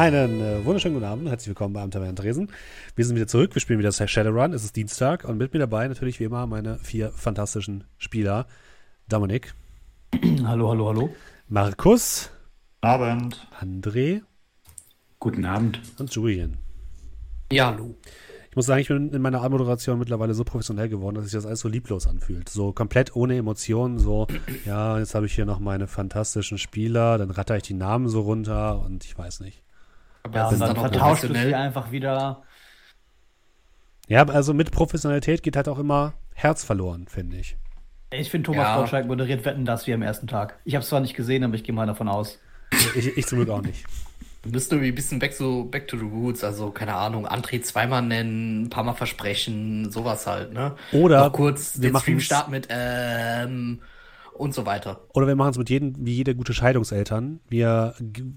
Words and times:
Einen 0.00 0.40
äh, 0.40 0.64
wunderschönen 0.64 0.94
guten 0.94 1.04
Abend, 1.04 1.28
herzlich 1.28 1.48
willkommen 1.48 1.74
bei 1.74 1.82
Amter 1.82 2.00
Dresen. 2.14 2.50
Wir 2.96 3.04
sind 3.04 3.16
wieder 3.16 3.26
zurück, 3.26 3.54
wir 3.54 3.60
spielen 3.60 3.78
wieder 3.78 3.92
Shadowrun, 3.92 4.54
es 4.54 4.64
ist 4.64 4.74
Dienstag 4.74 5.26
und 5.26 5.36
mit 5.36 5.52
mir 5.52 5.58
dabei 5.58 5.86
natürlich 5.88 6.18
wie 6.20 6.24
immer 6.24 6.46
meine 6.46 6.78
vier 6.78 7.10
fantastischen 7.10 7.84
Spieler. 7.98 8.46
Dominik. 9.10 9.52
Hallo, 10.44 10.70
hallo, 10.70 10.88
hallo. 10.88 11.10
Markus. 11.48 12.30
Abend. 12.80 13.46
André. 13.60 14.22
Guten 15.18 15.44
Abend. 15.44 15.82
Und 15.98 16.10
Julian. 16.14 16.56
Ja, 17.52 17.66
hallo. 17.66 17.94
Ich 18.48 18.56
muss 18.56 18.64
sagen, 18.64 18.80
ich 18.80 18.88
bin 18.88 19.10
in 19.10 19.20
meiner 19.20 19.42
Anmoderation 19.42 19.98
mittlerweile 19.98 20.32
so 20.32 20.44
professionell 20.44 20.88
geworden, 20.88 21.16
dass 21.16 21.24
sich 21.24 21.34
das 21.34 21.44
alles 21.44 21.60
so 21.60 21.68
lieblos 21.68 22.06
anfühlt. 22.06 22.48
So 22.48 22.72
komplett 22.72 23.14
ohne 23.16 23.36
Emotionen, 23.36 23.98
so, 23.98 24.28
ja, 24.64 24.98
jetzt 24.98 25.14
habe 25.14 25.26
ich 25.26 25.34
hier 25.34 25.44
noch 25.44 25.60
meine 25.60 25.86
fantastischen 25.86 26.56
Spieler, 26.56 27.18
dann 27.18 27.30
ratter 27.30 27.58
ich 27.58 27.64
die 27.64 27.74
Namen 27.74 28.08
so 28.08 28.22
runter 28.22 28.82
und 28.82 29.04
ich 29.04 29.18
weiß 29.18 29.40
nicht. 29.40 29.62
Aber 30.22 30.38
ja, 30.38 30.48
und 30.48 30.60
dann 30.60 30.76
vertauscht 30.76 31.24
du 31.24 31.34
sie 31.34 31.54
einfach 31.54 31.90
wieder. 31.90 32.42
Ja, 34.08 34.24
also 34.24 34.54
mit 34.54 34.70
Professionalität 34.70 35.42
geht 35.42 35.56
halt 35.56 35.68
auch 35.68 35.78
immer 35.78 36.14
Herz 36.34 36.64
verloren, 36.64 37.06
finde 37.08 37.36
ich. 37.36 37.56
Ich 38.12 38.30
finde, 38.30 38.46
Thomas 38.46 38.64
ja. 38.64 38.76
Gottschalk 38.76 39.06
moderiert 39.06 39.44
Wetten 39.44 39.64
das 39.64 39.86
wie 39.86 39.94
am 39.94 40.02
ersten 40.02 40.26
Tag. 40.26 40.58
Ich 40.64 40.74
habe 40.74 40.82
es 40.82 40.88
zwar 40.88 41.00
nicht 41.00 41.14
gesehen, 41.14 41.44
aber 41.44 41.54
ich 41.54 41.62
gehe 41.62 41.74
mal 41.74 41.86
davon 41.86 42.08
aus. 42.08 42.38
Ich, 42.96 43.16
ich 43.16 43.26
zum 43.26 43.38
Glück 43.38 43.50
auch 43.50 43.62
nicht. 43.62 43.84
Du 44.42 44.50
bist 44.50 44.72
irgendwie 44.72 44.90
ein 44.90 44.94
bisschen 44.94 45.18
back, 45.18 45.34
so 45.34 45.64
back 45.64 45.86
to 45.86 45.98
the 45.98 46.04
roots, 46.04 46.42
also 46.42 46.70
keine 46.70 46.94
Ahnung, 46.94 47.26
André 47.28 47.60
zweimal 47.60 48.02
nennen, 48.02 48.62
ein 48.62 48.70
paar 48.70 48.84
Mal 48.84 48.94
versprechen, 48.94 49.90
sowas 49.90 50.26
halt, 50.26 50.54
ne? 50.54 50.76
Oder 50.92 51.24
Noch 51.24 51.32
kurz 51.32 51.80
wir 51.80 51.90
den 51.90 52.00
Stream 52.00 52.20
starten 52.20 52.50
mit 52.50 52.66
ähm 52.70 53.80
und 54.40 54.54
so 54.54 54.64
weiter. 54.64 55.02
Oder 55.12 55.26
wir 55.26 55.36
machen 55.36 55.50
es 55.50 55.58
mit 55.58 55.68
jedem, 55.68 55.94
wie 55.98 56.14
jede 56.14 56.34
gute 56.34 56.54
Scheidungseltern. 56.54 57.40
Wir 57.48 57.94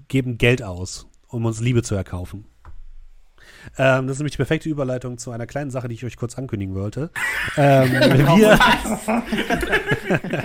geben 0.08 0.36
Geld 0.36 0.62
aus, 0.62 1.06
um 1.34 1.44
uns 1.44 1.60
Liebe 1.60 1.82
zu 1.82 1.94
erkaufen. 1.94 2.46
Ähm, 3.78 4.06
das 4.06 4.16
ist 4.16 4.20
nämlich 4.20 4.32
die 4.32 4.38
perfekte 4.38 4.68
Überleitung 4.68 5.18
zu 5.18 5.30
einer 5.30 5.46
kleinen 5.46 5.70
Sache, 5.70 5.88
die 5.88 5.94
ich 5.94 6.04
euch 6.04 6.16
kurz 6.16 6.36
ankündigen 6.36 6.74
wollte. 6.74 7.10
ähm, 7.56 7.90
wir, 8.36 8.58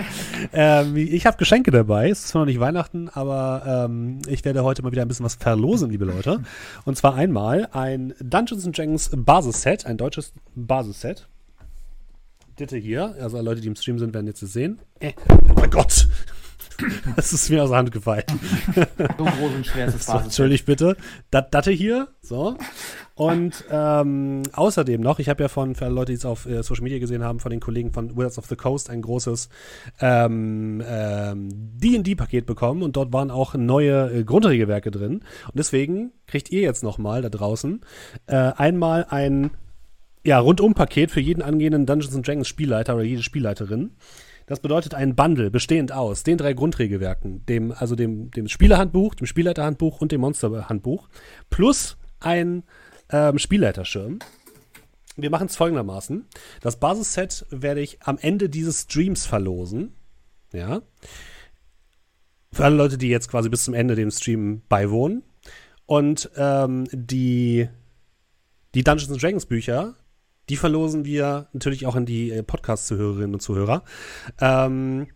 ähm, 0.52 0.96
ich 0.96 1.26
habe 1.26 1.36
Geschenke 1.36 1.70
dabei. 1.70 2.10
Es 2.10 2.20
ist 2.20 2.28
zwar 2.28 2.42
noch 2.42 2.46
nicht 2.46 2.60
Weihnachten, 2.60 3.08
aber 3.08 3.86
ähm, 3.86 4.20
ich 4.26 4.44
werde 4.44 4.64
heute 4.64 4.82
mal 4.82 4.92
wieder 4.92 5.02
ein 5.02 5.08
bisschen 5.08 5.24
was 5.26 5.34
verlosen, 5.34 5.90
liebe 5.90 6.04
Leute. 6.04 6.42
Und 6.84 6.96
zwar 6.96 7.14
einmal 7.14 7.68
ein 7.72 8.14
Dungeons 8.20 8.64
Dragons 8.72 9.10
Basisset, 9.14 9.86
ein 9.86 9.96
deutsches 9.96 10.32
Basisset. 10.54 11.28
Ditte 12.58 12.76
hier, 12.76 13.14
also 13.20 13.40
Leute, 13.40 13.60
die 13.60 13.68
im 13.68 13.76
Stream 13.76 13.98
sind, 13.98 14.12
werden 14.12 14.26
jetzt 14.26 14.40
sehen. 14.40 14.80
Äh, 14.98 15.12
oh 15.28 15.54
mein 15.54 15.70
Gott! 15.70 16.08
Das 17.16 17.32
ist 17.32 17.50
mir 17.50 17.62
aus 17.62 17.70
der 17.70 17.78
Hand 17.78 17.92
gefallen. 17.92 18.24
So 19.18 19.24
groß 19.24 19.54
und 19.54 19.66
schwer 19.66 19.86
ist 19.86 19.96
das 19.96 20.06
so, 20.06 20.18
Entschuldigt 20.18 20.66
bitte. 20.66 20.96
Dat, 21.30 21.52
Datte 21.54 21.70
hier, 21.70 22.08
so. 22.20 22.56
Und 23.14 23.64
ähm, 23.70 24.42
außerdem 24.52 25.00
noch, 25.00 25.18
ich 25.18 25.28
habe 25.28 25.42
ja 25.42 25.48
von, 25.48 25.74
für 25.74 25.84
alle 25.84 25.94
Leute, 25.94 26.12
die 26.12 26.16
es 26.16 26.24
auf 26.24 26.46
äh, 26.46 26.62
Social 26.62 26.82
Media 26.82 26.98
gesehen 26.98 27.22
haben, 27.22 27.38
von 27.38 27.50
den 27.50 27.60
Kollegen 27.60 27.92
von 27.92 28.16
Wizards 28.16 28.38
of 28.38 28.46
the 28.46 28.56
Coast 28.56 28.88
ein 28.88 29.02
großes 29.02 29.50
ähm, 30.00 30.82
ähm, 30.86 31.48
D&D-Paket 31.50 32.46
bekommen 32.46 32.82
und 32.82 32.96
dort 32.96 33.12
waren 33.12 33.30
auch 33.30 33.54
neue 33.54 34.10
äh, 34.10 34.24
Grundregelwerke 34.24 34.90
drin. 34.90 35.20
Und 35.46 35.54
deswegen 35.54 36.12
kriegt 36.26 36.50
ihr 36.50 36.62
jetzt 36.62 36.82
nochmal 36.82 37.20
da 37.20 37.28
draußen 37.28 37.82
äh, 38.26 38.36
einmal 38.36 39.06
ein 39.10 39.50
ja, 40.24 40.38
Rundum-Paket 40.38 41.10
für 41.10 41.20
jeden 41.20 41.42
angehenden 41.42 41.86
Dungeons 41.86 42.20
Dragons 42.22 42.48
Spielleiter 42.48 42.94
oder 42.94 43.04
jede 43.04 43.22
Spielleiterin. 43.22 43.92
Das 44.50 44.58
bedeutet 44.58 44.94
ein 44.94 45.14
Bundle 45.14 45.48
bestehend 45.48 45.92
aus 45.92 46.24
den 46.24 46.36
drei 46.36 46.54
Grundregelwerken, 46.54 47.46
dem, 47.46 47.70
also 47.70 47.94
dem, 47.94 48.32
dem 48.32 48.48
Spielerhandbuch, 48.48 49.14
dem 49.14 49.28
Spielleiterhandbuch 49.28 50.00
und 50.00 50.10
dem 50.10 50.22
Monsterhandbuch, 50.22 51.08
plus 51.50 51.96
ein 52.18 52.64
ähm, 53.10 53.38
Spielleiterschirm. 53.38 54.18
Wir 55.14 55.30
machen 55.30 55.46
es 55.46 55.54
folgendermaßen. 55.54 56.26
Das 56.62 56.80
Basisset 56.80 57.46
werde 57.50 57.80
ich 57.80 58.02
am 58.02 58.18
Ende 58.18 58.48
dieses 58.48 58.82
Streams 58.82 59.24
verlosen. 59.24 59.94
Ja. 60.52 60.82
Für 62.52 62.64
alle 62.64 62.74
Leute, 62.74 62.98
die 62.98 63.08
jetzt 63.08 63.28
quasi 63.30 63.50
bis 63.50 63.62
zum 63.62 63.74
Ende 63.74 63.94
dem 63.94 64.10
Stream 64.10 64.62
beiwohnen. 64.68 65.22
Und 65.86 66.28
ähm, 66.34 66.88
die, 66.90 67.68
die 68.74 68.82
Dungeons 68.82 69.16
Dragons 69.16 69.46
Bücher 69.46 69.94
die 70.50 70.56
verlosen 70.56 71.04
wir 71.04 71.46
natürlich 71.52 71.86
auch 71.86 71.94
an 71.94 72.06
die 72.06 72.32
äh, 72.32 72.42
Podcast-Zuhörerinnen 72.42 73.34
und 73.34 73.40
Zuhörer. 73.40 73.84
Ähm, 74.40 75.06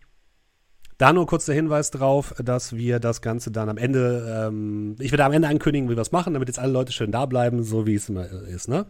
da 0.97 1.11
nur 1.11 1.27
kurz 1.27 1.45
der 1.45 1.55
Hinweis 1.55 1.91
drauf, 1.91 2.33
dass 2.41 2.73
wir 2.73 2.99
das 2.99 3.21
Ganze 3.21 3.51
dann 3.51 3.67
am 3.67 3.77
Ende, 3.77 4.47
ähm, 4.47 4.95
ich 4.97 5.11
werde 5.11 5.25
am 5.25 5.33
Ende 5.33 5.49
ankündigen, 5.49 5.89
wie 5.89 5.97
wir 5.97 6.01
es 6.01 6.13
machen, 6.13 6.33
damit 6.33 6.47
jetzt 6.47 6.57
alle 6.57 6.71
Leute 6.71 6.93
schön 6.93 7.11
da 7.11 7.25
bleiben, 7.25 7.63
so 7.63 7.85
wie 7.85 7.95
es 7.95 8.07
immer 8.07 8.25
ist, 8.47 8.69
ne? 8.69 8.85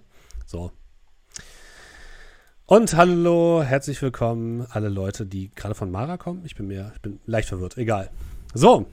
So. 0.46 0.72
Und 2.68 2.96
hallo, 2.96 3.64
herzlich 3.64 4.00
willkommen, 4.04 4.68
alle 4.70 4.90
Leute, 4.90 5.26
die 5.26 5.50
gerade 5.50 5.74
von 5.74 5.90
Mara 5.90 6.18
kommen. 6.18 6.44
Ich 6.46 6.54
bin 6.54 6.68
mir, 6.68 6.92
ich 6.96 7.02
bin 7.02 7.20
leicht 7.26 7.50
verwirrt, 7.50 7.76
egal. 7.78 8.12
So, 8.54 8.86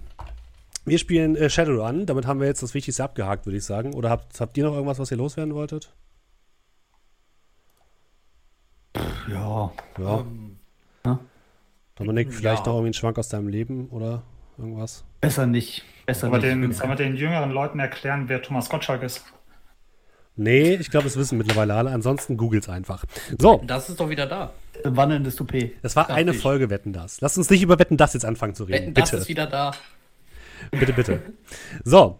wir 0.86 0.96
spielen 0.96 1.36
äh, 1.36 1.50
Shadowrun, 1.50 2.06
damit 2.06 2.26
haben 2.26 2.40
wir 2.40 2.46
jetzt 2.46 2.62
das 2.62 2.72
Wichtigste 2.72 3.04
abgehakt, 3.04 3.44
würde 3.44 3.58
ich 3.58 3.64
sagen. 3.64 3.92
Oder 3.92 4.08
habt, 4.08 4.40
habt 4.40 4.56
ihr 4.56 4.64
noch 4.64 4.72
irgendwas, 4.72 4.98
was 4.98 5.10
ihr 5.10 5.18
loswerden 5.18 5.54
wolltet? 5.54 5.92
Ja. 9.28 9.72
Ja. 9.98 10.18
Ähm, 10.20 10.56
ja. 11.04 11.18
Dominik, 11.96 12.32
vielleicht 12.32 12.66
ja. 12.66 12.72
noch 12.72 12.78
irgendwie 12.78 12.90
ein 12.90 12.94
Schwank 12.94 13.18
aus 13.18 13.28
deinem 13.28 13.48
Leben 13.48 13.88
oder 13.90 14.22
irgendwas? 14.58 15.04
Besser 15.20 15.46
nicht. 15.46 15.84
Besser 16.06 16.26
Aber 16.28 16.38
nicht. 16.38 16.48
Den, 16.48 16.72
sollen 16.72 16.90
wir 16.90 16.96
den 16.96 17.16
jüngeren 17.16 17.50
Leuten 17.50 17.78
erklären, 17.78 18.28
wer 18.28 18.42
Thomas 18.42 18.68
Gottschalk 18.68 19.02
ist? 19.02 19.24
Nee, 20.34 20.74
ich 20.74 20.90
glaube, 20.90 21.06
es 21.06 21.16
wissen 21.16 21.36
mittlerweile 21.36 21.74
alle. 21.74 21.90
Ansonsten 21.90 22.36
googelt 22.36 22.62
es 22.62 22.68
einfach. 22.68 23.04
So. 23.38 23.62
Das 23.66 23.88
ist 23.90 24.00
doch 24.00 24.08
wieder 24.08 24.26
da. 24.26 24.52
Wandelndes 24.82 25.36
Toupet. 25.36 25.76
Das 25.82 25.94
war 25.94 26.08
eine 26.08 26.32
Folge 26.32 26.70
Wetten 26.70 26.92
das. 26.92 27.20
Lass 27.20 27.36
uns 27.36 27.50
nicht 27.50 27.62
über 27.62 27.78
Wetten 27.78 27.98
das 27.98 28.14
jetzt 28.14 28.24
anfangen 28.24 28.54
zu 28.54 28.64
reden. 28.64 28.86
Wetten 28.86 28.94
das 28.94 29.12
ist 29.12 29.28
wieder 29.28 29.46
da. 29.46 29.72
Bitte, 30.70 30.92
bitte. 30.92 31.20
So. 31.84 32.18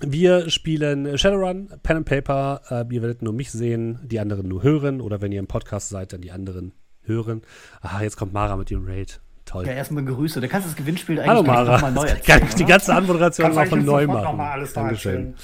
Wir 0.00 0.50
spielen 0.50 1.16
Shadowrun, 1.16 1.68
Pen 1.82 1.98
and 1.98 2.06
Paper. 2.06 2.60
Äh, 2.70 2.94
ihr 2.94 3.00
werdet 3.02 3.22
nur 3.22 3.32
mich 3.32 3.50
sehen, 3.50 4.00
die 4.04 4.20
anderen 4.20 4.48
nur 4.48 4.62
hören. 4.62 5.00
Oder 5.00 5.20
wenn 5.22 5.32
ihr 5.32 5.38
im 5.38 5.46
Podcast 5.46 5.88
seid, 5.88 6.12
dann 6.12 6.20
die 6.20 6.32
anderen 6.32 6.72
hören. 7.02 7.42
Aha, 7.80 8.02
jetzt 8.02 8.16
kommt 8.16 8.32
Mara 8.32 8.56
mit 8.56 8.70
ihrem 8.70 8.86
Raid. 8.86 9.20
Toll. 9.44 9.66
Ja, 9.66 9.72
erstmal 9.72 10.04
Grüße. 10.04 10.40
Da 10.40 10.48
kannst 10.48 10.66
du 10.66 10.70
das 10.70 10.76
Gewinnspiel 10.76 11.18
eigentlich 11.18 11.30
Hallo, 11.30 11.42
Mara. 11.42 11.74
nochmal 11.74 11.92
neu 11.92 12.02
erzählen. 12.02 12.22
Kann 12.40 12.48
ich 12.48 12.54
die 12.54 12.64
ganze 12.64 12.94
Anmoderation 12.94 13.48
nochmal 13.48 13.66
von 13.66 13.84
neu 13.84 14.06
machen. 14.06 14.24
Noch 14.24 14.36
mal 14.36 14.52
alles 14.52 14.72
Dankeschön. 14.72 15.34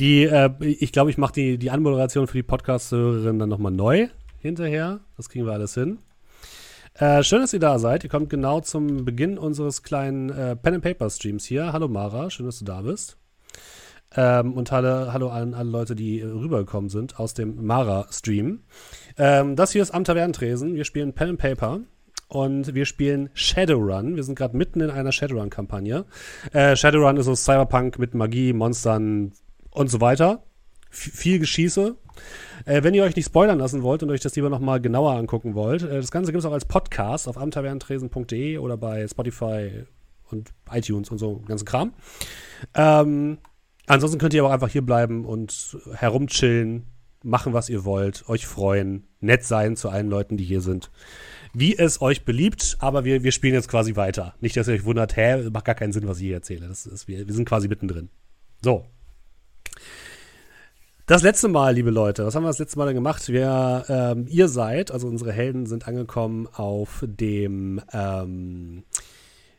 Die, 0.00 0.24
äh, 0.24 0.50
ich 0.60 0.92
glaube, 0.92 1.10
ich 1.10 1.18
mache 1.18 1.34
die, 1.34 1.58
die 1.58 1.70
Anmoderation 1.70 2.26
für 2.26 2.38
die 2.38 2.42
Podcast-Hörerin 2.42 3.38
dann 3.38 3.48
nochmal 3.48 3.72
neu 3.72 4.08
hinterher. 4.38 5.00
Das 5.16 5.28
kriegen 5.28 5.46
wir 5.46 5.52
alles 5.52 5.74
hin. 5.74 5.98
Äh, 6.96 7.24
schön, 7.24 7.40
dass 7.40 7.52
ihr 7.52 7.58
da 7.58 7.80
seid. 7.80 8.04
Ihr 8.04 8.10
kommt 8.10 8.30
genau 8.30 8.60
zum 8.60 9.04
Beginn 9.04 9.36
unseres 9.36 9.82
kleinen 9.82 10.30
äh, 10.30 10.54
Pen 10.54 10.74
and 10.74 10.84
Paper 10.84 11.10
Streams 11.10 11.44
hier. 11.44 11.72
Hallo 11.72 11.88
Mara, 11.88 12.30
schön, 12.30 12.46
dass 12.46 12.60
du 12.60 12.64
da 12.64 12.82
bist. 12.82 13.16
Ähm, 14.14 14.52
und 14.52 14.70
hallo, 14.70 15.12
hallo 15.12 15.28
an 15.28 15.54
alle 15.54 15.70
Leute, 15.70 15.96
die 15.96 16.22
rübergekommen 16.22 16.90
sind 16.90 17.18
aus 17.18 17.34
dem 17.34 17.66
Mara-Stream. 17.66 18.60
Ähm, 19.18 19.56
das 19.56 19.72
hier 19.72 19.82
ist 19.82 19.90
Am 19.90 20.04
Tavernentresen. 20.04 20.76
Wir 20.76 20.84
spielen 20.84 21.14
Pen 21.14 21.30
and 21.30 21.38
Paper 21.40 21.80
und 22.28 22.76
wir 22.76 22.84
spielen 22.84 23.28
Shadowrun. 23.34 24.14
Wir 24.14 24.22
sind 24.22 24.38
gerade 24.38 24.56
mitten 24.56 24.80
in 24.80 24.90
einer 24.90 25.10
Shadowrun-Kampagne. 25.10 26.04
Äh, 26.52 26.76
Shadowrun 26.76 27.16
ist 27.16 27.26
so 27.26 27.34
Cyberpunk 27.34 27.98
mit 27.98 28.14
Magie, 28.14 28.52
Monstern 28.52 29.32
und 29.72 29.90
so 29.90 30.00
weiter. 30.00 30.44
Viel 30.94 31.38
Geschieße. 31.40 31.96
Äh, 32.66 32.82
wenn 32.82 32.94
ihr 32.94 33.02
euch 33.02 33.16
nicht 33.16 33.26
spoilern 33.26 33.58
lassen 33.58 33.82
wollt 33.82 34.02
und 34.02 34.10
euch 34.10 34.20
das 34.20 34.36
lieber 34.36 34.48
nochmal 34.48 34.80
genauer 34.80 35.12
angucken 35.12 35.54
wollt, 35.54 35.82
äh, 35.82 35.96
das 35.96 36.10
Ganze 36.10 36.32
gibt 36.32 36.40
es 36.40 36.46
auch 36.46 36.52
als 36.52 36.64
Podcast 36.64 37.26
auf 37.28 37.36
amtavernentresen.de 37.36 38.58
oder 38.58 38.76
bei 38.76 39.06
Spotify 39.08 39.84
und 40.30 40.52
iTunes 40.70 41.10
und 41.10 41.18
so, 41.18 41.42
ganzen 41.46 41.64
Kram. 41.64 41.92
Ähm, 42.74 43.38
ansonsten 43.86 44.18
könnt 44.18 44.34
ihr 44.34 44.42
aber 44.42 44.50
auch 44.50 44.54
einfach 44.54 44.68
hier 44.68 44.82
bleiben 44.82 45.24
und 45.24 45.76
herumchillen, 45.94 46.86
machen, 47.24 47.54
was 47.54 47.68
ihr 47.68 47.84
wollt, 47.84 48.28
euch 48.28 48.46
freuen, 48.46 49.04
nett 49.20 49.44
sein 49.44 49.76
zu 49.76 49.88
allen 49.88 50.08
Leuten, 50.08 50.36
die 50.36 50.44
hier 50.44 50.60
sind. 50.60 50.90
Wie 51.54 51.76
es 51.76 52.00
euch 52.02 52.24
beliebt, 52.24 52.76
aber 52.80 53.04
wir, 53.04 53.22
wir 53.22 53.32
spielen 53.32 53.54
jetzt 53.54 53.68
quasi 53.68 53.96
weiter. 53.96 54.34
Nicht, 54.40 54.56
dass 54.56 54.68
ihr 54.68 54.74
euch 54.74 54.84
wundert, 54.84 55.16
hä, 55.16 55.48
macht 55.50 55.64
gar 55.64 55.74
keinen 55.74 55.92
Sinn, 55.92 56.06
was 56.06 56.18
ich 56.18 56.24
hier 56.24 56.34
erzähle. 56.34 56.68
Das 56.68 56.86
ist, 56.86 57.08
wir, 57.08 57.26
wir 57.26 57.34
sind 57.34 57.48
quasi 57.48 57.68
mittendrin. 57.68 58.10
So, 58.62 58.84
das 61.06 61.22
letzte 61.22 61.48
Mal, 61.48 61.74
liebe 61.74 61.90
Leute, 61.90 62.24
was 62.24 62.34
haben 62.34 62.44
wir 62.44 62.48
das 62.48 62.58
letzte 62.58 62.78
Mal 62.78 62.86
denn 62.86 62.94
gemacht? 62.94 63.28
Wir, 63.28 63.84
ähm, 63.88 64.26
ihr 64.28 64.48
seid, 64.48 64.90
also 64.90 65.06
unsere 65.06 65.32
Helden 65.32 65.66
sind 65.66 65.86
angekommen 65.86 66.48
auf 66.52 67.04
dem, 67.06 67.80
ähm, 67.92 68.84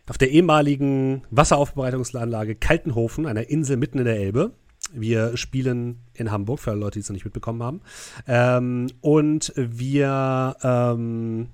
auf 0.10 0.18
der 0.18 0.32
ehemaligen 0.32 1.24
Wasseraufbereitungsanlage 1.30 2.56
Kaltenhofen, 2.56 3.28
einer 3.28 3.50
Insel 3.50 3.78
mitten 3.78 4.00
in 4.00 4.06
der 4.06 4.18
Elbe. 4.18 4.54
Wir 4.94 5.38
spielen 5.38 6.00
in 6.14 6.32
Hamburg, 6.32 6.60
für 6.60 6.72
alle 6.72 6.80
Leute, 6.80 6.94
die 6.94 7.02
es 7.02 7.10
noch 7.10 7.16
nicht 7.16 7.26
mitbekommen 7.26 7.62
haben. 7.62 7.82
Ähm, 8.28 8.88
und 9.02 9.54
wir, 9.56 10.56
ähm, 10.64 11.50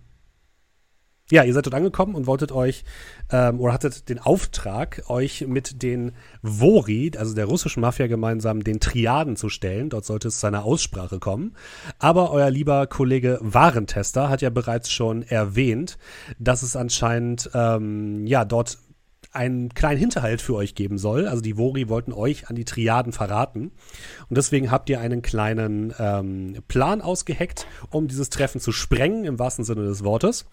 Ja, 1.31 1.43
ihr 1.43 1.53
seid 1.53 1.65
dort 1.65 1.75
angekommen 1.75 2.13
und 2.13 2.27
wolltet 2.27 2.51
euch 2.51 2.83
ähm, 3.31 3.61
oder 3.61 3.71
hattet 3.71 4.09
den 4.09 4.19
Auftrag, 4.19 5.03
euch 5.07 5.47
mit 5.47 5.81
den 5.81 6.11
Vori, 6.41 7.13
also 7.17 7.33
der 7.33 7.45
russischen 7.45 7.79
Mafia 7.79 8.07
gemeinsam, 8.07 8.65
den 8.65 8.81
Triaden 8.81 9.37
zu 9.37 9.47
stellen. 9.47 9.89
Dort 9.89 10.03
sollte 10.03 10.27
es 10.27 10.41
zu 10.41 10.47
einer 10.47 10.65
Aussprache 10.65 11.19
kommen. 11.19 11.55
Aber 11.99 12.31
euer 12.31 12.49
lieber 12.49 12.85
Kollege 12.85 13.39
Warentester 13.41 14.27
hat 14.27 14.41
ja 14.41 14.49
bereits 14.49 14.91
schon 14.91 15.23
erwähnt, 15.23 15.97
dass 16.37 16.63
es 16.63 16.75
anscheinend 16.75 17.49
ähm, 17.53 18.27
ja 18.27 18.43
dort 18.43 18.77
einen 19.31 19.73
kleinen 19.73 19.99
Hinterhalt 19.99 20.41
für 20.41 20.55
euch 20.55 20.75
geben 20.75 20.97
soll. 20.97 21.29
Also 21.29 21.41
die 21.41 21.55
Vori 21.55 21.87
wollten 21.87 22.11
euch 22.11 22.49
an 22.49 22.57
die 22.57 22.65
Triaden 22.65 23.13
verraten. 23.13 23.71
Und 24.27 24.37
deswegen 24.37 24.69
habt 24.69 24.89
ihr 24.89 24.99
einen 24.99 25.21
kleinen 25.21 25.93
ähm, 25.97 26.57
Plan 26.67 26.99
ausgeheckt, 27.01 27.67
um 27.89 28.09
dieses 28.09 28.29
Treffen 28.29 28.59
zu 28.59 28.73
sprengen, 28.73 29.23
im 29.23 29.39
wahrsten 29.39 29.63
Sinne 29.63 29.83
des 29.83 30.03
Wortes. 30.03 30.45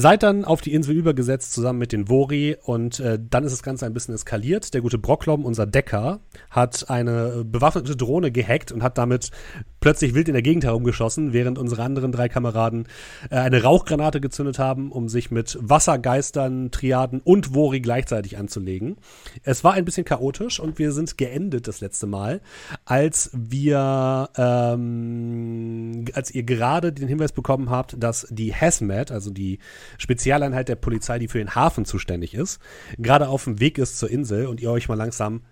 Seid 0.00 0.22
dann 0.22 0.44
auf 0.44 0.60
die 0.60 0.74
Insel 0.74 0.94
übergesetzt 0.94 1.52
zusammen 1.52 1.80
mit 1.80 1.90
den 1.90 2.06
Vori 2.06 2.56
und 2.62 3.00
äh, 3.00 3.18
dann 3.20 3.42
ist 3.42 3.50
das 3.50 3.64
Ganze 3.64 3.84
ein 3.84 3.94
bisschen 3.94 4.14
eskaliert. 4.14 4.72
Der 4.72 4.80
gute 4.80 4.96
Brocklom, 4.96 5.44
unser 5.44 5.66
Decker, 5.66 6.20
hat 6.50 6.88
eine 6.88 7.44
bewaffnete 7.44 7.96
Drohne 7.96 8.30
gehackt 8.30 8.70
und 8.70 8.84
hat 8.84 8.96
damit 8.96 9.32
plötzlich 9.80 10.14
wild 10.14 10.28
in 10.28 10.34
der 10.34 10.42
Gegend 10.42 10.64
herumgeschossen, 10.64 11.32
während 11.32 11.58
unsere 11.58 11.82
anderen 11.82 12.12
drei 12.12 12.28
Kameraden 12.28 12.86
äh, 13.30 13.36
eine 13.36 13.62
Rauchgranate 13.62 14.20
gezündet 14.20 14.58
haben, 14.58 14.92
um 14.92 15.08
sich 15.08 15.30
mit 15.30 15.58
Wassergeistern, 15.60 16.70
Triaden 16.70 17.20
und 17.20 17.54
Vori 17.54 17.80
gleichzeitig 17.80 18.38
anzulegen. 18.38 18.96
Es 19.42 19.64
war 19.64 19.74
ein 19.74 19.84
bisschen 19.84 20.04
chaotisch 20.04 20.60
und 20.60 20.78
wir 20.78 20.92
sind 20.92 21.18
geendet 21.18 21.68
das 21.68 21.80
letzte 21.80 22.06
Mal, 22.06 22.40
als 22.84 23.30
wir, 23.32 24.30
ähm, 24.36 26.04
als 26.14 26.34
ihr 26.34 26.42
gerade 26.42 26.92
den 26.92 27.08
Hinweis 27.08 27.32
bekommen 27.32 27.70
habt, 27.70 27.96
dass 28.02 28.26
die 28.30 28.54
Hazmat, 28.54 29.10
also 29.12 29.30
die 29.30 29.58
Spezialeinheit 29.98 30.68
der 30.68 30.76
Polizei, 30.76 31.18
die 31.18 31.28
für 31.28 31.38
den 31.38 31.54
Hafen 31.54 31.84
zuständig 31.84 32.34
ist, 32.34 32.60
gerade 32.98 33.28
auf 33.28 33.44
dem 33.44 33.60
Weg 33.60 33.78
ist 33.78 33.98
zur 33.98 34.10
Insel 34.10 34.46
und 34.46 34.60
ihr 34.60 34.70
euch 34.70 34.88
mal 34.88 34.96
langsam 34.96 35.42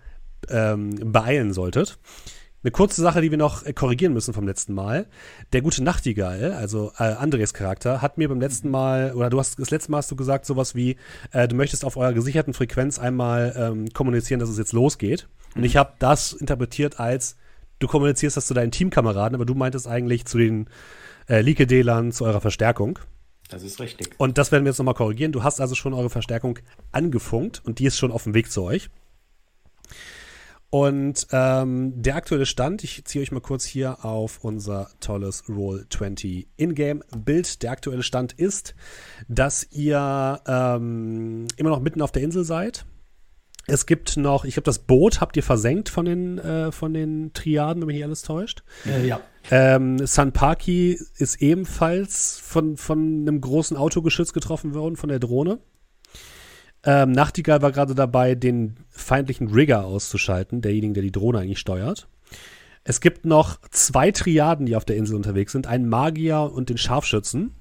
ähm, 0.49 0.95
beeilen 1.11 1.53
solltet. 1.53 1.99
Eine 2.63 2.71
kurze 2.71 3.01
Sache, 3.01 3.21
die 3.21 3.29
wir 3.29 3.37
noch 3.37 3.63
äh, 3.65 3.73
korrigieren 3.73 4.13
müssen 4.13 4.33
vom 4.33 4.47
letzten 4.47 4.73
Mal. 4.73 5.05
Der 5.53 5.61
gute 5.61 5.83
Nachtigall, 5.83 6.53
also 6.53 6.91
äh, 6.97 7.03
Andres 7.03 7.53
Charakter, 7.53 8.01
hat 8.01 8.17
mir 8.17 8.27
beim 8.29 8.41
letzten 8.41 8.69
Mal, 8.69 9.13
oder 9.13 9.29
du 9.29 9.39
hast 9.39 9.59
das 9.59 9.69
letzte 9.69 9.91
Mal 9.91 9.99
hast 9.99 10.09
du 10.09 10.15
gesagt, 10.15 10.45
sowas 10.45 10.73
wie, 10.73 10.97
äh, 11.31 11.47
du 11.47 11.55
möchtest 11.55 11.85
auf 11.85 11.97
eurer 11.97 12.13
gesicherten 12.13 12.53
Frequenz 12.53 12.97
einmal 12.97 13.53
ähm, 13.55 13.89
kommunizieren, 13.93 14.39
dass 14.39 14.49
es 14.49 14.57
jetzt 14.57 14.73
losgeht. 14.73 15.27
Und 15.55 15.63
ich 15.63 15.77
habe 15.77 15.93
das 15.99 16.33
interpretiert 16.33 16.99
als, 16.99 17.37
du 17.79 17.87
kommunizierst 17.87 18.37
das 18.37 18.47
zu 18.47 18.55
deinen 18.55 18.71
Teamkameraden, 18.71 19.35
aber 19.35 19.45
du 19.45 19.53
meintest 19.53 19.87
eigentlich 19.87 20.25
zu 20.25 20.39
den 20.39 20.67
äh, 21.29 21.41
Likedalern, 21.41 22.11
zu 22.11 22.25
eurer 22.25 22.41
Verstärkung. 22.41 22.97
Das 23.49 23.63
ist 23.63 23.79
richtig. 23.79 24.09
Und 24.17 24.37
das 24.37 24.51
werden 24.51 24.65
wir 24.65 24.71
jetzt 24.71 24.79
nochmal 24.79 24.95
korrigieren. 24.95 25.31
Du 25.31 25.43
hast 25.43 25.61
also 25.61 25.75
schon 25.75 25.93
eure 25.93 26.09
Verstärkung 26.09 26.59
angefunkt 26.91 27.61
und 27.63 27.79
die 27.79 27.85
ist 27.85 27.97
schon 27.97 28.11
auf 28.11 28.23
dem 28.23 28.33
Weg 28.33 28.51
zu 28.51 28.63
euch. 28.63 28.89
Und 30.69 31.27
ähm, 31.31 31.93
der 32.01 32.15
aktuelle 32.15 32.45
Stand, 32.45 32.83
ich 32.83 33.05
ziehe 33.05 33.21
euch 33.21 33.31
mal 33.31 33.39
kurz 33.39 33.63
hier 33.63 34.03
auf 34.03 34.43
unser 34.43 34.89
tolles 34.99 35.45
Roll20 35.45 36.47
Ingame-Bild. 36.57 37.63
Der 37.63 37.71
aktuelle 37.71 38.03
Stand 38.03 38.33
ist, 38.33 38.75
dass 39.29 39.71
ihr 39.71 40.41
ähm, 40.45 41.47
immer 41.55 41.69
noch 41.69 41.79
mitten 41.79 42.01
auf 42.01 42.11
der 42.11 42.23
Insel 42.23 42.43
seid. 42.43 42.85
Es 43.69 43.85
gibt 43.85 44.15
noch, 44.17 44.45
ich 44.45 44.55
habe 44.55 44.63
das 44.63 44.79
Boot, 44.79 45.19
habt 45.19 45.35
ihr 45.35 45.43
versenkt 45.43 45.89
von 45.89 46.05
den, 46.05 46.37
äh, 46.37 46.71
von 46.71 46.93
den 46.93 47.31
Triaden, 47.33 47.81
wenn 47.81 47.87
mich 47.87 47.97
nicht 47.97 48.05
alles 48.05 48.21
täuscht? 48.21 48.63
Äh, 48.85 49.05
ja. 49.07 49.19
Ähm, 49.51 50.05
Sanpaki 50.05 50.99
ist 51.15 51.41
ebenfalls 51.41 52.39
von, 52.39 52.77
von 52.77 53.21
einem 53.21 53.39
großen 53.39 53.75
Autogeschütz 53.75 54.33
getroffen 54.33 54.73
worden, 54.73 54.95
von 54.95 55.09
der 55.09 55.19
Drohne. 55.19 55.59
Ähm, 56.83 57.11
Nachtigall 57.11 57.61
war 57.61 57.71
gerade 57.71 57.95
dabei, 57.95 58.35
den 58.35 58.77
feindlichen 58.89 59.47
Rigger 59.47 59.85
auszuschalten, 59.85 60.61
derjenigen, 60.61 60.93
der 60.93 61.03
die 61.03 61.11
Drohne 61.11 61.39
eigentlich 61.39 61.59
steuert. 61.59 62.07
Es 62.83 63.01
gibt 63.01 63.25
noch 63.25 63.59
zwei 63.71 64.11
Triaden, 64.11 64.65
die 64.65 64.75
auf 64.75 64.85
der 64.85 64.95
Insel 64.95 65.15
unterwegs 65.15 65.51
sind, 65.51 65.67
einen 65.67 65.89
Magier 65.89 66.39
und 66.53 66.69
den 66.69 66.77
Scharfschützen. 66.77 67.51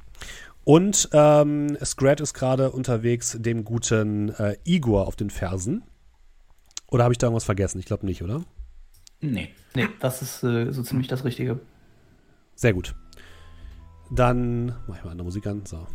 Und 0.63 1.09
ähm, 1.13 1.77
Scrat 1.85 2.21
ist 2.21 2.35
gerade 2.35 2.71
unterwegs, 2.71 3.37
dem 3.41 3.65
guten 3.65 4.29
äh, 4.31 4.57
Igor 4.65 5.07
auf 5.07 5.17
den 5.17 5.31
Fersen. 5.31 5.83
Oder 6.89 7.05
habe 7.05 7.15
ich 7.15 7.19
da 7.19 7.27
irgendwas 7.27 7.45
vergessen? 7.45 7.79
Ich 7.79 7.87
glaube 7.87 8.07
nicht, 8.07 8.23
oder? 8.23 8.45
Nee. 9.21 9.51
Nee, 9.75 9.89
das 10.01 10.23
ist 10.23 10.43
äh, 10.45 10.73
so 10.73 10.83
ziemlich 10.83 11.09
das 11.09 11.25
Richtige. 11.25 11.61
Sehr 12.55 12.73
gut. 12.73 12.95
Dann 14.11 14.67
mache 14.87 14.99
ich 14.99 15.05
mal 15.05 15.11
andere 15.11 15.25
Musik 15.25 15.47
an. 15.47 15.67
So. 15.67 15.87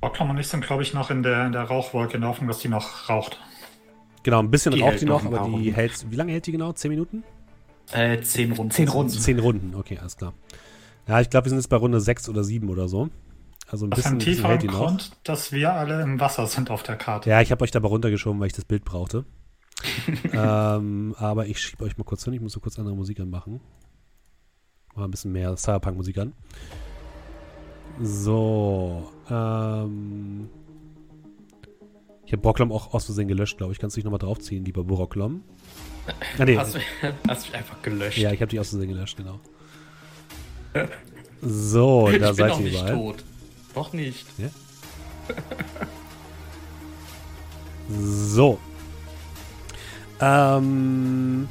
Bocklom 0.00 0.30
und 0.30 0.38
ich 0.38 0.48
sind, 0.48 0.64
glaube 0.64 0.82
ich, 0.82 0.94
noch 0.94 1.10
in 1.10 1.22
der, 1.22 1.46
in 1.46 1.52
der 1.52 1.62
Rauchwolke 1.64 2.14
in 2.14 2.20
der 2.20 2.30
Hoffnung, 2.30 2.48
dass 2.48 2.58
die 2.58 2.68
noch 2.68 3.08
raucht. 3.08 3.40
Genau, 4.22 4.40
ein 4.40 4.50
bisschen 4.50 4.72
Die 4.72 4.80
raucht 4.80 5.00
die 5.00 5.04
noch 5.04 5.24
aber 5.24 5.38
die 5.38 5.50
Runden. 5.52 5.72
hält. 5.74 6.10
Wie 6.10 6.16
lange 6.16 6.32
hält 6.32 6.46
die 6.46 6.52
genau? 6.52 6.72
Zehn 6.72 6.90
Minuten? 6.90 7.22
Äh, 7.92 8.20
zehn 8.20 8.52
Runden. 8.52 8.72
Zehn 8.72 8.88
Runden. 8.88 9.12
Zehn 9.12 9.38
Runden, 9.38 9.74
okay, 9.76 9.98
alles 9.98 10.16
klar. 10.16 10.32
Ja, 11.06 11.20
ich 11.20 11.30
glaube, 11.30 11.46
wir 11.46 11.50
sind 11.50 11.58
jetzt 11.58 11.68
bei 11.68 11.76
Runde 11.76 12.00
sechs 12.00 12.28
oder 12.28 12.42
sieben 12.42 12.68
oder 12.68 12.88
so. 12.88 13.08
Also 13.68 13.86
ein 13.86 13.90
Das 13.90 13.98
bisschen, 13.98 14.12
ein 14.14 14.18
bisschen 14.18 14.44
hält 14.44 14.62
die 14.62 14.66
noch. 14.66 14.78
Grund, 14.86 15.12
dass 15.24 15.52
wir 15.52 15.72
alle 15.72 16.02
im 16.02 16.18
Wasser 16.20 16.46
sind 16.46 16.70
auf 16.70 16.82
der 16.82 16.96
Karte. 16.96 17.30
Ja, 17.30 17.40
ich 17.40 17.50
habe 17.52 17.62
euch 17.64 17.70
dabei 17.70 17.88
runtergeschoben, 17.88 18.40
weil 18.40 18.48
ich 18.48 18.52
das 18.52 18.64
Bild 18.64 18.84
brauchte. 18.84 19.24
ähm, 20.32 21.14
aber 21.18 21.46
ich 21.46 21.60
schiebe 21.60 21.84
euch 21.84 21.96
mal 21.96 22.04
kurz 22.04 22.24
hin. 22.24 22.32
Ich 22.32 22.40
muss 22.40 22.52
so 22.52 22.60
kurz 22.60 22.78
andere 22.78 22.96
Musik 22.96 23.20
anmachen. 23.20 23.60
Mal 24.96 25.04
ein 25.04 25.10
bisschen 25.10 25.30
mehr 25.32 25.56
Cyberpunk-Musik 25.56 26.18
an. 26.18 26.32
So. 28.02 29.10
Ähm, 29.30 30.48
ich 32.24 32.32
habe 32.32 32.42
Brocklom 32.42 32.72
auch 32.72 32.92
aus 32.94 33.04
Versehen 33.06 33.28
gelöscht, 33.28 33.56
glaube 33.58 33.72
ich. 33.72 33.78
Kannst 33.78 33.96
du 33.96 33.98
dich 33.98 34.04
nochmal 34.04 34.18
draufziehen, 34.18 34.64
lieber 34.64 34.84
Brocklom? 34.84 35.42
Ah, 36.38 36.44
nee. 36.44 36.56
Hast, 36.56 36.74
du- 36.76 36.80
hast 37.28 37.48
du 37.48 37.54
einfach 37.54 37.80
gelöscht. 37.82 38.18
Ja, 38.18 38.32
ich 38.32 38.40
habe 38.40 38.50
dich 38.50 38.60
aus 38.60 38.70
Versehen 38.70 38.88
gelöscht, 38.88 39.16
genau. 39.16 39.40
So, 41.42 42.08
ich 42.12 42.18
da 42.20 42.26
bin 42.28 42.34
seid 42.36 42.56
ihr 42.58 42.64
nicht 42.64 42.74
überall. 42.80 42.94
tot. 42.94 43.24
Noch 43.74 43.92
nicht. 43.92 44.26
So. 47.88 48.58
Ähm. 50.20 51.48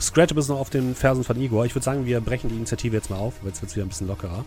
Scratch 0.00 0.32
ist 0.32 0.48
noch 0.48 0.60
auf 0.60 0.70
den 0.70 0.94
Fersen 0.94 1.24
von 1.24 1.40
Igor. 1.40 1.64
Ich 1.66 1.74
würde 1.74 1.84
sagen, 1.84 2.06
wir 2.06 2.20
brechen 2.20 2.48
die 2.48 2.54
Initiative 2.56 2.94
jetzt 2.96 3.10
mal 3.10 3.16
auf, 3.16 3.34
weil 3.42 3.48
jetzt 3.48 3.60
wird 3.62 3.70
es 3.70 3.76
wieder 3.76 3.84
ein 3.84 3.88
bisschen 3.88 4.06
lockerer. 4.06 4.44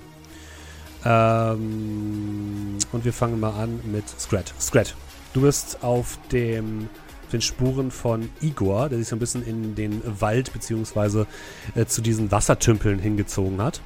Ähm, 1.03 2.77
und 2.91 3.05
wir 3.05 3.13
fangen 3.13 3.39
mal 3.39 3.51
an 3.51 3.79
mit 3.91 4.07
Scrat. 4.07 4.53
Scrat, 4.59 4.95
du 5.33 5.41
bist 5.41 5.83
auf 5.83 6.17
dem 6.31 6.89
auf 7.23 7.31
den 7.31 7.41
Spuren 7.41 7.91
von 7.91 8.29
Igor, 8.41 8.89
der 8.89 8.97
sich 8.97 9.07
so 9.07 9.15
ein 9.15 9.19
bisschen 9.19 9.45
in 9.45 9.73
den 9.73 10.01
Wald 10.19 10.51
beziehungsweise 10.51 11.27
äh, 11.75 11.85
zu 11.85 12.01
diesen 12.01 12.29
Wassertümpeln 12.29 12.99
hingezogen 12.99 13.61
hat. 13.61 13.79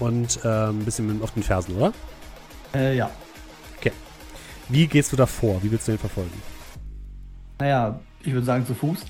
Und 0.00 0.40
ähm, 0.44 0.80
ein 0.80 0.84
bisschen 0.84 1.22
auf 1.22 1.30
den 1.30 1.44
Fersen, 1.44 1.76
oder? 1.76 1.92
Äh, 2.74 2.96
ja. 2.96 3.10
Wie 4.72 4.86
gehst 4.86 5.12
du 5.12 5.16
da 5.16 5.26
vor? 5.26 5.62
Wie 5.62 5.70
willst 5.70 5.86
du 5.86 5.92
den 5.92 5.98
verfolgen? 5.98 6.32
Naja, 7.58 8.00
ich 8.22 8.32
würde 8.32 8.46
sagen 8.46 8.66
zu 8.66 8.74
Fuß. 8.74 9.00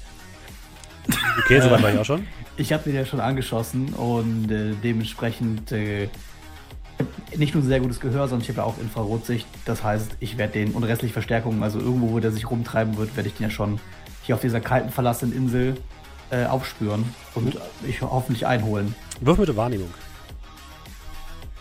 Okay, 1.44 1.61
soweit 1.61 1.82
war 1.82 1.92
ich 1.92 1.99
auch 1.99 2.04
schon. 2.04 2.26
Ich 2.58 2.70
habe 2.70 2.84
den 2.84 2.94
ja 2.94 3.06
schon 3.06 3.18
angeschossen 3.18 3.94
und 3.94 4.50
äh, 4.50 4.75
dementsprechend 4.84 5.72
äh, 5.72 6.11
nicht 7.37 7.54
nur 7.54 7.62
sehr 7.62 7.80
gutes 7.80 8.00
Gehör, 8.00 8.28
sondern 8.28 8.42
ich 8.42 8.49
habe 8.49 8.59
ja 8.59 8.64
auch 8.64 8.78
Infrarotsicht. 8.78 9.47
Das 9.64 9.82
heißt, 9.82 10.16
ich 10.21 10.38
werde 10.38 10.54
den 10.54 10.73
und 10.73 10.85
restliche 10.85 11.12
Verstärkungen, 11.12 11.62
also 11.62 11.78
irgendwo, 11.78 12.11
wo 12.11 12.21
der 12.21 12.32
sich 12.32 12.50
rumtreiben 12.50 12.97
wird, 12.97 13.16
werde 13.16 13.28
ich 13.28 13.37
den 13.37 13.44
ja 13.44 13.50
schon 13.50 13.80
hier 14.23 14.35
auf 14.35 14.40
dieser 14.40 14.61
kalten, 14.61 14.90
verlassenen 14.90 15.35
Insel 15.35 15.76
äh, 16.30 16.47
aufspüren 16.47 17.04
und 17.35 17.59
ich 17.87 18.00
hoffentlich 18.02 18.47
einholen. 18.47 18.94
Wirf 19.21 19.38
mit 19.38 19.49
der 19.49 19.56
Wahrnehmung. 19.56 19.90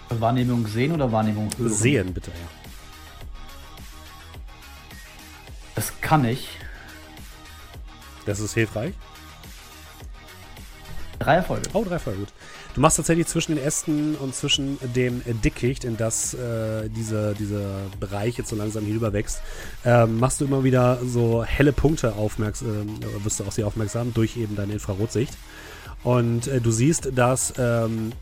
Wahrnehmung 0.10 0.68
sehen 0.68 0.92
oder 0.92 1.12
Wahrnehmung 1.12 1.50
hören? 1.58 1.74
Sehen, 1.74 2.14
bitte, 2.14 2.32
ja. 2.32 2.48
Das 5.76 5.94
kann 6.02 6.26
ich. 6.26 6.50
Das 8.26 8.40
ist 8.40 8.54
hilfreich. 8.54 8.94
Drei 11.20 11.36
Erfolge. 11.36 11.70
Oh, 11.74 11.84
drei 11.84 12.00
voll 12.00 12.16
gut. 12.16 12.30
Du 12.74 12.80
machst 12.80 12.96
tatsächlich 12.96 13.28
zwischen 13.28 13.56
den 13.56 13.64
Ästen 13.64 14.16
und 14.16 14.34
zwischen 14.34 14.78
dem 14.96 15.22
Dickicht, 15.42 15.84
in 15.84 15.98
das 15.98 16.34
äh, 16.34 16.88
diese, 16.90 17.34
dieser 17.34 17.82
Bereich 18.00 18.38
jetzt 18.38 18.50
so 18.50 18.56
langsam 18.56 18.86
hinüber 18.86 19.12
wächst, 19.12 19.42
ähm, 19.84 20.20
machst 20.20 20.40
du 20.40 20.46
immer 20.46 20.64
wieder 20.64 21.00
so 21.04 21.44
helle 21.44 21.74
Punkte 21.74 22.16
aufmerksam, 22.16 22.88
äh, 23.02 23.26
wirst 23.26 23.42
du 23.42 23.44
auf 23.44 23.54
sie 23.54 23.66
aufmerksam 23.66 24.14
durch 24.14 24.38
eben 24.38 24.56
deine 24.56 24.74
Infrarotsicht. 24.74 25.34
Und 26.04 26.48
äh, 26.48 26.62
du 26.62 26.72
siehst, 26.72 27.10
dass 27.14 27.54
ähm, 27.58 28.14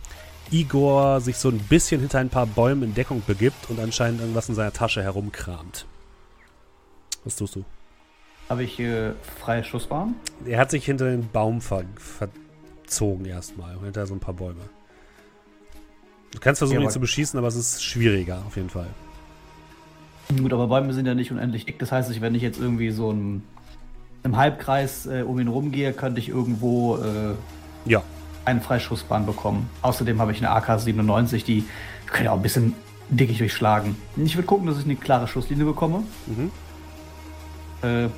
Igor 0.50 1.22
sich 1.22 1.38
so 1.38 1.50
ein 1.50 1.60
bisschen 1.60 2.02
hinter 2.02 2.18
ein 2.18 2.30
paar 2.30 2.48
Bäumen 2.48 2.82
in 2.82 2.94
Deckung 2.96 3.22
begibt 3.28 3.70
und 3.70 3.80
anscheinend 3.80 4.20
irgendwas 4.20 4.50
in 4.50 4.56
seiner 4.56 4.74
Tasche 4.74 5.04
herumkramt. 5.04 5.86
Was 7.24 7.36
tust 7.36 7.56
du? 7.56 7.64
Habe 8.50 8.64
ich 8.64 8.80
äh, 8.80 9.12
freie 9.40 9.64
Schussbahn? 9.64 10.16
Er 10.44 10.58
hat 10.60 10.72
sich 10.72 10.86
hinter 10.86 11.06
den 11.06 11.30
Baum 11.30 11.62
ver 11.62 11.84
verzogen 12.90 13.26
erstmal, 13.26 13.78
hinter 13.84 14.08
so 14.08 14.16
ein 14.16 14.20
paar 14.20 14.34
Bäume. 14.34 14.62
Du 16.32 16.40
kannst 16.40 16.60
versuchen, 16.60 16.82
Ja, 16.82 16.88
ihn 16.88 16.92
zu 16.92 17.00
beschießen, 17.00 17.38
aber 17.38 17.48
es 17.48 17.56
ist 17.56 17.84
schwieriger, 17.84 18.42
auf 18.48 18.56
jeden 18.56 18.70
Fall. 18.70 18.88
Gut, 20.36 20.54
aber 20.54 20.68
Bäume 20.68 20.94
sind 20.94 21.06
ja 21.06 21.16
nicht 21.16 21.32
unendlich 21.32 21.66
dick. 21.66 21.80
Das 21.80 21.92
heißt, 21.92 22.20
wenn 22.22 22.36
ich 22.36 22.42
jetzt 22.42 22.60
irgendwie 22.60 22.92
so 22.92 23.12
ein, 23.12 23.44
im 24.24 24.38
Halbkreis 24.38 25.06
äh, 25.08 25.24
um 25.24 25.40
ihn 25.40 25.48
rumgehe, 25.48 25.94
könnte 25.94 26.20
ich 26.20 26.30
irgendwo 26.30 26.98
äh, 26.98 27.34
Ja. 27.86 28.04
einen 28.46 28.62
Freischussbahn 28.62 29.26
bekommen. 29.26 29.70
Außerdem 29.82 30.20
habe 30.20 30.32
ich 30.32 30.40
eine 30.40 30.52
AK-97, 30.52 31.46
die 31.46 31.64
kann 32.08 32.26
ja 32.26 32.32
auch 32.32 32.36
ein 32.38 32.44
bisschen 32.44 32.74
dickig 33.10 33.40
durchschlagen. 33.40 33.96
Ich 34.18 34.36
würde 34.36 34.46
gucken, 34.48 34.68
dass 34.68 34.78
ich 34.78 34.86
eine 34.86 34.96
klare 34.96 35.28
Schusslinie 35.28 35.66
bekomme. 35.66 36.04
Mhm. 36.28 36.52
Äh, 37.82 38.10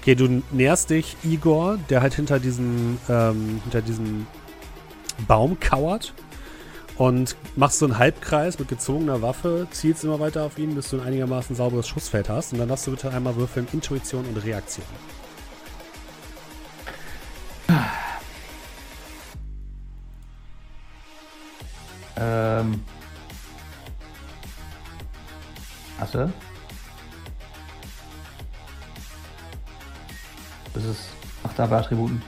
Okay, 0.00 0.14
du 0.14 0.42
näherst 0.50 0.88
dich 0.88 1.14
Igor, 1.24 1.78
der 1.90 2.00
halt 2.00 2.14
hinter 2.14 2.38
diesem, 2.40 2.98
ähm, 3.10 3.60
hinter 3.64 3.82
diesem 3.82 4.26
Baum 5.28 5.60
kauert 5.60 6.14
und 6.96 7.36
machst 7.54 7.80
so 7.80 7.84
einen 7.84 7.98
Halbkreis 7.98 8.58
mit 8.58 8.68
gezogener 8.68 9.20
Waffe, 9.20 9.66
zielst 9.70 10.02
immer 10.04 10.18
weiter 10.18 10.44
auf 10.44 10.58
ihn, 10.58 10.74
bis 10.74 10.88
du 10.88 10.98
ein 10.98 11.06
einigermaßen 11.06 11.54
sauberes 11.54 11.86
Schussfeld 11.86 12.30
hast 12.30 12.54
und 12.54 12.58
dann 12.60 12.68
darfst 12.68 12.86
du 12.86 12.92
bitte 12.92 13.10
einmal 13.10 13.36
würfeln 13.36 13.68
Intuition 13.72 14.24
und 14.24 14.36
Reaktion. 14.38 14.86
ähm. 22.16 22.82
Warte. 25.98 26.32
Das 30.74 30.84
ist. 30.84 31.00
Ach, 31.42 31.52
da 31.56 31.66
bei 31.66 31.78
Attributen. 31.78 32.22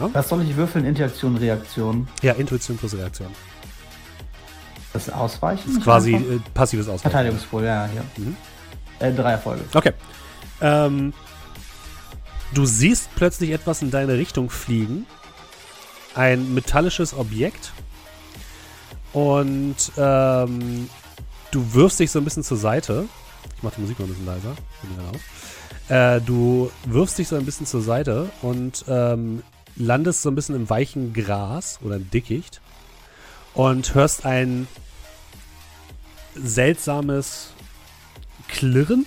Ja, 0.00 0.08
Was 0.12 0.28
soll 0.28 0.42
ich 0.42 0.56
würfeln? 0.56 0.84
Interaktion, 0.84 1.36
Reaktion. 1.36 2.08
ja 2.22 2.32
Intuition 2.34 2.76
plus 2.76 2.94
Reaktion. 2.96 3.28
Das 4.92 5.08
Ausweichen? 5.10 5.62
Das 5.66 5.76
ist 5.76 5.82
quasi 5.84 6.14
äh, 6.14 6.38
passives 6.54 6.86
Ausweichen. 6.86 7.10
Verteidigungspool, 7.10 7.64
ja, 7.64 7.86
ja. 7.86 8.02
Mhm. 8.16 8.36
Äh, 8.98 9.12
drei 9.12 9.32
Erfolge. 9.32 9.64
Okay. 9.74 9.92
Ähm, 10.60 11.12
du 12.52 12.66
siehst 12.66 13.08
plötzlich 13.16 13.50
etwas 13.50 13.82
in 13.82 13.90
deine 13.90 14.14
Richtung 14.14 14.50
fliegen. 14.50 15.06
Ein 16.14 16.52
metallisches 16.54 17.14
Objekt. 17.14 17.72
Und 19.12 19.76
ähm, 19.96 20.88
du 21.50 21.74
wirfst 21.74 22.00
dich 22.00 22.10
so 22.10 22.18
ein 22.18 22.24
bisschen 22.24 22.42
zur 22.42 22.56
Seite. 22.56 23.06
Ich 23.56 23.62
mach 23.62 23.72
die 23.72 23.80
Musik 23.80 23.98
mal 23.98 24.06
ein 24.06 24.08
bisschen 24.08 24.26
leiser. 24.26 24.54
Äh, 25.88 26.20
du 26.20 26.70
wirfst 26.86 27.18
dich 27.18 27.28
so 27.28 27.36
ein 27.36 27.44
bisschen 27.44 27.66
zur 27.66 27.82
Seite 27.82 28.30
und 28.40 28.84
ähm, 28.88 29.42
landest 29.76 30.22
so 30.22 30.30
ein 30.30 30.34
bisschen 30.34 30.54
im 30.54 30.70
weichen 30.70 31.12
Gras 31.12 31.78
oder 31.82 31.96
im 31.96 32.08
Dickicht 32.10 32.60
und 33.54 33.94
hörst 33.94 34.24
ein 34.24 34.66
seltsames 36.34 37.50
Klirren 38.48 39.06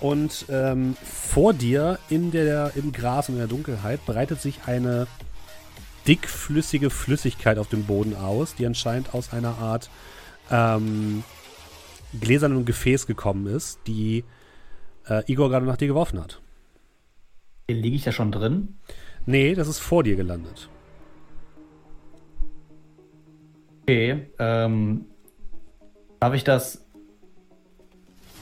und 0.00 0.46
ähm, 0.48 0.96
vor 1.02 1.54
dir 1.54 1.98
in 2.08 2.30
der, 2.30 2.72
im 2.74 2.92
Gras 2.92 3.28
und 3.28 3.36
in 3.36 3.40
der 3.40 3.48
Dunkelheit 3.48 4.04
breitet 4.06 4.40
sich 4.40 4.60
eine 4.66 5.06
dickflüssige 6.06 6.90
Flüssigkeit 6.90 7.58
auf 7.58 7.68
dem 7.68 7.84
Boden 7.84 8.14
aus, 8.14 8.54
die 8.54 8.66
anscheinend 8.66 9.14
aus 9.14 9.32
einer 9.32 9.58
Art 9.58 9.90
ähm, 10.50 11.24
gläsernen 12.20 12.64
Gefäß 12.64 13.06
gekommen 13.06 13.46
ist, 13.46 13.80
die 13.86 14.24
äh, 15.08 15.22
Igor 15.30 15.50
gerade 15.50 15.66
nach 15.66 15.76
dir 15.76 15.88
geworfen 15.88 16.20
hat. 16.20 16.40
Liege 17.68 17.96
ich 17.96 18.04
da 18.04 18.12
schon 18.12 18.30
drin? 18.30 18.76
Nee, 19.26 19.54
das 19.54 19.68
ist 19.68 19.78
vor 19.78 20.02
dir 20.02 20.16
gelandet. 20.16 20.68
Okay. 23.82 24.28
Ähm, 24.38 25.06
darf 26.20 26.34
ich 26.34 26.44
das 26.44 26.84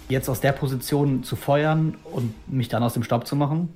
jetzt 0.09 0.29
aus 0.29 0.41
der 0.41 0.53
Position 0.53 1.23
zu 1.23 1.37
feuern 1.37 1.97
und 2.05 2.35
mich 2.49 2.69
dann 2.69 2.83
aus 2.83 2.95
dem 2.95 3.03
Staub 3.03 3.27
zu 3.27 3.37
machen? 3.37 3.73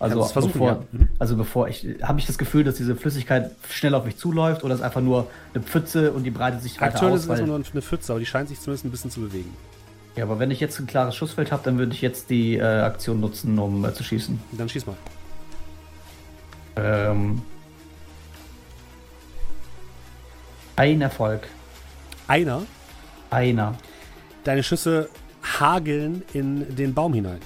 Also 0.00 0.22
es 0.22 0.32
versuchen, 0.32 0.52
bevor, 0.54 0.68
ja. 0.68 0.82
Mhm. 0.92 1.08
also 1.18 1.36
bevor 1.36 1.68
ich, 1.68 1.86
habe 2.02 2.18
ich 2.18 2.26
das 2.26 2.38
Gefühl, 2.38 2.64
dass 2.64 2.76
diese 2.76 2.96
Flüssigkeit 2.96 3.50
schnell 3.68 3.94
auf 3.94 4.06
mich 4.06 4.16
zuläuft 4.16 4.64
oder 4.64 4.74
ist 4.74 4.80
einfach 4.80 5.02
nur 5.02 5.28
eine 5.54 5.62
Pfütze 5.62 6.12
und 6.12 6.24
die 6.24 6.30
breitet 6.30 6.62
sich 6.62 6.80
weiter 6.80 6.94
Aktuell 6.94 7.12
ist 7.12 7.14
aus? 7.16 7.20
es 7.24 7.28
Weil, 7.28 7.36
erstmal 7.38 7.58
nur 7.58 7.66
eine 7.70 7.82
Pfütze, 7.82 8.12
aber 8.12 8.18
die 8.20 8.26
scheint 8.26 8.48
sich 8.48 8.58
zumindest 8.58 8.86
ein 8.86 8.90
bisschen 8.90 9.10
zu 9.10 9.20
bewegen. 9.20 9.54
ja, 10.16 10.24
aber 10.24 10.38
wenn 10.38 10.50
ich 10.50 10.58
jetzt 10.58 10.80
ein 10.80 10.86
klares 10.86 11.14
Schussfeld 11.14 11.52
habe, 11.52 11.62
dann 11.64 11.76
würde 11.78 11.92
ich 11.92 12.00
jetzt 12.00 12.30
die 12.30 12.56
äh, 12.56 12.62
Aktion 12.62 13.20
nutzen, 13.20 13.58
um 13.58 13.84
äh, 13.84 13.92
zu 13.92 14.02
schießen. 14.02 14.40
Dann 14.52 14.68
schieß 14.70 14.86
mal. 14.86 14.96
Ähm, 16.76 17.42
ein 20.76 21.02
Erfolg. 21.02 21.46
Einer, 22.26 22.62
Einer. 23.28 23.74
deine 24.44 24.62
Schüsse 24.62 25.10
hageln 25.58 26.22
in 26.32 26.74
den 26.74 26.94
Baum 26.94 27.12
hinein. 27.12 27.40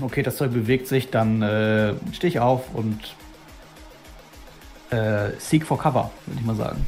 Okay, 0.00 0.22
das 0.22 0.36
Zeug 0.36 0.52
bewegt 0.52 0.86
sich, 0.88 1.10
dann 1.10 1.42
äh, 1.42 1.94
stehe 2.12 2.28
ich 2.30 2.40
auf 2.40 2.74
und 2.74 2.98
äh, 4.90 5.30
seek 5.38 5.66
for 5.66 5.78
cover, 5.78 6.10
würde 6.26 6.40
ich 6.40 6.46
mal 6.46 6.56
sagen. 6.56 6.86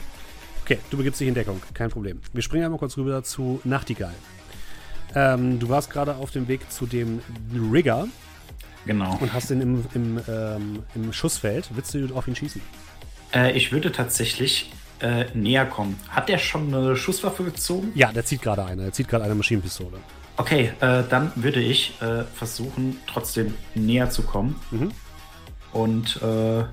Okay, 0.62 0.78
du 0.90 0.96
begibst 0.96 1.20
dich 1.20 1.28
in 1.28 1.34
Deckung, 1.34 1.60
kein 1.74 1.90
Problem. 1.90 2.20
Wir 2.32 2.42
springen 2.42 2.64
einmal 2.64 2.78
kurz 2.78 2.96
rüber 2.96 3.22
zu 3.22 3.60
Nachtigall. 3.64 4.14
Ähm, 5.14 5.58
du 5.58 5.68
warst 5.68 5.90
gerade 5.90 6.16
auf 6.16 6.30
dem 6.30 6.48
Weg 6.48 6.70
zu 6.70 6.86
dem 6.86 7.20
Rigger 7.72 8.08
Genau. 8.84 9.16
und 9.20 9.32
hast 9.32 9.50
ihn 9.50 9.60
im, 9.60 9.84
im, 9.94 10.20
ähm, 10.28 10.82
im 10.94 11.12
Schussfeld. 11.12 11.68
Willst 11.74 11.94
du 11.94 12.14
auf 12.14 12.28
ihn 12.28 12.36
schießen? 12.36 12.60
Äh, 13.34 13.52
ich 13.56 13.72
würde 13.72 13.90
tatsächlich 13.92 14.72
äh, 15.00 15.26
näher 15.34 15.66
kommen. 15.66 15.98
Hat 16.08 16.28
der 16.28 16.38
schon 16.38 16.72
eine 16.74 16.96
Schusswaffe 16.96 17.44
gezogen? 17.44 17.92
Ja, 17.94 18.12
der 18.12 18.24
zieht 18.24 18.42
gerade 18.42 18.64
eine. 18.64 18.84
Er 18.84 18.92
zieht 18.92 19.08
gerade 19.08 19.24
eine 19.24 19.34
Maschinenpistole. 19.34 19.98
Okay, 20.38 20.72
äh, 20.80 21.02
dann 21.08 21.32
würde 21.34 21.60
ich 21.60 22.00
äh, 22.02 22.24
versuchen, 22.24 22.98
trotzdem 23.06 23.54
näher 23.74 24.10
zu 24.10 24.22
kommen. 24.22 24.60
Mhm. 24.70 24.90
Und 25.72 26.20
äh, 26.22 26.64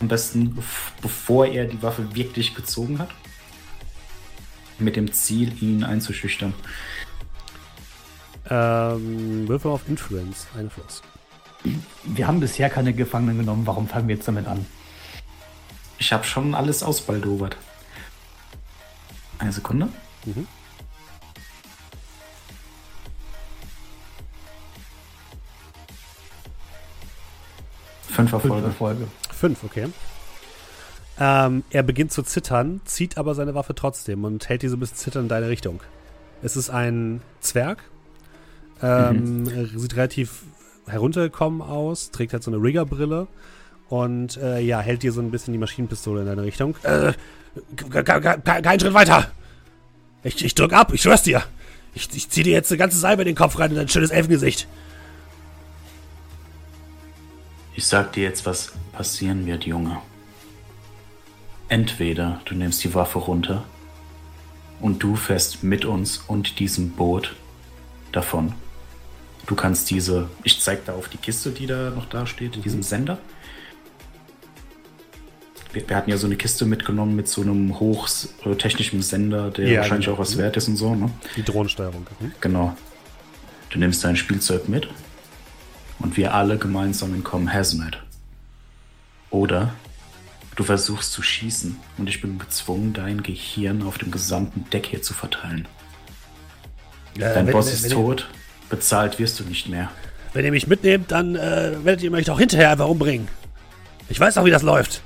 am 0.00 0.08
besten, 0.08 0.56
bevor 1.02 1.46
er 1.46 1.66
die 1.66 1.82
Waffe 1.82 2.14
wirklich 2.14 2.54
gezogen 2.54 2.98
hat, 2.98 3.10
mit 4.78 4.96
dem 4.96 5.12
Ziel, 5.12 5.62
ihn 5.62 5.84
einzuschüchtern. 5.84 6.54
Ähm, 8.50 9.48
Würfel 9.48 9.70
auf 9.70 9.88
Influence, 9.88 10.46
Einfluss. 10.56 11.02
Wir 12.04 12.26
haben 12.26 12.40
bisher 12.40 12.68
keine 12.68 12.92
Gefangenen 12.92 13.38
genommen, 13.38 13.66
warum 13.66 13.88
fangen 13.88 14.08
wir 14.08 14.16
jetzt 14.16 14.28
damit 14.28 14.46
an? 14.46 14.66
Ich 15.98 16.12
habe 16.12 16.24
schon 16.24 16.54
alles 16.54 16.82
ausbaldowert. 16.82 17.56
Eine 19.38 19.52
Sekunde. 19.52 19.88
Mhm. 20.26 20.46
Fünf 28.14 28.30
Fünf 28.30 28.44
Erfolge. 28.44 28.66
Erfolge. 28.66 29.06
Fünf, 29.32 29.64
okay. 29.64 29.88
Ähm, 31.18 31.62
er 31.70 31.82
beginnt 31.82 32.12
zu 32.12 32.22
zittern, 32.22 32.80
zieht 32.84 33.18
aber 33.18 33.34
seine 33.34 33.54
Waffe 33.54 33.74
trotzdem 33.74 34.24
und 34.24 34.48
hält 34.48 34.62
die 34.62 34.68
so 34.68 34.76
ein 34.76 34.80
bisschen 34.80 34.96
zitternd 34.96 35.24
in 35.26 35.28
deine 35.28 35.48
Richtung. 35.48 35.80
Es 36.42 36.56
ist 36.56 36.70
ein 36.70 37.20
Zwerg. 37.40 37.78
Ähm, 38.82 39.48
er 39.48 39.66
Sieht 39.78 39.96
relativ 39.96 40.42
heruntergekommen 40.86 41.62
aus, 41.62 42.10
trägt 42.10 42.32
halt 42.32 42.42
so 42.42 42.50
eine 42.50 42.60
Riggerbrille 42.60 43.28
und 43.88 44.36
äh, 44.38 44.58
ja, 44.60 44.80
hält 44.80 45.02
dir 45.02 45.12
so 45.12 45.20
ein 45.20 45.30
bisschen 45.30 45.52
die 45.52 45.58
Maschinenpistole 45.58 46.22
in 46.22 46.26
deine 46.26 46.42
Richtung. 46.42 46.74
Äh, 46.82 47.12
ke- 47.76 48.02
ke- 48.04 48.20
ke- 48.20 48.40
kein 48.62 48.80
Schritt 48.80 48.94
weiter! 48.94 49.30
Ich, 50.24 50.44
ich 50.44 50.54
drück 50.54 50.72
ab, 50.72 50.92
ich 50.92 51.02
schwör's 51.02 51.22
dir! 51.22 51.42
Ich, 51.94 52.08
ich 52.14 52.28
zieh 52.28 52.42
dir 52.42 52.52
jetzt 52.52 52.72
eine 52.72 52.78
ganze 52.78 52.98
Salbe 52.98 53.22
in 53.22 53.26
den 53.26 53.36
Kopf 53.36 53.56
rein 53.58 53.70
in 53.70 53.76
dein 53.76 53.88
schönes 53.88 54.10
Elfengesicht. 54.10 54.66
Ich 57.76 57.86
sag 57.86 58.12
dir 58.12 58.22
jetzt, 58.22 58.46
was 58.46 58.72
passieren 58.92 59.46
wird, 59.46 59.64
Junge. 59.64 59.98
Entweder 61.68 62.40
du 62.44 62.54
nimmst 62.54 62.84
die 62.84 62.94
Waffe 62.94 63.18
runter 63.18 63.64
und 64.80 65.02
du 65.02 65.16
fährst 65.16 65.64
mit 65.64 65.84
uns 65.84 66.18
und 66.18 66.58
diesem 66.60 66.90
Boot 66.90 67.34
davon. 68.12 68.52
Du 69.46 69.54
kannst 69.54 69.90
diese, 69.90 70.28
ich 70.42 70.60
zeig 70.60 70.84
da 70.84 70.94
auf 70.94 71.08
die 71.08 71.16
Kiste, 71.16 71.50
die 71.50 71.66
da 71.66 71.90
noch 71.90 72.06
da 72.06 72.26
steht, 72.26 72.64
diesem 72.64 72.82
Sender. 72.82 73.18
Wir, 75.72 75.88
wir 75.88 75.96
hatten 75.96 76.10
ja 76.10 76.16
so 76.16 76.26
eine 76.26 76.36
Kiste 76.36 76.64
mitgenommen 76.66 77.16
mit 77.16 77.28
so 77.28 77.42
einem 77.42 77.78
hochtechnischen 77.80 79.02
Sender, 79.02 79.50
der 79.50 79.68
Ja, 79.68 79.80
wahrscheinlich 79.80 80.06
genau. 80.06 80.16
auch 80.16 80.20
was 80.20 80.38
wert 80.38 80.56
ist 80.56 80.68
und 80.68 80.76
so, 80.76 80.94
ne? 80.94 81.10
Die 81.36 81.42
Drohnensteuerung. 81.42 82.06
Mhm. 82.20 82.32
Genau. 82.40 82.76
Du 83.70 83.78
nimmst 83.80 84.04
dein 84.04 84.16
Spielzeug 84.16 84.68
mit 84.68 84.88
und 85.98 86.16
wir 86.16 86.34
alle 86.34 86.58
gemeinsam 86.58 87.14
entkommen 87.14 87.52
Hazmat. 87.52 87.98
Oder 89.30 89.74
du 90.56 90.64
versuchst 90.64 91.12
zu 91.12 91.22
schießen 91.22 91.76
und 91.98 92.08
ich 92.08 92.20
bin 92.20 92.38
gezwungen, 92.38 92.92
dein 92.92 93.22
Gehirn 93.22 93.82
auf 93.82 93.98
dem 93.98 94.10
gesamten 94.10 94.68
Deck 94.70 94.86
hier 94.86 95.02
zu 95.02 95.14
verteilen. 95.14 95.66
Dein 97.18 97.46
wenn- 97.46 97.52
Boss 97.52 97.66
wenn- 97.66 97.74
ist 97.74 97.84
wenn- 97.84 97.90
tot 97.92 98.28
Bezahlt 98.70 99.18
wirst 99.18 99.38
du 99.38 99.44
nicht 99.44 99.68
mehr. 99.68 99.90
Wenn 100.32 100.44
ihr 100.44 100.50
mich 100.50 100.66
mitnehmt, 100.66 101.10
dann 101.12 101.36
äh, 101.36 101.84
werdet 101.84 102.02
ihr 102.02 102.10
mich 102.10 102.26
doch 102.26 102.38
hinterher 102.40 102.70
einfach 102.70 102.88
umbringen. 102.88 103.28
Ich 104.08 104.18
weiß 104.18 104.34
doch, 104.34 104.44
wie 104.44 104.50
das 104.50 104.62
läuft. 104.62 105.00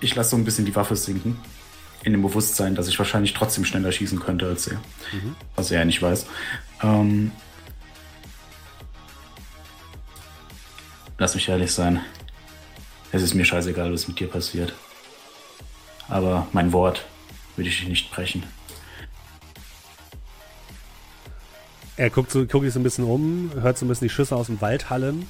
Ich 0.00 0.14
lasse 0.14 0.30
so 0.30 0.36
ein 0.36 0.44
bisschen 0.44 0.64
die 0.66 0.74
Waffe 0.76 0.96
sinken. 0.96 1.38
In 2.06 2.12
dem 2.12 2.22
Bewusstsein, 2.22 2.76
dass 2.76 2.86
ich 2.86 2.96
wahrscheinlich 3.00 3.34
trotzdem 3.34 3.64
schneller 3.64 3.90
schießen 3.90 4.20
könnte 4.20 4.46
als 4.46 4.68
er. 4.68 4.80
Was 5.56 5.72
er 5.72 5.80
ja 5.80 5.84
nicht 5.84 6.00
weiß. 6.00 6.26
Ähm, 6.84 7.32
lass 11.18 11.34
mich 11.34 11.48
ehrlich 11.48 11.72
sein. 11.72 12.00
Es 13.10 13.22
ist 13.22 13.34
mir 13.34 13.44
scheißegal, 13.44 13.92
was 13.92 14.06
mit 14.06 14.20
dir 14.20 14.28
passiert. 14.28 14.72
Aber 16.08 16.46
mein 16.52 16.72
Wort 16.72 17.04
würde 17.56 17.70
ich 17.70 17.88
nicht 17.88 18.12
brechen. 18.12 18.44
Er 21.96 22.10
guckt, 22.10 22.30
so, 22.30 22.46
guckt 22.46 22.66
sich 22.66 22.74
so 22.74 22.78
ein 22.78 22.84
bisschen 22.84 23.04
um, 23.04 23.50
hört 23.60 23.78
so 23.78 23.84
ein 23.84 23.88
bisschen 23.88 24.06
die 24.06 24.14
Schüsse 24.14 24.36
aus 24.36 24.46
dem 24.46 24.60
Wald 24.60 24.90
hallen. 24.90 25.28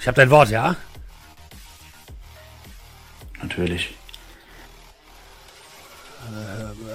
Ich 0.00 0.08
hab 0.08 0.14
dein 0.14 0.30
Wort, 0.30 0.48
ja? 0.48 0.74
Natürlich. 3.42 3.94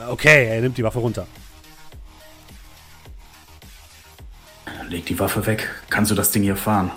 Okay, 0.09 0.47
er 0.47 0.61
nimmt 0.61 0.77
die 0.77 0.83
Waffe 0.83 0.99
runter. 0.99 1.27
Leg 4.89 5.05
die 5.05 5.17
Waffe 5.19 5.45
weg. 5.45 5.69
Kannst 5.89 6.11
du 6.11 6.15
das 6.15 6.31
Ding 6.31 6.43
hier 6.43 6.57
fahren? 6.57 6.91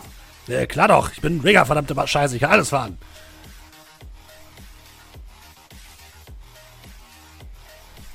Äh, 0.48 0.66
klar 0.66 0.88
doch, 0.88 1.12
ich 1.12 1.20
bin 1.20 1.40
Rigger, 1.40 1.64
verdammte 1.64 1.94
Scheiße, 2.06 2.34
ich 2.34 2.40
kann 2.42 2.50
alles 2.50 2.70
fahren. 2.70 2.98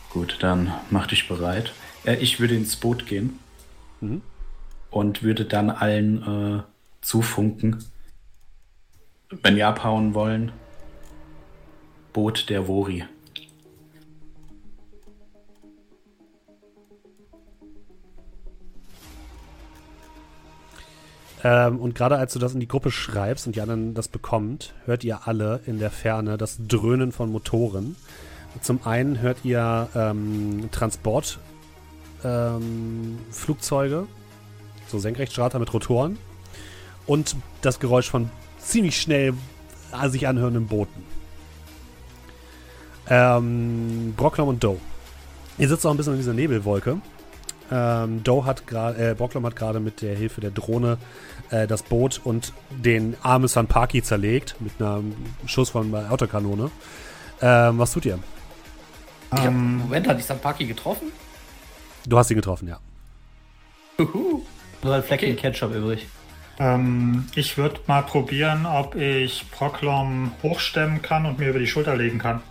Gut, 0.10 0.38
dann 0.42 0.74
mach 0.90 1.08
dich 1.08 1.28
bereit. 1.28 1.74
Äh, 2.04 2.16
ich 2.16 2.40
würde 2.40 2.56
ins 2.56 2.76
Boot 2.76 3.08
gehen 3.08 3.40
und 4.92 5.24
würde 5.24 5.46
dann 5.46 5.70
allen 5.70 6.60
äh, 6.60 6.64
zufunken, 7.02 7.84
wenn 9.30 9.56
wir 9.56 9.68
abhauen 9.68 10.14
wollen. 10.14 10.52
Boot 12.14 12.50
der 12.50 12.68
Wori. 12.68 13.06
Ähm, 21.44 21.80
und 21.80 21.96
gerade 21.96 22.18
als 22.18 22.34
du 22.34 22.40
das 22.40 22.54
in 22.54 22.60
die 22.60 22.68
Gruppe 22.68 22.92
schreibst 22.92 23.48
und 23.48 23.56
die 23.56 23.62
anderen 23.62 23.94
das 23.94 24.08
bekommt, 24.08 24.74
hört 24.86 25.04
ihr 25.04 25.28
alle 25.28 25.62
in 25.66 25.80
der 25.80 25.92
Ferne 25.92 26.38
das 26.38 26.58
Dröhnen 26.68 27.12
von 27.12 27.32
Motoren. 27.32 27.96
Zum 28.62 28.86
einen 28.86 29.22
hört 29.22 29.38
ihr 29.44 29.88
ähm, 29.96 30.70
Transport 30.72 31.40
ähm, 32.24 33.20
so 34.88 35.00
Senkrechtstarter 35.00 35.60
mit 35.60 35.74
Rotoren 35.74 36.18
und 37.06 37.36
das 37.62 37.80
Geräusch 37.80 38.10
von 38.10 38.30
ziemlich 38.58 39.00
schnell 39.00 39.34
äh, 39.94 40.10
sich 40.10 40.28
anhörenden 40.28 40.68
Booten. 40.68 41.04
Ähm, 43.10 44.14
Brocklom 44.18 44.50
und 44.50 44.64
Doe. 44.64 44.78
Ihr 45.58 45.68
sitzt 45.68 45.86
auch 45.86 45.92
ein 45.92 45.98
bisschen 45.98 46.14
in 46.14 46.20
dieser 46.20 46.34
Nebelwolke. 46.34 47.00
Ähm, 47.72 48.24
Doe 48.24 48.46
hat 48.46 48.66
gerade, 48.68 49.12
äh, 49.12 49.14
Brocklom 49.14 49.46
hat 49.46 49.56
gerade 49.56 49.80
mit 49.80 50.02
der 50.02 50.16
Hilfe 50.16 50.42
der 50.42 50.52
Drohne 50.52 50.98
äh, 51.52 51.68
das 51.68 51.84
Boot 51.84 52.20
und 52.24 52.54
den 52.72 53.16
armen 53.22 53.48
Sanpaki 53.48 54.02
zerlegt 54.02 54.56
mit 54.60 54.82
einem 54.82 55.16
Schuss 55.46 55.70
von 55.70 55.94
einer 55.94 56.12
Autokanone. 56.12 56.72
Ähm, 57.42 57.78
was 57.78 57.92
tut 57.94 58.06
ihr? 58.06 58.20
Ich 59.32 59.40
hab, 59.40 59.46
Ähm, 59.48 59.78
Moment, 59.78 60.08
hat 60.08 60.18
ich 60.20 60.26
Sanpaki 60.26 60.66
getroffen? 60.66 61.12
Du 62.08 62.18
hast 62.18 62.32
ihn 62.32 62.38
getroffen, 62.38 62.68
ja. 62.68 62.80
Juhu. 64.00 64.42
Nur 64.82 64.96
ein 64.96 65.04
Fleckchen 65.04 65.34
Okay. 65.34 65.42
Ketchup 65.52 65.74
übrig. 65.76 66.08
ähm, 66.58 67.28
ich 67.36 67.58
würde 67.58 67.80
mal 67.88 68.02
probieren, 68.02 68.66
ob 68.66 68.96
ich 68.96 69.46
Proklom 69.52 70.32
hochstemmen 70.42 71.02
kann 71.02 71.26
und 71.26 71.38
mir 71.38 71.50
über 71.50 71.60
die 71.60 71.68
Schulter 71.68 71.96
legen 71.96 72.18
kann. 72.18 72.42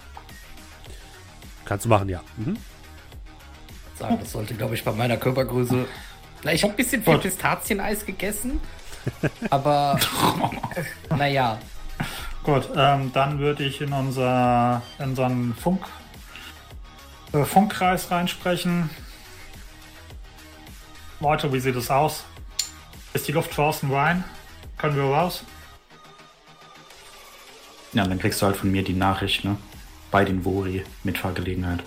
Kannst 1.65 1.85
du 1.87 1.89
machen, 1.89 2.09
ja. 2.09 2.21
Mhm. 2.37 2.57
Sagen, 3.99 4.19
das 4.21 4.33
sollte, 4.33 4.55
glaube 4.55 4.75
ich, 4.75 4.85
bei 4.85 4.93
meiner 4.93 5.17
Körpergröße. 5.17 5.87
Na, 6.45 6.53
ich 6.53 6.63
habe 6.63 6.73
ein 6.73 6.77
bisschen 6.77 7.03
viel. 7.03 7.19
Pistazieneis 7.19 8.07
gegessen. 8.07 8.61
Aber, 9.51 9.99
naja. 11.17 11.59
Gut, 12.45 12.69
ähm, 12.77 13.11
dann 13.13 13.39
würde 13.41 13.65
ich 13.65 13.81
in 13.81 13.93
unser 13.93 14.83
in 14.99 15.07
unseren 15.07 15.55
Funk, 15.55 15.85
äh, 17.33 17.45
Funkkreis 17.45 18.11
reinsprechen. 18.11 18.89
Leute, 21.21 21.53
wie 21.53 21.61
sieht 21.61 21.75
es 21.75 21.91
aus? 21.91 22.25
Ist 23.13 23.27
die 23.27 23.33
Luft 23.33 23.57
draußen 23.57 23.93
rein? 23.93 24.23
Können 24.77 24.97
wir 24.97 25.03
raus? 25.03 25.43
Ja, 27.93 28.07
dann 28.07 28.19
kriegst 28.19 28.41
du 28.41 28.47
halt 28.47 28.57
von 28.57 28.71
mir 28.71 28.85
die 28.85 28.93
Nachricht, 28.93 29.45
ne? 29.45 29.57
Bei 30.11 30.25
den 30.25 30.45
Wori 30.45 30.85
mit 31.03 31.19
Fahrgelegenheit. 31.19 31.81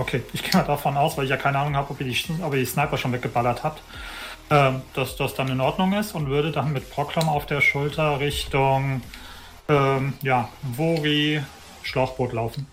Okay, 0.00 0.22
ich 0.32 0.42
gehe 0.42 0.52
mal 0.54 0.66
davon 0.66 0.96
aus, 0.96 1.18
weil 1.18 1.24
ich 1.24 1.30
ja 1.30 1.36
keine 1.36 1.58
Ahnung 1.58 1.76
habe, 1.76 1.90
ob 1.90 2.00
ihr 2.00 2.06
die, 2.06 2.16
ob 2.42 2.54
ihr 2.54 2.60
die 2.60 2.64
Sniper 2.64 2.96
schon 2.96 3.12
weggeballert 3.12 3.62
habt, 3.62 3.82
ähm, 4.48 4.80
dass 4.94 5.16
das 5.16 5.34
dann 5.34 5.48
in 5.48 5.60
Ordnung 5.60 5.92
ist 5.92 6.14
und 6.14 6.28
würde 6.28 6.52
dann 6.52 6.72
mit 6.72 6.90
Proklom 6.90 7.28
auf 7.28 7.44
der 7.44 7.60
Schulter 7.60 8.18
Richtung 8.18 9.02
ähm, 9.68 10.14
ja, 10.22 10.48
Wori 10.62 11.42
Schlauchboot 11.82 12.32
laufen. 12.32 12.66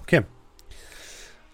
Okay. 0.00 0.22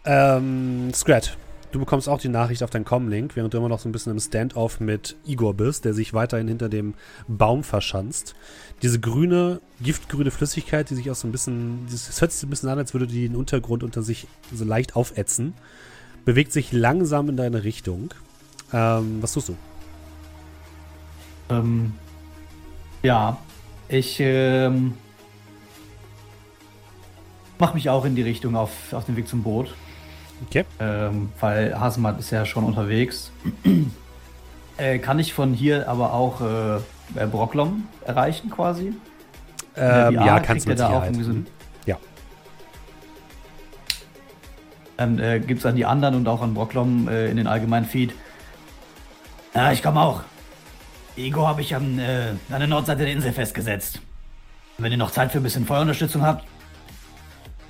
Ähm, 0.05 0.95
Scrat, 0.95 1.37
du 1.77 1.81
bekommst 1.81 2.09
auch 2.09 2.19
die 2.19 2.31
Nachricht 2.31 2.63
auf 2.63 2.71
deinen 2.71 2.87
Com-Link, 2.87 3.37
während 3.37 3.53
du 3.53 3.59
immer 3.59 3.69
noch 3.69 3.81
so 3.81 3.89
ein 3.89 3.93
bisschen 3.93 4.13
im 4.13 4.19
Standoff 4.19 4.81
mit 4.81 5.15
Igor 5.27 5.53
bist, 5.53 5.85
der 5.85 5.93
sich 5.93 6.15
weiterhin 6.15 6.49
hinter 6.49 6.71
dem 6.71 6.95
Baum 7.29 7.65
verschanzt. 7.65 8.35
Diese 8.81 8.99
grüne, 8.99 9.61
giftgrüne 9.83 10.31
Flüssigkeit, 10.31 10.89
die 10.89 10.95
sich 10.95 11.11
auch 11.11 11.15
so 11.15 11.29
ein 11.29 11.33
bisschen, 11.33 11.87
es 11.93 12.19
hört 12.21 12.33
sich 12.33 12.43
ein 12.43 12.49
bisschen 12.49 12.71
an, 12.71 12.79
als 12.79 12.95
würde 12.95 13.07
die 13.07 13.29
den 13.29 13.37
Untergrund 13.37 13.83
unter 13.83 14.03
sich 14.03 14.27
so 14.55 14.65
leicht 14.65 14.97
aufätzen, 14.97 15.53
bewegt 16.25 16.51
sich 16.51 16.73
langsam 16.73 17.29
in 17.29 17.37
deine 17.37 17.63
Richtung. 17.63 18.15
Ähm, 18.73 19.19
was 19.21 19.35
tust 19.35 19.51
du? 19.51 19.57
Ähm, 21.51 21.93
ja, 23.03 23.37
ich 23.89 24.17
ähm, 24.21 24.95
mache 27.59 27.75
mich 27.75 27.91
auch 27.91 28.07
in 28.07 28.17
die 28.17 28.23
Richtung 28.23 28.57
auf, 28.57 28.95
auf 28.95 29.05
den 29.05 29.17
Weg 29.17 29.29
zum 29.29 29.43
Boot, 29.43 29.75
Okay. 30.45 30.65
ähm, 30.81 31.31
weil 31.41 31.79
Hasemat 31.79 32.19
ist 32.19 32.31
ja 32.31 32.45
schon 32.45 32.65
unterwegs. 32.65 33.33
äh, 34.77 34.99
kann 34.99 35.19
ich 35.19 35.33
von 35.33 35.55
hier 35.55 35.89
aber 35.89 36.13
auch 36.13 36.41
äh, 36.41 36.77
äh, 37.15 37.27
Brocklom 37.27 37.89
erreichen 38.05 38.51
quasi? 38.51 38.93
Ähm, 39.77 40.15
ja, 40.15 40.41
kannst 40.41 40.67
du 40.67 40.71
mit 40.71 40.79
da 40.79 40.87
auch 40.87 40.89
Sicherheit. 40.89 41.09
irgendwie 41.09 41.25
so 41.25 41.33
Mhm. 41.33 41.47
Ja. 41.87 41.99
Dann 44.97 45.19
äh, 45.19 45.41
gibt 45.41 45.61
es 45.61 45.67
an 45.67 45.77
die 45.77 45.85
anderen 45.85 46.15
und 46.15 46.29
auch 46.29 46.43
an 46.43 46.55
Brocklom 46.55 47.09
äh, 47.09 47.31
in 47.31 47.37
den 47.37 47.47
allgemeinen 47.47 47.87
Feed. 47.87 48.15
Ja, 49.55 49.73
ich 49.73 49.83
komme 49.83 50.01
auch. 50.01 50.23
Ego 51.17 51.47
habe 51.47 51.63
ich 51.63 51.75
an, 51.75 51.99
äh, 51.99 52.33
an 52.51 52.59
der 52.59 52.67
Nordseite 52.67 53.05
der 53.05 53.13
Insel 53.13 53.33
festgesetzt. 53.33 54.01
Und 54.77 54.85
wenn 54.85 54.93
ihr 54.93 54.99
noch 54.99 55.11
Zeit 55.11 55.33
für 55.33 55.39
ein 55.39 55.43
bisschen 55.43 55.65
Feuerunterstützung 55.65 56.23
habt, 56.23 56.47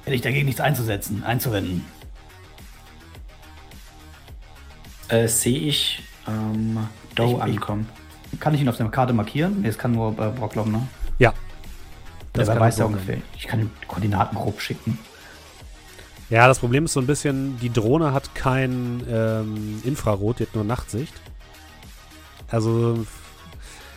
hätte 0.05 0.15
ich 0.15 0.23
dagegen 0.23 0.47
nichts 0.47 0.61
einzusetzen, 0.61 1.23
einzuwenden. 1.25 1.85
Äh, 5.09 5.29
sehe 5.29 5.59
ich 5.59 6.03
ähm, 6.27 6.79
Doe 7.15 7.27
Ich- 7.27 7.33
ich- 7.35 7.43
ankommen. 7.43 7.89
Kann 8.41 8.55
ich 8.55 8.61
ihn 8.61 8.69
auf 8.69 8.77
der 8.77 8.89
Karte 8.89 9.13
markieren? 9.13 9.63
Nee, 9.63 9.69
es 9.69 9.79
kann 9.79 9.93
nur 9.93 10.11
äh, 10.19 10.31
Brocklom, 10.31 10.71
ne? 10.73 10.83
Ja. 11.19 11.33
Das 12.33 12.49
kann 12.49 12.59
weiß 12.61 12.77
Brocklom. 12.77 12.95
ungefähr. 12.95 13.19
Ich 13.37 13.47
kann 13.47 13.61
ihm 13.61 13.71
die 13.83 13.87
Koordinaten 13.87 14.37
grob 14.37 14.61
schicken. 14.61 14.99
Ja, 16.29 16.49
das 16.49 16.59
Problem 16.59 16.85
ist 16.87 16.93
so 16.93 17.01
ein 17.01 17.07
bisschen, 17.07 17.57
die 17.61 17.73
Drohne 17.73 18.13
hat 18.13 18.35
kein 18.35 19.03
ähm, 19.09 19.81
Infrarot, 19.85 20.41
die 20.41 20.43
hat 20.43 20.55
nur 20.57 20.65
Nachtsicht. 20.65 21.15
Also, 22.51 23.07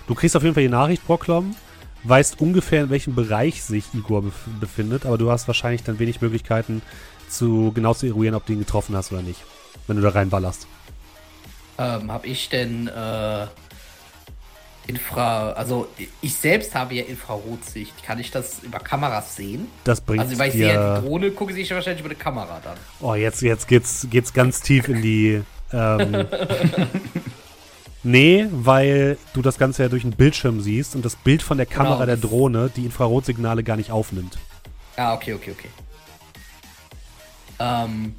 du 0.08 0.16
kriegst 0.16 0.36
auf 0.38 0.44
jeden 0.44 0.54
Fall 0.54 0.64
die 0.64 0.70
Nachricht, 0.70 1.06
Brocklom, 1.08 1.56
weißt 2.04 2.40
ungefähr, 2.40 2.84
in 2.84 2.90
welchem 2.92 3.16
Bereich 3.16 3.64
sich 3.64 3.86
Igor 3.94 4.22
bef 4.22 4.34
befindet, 4.60 5.06
aber 5.08 5.18
du 5.18 5.32
hast 5.32 5.48
wahrscheinlich 5.48 5.84
dann 5.84 5.98
wenig 6.00 6.22
Möglichkeiten, 6.22 6.82
zu 7.30 7.72
genau 7.74 7.94
zu 7.96 8.06
eruieren, 8.06 8.36
ob 8.36 8.46
du 8.46 8.54
ihn 8.54 8.60
getroffen 8.60 8.96
hast 8.96 9.12
oder 9.12 9.22
nicht, 9.24 9.42
wenn 9.88 9.98
du 9.98 10.04
da 10.04 10.10
reinballerst. 10.10 10.68
Ähm, 11.80 12.12
hab 12.12 12.26
ich 12.26 12.50
denn 12.50 12.88
äh, 12.88 13.48
Infra. 14.86 15.52
Also, 15.52 15.88
ich 16.22 16.34
selbst 16.34 16.76
habe 16.76 16.96
ja 16.96 17.04
Infrarotsicht. 17.04 18.04
Kann 18.04 18.20
ich 18.20 18.32
das 18.32 18.64
über 18.64 18.80
Kameras 18.80 19.38
sehen? 19.38 19.68
Das 19.86 20.02
bringt 20.02 20.22
Also, 20.22 20.38
weil 20.38 20.50
ich 20.50 20.56
sehe 20.56 20.74
ja 20.74 20.96
die 20.96 21.02
dir... 21.02 21.08
Drohne, 21.08 21.32
gucke 21.32 21.58
ich 21.58 21.72
wahrscheinlich 21.72 22.02
über 22.02 22.10
eine 22.10 22.20
Kamera 22.20 22.60
dann. 22.62 22.78
Oh, 23.00 23.16
jetzt, 23.16 23.42
jetzt 23.42 23.68
geht's, 23.68 24.08
geht's 24.10 24.34
ganz 24.34 24.62
tief 24.62 24.90
in 24.90 25.02
die... 25.02 25.42
Ähm, 25.72 26.26
nee, 28.04 28.48
weil 28.52 29.18
du 29.34 29.42
das 29.42 29.58
Ganze 29.58 29.84
ja 29.84 29.90
durch 29.90 30.04
einen 30.04 30.14
Bildschirm 30.14 30.60
siehst 30.60 30.96
und 30.96 31.06
das 31.06 31.16
Bild 31.16 31.44
von 31.44 31.58
der 31.58 31.68
Kamera 31.68 31.94
Genau, 31.94 32.06
der 32.08 32.18
Drohne 32.18 32.72
die 32.76 32.86
Infrarotsignale 32.86 33.64
gar 33.64 33.78
nicht 33.78 33.92
aufnimmt. 33.92 34.38
Ah, 34.98 35.14
okay, 35.14 35.34
okay, 35.34 35.52
okay. 35.52 35.70
Ähm. 37.60 38.16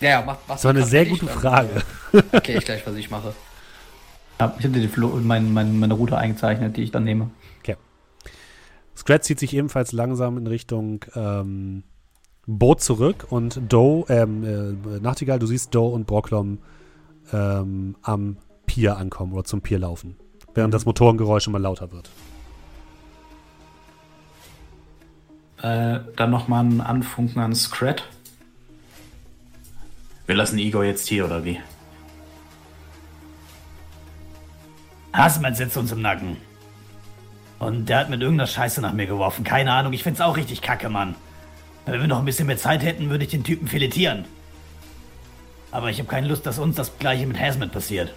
Ja, 0.00 0.10
ja, 0.10 0.22
mach, 0.24 0.36
mach 0.46 0.54
Das 0.54 0.64
war 0.64 0.70
eine 0.70 0.84
sehr 0.84 1.06
gute 1.06 1.26
dann, 1.26 1.38
Frage. 1.38 1.82
Erkläre 2.32 2.58
ich 2.58 2.64
gleich, 2.64 2.86
was 2.86 2.94
ich 2.94 3.10
mache. 3.10 3.34
Ja, 4.38 4.54
ich 4.58 4.64
habe 4.64 4.78
dir 4.78 4.86
die 4.86 5.00
mein, 5.22 5.52
mein, 5.52 5.78
meine 5.78 5.94
Route 5.94 6.16
eingezeichnet, 6.16 6.76
die 6.76 6.82
ich 6.82 6.90
dann 6.90 7.04
nehme. 7.04 7.30
Scrat 8.98 9.22
zieht 9.22 9.38
sich 9.38 9.54
ebenfalls 9.54 9.92
langsam 9.92 10.36
in 10.38 10.48
Richtung 10.48 11.04
ähm, 11.14 11.84
Boot 12.46 12.80
zurück 12.80 13.26
und 13.30 13.60
Doe, 13.68 14.04
ähm, 14.08 14.44
äh, 14.44 14.98
Nachtigall, 15.00 15.38
du 15.38 15.46
siehst 15.46 15.72
Doe 15.72 15.94
und 15.94 16.08
Brocklom 16.08 16.58
ähm, 17.32 17.94
am 18.02 18.38
Pier 18.66 18.96
ankommen 18.96 19.34
oder 19.34 19.44
zum 19.44 19.60
Pier 19.60 19.78
laufen, 19.78 20.16
während 20.52 20.74
das 20.74 20.84
Motorengeräusch 20.84 21.46
immer 21.46 21.60
lauter 21.60 21.92
wird. 21.92 22.10
Äh, 25.62 26.00
dann 26.16 26.30
nochmal 26.30 26.64
ein 26.64 26.80
Anfunken 26.80 27.40
an 27.40 27.54
Scrat. 27.54 28.02
Wir 30.28 30.34
lassen 30.34 30.58
Igor 30.58 30.84
jetzt 30.84 31.08
hier, 31.08 31.24
oder 31.24 31.42
wie? 31.42 31.58
Hassmann 35.14 35.54
sitzt 35.54 35.78
uns 35.78 35.90
im 35.90 36.02
Nacken. 36.02 36.36
Und 37.58 37.88
der 37.88 38.00
hat 38.00 38.10
mit 38.10 38.20
irgendeiner 38.20 38.46
Scheiße 38.46 38.82
nach 38.82 38.92
mir 38.92 39.06
geworfen. 39.06 39.42
Keine 39.42 39.72
Ahnung, 39.72 39.94
ich 39.94 40.02
find's 40.02 40.20
auch 40.20 40.36
richtig 40.36 40.60
kacke, 40.60 40.90
Mann. 40.90 41.14
Wenn 41.86 42.02
wir 42.02 42.08
noch 42.08 42.18
ein 42.18 42.26
bisschen 42.26 42.46
mehr 42.46 42.58
Zeit 42.58 42.82
hätten, 42.82 43.08
würde 43.08 43.24
ich 43.24 43.30
den 43.30 43.42
Typen 43.42 43.68
filetieren. 43.68 44.26
Aber 45.70 45.88
ich 45.88 45.98
habe 45.98 46.10
keine 46.10 46.28
Lust, 46.28 46.44
dass 46.44 46.58
uns 46.58 46.76
das 46.76 46.98
gleiche 46.98 47.26
mit 47.26 47.40
Hazmat 47.40 47.72
passiert. 47.72 48.12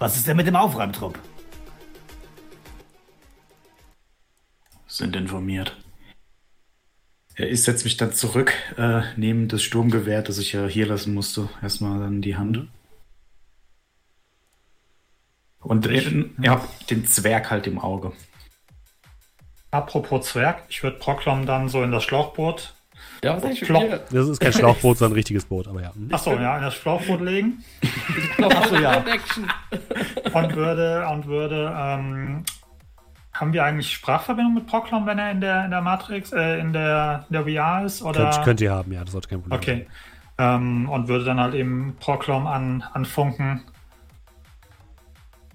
Was 0.00 0.16
ist 0.16 0.26
denn 0.26 0.36
mit 0.36 0.48
dem 0.48 0.56
Aufräumtrupp? 0.56 1.16
Sind 4.88 5.14
informiert. 5.14 5.76
Ja, 7.38 7.44
ich 7.44 7.62
setze 7.62 7.84
mich 7.84 7.96
dann 7.96 8.12
zurück, 8.12 8.54
äh, 8.78 9.02
nehme 9.16 9.46
das 9.46 9.62
Sturmgewehr, 9.62 10.22
das 10.22 10.38
ich 10.38 10.52
ja 10.52 10.66
hier 10.66 10.86
lassen 10.86 11.12
musste, 11.12 11.48
erstmal 11.62 11.98
dann 11.98 12.14
in 12.14 12.22
die 12.22 12.36
Hand. 12.36 12.66
Und 15.60 15.86
äh, 15.86 16.24
ja, 16.40 16.64
den 16.88 17.06
Zwerg 17.06 17.50
halt 17.50 17.66
im 17.66 17.78
Auge. 17.78 18.12
Apropos 19.70 20.28
Zwerg, 20.28 20.62
ich 20.68 20.82
würde 20.82 20.98
Proklom 20.98 21.44
dann 21.44 21.68
so 21.68 21.82
in 21.82 21.92
das 21.92 22.04
Schlauchboot. 22.04 22.72
Ja, 23.22 23.42
was 23.42 23.50
ich? 23.50 23.66
Das 23.66 24.28
ist 24.28 24.40
kein 24.40 24.52
Schlauchboot, 24.52 24.98
sondern 24.98 25.12
ein 25.12 25.16
richtiges 25.16 25.44
Boot, 25.44 25.68
aber 25.68 25.82
ja. 25.82 25.92
Achso, 26.12 26.32
ja, 26.34 26.56
in 26.56 26.62
das 26.62 26.74
Schlauchboot 26.74 27.20
legen 27.20 27.64
Achso, 28.38 28.76
ja. 28.76 29.04
Action. 29.04 29.50
und 30.32 30.56
würde, 30.56 31.06
und 31.08 31.26
würde, 31.26 31.74
ähm, 31.76 32.44
haben 33.40 33.52
wir 33.52 33.64
eigentlich 33.64 33.92
Sprachverbindung 33.92 34.54
mit 34.54 34.66
Proklom, 34.66 35.06
wenn 35.06 35.18
er 35.18 35.30
in 35.30 35.40
der, 35.40 35.64
in 35.66 35.70
der 35.70 35.82
Matrix, 35.82 36.32
äh, 36.32 36.58
in 36.58 36.72
der, 36.72 37.26
in 37.28 37.32
der 37.34 37.44
VR 37.44 37.84
ist? 37.84 38.02
Oder? 38.02 38.30
Könnt, 38.30 38.44
könnt 38.44 38.60
ihr 38.60 38.72
haben, 38.72 38.92
ja, 38.92 39.02
das 39.04 39.12
sollte 39.12 39.28
kein 39.28 39.40
Problem 39.40 39.58
Okay. 39.58 39.86
Ähm, 40.38 40.88
und 40.88 41.08
würde 41.08 41.24
dann 41.24 41.40
halt 41.40 41.54
eben 41.54 41.96
Proklom 42.00 42.46
an, 42.46 42.82
anfunken. 42.92 43.62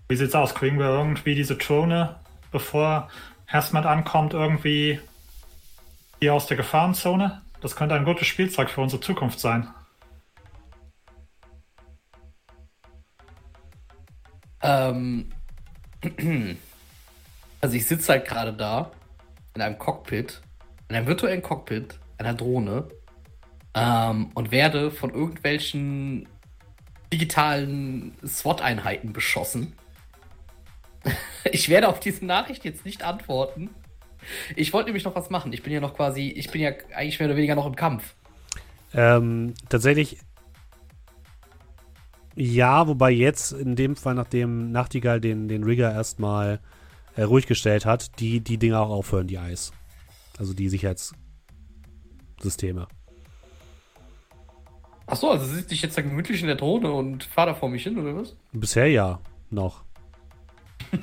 Wie 0.09 0.15
sieht's 0.15 0.35
aus? 0.35 0.53
Kriegen 0.55 0.77
wir 0.77 0.87
irgendwie 0.87 1.35
diese 1.35 1.55
Drohne, 1.55 2.17
bevor 2.51 3.09
Hazmat 3.47 3.85
ankommt, 3.85 4.33
irgendwie 4.33 4.99
hier 6.19 6.33
aus 6.33 6.47
der 6.47 6.57
Gefahrenzone? 6.57 7.41
Das 7.61 7.75
könnte 7.75 7.95
ein 7.95 8.05
gutes 8.05 8.27
Spielzeug 8.27 8.69
für 8.69 8.81
unsere 8.81 9.01
Zukunft 9.01 9.39
sein. 9.39 9.67
Ähm, 14.63 15.31
also 17.61 17.75
ich 17.75 17.85
sitze 17.85 18.11
halt 18.11 18.25
gerade 18.25 18.53
da 18.53 18.91
in 19.55 19.61
einem 19.61 19.77
Cockpit, 19.77 20.41
in 20.89 20.95
einem 20.95 21.07
virtuellen 21.07 21.41
Cockpit, 21.41 21.99
einer 22.17 22.33
Drohne 22.33 22.87
ähm, 23.73 24.31
und 24.33 24.51
werde 24.51 24.91
von 24.91 25.11
irgendwelchen 25.11 26.27
digitalen 27.13 28.13
SWAT-Einheiten 28.25 29.13
beschossen. 29.13 29.73
ich 31.51 31.69
werde 31.69 31.87
auf 31.87 31.99
diese 31.99 32.25
Nachricht 32.25 32.65
jetzt 32.65 32.85
nicht 32.85 33.03
antworten. 33.03 33.69
Ich 34.55 34.71
wollte 34.71 34.87
nämlich 34.87 35.03
noch 35.03 35.15
was 35.15 35.29
machen. 35.29 35.51
Ich 35.51 35.63
bin 35.63 35.73
ja 35.73 35.79
noch 35.79 35.95
quasi, 35.95 36.29
ich 36.29 36.51
bin 36.51 36.61
ja 36.61 36.71
eigentlich 36.95 37.19
mehr 37.19 37.27
oder 37.27 37.37
weniger 37.37 37.55
noch 37.55 37.65
im 37.65 37.75
Kampf. 37.75 38.15
Ähm, 38.93 39.53
tatsächlich 39.69 40.19
ja, 42.35 42.87
wobei 42.87 43.11
jetzt 43.11 43.51
in 43.51 43.75
dem 43.75 43.95
Fall, 43.95 44.15
nachdem 44.15 44.71
Nachtigall 44.71 45.19
den, 45.19 45.47
den 45.47 45.63
Rigger 45.63 45.91
erstmal 45.91 46.59
äh, 47.15 47.23
ruhig 47.23 47.47
gestellt 47.47 47.85
hat, 47.85 48.19
die, 48.19 48.41
die 48.41 48.57
Dinger 48.57 48.81
auch 48.81 48.89
aufhören, 48.89 49.27
die 49.27 49.37
Eis. 49.37 49.71
Also 50.37 50.53
die 50.53 50.69
Sicherheitssysteme. 50.69 52.87
Achso, 55.07 55.31
also 55.31 55.45
sitze 55.45 55.73
ich 55.73 55.81
jetzt 55.81 55.97
da 55.97 56.01
gemütlich 56.01 56.41
in 56.41 56.47
der 56.47 56.55
Drohne 56.55 56.91
und 56.91 57.25
fahre 57.25 57.49
da 57.49 57.53
vor 57.53 57.69
mich 57.69 57.83
hin, 57.83 57.97
oder 57.97 58.15
was? 58.15 58.35
Bisher 58.53 58.87
ja, 58.87 59.19
noch. 59.49 59.83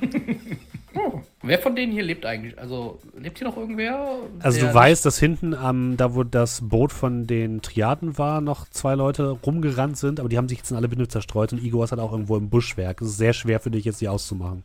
Wer 1.41 1.59
von 1.59 1.75
denen 1.75 1.91
hier 1.91 2.03
lebt 2.03 2.25
eigentlich? 2.25 2.59
Also, 2.59 2.99
lebt 3.17 3.37
hier 3.37 3.47
noch 3.47 3.55
irgendwer? 3.55 4.19
Also 4.39 4.59
du 4.59 4.73
weißt, 4.73 5.05
dass 5.05 5.19
hinten 5.19 5.53
am, 5.53 5.95
da 5.95 6.13
wo 6.13 6.23
das 6.23 6.67
Boot 6.67 6.91
von 6.91 7.27
den 7.27 7.61
Triaden 7.61 8.17
war, 8.17 8.41
noch 8.41 8.67
zwei 8.69 8.95
Leute 8.95 9.29
rumgerannt 9.29 9.97
sind, 9.97 10.19
aber 10.19 10.27
die 10.27 10.37
haben 10.37 10.49
sich 10.49 10.57
jetzt 10.57 10.71
in 10.71 10.77
alle 10.77 10.91
Winde 10.91 11.07
zerstreut 11.07 11.53
und 11.53 11.63
Igor 11.63 11.85
ist 11.85 11.91
halt 11.91 12.01
auch 12.01 12.11
irgendwo 12.11 12.35
im 12.35 12.49
Buschwerk. 12.49 13.01
Es 13.01 13.09
ist 13.09 13.17
sehr 13.17 13.33
schwer 13.33 13.59
für 13.59 13.71
dich 13.71 13.85
jetzt, 13.85 14.01
die 14.01 14.09
auszumachen. 14.09 14.63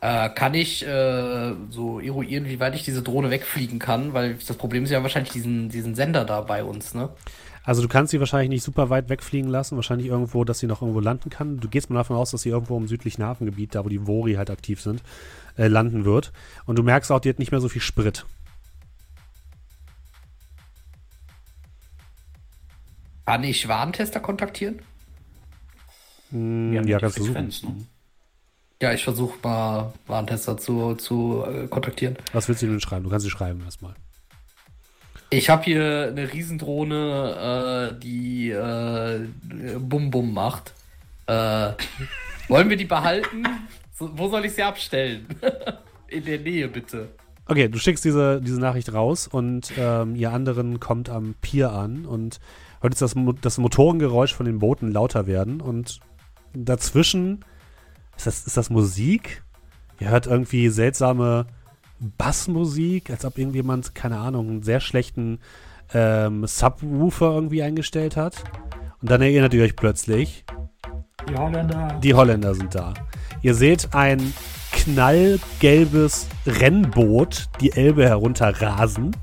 Äh, 0.00 0.28
kann 0.34 0.52
ich 0.52 0.86
äh, 0.86 1.54
so 1.70 1.98
eruieren, 1.98 2.44
wie 2.44 2.60
weit 2.60 2.74
ich 2.74 2.84
diese 2.84 3.02
Drohne 3.02 3.30
wegfliegen 3.30 3.78
kann? 3.78 4.12
Weil 4.12 4.34
das 4.34 4.56
Problem 4.56 4.84
ist 4.84 4.90
ja 4.90 5.02
wahrscheinlich 5.02 5.32
diesen, 5.32 5.70
diesen 5.70 5.94
Sender 5.94 6.26
da 6.26 6.42
bei 6.42 6.62
uns, 6.62 6.92
ne? 6.92 7.08
Also 7.64 7.80
du 7.80 7.88
kannst 7.88 8.10
sie 8.10 8.20
wahrscheinlich 8.20 8.50
nicht 8.50 8.62
super 8.62 8.90
weit 8.90 9.08
wegfliegen 9.08 9.50
lassen, 9.50 9.76
wahrscheinlich 9.76 10.08
irgendwo, 10.08 10.44
dass 10.44 10.58
sie 10.58 10.66
noch 10.66 10.82
irgendwo 10.82 11.00
landen 11.00 11.30
kann. 11.30 11.58
Du 11.58 11.68
gehst 11.70 11.88
mal 11.88 11.96
davon 11.96 12.16
aus, 12.16 12.30
dass 12.30 12.42
sie 12.42 12.50
irgendwo 12.50 12.76
im 12.76 12.86
südlichen 12.86 13.24
Hafengebiet, 13.24 13.74
da 13.74 13.82
wo 13.86 13.88
die 13.88 14.06
Vori 14.06 14.34
halt 14.34 14.50
aktiv 14.50 14.82
sind, 14.82 15.02
äh, 15.56 15.68
landen 15.68 16.04
wird. 16.04 16.32
Und 16.66 16.78
du 16.78 16.82
merkst 16.82 17.10
auch, 17.10 17.20
die 17.20 17.30
hat 17.30 17.38
nicht 17.38 17.52
mehr 17.52 17.62
so 17.62 17.70
viel 17.70 17.80
Sprit. 17.80 18.26
Kann 23.24 23.42
ich 23.42 23.66
Warentester 23.68 24.20
kontaktieren? 24.20 24.82
Haben 26.34 26.72
ja, 26.72 26.82
die 26.82 26.92
kannst 27.32 27.62
du 27.62 27.68
ne? 27.68 27.86
Ja, 28.82 28.92
ich 28.92 29.04
versuche 29.04 29.38
mal 29.42 29.92
Warentester 30.06 30.56
zu, 30.58 30.94
zu 30.96 31.44
äh, 31.46 31.68
kontaktieren. 31.68 32.16
Was 32.32 32.48
willst 32.48 32.62
du 32.62 32.66
denn 32.66 32.80
schreiben? 32.80 33.04
Du 33.04 33.10
kannst 33.10 33.24
sie 33.24 33.30
schreiben 33.30 33.62
erstmal. 33.64 33.94
Ich 35.30 35.48
habe 35.48 35.62
hier 35.62 36.08
eine 36.10 36.32
Riesendrohne, 36.32 37.92
äh, 37.94 38.00
die 38.00 38.50
äh, 38.50 39.20
Bum 39.78 40.10
Bum 40.10 40.34
macht. 40.34 40.74
Äh, 41.26 41.72
wollen 42.48 42.68
wir 42.68 42.76
die 42.76 42.84
behalten? 42.84 43.44
So, 43.96 44.10
wo 44.18 44.28
soll 44.28 44.44
ich 44.44 44.54
sie 44.54 44.62
abstellen? 44.64 45.24
In 46.08 46.24
der 46.24 46.40
Nähe, 46.40 46.66
bitte. 46.66 47.10
Okay, 47.46 47.68
du 47.68 47.78
schickst 47.78 48.04
diese, 48.04 48.40
diese 48.40 48.58
Nachricht 48.58 48.92
raus 48.92 49.28
und 49.28 49.72
ähm, 49.78 50.16
ihr 50.16 50.32
anderen 50.32 50.80
kommt 50.80 51.08
am 51.08 51.36
Pier 51.40 51.70
an 51.70 52.04
und 52.04 52.40
hört 52.80 52.92
jetzt 52.92 53.02
das, 53.02 53.14
das 53.40 53.58
Motorengeräusch 53.58 54.34
von 54.34 54.46
den 54.46 54.58
Booten 54.58 54.90
lauter 54.90 55.28
werden 55.28 55.60
und 55.60 56.00
dazwischen 56.54 57.44
ist 58.16 58.26
das, 58.26 58.46
ist 58.46 58.56
das 58.56 58.70
Musik? 58.70 59.42
Ihr 60.00 60.08
hört 60.08 60.26
irgendwie 60.26 60.68
seltsame 60.68 61.46
Bassmusik, 62.00 63.10
als 63.10 63.24
ob 63.24 63.38
irgendjemand, 63.38 63.94
keine 63.94 64.18
Ahnung, 64.18 64.48
einen 64.48 64.62
sehr 64.62 64.80
schlechten 64.80 65.40
ähm, 65.92 66.46
Subwoofer 66.46 67.32
irgendwie 67.34 67.62
eingestellt 67.62 68.16
hat. 68.16 68.44
Und 69.00 69.10
dann 69.10 69.22
erinnert 69.22 69.54
ihr 69.54 69.62
euch 69.62 69.76
plötzlich, 69.76 70.44
Die 71.28 71.36
Holländer. 71.36 71.98
die 72.02 72.14
Holländer 72.14 72.54
sind 72.54 72.74
da. 72.74 72.94
Ihr 73.42 73.54
seht 73.54 73.94
ein 73.94 74.32
knallgelbes 74.72 76.26
Rennboot 76.46 77.48
die 77.60 77.72
Elbe 77.72 78.06
herunterrasen. 78.06 79.14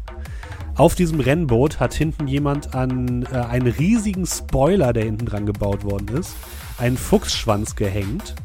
Auf 0.75 0.95
diesem 0.95 1.19
Rennboot 1.19 1.79
hat 1.79 1.93
hinten 1.93 2.27
jemand 2.27 2.73
an 2.73 3.27
äh, 3.31 3.35
einen 3.35 3.67
riesigen 3.67 4.25
Spoiler, 4.25 4.93
der 4.93 5.03
hinten 5.03 5.25
dran 5.25 5.45
gebaut 5.45 5.83
worden 5.83 6.07
ist, 6.17 6.35
einen 6.77 6.97
Fuchsschwanz 6.97 7.75
gehängt. 7.75 8.35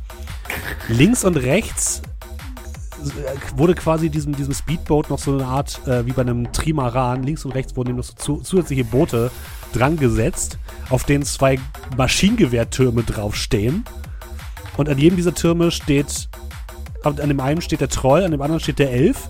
Links 0.89 1.25
und 1.25 1.37
rechts 1.37 2.03
äh, 3.05 3.59
wurde 3.59 3.75
quasi 3.75 4.11
diesem, 4.11 4.35
diesem 4.35 4.55
Speedboat 4.55 5.11
noch 5.11 5.19
so 5.19 5.35
eine 5.35 5.45
Art, 5.45 5.87
äh, 5.87 6.07
wie 6.07 6.12
bei 6.12 6.23
einem 6.23 6.53
Trimaran, 6.53 7.23
links 7.23 7.45
und 7.45 7.53
rechts 7.53 7.77
wurden 7.77 7.91
ihm 7.91 7.97
noch 7.97 8.05
so 8.05 8.15
zu, 8.15 8.37
zusätzliche 8.39 8.85
Boote 8.85 9.31
dran 9.73 9.97
gesetzt, 9.97 10.59
auf 10.91 11.05
denen 11.05 11.25
zwei 11.25 11.59
Maschinengewehrtürme 11.97 13.03
draufstehen. 13.03 13.85
Und 14.77 14.89
an 14.89 14.99
jedem 14.99 15.17
dieser 15.17 15.35
Türme 15.35 15.71
steht, 15.71 16.29
an 17.03 17.17
dem 17.17 17.41
einen 17.41 17.61
steht 17.61 17.81
der 17.81 17.89
Troll, 17.89 18.25
an 18.25 18.31
dem 18.31 18.43
anderen 18.43 18.61
steht 18.61 18.79
der 18.79 18.93
Elf. 18.93 19.29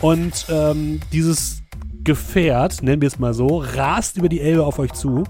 Und 0.00 0.46
ähm, 0.48 1.00
dieses 1.12 1.62
Gefährt, 2.04 2.82
nennen 2.82 3.02
wir 3.02 3.08
es 3.08 3.18
mal 3.18 3.34
so, 3.34 3.58
rast 3.58 4.16
über 4.16 4.28
die 4.28 4.40
Elbe 4.40 4.64
auf 4.64 4.78
euch 4.78 4.92
zu. 4.92 5.24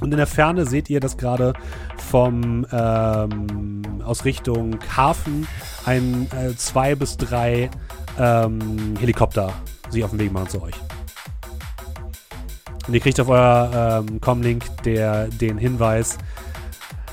Und 0.00 0.12
in 0.12 0.18
der 0.18 0.26
Ferne 0.26 0.64
seht 0.64 0.88
ihr, 0.90 1.00
dass 1.00 1.16
gerade 1.16 1.54
vom 1.96 2.66
ähm, 2.70 4.02
aus 4.04 4.24
Richtung 4.24 4.78
Hafen 4.96 5.46
ein 5.86 6.28
äh, 6.30 6.54
zwei 6.56 6.94
bis 6.94 7.16
drei 7.16 7.70
ähm, 8.18 8.94
Helikopter 9.00 9.52
sich 9.90 10.04
auf 10.04 10.10
den 10.10 10.20
Weg 10.20 10.32
machen 10.32 10.48
zu 10.48 10.62
euch. 10.62 10.74
Und 12.86 12.94
ihr 12.94 13.00
kriegt 13.00 13.20
auf 13.20 13.28
euer 13.28 14.04
ähm, 14.08 14.20
Comlink 14.20 14.64
der, 14.84 15.26
den 15.28 15.58
Hinweis: 15.58 16.16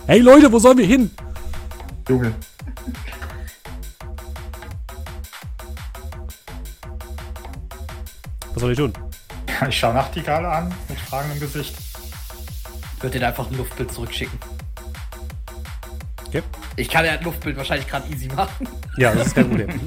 Hey 0.06 0.20
Leute, 0.20 0.52
wo 0.52 0.60
sollen 0.60 0.78
wir 0.78 0.86
hin? 0.86 1.12
Junge. 2.08 2.34
Was 8.54 8.62
soll 8.62 8.72
ich 8.72 8.78
tun? 8.78 8.94
Ich 9.68 9.80
schaue 9.80 9.94
Nachtigall 9.94 10.46
an 10.46 10.74
mit 10.88 11.00
fragendem 11.00 11.40
Gesicht. 11.40 11.76
Ich 12.98 13.04
würde 13.04 13.20
dir 13.20 13.28
einfach 13.28 13.50
ein 13.50 13.58
Luftbild 13.58 13.92
zurückschicken. 13.92 14.40
Okay. 16.28 16.42
Ich 16.76 16.90
kann 16.90 17.06
ja 17.06 17.14
ein 17.14 17.24
Luftbild 17.24 17.58
wahrscheinlich 17.58 17.88
gerade 17.88 18.12
easy 18.12 18.28
machen. 18.28 18.68
Ja, 18.98 19.14
das 19.14 19.28
ist 19.28 19.36
kein 19.36 19.50
Problem. 19.50 19.80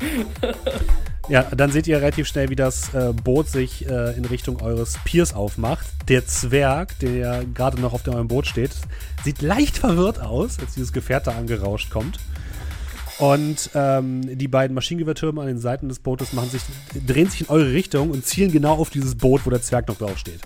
Ja, 1.28 1.42
dann 1.42 1.72
seht 1.72 1.88
ihr 1.88 1.96
relativ 1.96 2.28
schnell, 2.28 2.50
wie 2.50 2.56
das 2.56 2.94
äh, 2.94 3.12
Boot 3.12 3.48
sich 3.48 3.88
äh, 3.88 4.16
in 4.16 4.24
Richtung 4.24 4.62
eures 4.62 4.98
Piers 5.04 5.34
aufmacht. 5.34 5.84
Der 6.08 6.24
Zwerg, 6.24 6.96
der 7.00 7.44
gerade 7.52 7.80
noch 7.80 7.94
auf 7.94 8.06
eurem 8.06 8.28
Boot 8.28 8.46
steht, 8.46 8.70
sieht 9.24 9.42
leicht 9.42 9.76
verwirrt 9.76 10.20
aus, 10.20 10.60
als 10.60 10.74
dieses 10.74 10.92
Gefährt 10.92 11.26
da 11.26 11.32
angerauscht 11.32 11.90
kommt. 11.90 12.20
Und 13.18 13.70
ähm, 13.74 14.38
die 14.38 14.46
beiden 14.46 14.74
Maschinengewehrtürme 14.74 15.40
an 15.40 15.48
den 15.48 15.58
Seiten 15.58 15.88
des 15.88 15.98
Bootes 15.98 16.32
machen 16.32 16.50
sich, 16.50 16.62
drehen 17.06 17.28
sich 17.28 17.40
in 17.40 17.48
eure 17.48 17.72
Richtung 17.72 18.10
und 18.10 18.24
zielen 18.24 18.52
genau 18.52 18.74
auf 18.74 18.90
dieses 18.90 19.16
Boot, 19.16 19.46
wo 19.46 19.50
der 19.50 19.62
Zwerg 19.62 19.88
noch 19.88 19.98
drauf 19.98 20.18
steht. 20.18 20.40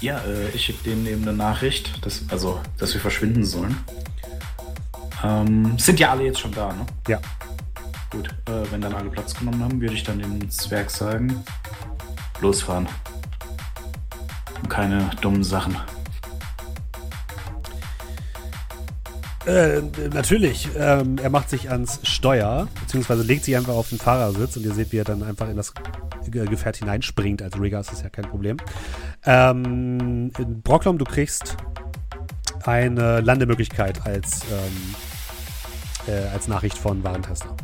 Ja, 0.00 0.18
äh, 0.20 0.48
ich 0.50 0.64
schicke 0.64 0.84
denen 0.84 1.06
eben 1.06 1.22
eine 1.22 1.34
Nachricht, 1.34 2.04
dass, 2.04 2.22
also, 2.28 2.60
dass 2.78 2.94
wir 2.94 3.00
verschwinden 3.00 3.44
sollen. 3.44 3.76
Ähm, 5.22 5.78
sind 5.78 6.00
ja 6.00 6.10
alle 6.10 6.24
jetzt 6.24 6.40
schon 6.40 6.52
da, 6.52 6.72
ne? 6.72 6.86
Ja. 7.06 7.20
Gut, 8.10 8.28
äh, 8.46 8.72
wenn 8.72 8.80
dann 8.80 8.94
alle 8.94 9.10
Platz 9.10 9.34
genommen 9.34 9.62
haben, 9.62 9.80
würde 9.80 9.94
ich 9.94 10.02
dann 10.02 10.18
dem 10.18 10.50
Zwerg 10.50 10.90
sagen, 10.90 11.44
losfahren. 12.40 12.88
Und 14.62 14.68
keine 14.70 15.10
dummen 15.20 15.44
Sachen. 15.44 15.76
Äh, 19.46 19.80
natürlich. 20.12 20.68
Ähm, 20.76 21.16
er 21.22 21.30
macht 21.30 21.48
sich 21.50 21.70
ans 21.70 22.00
Steuer, 22.02 22.68
beziehungsweise 22.80 23.22
legt 23.22 23.44
sich 23.44 23.56
einfach 23.56 23.72
auf 23.74 23.88
den 23.88 23.98
Fahrersitz 23.98 24.56
und 24.56 24.64
ihr 24.64 24.74
seht, 24.74 24.92
wie 24.92 24.98
er 24.98 25.04
dann 25.04 25.22
einfach 25.22 25.48
in 25.48 25.56
das 25.56 25.72
Ge- 26.28 26.46
Gefährt 26.46 26.76
hineinspringt. 26.76 27.40
Als 27.40 27.58
Rigger 27.58 27.80
ist 27.80 27.90
das 27.90 28.02
ja 28.02 28.10
kein 28.10 28.26
Problem. 28.26 28.58
Ähm, 29.24 30.30
in 30.38 30.60
Brocklom, 30.62 30.98
du 30.98 31.04
kriegst 31.06 31.56
eine 32.64 33.20
Landemöglichkeit 33.22 34.04
als, 34.06 34.42
ähm, 34.52 34.94
äh, 36.14 36.28
als 36.28 36.46
Nachricht 36.46 36.76
von 36.76 37.02
Warentester. 37.02 37.56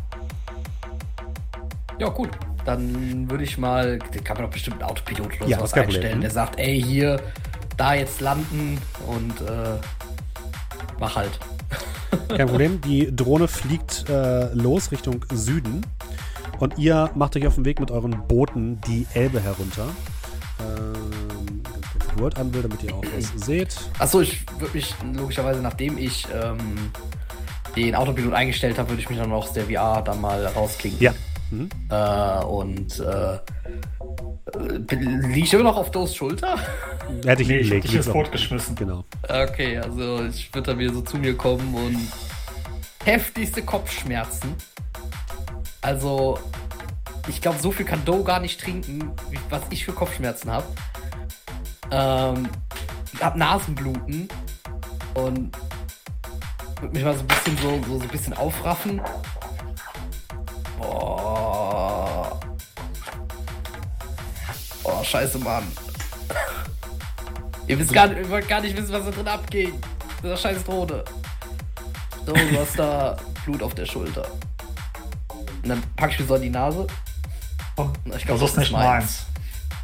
Ja, 1.99 2.09
gut. 2.09 2.31
Dann 2.65 3.31
würde 3.31 3.45
ich 3.45 3.59
mal, 3.59 3.99
den 3.99 4.25
kann 4.25 4.37
man 4.39 4.47
doch 4.47 4.53
bestimmt 4.53 4.83
einen 4.83 4.91
Autopilot 4.91 5.41
oder 5.41 5.49
Ja, 5.49 5.59
sowas 5.59 5.71
Problem. 5.73 5.89
einstellen, 5.91 6.17
Mhm. 6.19 6.23
der 6.23 6.31
sagt, 6.31 6.59
ey, 6.59 6.83
hier, 6.83 7.21
da 7.77 7.95
jetzt 7.95 8.21
landen 8.23 8.79
und 9.07 9.41
äh, 9.43 9.79
mach 10.99 11.15
halt. 11.17 11.39
Kein 12.29 12.49
Problem. 12.49 12.81
Die 12.81 13.15
Drohne 13.15 13.49
fliegt 13.49 14.09
äh, 14.09 14.53
los 14.53 14.91
Richtung 14.91 15.25
Süden 15.33 15.83
und 16.59 16.79
ihr 16.79 17.11
macht 17.15 17.37
euch 17.37 17.47
auf 17.47 17.55
den 17.55 17.65
Weg 17.65 17.81
mit 17.81 17.91
euren 17.91 18.27
Booten 18.29 18.81
die 18.87 19.07
Elbe 19.15 19.41
herunter. 19.41 19.89
Ähm, 20.61 21.63
Word 22.19 22.39
an 22.39 22.53
will, 22.55 22.63
damit 22.63 22.83
ihr 22.83 22.95
auch 22.95 23.05
was 23.15 23.33
seht. 23.45 23.77
Achso, 23.99 24.21
ich 24.21 24.45
würde 24.59 24.75
mich 24.75 24.95
logischerweise, 25.15 25.61
nachdem 25.61 25.99
ich 25.99 26.27
ähm, 26.33 26.91
den 27.75 27.95
Autopilot 27.95 28.33
eingestellt 28.33 28.79
habe, 28.79 28.91
würde 28.91 29.03
ich 29.03 29.11
mich 29.11 29.19
dann 29.19 29.33
aus 29.33 29.53
der 29.53 29.65
VR 29.65 30.03
dann 30.03 30.21
mal 30.21 30.47
rausklicken. 30.47 30.99
Ja. 31.01 31.13
Mhm. 31.51 31.69
Äh, 31.91 32.45
und 32.45 32.99
äh, 33.01 33.39
liege 34.95 35.39
ich 35.41 35.53
immer 35.55 35.65
noch 35.65 35.77
auf 35.77 35.91
Dos 35.91 36.15
Schulter? 36.15 36.57
Er 37.25 37.31
hätte 37.33 37.43
ich 37.43 37.49
Nee, 37.49 37.59
ich 37.59 37.67
hab 37.71 37.83
hingelegt. 37.83 38.07
dich. 38.07 38.13
Boot 38.13 38.33
geschmissen. 38.33 38.75
Genau. 38.77 39.05
Okay, 39.29 39.79
also 39.79 40.25
ich 40.25 40.53
würde 40.55 40.71
dann 40.73 40.79
wieder 40.79 40.93
so 40.93 41.03
zu 41.03 41.17
mir 41.19 41.37
kommen 41.37 41.75
und 41.75 41.99
heftigste 43.05 43.63
Kopfschmerzen. 43.63 44.55
Also, 45.83 46.39
ich 47.29 47.41
glaube, 47.41 47.59
so 47.61 47.71
viel 47.71 47.87
kann 47.87 48.05
Doe 48.05 48.25
gar 48.25 48.41
nicht 48.41 48.61
trinken, 48.61 49.13
wie, 49.31 49.39
was 49.51 49.63
ich 49.71 49.85
für 49.85 49.93
Kopfschmerzen 49.93 50.51
habe. 50.51 50.67
Ähm, 51.91 52.49
hab 53.21 53.37
Nasenbluten 53.37 54.29
und 55.15 55.57
würde 56.81 56.93
mich 56.95 57.05
mal 57.05 57.15
so 57.15 57.21
ein 57.21 57.27
bisschen 57.29 57.57
so, 57.59 57.81
so, 57.89 57.99
so 57.99 58.03
ein 58.03 58.09
bisschen 58.09 58.33
aufraffen. 58.35 59.01
Boah. 60.79 62.41
Oh, 64.85 65.03
scheiße, 65.03 65.39
Mann. 65.39 65.65
Ihr 67.67 67.79
wisst 67.79 67.93
gar 67.93 68.07
nicht, 68.07 68.19
ihr 68.19 68.31
wollt 68.31 68.49
gar 68.49 68.61
nicht 68.61 68.77
wissen, 68.77 68.93
was 68.93 69.05
da 69.05 69.11
drin 69.11 69.29
abging. 69.29 69.81
Dieser 70.23 70.37
scheiß 70.37 70.65
Drohne. 70.65 71.05
So, 72.25 72.33
du 72.33 72.59
hast 72.61 72.79
da 72.79 73.17
Blut 73.45 73.63
auf 73.63 73.75
der 73.75 73.87
Schulter. 73.87 74.27
Und 75.63 75.69
dann 75.69 75.83
pack 75.97 76.13
ich 76.13 76.21
mir 76.21 76.27
so 76.27 76.35
an 76.35 76.43
die 76.43 76.51
Nase. 76.51 76.87
Ich 78.17 78.25
glaub, 78.25 78.41
Das 78.41 78.51
ist 78.51 78.59
nicht 78.59 78.73
meins. 78.73 79.27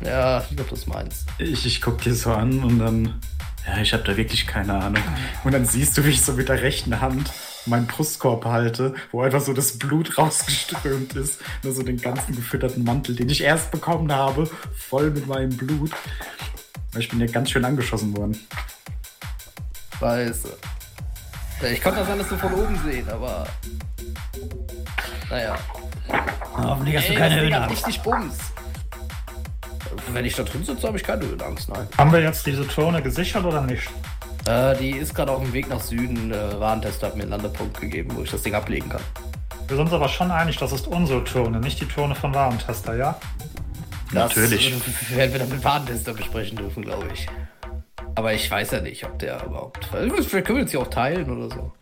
Ja, 0.00 0.40
ich 0.40 0.57
glaube, 0.57 0.70
das 0.70 0.81
ist 0.81 0.87
meins. 0.87 1.26
Ich, 1.38 1.66
ich 1.66 1.81
guck 1.81 2.00
dir 2.00 2.14
so 2.14 2.33
an 2.33 2.62
und 2.62 2.78
dann, 2.78 3.20
ja, 3.66 3.78
ich 3.78 3.92
habe 3.92 4.02
da 4.05 4.16
wirklich 4.16 4.46
keine 4.46 4.74
Ahnung. 4.74 5.02
Und 5.44 5.52
dann 5.52 5.64
siehst 5.64 5.96
du, 5.96 6.05
wie 6.05 6.11
ich 6.11 6.22
so 6.24 6.33
mit 6.33 6.48
der 6.48 6.62
rechten 6.62 7.00
Hand 7.00 7.31
meinen 7.66 7.87
Brustkorb 7.87 8.44
halte, 8.44 8.94
wo 9.11 9.22
einfach 9.22 9.40
so 9.40 9.53
das 9.53 9.79
Blut 9.79 10.18
rausgeströmt 10.18 11.14
ist. 11.14 11.40
Nur 11.62 11.72
so 11.72 11.83
den 11.83 12.01
ganzen 12.01 12.35
gefütterten 12.35 12.85
Mantel, 12.85 13.14
den 13.14 13.29
ich 13.29 13.42
erst 13.42 13.70
bekommen 13.70 14.12
habe, 14.12 14.48
voll 14.77 15.11
mit 15.11 15.27
meinem 15.27 15.57
Blut. 15.57 15.90
Ich 16.98 17.09
bin 17.09 17.20
ja 17.20 17.27
ganz 17.27 17.51
schön 17.51 17.64
angeschossen 17.64 18.16
worden. 18.16 18.38
Scheiße. 19.98 20.57
Ich 21.72 21.81
konnte 21.81 22.01
das 22.01 22.09
alles 22.09 22.29
so 22.29 22.37
von 22.37 22.53
oben 22.55 22.79
sehen, 22.85 23.09
aber. 23.09 23.46
Naja. 25.31 25.57
Hoffentlich 26.55 26.96
hast 26.96 27.09
du 27.09 27.14
keine 27.14 27.40
Höhenangst. 27.40 27.70
richtig 27.70 28.03
Bums. 28.03 28.37
Wenn 30.12 30.25
ich 30.25 30.35
da 30.35 30.42
drin 30.42 30.64
sitze, 30.64 30.87
habe 30.87 30.96
ich 30.96 31.05
keine 31.05 31.25
Höhenangst, 31.25 31.68
nein. 31.68 31.87
Haben 31.96 32.12
wir 32.12 32.20
jetzt 32.20 32.44
diese 32.46 32.64
Drohne 32.64 33.01
gesichert 33.01 33.44
oder 33.44 33.62
nicht? 33.62 33.88
Äh, 34.46 34.76
die 34.76 34.90
ist 34.90 35.14
gerade 35.14 35.33
auf 35.33 35.42
dem 35.42 35.52
Weg 35.52 35.68
nach 35.68 35.81
Süden. 35.81 36.33
Äh, 36.33 36.59
Warentester 36.61 37.09
hat 37.09 37.16
mir 37.16 37.22
einen 37.22 37.31
Landepunkt 37.31 37.81
gegeben, 37.81 38.11
wo 38.14 38.22
ich 38.22 38.31
das 38.31 38.42
Ding 38.42 38.55
ablegen 38.55 38.88
kann. 38.88 39.02
Wir 39.68 39.76
sind 39.76 39.87
uns 39.87 39.92
aber 39.94 40.09
schon 40.09 40.31
einig, 40.31 40.57
das 40.59 40.72
ist 40.72 40.87
unsere 40.87 41.22
Drohne, 41.22 41.61
nicht 41.61 41.81
die 41.81 41.88
Drohne 41.88 42.14
von 42.14 42.35
Warentester, 42.35 42.96
ja? 42.96 43.18
Das 44.12 44.37
Natürlich. 44.37 44.74
werden 45.14 45.33
wir 45.33 45.38
dann 45.38 45.48
mit 45.48 45.64
Warentester 45.64 46.12
besprechen 46.12 46.57
dürfen, 46.57 46.83
glaube 46.83 47.07
ich. 47.12 47.26
Aber 48.14 48.35
ich 48.35 48.50
weiß 48.50 48.72
ja 48.72 48.81
nicht, 48.81 49.05
ob 49.05 49.18
der 49.18 49.42
überhaupt. 49.44 49.87
Vielleicht 49.87 50.31
können 50.44 50.59
wir 50.59 50.62
uns 50.62 50.72
ja 50.72 50.81
auch 50.81 50.90
teilen 50.90 51.31
oder 51.31 51.55
so. 51.55 51.72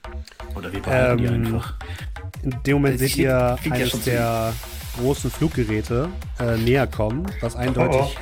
Oder 0.54 0.72
wir 0.72 0.80
behalten 0.80 1.18
die 1.18 1.24
Ähm, 1.24 1.46
einfach. 1.46 1.74
In 2.42 2.62
dem 2.64 2.74
Moment 2.74 2.98
seht 2.98 3.16
ihr 3.16 3.28
ja 3.30 3.56
eines 3.70 3.90
schon 3.90 4.04
der 4.04 4.52
großen 4.98 5.30
Fluggeräte 5.30 6.08
äh, 6.38 6.56
näher 6.56 6.86
kommen, 6.86 7.26
was 7.40 7.56
eindeutig 7.56 8.00
Oh, 8.00 8.10
oh. 8.14 8.20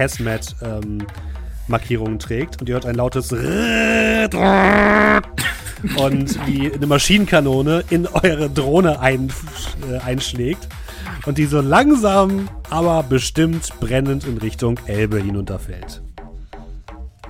Hazmat-Markierungen 1.68 2.18
trägt. 2.18 2.60
Und 2.60 2.68
ihr 2.68 2.74
hört 2.74 2.86
ein 2.86 2.94
lautes 2.94 3.32
und 5.96 6.46
wie 6.46 6.72
eine 6.72 6.86
Maschinenkanone 6.86 7.84
in 7.90 8.06
eure 8.08 8.50
Drohne 8.50 9.00
ein, 9.00 9.32
äh, 9.90 9.98
einschlägt. 9.98 10.68
Und 11.26 11.38
die 11.38 11.44
so 11.44 11.60
langsam, 11.60 12.48
aber 12.70 13.02
bestimmt 13.02 13.72
brennend 13.80 14.24
in 14.24 14.38
Richtung 14.38 14.80
Elbe 14.86 15.20
hinunterfällt. 15.20 16.00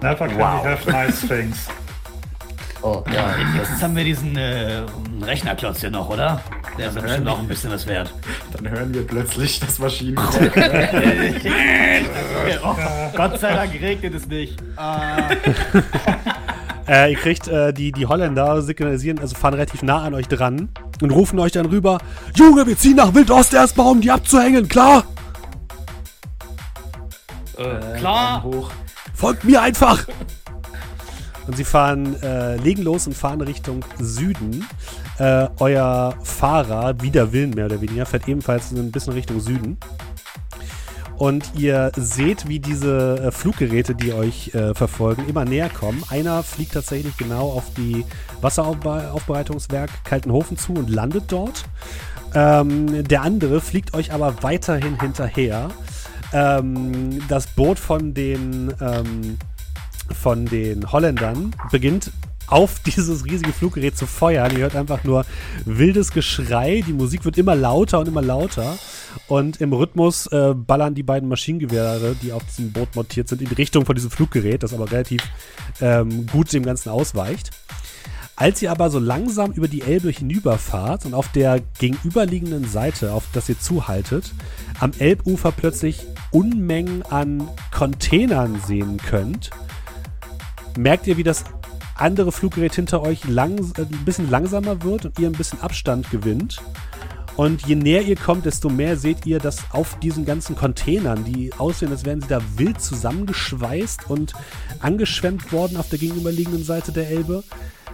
Never 0.01 0.29
can 0.29 0.39
Wow. 0.39 0.65
we 0.65 0.71
have 0.71 0.91
nice 0.91 1.21
things. 1.27 1.67
Oh, 2.83 3.03
ja. 3.13 3.35
Jetzt 3.57 3.83
haben 3.83 3.97
wir 3.97 4.05
diesen 4.05 4.37
äh, 4.37 4.83
Rechnerklotz 5.21 5.81
hier 5.81 5.91
noch, 5.91 6.09
oder? 6.09 6.41
Der 6.79 6.89
ist 6.89 7.01
bestimmt 7.01 7.29
auch 7.29 7.39
ein 7.39 7.49
bisschen 7.49 7.73
was 7.73 7.87
wert. 7.87 8.13
Dann 8.53 8.71
hören 8.71 8.95
wir 8.95 9.07
plötzlich 9.07 9.59
das 9.61 9.79
Maschinen. 9.79 10.19
Oh, 12.65 12.75
Gott 13.15 13.39
sei 13.39 13.55
Dank 13.55 13.73
regnet 13.75 14.15
es 14.15 14.27
nicht. 14.27 14.57
Ah. 14.77 15.29
Äh, 16.89 17.13
ihr 17.13 17.19
kriegt 17.19 17.47
äh, 17.49 17.73
die, 17.73 17.93
die 17.93 18.07
Holländer 18.07 18.63
signalisieren, 18.63 19.19
also 19.19 19.37
fahren 19.37 19.55
relativ 19.55 19.83
nah 19.83 20.03
an 20.03 20.15
euch 20.15 20.27
dran 20.27 20.71
und 21.03 21.11
rufen 21.11 21.39
euch 21.39 21.53
dann 21.53 21.67
rüber: 21.67 21.99
Junge, 22.35 22.67
wir 22.67 22.79
ziehen 22.79 22.97
nach 22.97 23.13
Wildost 23.13 23.53
erstmal, 23.53 23.89
um 23.89 24.01
die 24.01 24.11
abzuhängen, 24.11 24.69
klar? 24.69 25.05
Äh, 27.59 27.99
klar. 27.99 28.43
Hoch. 28.43 28.71
Folgt 29.13 29.45
mir 29.45 29.61
einfach! 29.61 30.07
Und 31.49 31.57
sie 31.57 31.65
fahren, 31.65 32.23
äh, 32.23 32.57
legen 32.57 32.83
los 32.83 33.07
und 33.07 33.15
fahren 33.15 33.41
Richtung 33.41 33.85
Süden. 33.99 34.67
Äh, 35.19 35.49
euer 35.59 36.15
Fahrer, 36.23 37.01
wider 37.01 37.33
Willen 37.33 37.51
mehr 37.51 37.67
oder 37.67 37.81
weniger, 37.81 38.07
fährt 38.07 38.29
ebenfalls 38.29 38.71
ein 38.71 38.93
bisschen 38.93 39.15
Richtung 39.15 39.41
Süden. 39.41 39.79
Und 41.17 41.51
ihr 41.57 41.91
seht, 41.97 42.47
wie 42.49 42.61
diese 42.61 43.17
äh, 43.19 43.31
Fluggeräte, 43.33 43.95
die 43.95 44.13
euch 44.13 44.55
äh, 44.55 44.73
verfolgen, 44.75 45.29
immer 45.29 45.45
näher 45.45 45.69
kommen. 45.69 46.05
Einer 46.11 46.45
fliegt 46.45 46.75
tatsächlich 46.75 47.17
genau 47.17 47.51
auf 47.51 47.65
die 47.77 48.05
Wasseraufbereitungswerk 48.41 49.91
Kaltenhofen 50.05 50.57
zu 50.57 50.75
und 50.75 50.91
landet 50.91 51.25
dort. 51.29 51.65
Ähm, 52.35 53.09
der 53.09 53.23
andere 53.23 53.61
fliegt 53.61 53.95
euch 53.95 54.13
aber 54.13 54.43
weiterhin 54.43 55.01
hinterher. 55.01 55.71
Ähm, 56.33 57.21
das 57.29 57.49
Boot 57.49 57.79
von 57.79 58.15
den, 58.15 58.73
ähm, 58.81 59.39
von 60.13 60.47
den 60.47 60.91
Holländern 60.91 61.55
beginnt 61.71 62.13
auf 62.49 62.79
dieses 62.87 63.25
riesige 63.25 63.53
Fluggerät 63.53 63.97
zu 63.97 64.07
feuern. 64.07 64.53
Ihr 64.53 64.59
hört 64.59 64.77
einfach 64.77 65.05
nur 65.05 65.25
wildes 65.65 66.13
Geschrei. 66.13 66.83
Die 66.87 66.93
Musik 66.93 67.25
wird 67.25 67.39
immer 67.39 67.55
lauter 67.55 68.01
und 68.01 68.09
immer 68.09 68.23
lauter. 68.23 68.79
Und 69.27 69.61
im 69.61 69.73
Rhythmus 69.73 70.27
äh, 70.29 70.55
ballern 70.55 70.95
die 70.95 71.03
beiden 71.03 71.29
Maschinengewehre, 71.29 72.17
die 72.23 72.33
auf 72.33 72.45
diesem 72.45 72.73
Boot 72.73 72.95
montiert 72.95 73.29
sind, 73.29 73.43
in 73.43 73.49
Richtung 73.49 73.85
von 73.85 73.95
diesem 73.95 74.11
Fluggerät, 74.11 74.63
das 74.63 74.75
aber 74.75 74.91
relativ 74.91 75.23
ähm, 75.81 76.27
gut 76.27 76.53
dem 76.53 76.65
Ganzen 76.65 76.91
ausweicht. 76.91 77.51
Als 78.37 78.63
ihr 78.63 78.71
aber 78.71 78.89
so 78.89 79.01
langsam 79.01 79.51
über 79.51 79.67
die 79.67 79.83
Elbe 79.83 80.11
hinüberfahrt 80.11 81.07
und 81.07 81.13
auf 81.13 81.33
der 81.33 81.61
gegenüberliegenden 81.81 82.69
Seite, 82.69 83.13
auf 83.13 83.25
das 83.33 83.49
ihr 83.49 83.59
zuhaltet, 83.59 84.33
am 84.79 84.93
Elbufer 84.97 85.51
plötzlich 85.51 86.07
Unmengen 86.31 87.03
an 87.03 87.49
Containern 87.73 88.61
sehen 88.65 88.99
könnt, 88.99 89.51
merkt 90.79 91.07
ihr, 91.07 91.17
wie 91.17 91.25
das 91.25 91.45
andere 91.97 92.33
Fluggerät 92.33 92.75
hinter 92.75 93.03
euch 93.03 93.27
lang, 93.29 93.59
äh, 93.77 93.83
ein 93.83 94.05
bisschen 94.05 94.31
langsamer 94.31 94.83
wird 94.83 95.05
und 95.05 95.19
ihr 95.19 95.29
ein 95.29 95.33
bisschen 95.33 95.61
Abstand 95.61 96.11
gewinnt. 96.11 96.63
Und 97.37 97.67
je 97.67 97.77
näher 97.77 98.03
ihr 98.03 98.17
kommt, 98.17 98.47
desto 98.47 98.69
mehr 98.69 98.97
seht 98.97 99.25
ihr, 99.25 99.39
dass 99.39 99.71
auf 99.71 99.99
diesen 100.01 100.25
ganzen 100.25 100.57
Containern, 100.57 101.25
die 101.25 101.53
aussehen, 101.57 101.93
als 101.93 102.05
wären 102.05 102.21
sie 102.21 102.27
da 102.27 102.41
wild 102.57 102.81
zusammengeschweißt 102.81 104.11
und 104.11 104.33
angeschwemmt 104.81 105.53
worden 105.53 105.77
auf 105.77 105.89
der 105.89 106.01
gegenüberliegenden 106.01 106.65
Seite 106.65 106.91
der 106.91 107.09
Elbe, 107.09 107.45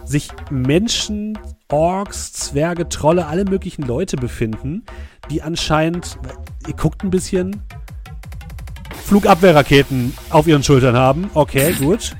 sich 0.03 0.29
Menschen, 0.49 1.37
Orks, 1.67 2.33
Zwerge, 2.33 2.89
Trolle, 2.89 3.27
alle 3.27 3.45
möglichen 3.45 3.83
Leute 3.83 4.17
befinden, 4.17 4.83
die 5.29 5.43
anscheinend, 5.43 6.17
ihr 6.67 6.75
guckt 6.75 7.03
ein 7.03 7.11
bisschen, 7.11 7.61
Flugabwehrraketen 9.05 10.13
auf 10.31 10.47
ihren 10.47 10.63
Schultern 10.63 10.95
haben. 10.95 11.29
Okay, 11.35 11.73
gut. 11.73 12.15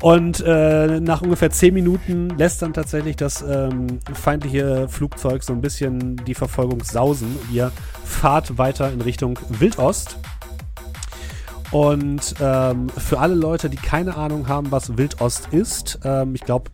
Und 0.00 0.40
äh, 0.46 1.00
nach 1.00 1.22
ungefähr 1.22 1.50
10 1.50 1.74
Minuten 1.74 2.30
lässt 2.30 2.62
dann 2.62 2.72
tatsächlich 2.72 3.16
das 3.16 3.42
ähm, 3.42 3.98
feindliche 4.12 4.88
Flugzeug 4.88 5.42
so 5.42 5.52
ein 5.52 5.60
bisschen 5.60 6.16
die 6.24 6.34
Verfolgung 6.34 6.84
sausen. 6.84 7.36
Ihr 7.52 7.72
fahrt 8.04 8.58
weiter 8.58 8.92
in 8.92 9.00
Richtung 9.00 9.38
Wildost. 9.48 10.18
Und 11.72 12.34
ähm, 12.40 12.88
für 12.96 13.18
alle 13.18 13.34
Leute, 13.34 13.68
die 13.68 13.76
keine 13.76 14.16
Ahnung 14.16 14.48
haben, 14.48 14.70
was 14.70 14.96
Wildost 14.96 15.48
ist, 15.50 15.98
ähm, 16.04 16.34
ich 16.34 16.42
glaube, 16.42 16.70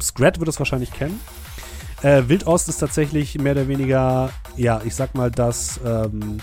Scrat 0.00 0.40
wird 0.40 0.48
es 0.48 0.58
wahrscheinlich 0.58 0.92
kennen. 0.92 1.20
Äh, 2.02 2.22
Wildost 2.26 2.68
ist 2.68 2.78
tatsächlich 2.78 3.38
mehr 3.38 3.52
oder 3.52 3.68
weniger, 3.68 4.30
ja, 4.56 4.80
ich 4.84 4.94
sag 4.94 5.14
mal, 5.14 5.30
das. 5.30 5.78
Ähm, 5.84 6.38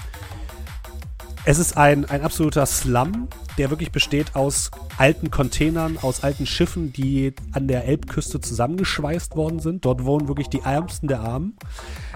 es 1.49 1.57
ist 1.57 1.77
ein, 1.77 2.05
ein 2.05 2.21
absoluter 2.21 2.63
Slum, 2.67 3.27
der 3.57 3.71
wirklich 3.71 3.91
besteht 3.91 4.35
aus 4.35 4.69
alten 4.99 5.31
Containern, 5.31 5.97
aus 5.99 6.23
alten 6.23 6.45
Schiffen, 6.45 6.93
die 6.93 7.33
an 7.53 7.67
der 7.67 7.85
Elbküste 7.85 8.39
zusammengeschweißt 8.39 9.35
worden 9.35 9.57
sind. 9.57 9.83
Dort 9.83 10.05
wohnen 10.05 10.27
wirklich 10.27 10.49
die 10.49 10.59
Ärmsten 10.59 11.07
der 11.07 11.21
Armen. 11.21 11.57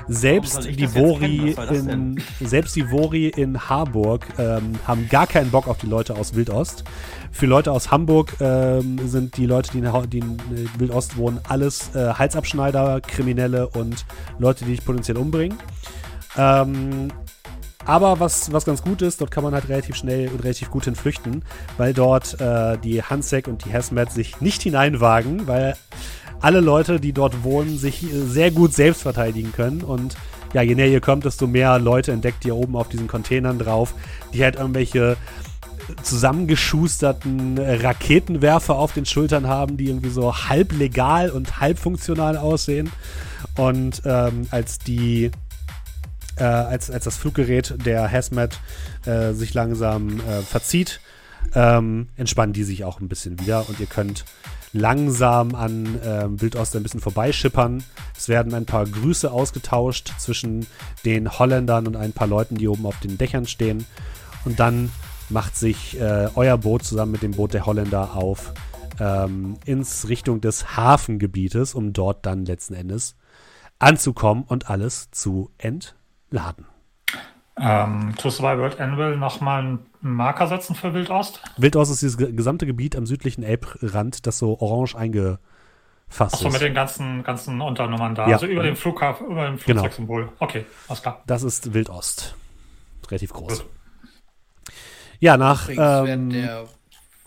Selbst 0.08 0.66
die 0.66 0.88
Vori 0.88 1.56
in, 1.72 2.22
selbst 2.42 2.76
die 2.76 2.92
Vori 2.92 3.30
in 3.30 3.60
Harburg 3.60 4.28
ähm, 4.38 4.74
haben 4.86 5.10
gar 5.10 5.26
keinen 5.26 5.50
Bock 5.50 5.68
auf 5.68 5.80
die 5.80 5.88
Leute 5.88 6.16
aus 6.16 6.36
Wildost. 6.36 6.84
Für 7.32 7.48
Leute 7.48 7.72
aus 7.72 7.90
Hamburg 7.90 8.36
ähm, 8.40 9.00
sind 9.08 9.36
die 9.38 9.48
Leute, 9.48 9.72
die 9.72 9.80
in, 9.80 10.10
die 10.12 10.20
in 10.20 10.38
Wildost 10.78 11.18
wohnen, 11.18 11.40
alles 11.50 11.90
äh, 11.96 12.14
Halsabschneider, 12.14 13.02
Kriminelle 13.02 13.68
und 13.70 14.06
Leute, 14.38 14.64
die 14.66 14.76
dich 14.76 14.86
potenziell 14.86 15.18
umbringen. 15.18 15.58
Ähm, 16.38 17.12
aber 17.86 18.20
was, 18.20 18.52
was 18.52 18.66
ganz 18.66 18.82
gut 18.82 19.02
ist, 19.02 19.20
dort 19.22 19.32
kann 19.32 19.44
man 19.44 19.54
halt 19.54 19.68
relativ 19.70 19.96
schnell 19.96 20.30
und 20.30 20.44
relativ 20.44 20.70
gut 20.70 20.86
hinflüchten, 20.86 21.44
weil 21.78 21.94
dort 21.94 22.40
äh, 22.40 22.78
die 22.78 23.04
Hansek 23.04 23.48
und 23.48 23.66
die 23.66 23.74
Hazmat 23.74 24.12
sich 24.12 24.42
nicht 24.42 24.62
hineinwagen, 24.62 25.48
weil 25.48 25.76
alle 26.40 26.60
Leute, 26.60 27.00
die 27.00 27.14
dort 27.14 27.44
wohnen, 27.44 27.78
sich 27.78 28.04
äh, 28.04 28.08
sehr 28.26 28.52
gut 28.52 28.74
selbst 28.74 29.02
verteidigen 29.02 29.52
können. 29.52 29.82
Und 29.82 30.16
ja, 30.54 30.62
je 30.62 30.76
näher 30.76 30.90
ihr 30.90 31.02
kommt, 31.02 31.26
desto 31.26 31.48
mehr 31.48 31.80
Leute 31.80 32.12
entdeckt 32.12 32.46
ihr 32.46 32.56
oben 32.56 32.76
auf 32.76 32.90
diesen 32.90 33.08
Containern 33.08 33.60
drauf, 33.60 33.94
die 34.34 34.44
halt 34.44 34.56
irgendwelche 34.56 35.18
zusammengeschusterten 36.02 37.58
Raketenwerfer 37.58 38.76
auf 38.76 38.94
den 38.94 39.06
Schultern 39.06 39.48
haben, 39.48 39.78
die 39.78 39.88
irgendwie 39.88 40.10
so 40.10 40.34
halb 40.34 40.72
legal 40.72 41.30
und 41.30 41.60
halb 41.60 41.80
funktional 41.80 42.38
aussehen. 42.38 42.92
Und 43.58 44.02
ähm, 44.06 44.48
als 44.52 44.80
die 44.80 45.32
äh, 46.38 46.44
als, 46.44 46.90
als 46.90 47.06
das 47.06 47.18
Fluggerät 47.18 47.76
der 47.86 48.12
Hazmat 48.12 48.60
äh, 49.06 49.34
sich 49.34 49.54
langsam 49.54 50.20
äh, 50.20 50.42
verzieht, 50.42 51.00
ähm, 51.54 52.10
entspannen 52.16 52.54
die 52.54 52.64
sich 52.64 52.84
auch 52.84 53.00
ein 53.00 53.10
bisschen 53.10 53.40
wieder 53.40 53.68
und 53.68 53.80
ihr 53.80 53.86
könnt 53.86 54.26
langsam 54.72 55.54
an 55.54 56.02
äh, 56.02 56.26
Wildost 56.30 56.76
ein 56.76 56.84
bisschen 56.84 57.00
vorbeischippern. 57.00 57.84
Es 58.18 58.28
werden 58.28 58.54
ein 58.54 58.66
paar 58.66 58.86
Grüße 58.86 59.32
ausgetauscht 59.32 60.14
zwischen 60.18 60.66
den 61.06 61.38
Holländern 61.38 61.86
und 61.86 61.96
ein 61.96 62.14
paar 62.14 62.28
Leuten, 62.28 62.56
die 62.56 62.68
oben 62.68 62.86
auf 62.86 63.00
den 63.00 63.18
Dächern 63.18 63.46
stehen. 63.46 63.86
Und 64.46 64.60
dann 64.60 64.92
macht 65.30 65.56
sich 65.56 66.00
äh, 66.00 66.30
euer 66.36 66.58
Boot 66.58 66.84
zusammen 66.84 67.12
mit 67.12 67.22
dem 67.22 67.32
Boot 67.32 67.54
der 67.54 67.66
Holländer 67.66 68.16
auf 68.16 68.54
ähm, 69.00 69.58
ins 69.66 70.10
Richtung 70.10 70.42
des 70.42 70.76
Hafengebietes, 70.76 71.76
um 71.76 71.94
dort 71.94 72.26
dann 72.26 72.46
letzten 72.46 72.74
Endes 72.74 73.16
anzukommen 73.80 74.44
und 74.44 74.70
alles 74.70 75.12
zu 75.12 75.52
entdecken 75.58 76.03
laden. 76.34 76.66
Ähm, 77.56 78.16
to 78.18 78.32
Survive 78.32 78.60
World 78.60 78.82
Anvil 78.82 79.16
nochmal 79.16 79.60
einen 79.62 79.80
Marker 80.02 80.48
setzen 80.48 80.76
für 80.76 80.94
Wildost? 80.94 81.40
Wildost 81.58 81.92
ist 81.92 82.02
dieses 82.02 82.18
gesamte 82.18 82.66
Gebiet 82.66 82.96
am 82.96 83.06
südlichen 83.06 83.44
Elbrand, 83.44 84.26
das 84.26 84.40
so 84.40 84.60
orange 84.60 84.96
eingefasst 84.96 85.40
Achso, 86.34 86.50
mit 86.50 86.62
den 86.62 86.74
ganzen, 86.74 87.24
ganzen 87.24 87.62
Unternummern 87.62 88.16
da. 88.16 88.28
Ja. 88.28 88.36
Also 88.36 88.48
über 88.48 88.64
dem 88.64 88.76
Flughafen, 88.76 89.28
über 89.28 89.46
dem 89.46 89.58
genau. 89.58 89.82
Flugzeugsymbol. 89.82 90.24
Genau. 90.24 90.36
Okay, 90.40 90.66
alles 90.88 91.02
klar. 91.04 91.22
Das 91.28 91.44
ist 91.44 91.74
Wildost. 91.74 92.36
Relativ 93.10 93.34
groß. 93.34 93.60
Gut. 93.60 93.70
Ja, 95.20 95.38
nach. 95.38 95.70
Ähm, 95.70 96.32
der 96.32 96.66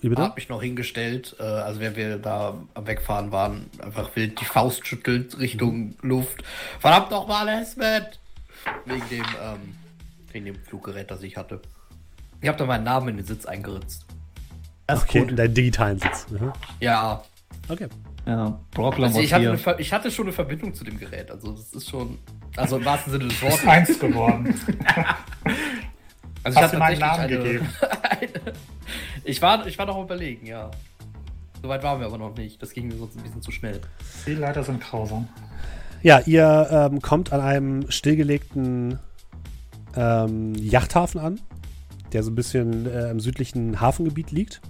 wie 0.01 0.11
bitte? 0.11 0.23
Hab 0.23 0.37
mich 0.37 0.49
noch 0.49 0.63
hingestellt, 0.63 1.37
äh, 1.41 1.43
also 1.43 1.81
wenn 1.81 1.97
wir 1.97 2.19
da 2.19 2.55
am 2.75 2.87
Wegfahren 2.87 3.33
waren, 3.33 3.71
einfach 3.83 4.15
wild 4.15 4.41
die 4.41 4.45
Faust 4.45 4.87
schüttelt 4.87 5.39
Richtung 5.39 5.79
mhm. 5.79 5.97
Luft. 6.03 6.45
Verdammt 6.79 7.11
nochmal, 7.11 7.49
Esmet! 7.49 8.19
Wegen 8.85 9.09
dem, 9.09 9.25
ähm, 9.43 9.77
wegen 10.33 10.45
dem 10.47 10.57
Fluggerät, 10.57 11.11
das 11.11 11.23
ich 11.23 11.37
hatte. 11.37 11.61
Ich 12.41 12.49
habe 12.49 12.59
da 12.59 12.67
meinen 12.67 12.85
Namen 12.85 13.09
in 13.09 13.17
den 13.17 13.27
Sitz 13.27 13.47
eingeritzt. 13.47 14.07
Das 14.87 15.03
okay, 15.03 15.19
in 15.19 15.37
deinen 15.37 15.55
digitalen 15.55 15.99
Sitz. 15.99 16.27
Mhm. 16.31 16.53
Ja. 16.81 17.23
Okay. 17.69 17.89
Ja, 18.27 18.59
Brockler 18.73 19.07
also 19.07 19.21
ich, 19.21 19.33
hatte 19.33 19.77
ich 19.79 19.93
hatte 19.93 20.11
schon 20.11 20.27
eine 20.27 20.33
Verbindung 20.33 20.75
zu 20.75 20.83
dem 20.85 20.99
Gerät. 20.99 21.31
Also 21.31 21.53
das 21.53 21.73
ist 21.73 21.89
schon, 21.89 22.19
also 22.57 22.77
im 22.79 22.85
wahrsten 22.85 23.13
Sinne 23.13 23.29
des 23.29 23.41
Wortes. 23.43 23.67
eins 23.67 23.99
geworden. 23.99 24.47
also 26.43 26.59
ich 26.59 26.65
habe 26.65 26.79
meinen 26.79 26.99
Namen 26.99 27.21
eine, 27.21 27.39
gegeben. 27.39 27.69
Eine, 28.03 28.53
ich 29.25 29.41
war, 29.41 29.65
ich 29.67 29.79
war 29.79 29.87
noch 29.87 30.03
überlegen, 30.03 30.47
ja. 30.47 30.71
Soweit 31.63 31.83
waren 31.85 32.01
wir 32.01 32.07
aber 32.07 32.19
noch 32.19 32.37
nicht. 32.37 32.61
Das 32.61 32.73
ging 32.73 32.89
mir 32.89 32.97
sonst 32.97 33.17
ein 33.17 33.23
bisschen 33.23 33.43
zu 33.43 33.53
schnell. 33.53 33.81
Die 34.27 34.35
Leiter 34.35 34.63
sind 34.63 34.81
grausam. 34.81 35.29
Ja, 36.07 36.21
ihr 36.25 36.69
ähm, 36.71 37.03
kommt 37.03 37.33
an 37.33 37.41
einem 37.41 37.91
stillgelegten 37.91 39.01
ähm, 39.97 40.55
Yachthafen 40.55 41.21
an, 41.21 41.41
der 42.13 42.23
so 42.23 42.31
ein 42.31 42.37
bisschen 42.37 42.87
äh, 42.87 43.11
im 43.11 43.19
südlichen 43.19 43.81
Hafengebiet 43.81 44.31
liegt, 44.31 44.61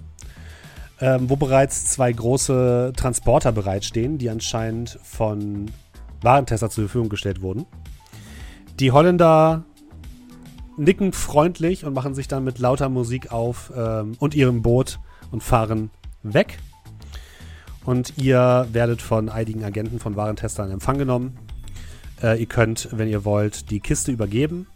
ähm, 0.99 1.29
wo 1.29 1.35
bereits 1.35 1.85
zwei 1.85 2.11
große 2.11 2.91
Transporter 2.97 3.51
bereitstehen, 3.51 4.17
die 4.17 4.31
anscheinend 4.31 4.97
von 5.03 5.69
Warentester 6.23 6.71
zur 6.71 6.85
Verfügung 6.85 7.09
gestellt 7.09 7.43
wurden. 7.43 7.67
Die 8.79 8.91
Holländer 8.91 9.63
nicken 10.75 11.13
freundlich 11.13 11.85
und 11.85 11.93
machen 11.93 12.15
sich 12.15 12.27
dann 12.27 12.45
mit 12.45 12.57
lauter 12.57 12.89
Musik 12.89 13.31
auf 13.31 13.71
ähm, 13.77 14.13
und 14.17 14.33
ihrem 14.33 14.63
Boot 14.63 14.97
und 15.29 15.43
fahren 15.43 15.91
weg. 16.23 16.57
Und 17.87 18.17
ihr 18.17 18.67
werdet 18.73 19.01
von 19.01 19.29
einigen 19.29 19.63
Agenten 19.63 19.99
von 19.99 20.17
Warentestern 20.17 20.67
in 20.67 20.73
Empfang 20.73 20.97
genommen. 20.97 21.37
Äh, 22.21 22.37
ihr 22.37 22.45
könnt, 22.45 22.89
wenn 22.91 23.07
ihr 23.07 23.23
wollt, 23.23 23.71
die 23.71 23.79
Kiste 23.79 24.11
übergeben. 24.11 24.67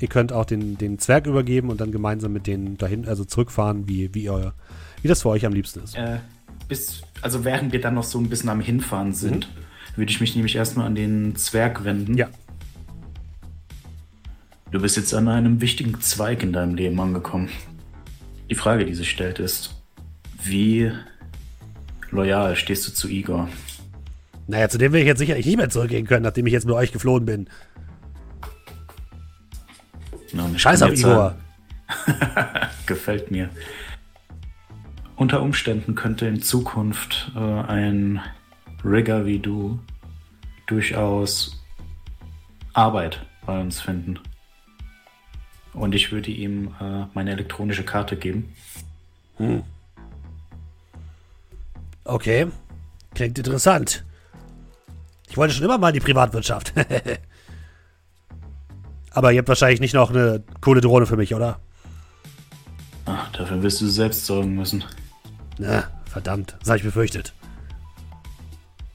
Ihr 0.00 0.08
könnt 0.08 0.32
auch 0.32 0.46
den, 0.46 0.78
den 0.78 0.98
Zwerg 0.98 1.26
übergeben 1.26 1.68
und 1.68 1.82
dann 1.82 1.92
gemeinsam 1.92 2.32
mit 2.32 2.46
denen 2.46 2.78
dahin, 2.78 3.06
also 3.06 3.26
zurückfahren, 3.26 3.88
wie, 3.88 4.14
wie, 4.14 4.22
ihr, 4.22 4.54
wie 5.02 5.08
das 5.08 5.20
für 5.20 5.28
euch 5.28 5.44
am 5.44 5.52
liebsten 5.52 5.84
ist. 5.84 5.96
Äh, 5.96 6.20
bis, 6.66 7.02
also 7.20 7.44
während 7.44 7.72
wir 7.72 7.80
dann 7.82 7.92
noch 7.92 8.04
so 8.04 8.18
ein 8.18 8.30
bisschen 8.30 8.48
am 8.48 8.62
Hinfahren 8.62 9.12
sind, 9.12 9.46
mhm. 9.46 9.96
würde 9.98 10.10
ich 10.10 10.18
mich 10.18 10.34
nämlich 10.34 10.56
erstmal 10.56 10.86
an 10.86 10.94
den 10.94 11.36
Zwerg 11.36 11.84
wenden. 11.84 12.16
Ja. 12.16 12.28
Du 14.70 14.80
bist 14.80 14.96
jetzt 14.96 15.12
an 15.12 15.28
einem 15.28 15.60
wichtigen 15.60 16.00
Zweig 16.00 16.42
in 16.42 16.54
deinem 16.54 16.74
Leben 16.74 16.98
angekommen. 16.98 17.50
Die 18.48 18.54
Frage, 18.54 18.86
die 18.86 18.94
sich 18.94 19.10
stellt, 19.10 19.40
ist, 19.40 19.74
wie 20.42 20.90
loyal 22.10 22.56
stehst 22.56 22.86
du 22.86 22.92
zu 22.92 23.08
Igor? 23.08 23.48
Naja, 24.46 24.68
zu 24.68 24.78
dem 24.78 24.92
will 24.92 25.00
ich 25.00 25.06
jetzt 25.06 25.18
sicherlich 25.18 25.46
nicht 25.46 25.58
mehr 25.58 25.68
zurückgehen 25.68 26.06
können, 26.06 26.22
nachdem 26.22 26.46
ich 26.46 26.52
jetzt 26.52 26.66
mit 26.66 26.74
euch 26.74 26.92
geflohen 26.92 27.26
bin. 27.26 27.48
Nun, 30.32 30.54
ich 30.54 30.62
Scheiß 30.62 30.82
auf 30.82 30.92
Igor. 30.92 31.34
Gefällt 32.86 33.30
mir. 33.30 33.50
Unter 35.16 35.42
Umständen 35.42 35.94
könnte 35.94 36.26
in 36.26 36.40
Zukunft 36.40 37.32
äh, 37.34 37.38
ein 37.38 38.20
Rigger 38.84 39.26
wie 39.26 39.38
du 39.38 39.78
durchaus 40.66 41.62
Arbeit 42.72 43.26
bei 43.44 43.60
uns 43.60 43.80
finden. 43.80 44.20
Und 45.72 45.94
ich 45.94 46.12
würde 46.12 46.30
ihm 46.30 46.74
äh, 46.80 47.06
meine 47.14 47.32
elektronische 47.32 47.84
Karte 47.84 48.16
geben. 48.16 48.52
Okay. 52.08 52.46
Klingt 53.14 53.38
interessant. 53.38 54.04
Ich 55.28 55.36
wollte 55.36 55.52
schon 55.52 55.64
immer 55.64 55.76
mal 55.76 55.88
in 55.88 55.94
die 55.94 56.00
Privatwirtschaft. 56.00 56.72
Aber 59.10 59.32
ihr 59.32 59.38
habt 59.38 59.48
wahrscheinlich 59.48 59.80
nicht 59.80 59.94
noch 59.94 60.10
eine 60.10 60.42
coole 60.62 60.80
Drohne 60.80 61.04
für 61.04 61.16
mich, 61.16 61.34
oder? 61.34 61.60
Ach, 63.04 63.30
dafür 63.32 63.62
wirst 63.62 63.82
du 63.82 63.86
selbst 63.86 64.24
sorgen 64.24 64.54
müssen. 64.54 64.84
Na, 65.58 65.84
verdammt. 66.06 66.56
Das 66.60 66.68
habe 66.68 66.78
ich 66.78 66.84
befürchtet. 66.84 67.34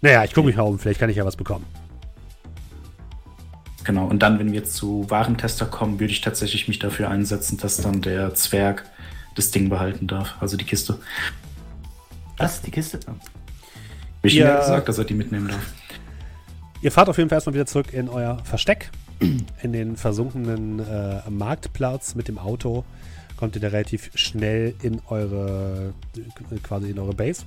Naja, 0.02 0.24
ich 0.24 0.34
gucke 0.34 0.48
mich 0.48 0.56
mal 0.56 0.64
um. 0.64 0.80
Vielleicht 0.80 1.00
kann 1.00 1.12
ich 1.12 1.18
ja 1.18 1.26
was 1.26 1.36
bekommen. 1.36 1.66
Genau, 3.84 4.08
und 4.08 4.20
dann, 4.20 4.40
wenn 4.40 4.54
wir 4.54 4.64
zu 4.64 5.06
Warentester 5.10 5.68
kommen, 5.68 6.00
würde 6.00 6.14
ich 6.14 6.22
tatsächlich 6.22 6.68
mich 6.68 6.80
dafür 6.80 7.10
einsetzen, 7.10 7.58
dass 7.58 7.78
dann 7.78 8.02
der 8.02 8.34
Zwerg 8.34 8.86
das 9.36 9.52
Ding 9.52 9.70
behalten 9.70 10.08
darf, 10.08 10.36
also 10.40 10.58
die 10.58 10.66
Kiste. 10.66 11.00
Was? 12.38 12.62
Die 12.62 12.72
Kiste? 12.72 13.00
Ihm 14.24 14.30
Ja. 14.30 14.46
ja 14.46 14.60
gesagt, 14.60 14.90
dass 14.90 14.98
er 14.98 15.06
die 15.06 15.14
mitnehmen 15.14 15.48
darf. 15.48 15.74
Ihr 16.82 16.92
fahrt 16.92 17.10
auf 17.10 17.18
jeden 17.18 17.30
Fall 17.30 17.38
erstmal 17.38 17.54
wieder 17.54 17.66
zurück 17.66 17.94
in 17.94 18.10
euer 18.10 18.40
Versteck. 18.44 18.90
In 19.62 19.72
den 19.72 19.96
versunkenen 19.96 20.80
äh, 20.80 21.30
Marktplatz 21.30 22.16
mit 22.16 22.28
dem 22.28 22.38
Auto 22.38 22.84
kommt 23.38 23.56
ihr 23.56 23.62
da 23.62 23.70
relativ 23.70 24.12
schnell 24.16 24.74
in 24.82 25.02
eure, 25.08 25.94
quasi 26.62 26.90
in 26.90 27.00
eure 27.00 27.14
Base. 27.14 27.44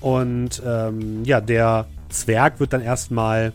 Und 0.00 0.62
ähm, 0.64 1.24
ja, 1.24 1.40
der 1.42 1.86
Zwerg 2.08 2.58
wird 2.58 2.72
dann 2.72 2.80
erstmal 2.80 3.52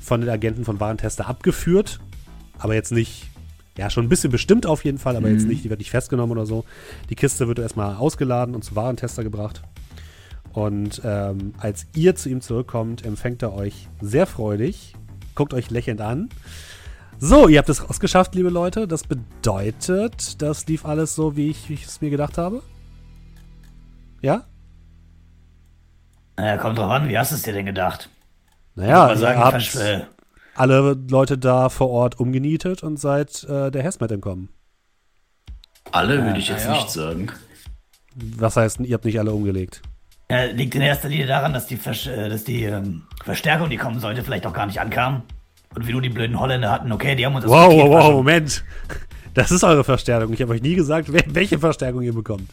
von 0.00 0.20
den 0.20 0.30
Agenten 0.30 0.64
von 0.64 0.78
Warentester 0.78 1.26
abgeführt. 1.28 1.98
Aber 2.58 2.74
jetzt 2.74 2.92
nicht, 2.92 3.28
ja, 3.76 3.90
schon 3.90 4.06
ein 4.06 4.08
bisschen 4.08 4.30
bestimmt 4.30 4.66
auf 4.66 4.84
jeden 4.84 4.98
Fall, 4.98 5.16
aber 5.16 5.28
jetzt 5.28 5.46
nicht, 5.46 5.64
die 5.64 5.70
wird 5.70 5.80
nicht 5.80 5.90
festgenommen 5.90 6.32
oder 6.32 6.46
so. 6.46 6.64
Die 7.10 7.14
Kiste 7.14 7.46
wird 7.46 7.58
erstmal 7.58 7.96
ausgeladen 7.96 8.54
und 8.54 8.62
zu 8.62 8.74
Warentester 8.74 9.22
gebracht. 9.22 9.62
Und 10.52 11.02
ähm, 11.04 11.52
als 11.58 11.86
ihr 11.94 12.14
zu 12.14 12.30
ihm 12.30 12.40
zurückkommt, 12.40 13.04
empfängt 13.04 13.42
er 13.42 13.52
euch 13.52 13.88
sehr 14.00 14.26
freudig, 14.26 14.94
guckt 15.34 15.52
euch 15.52 15.70
lächelnd 15.70 16.00
an. 16.00 16.30
So, 17.18 17.48
ihr 17.48 17.58
habt 17.58 17.68
es 17.68 17.86
rausgeschafft, 17.88 18.34
liebe 18.34 18.48
Leute. 18.48 18.88
Das 18.88 19.04
bedeutet, 19.04 20.40
das 20.40 20.66
lief 20.66 20.86
alles 20.86 21.14
so, 21.14 21.36
wie 21.36 21.50
ich, 21.50 21.68
wie 21.68 21.74
ich 21.74 21.84
es 21.84 22.00
mir 22.00 22.10
gedacht 22.10 22.38
habe. 22.38 22.62
Ja? 24.22 24.44
Naja, 26.36 26.56
kommt 26.58 26.78
drauf 26.78 26.90
an, 26.90 27.08
wie 27.08 27.18
hast 27.18 27.32
du 27.32 27.36
es 27.36 27.42
dir 27.42 27.52
denn 27.52 27.66
gedacht? 27.66 28.10
Naja, 28.74 29.06
Mal 29.06 29.18
sagen, 29.18 29.40
ihr 29.40 29.44
habt 29.44 29.74
äh, 29.76 30.00
alle 30.56 30.96
Leute 31.10 31.38
da 31.38 31.68
vor 31.68 31.90
Ort 31.90 32.18
umgenietet 32.18 32.82
und 32.82 32.98
seid 32.98 33.44
äh, 33.44 33.70
der 33.70 33.82
Hesmet 33.82 34.10
entkommen. 34.12 34.48
Alle 35.92 36.24
würde 36.24 36.38
ich 36.38 36.48
jetzt 36.48 36.66
ja. 36.66 36.72
nicht 36.72 36.90
sagen. 36.90 37.30
Was 38.14 38.56
heißt, 38.56 38.80
ihr 38.80 38.94
habt 38.94 39.04
nicht 39.04 39.18
alle 39.18 39.32
umgelegt? 39.32 39.82
äh, 40.28 40.50
liegt 40.52 40.74
in 40.74 40.80
erster 40.82 41.08
Linie 41.08 41.26
daran, 41.26 41.52
dass 41.52 41.66
die, 41.66 41.76
Versch 41.76 42.06
äh, 42.08 42.28
dass 42.28 42.44
die 42.44 42.64
ähm, 42.64 43.02
Verstärkung, 43.24 43.70
die 43.70 43.76
kommen 43.76 44.00
sollte, 44.00 44.24
vielleicht 44.24 44.46
auch 44.46 44.52
gar 44.52 44.66
nicht 44.66 44.80
ankam. 44.80 45.22
Und 45.74 45.86
wie 45.86 45.92
nur 45.92 46.02
die 46.02 46.08
blöden 46.08 46.40
Holländer 46.40 46.70
hatten, 46.70 46.90
okay, 46.90 47.14
die 47.14 47.26
haben 47.26 47.34
uns 47.34 47.44
das 47.44 47.52
Wow, 47.52 47.68
Paket 47.68 47.84
wow, 47.90 48.04
wow. 48.04 48.12
Moment. 48.14 48.64
Das 49.34 49.50
ist 49.50 49.62
eure 49.62 49.84
Verstärkung. 49.84 50.32
Ich 50.32 50.40
habe 50.40 50.52
euch 50.54 50.62
nie 50.62 50.74
gesagt, 50.74 51.10
wel- 51.10 51.26
welche 51.28 51.58
Verstärkung 51.58 52.02
ihr 52.02 52.14
bekommt. 52.14 52.50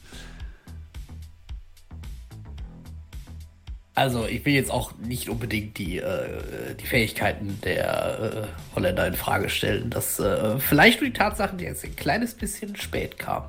Also, 3.95 4.25
ich 4.25 4.43
will 4.45 4.53
jetzt 4.53 4.71
auch 4.71 4.91
nicht 4.97 5.29
unbedingt 5.29 5.77
die, 5.77 5.99
äh, 5.99 6.73
die 6.79 6.85
Fähigkeiten 6.85 7.59
der 7.63 8.19
äh, 8.19 8.75
Holländer 8.75 9.05
in 9.05 9.13
Frage 9.13 9.49
stellen. 9.49 9.91
Das 9.91 10.19
äh, 10.19 10.57
vielleicht 10.57 11.01
nur 11.01 11.09
die 11.11 11.15
Tatsache, 11.15 11.55
die 11.55 11.65
jetzt 11.65 11.85
ein 11.85 11.95
kleines 11.95 12.33
bisschen 12.33 12.75
spät 12.75 13.19
kam. 13.19 13.43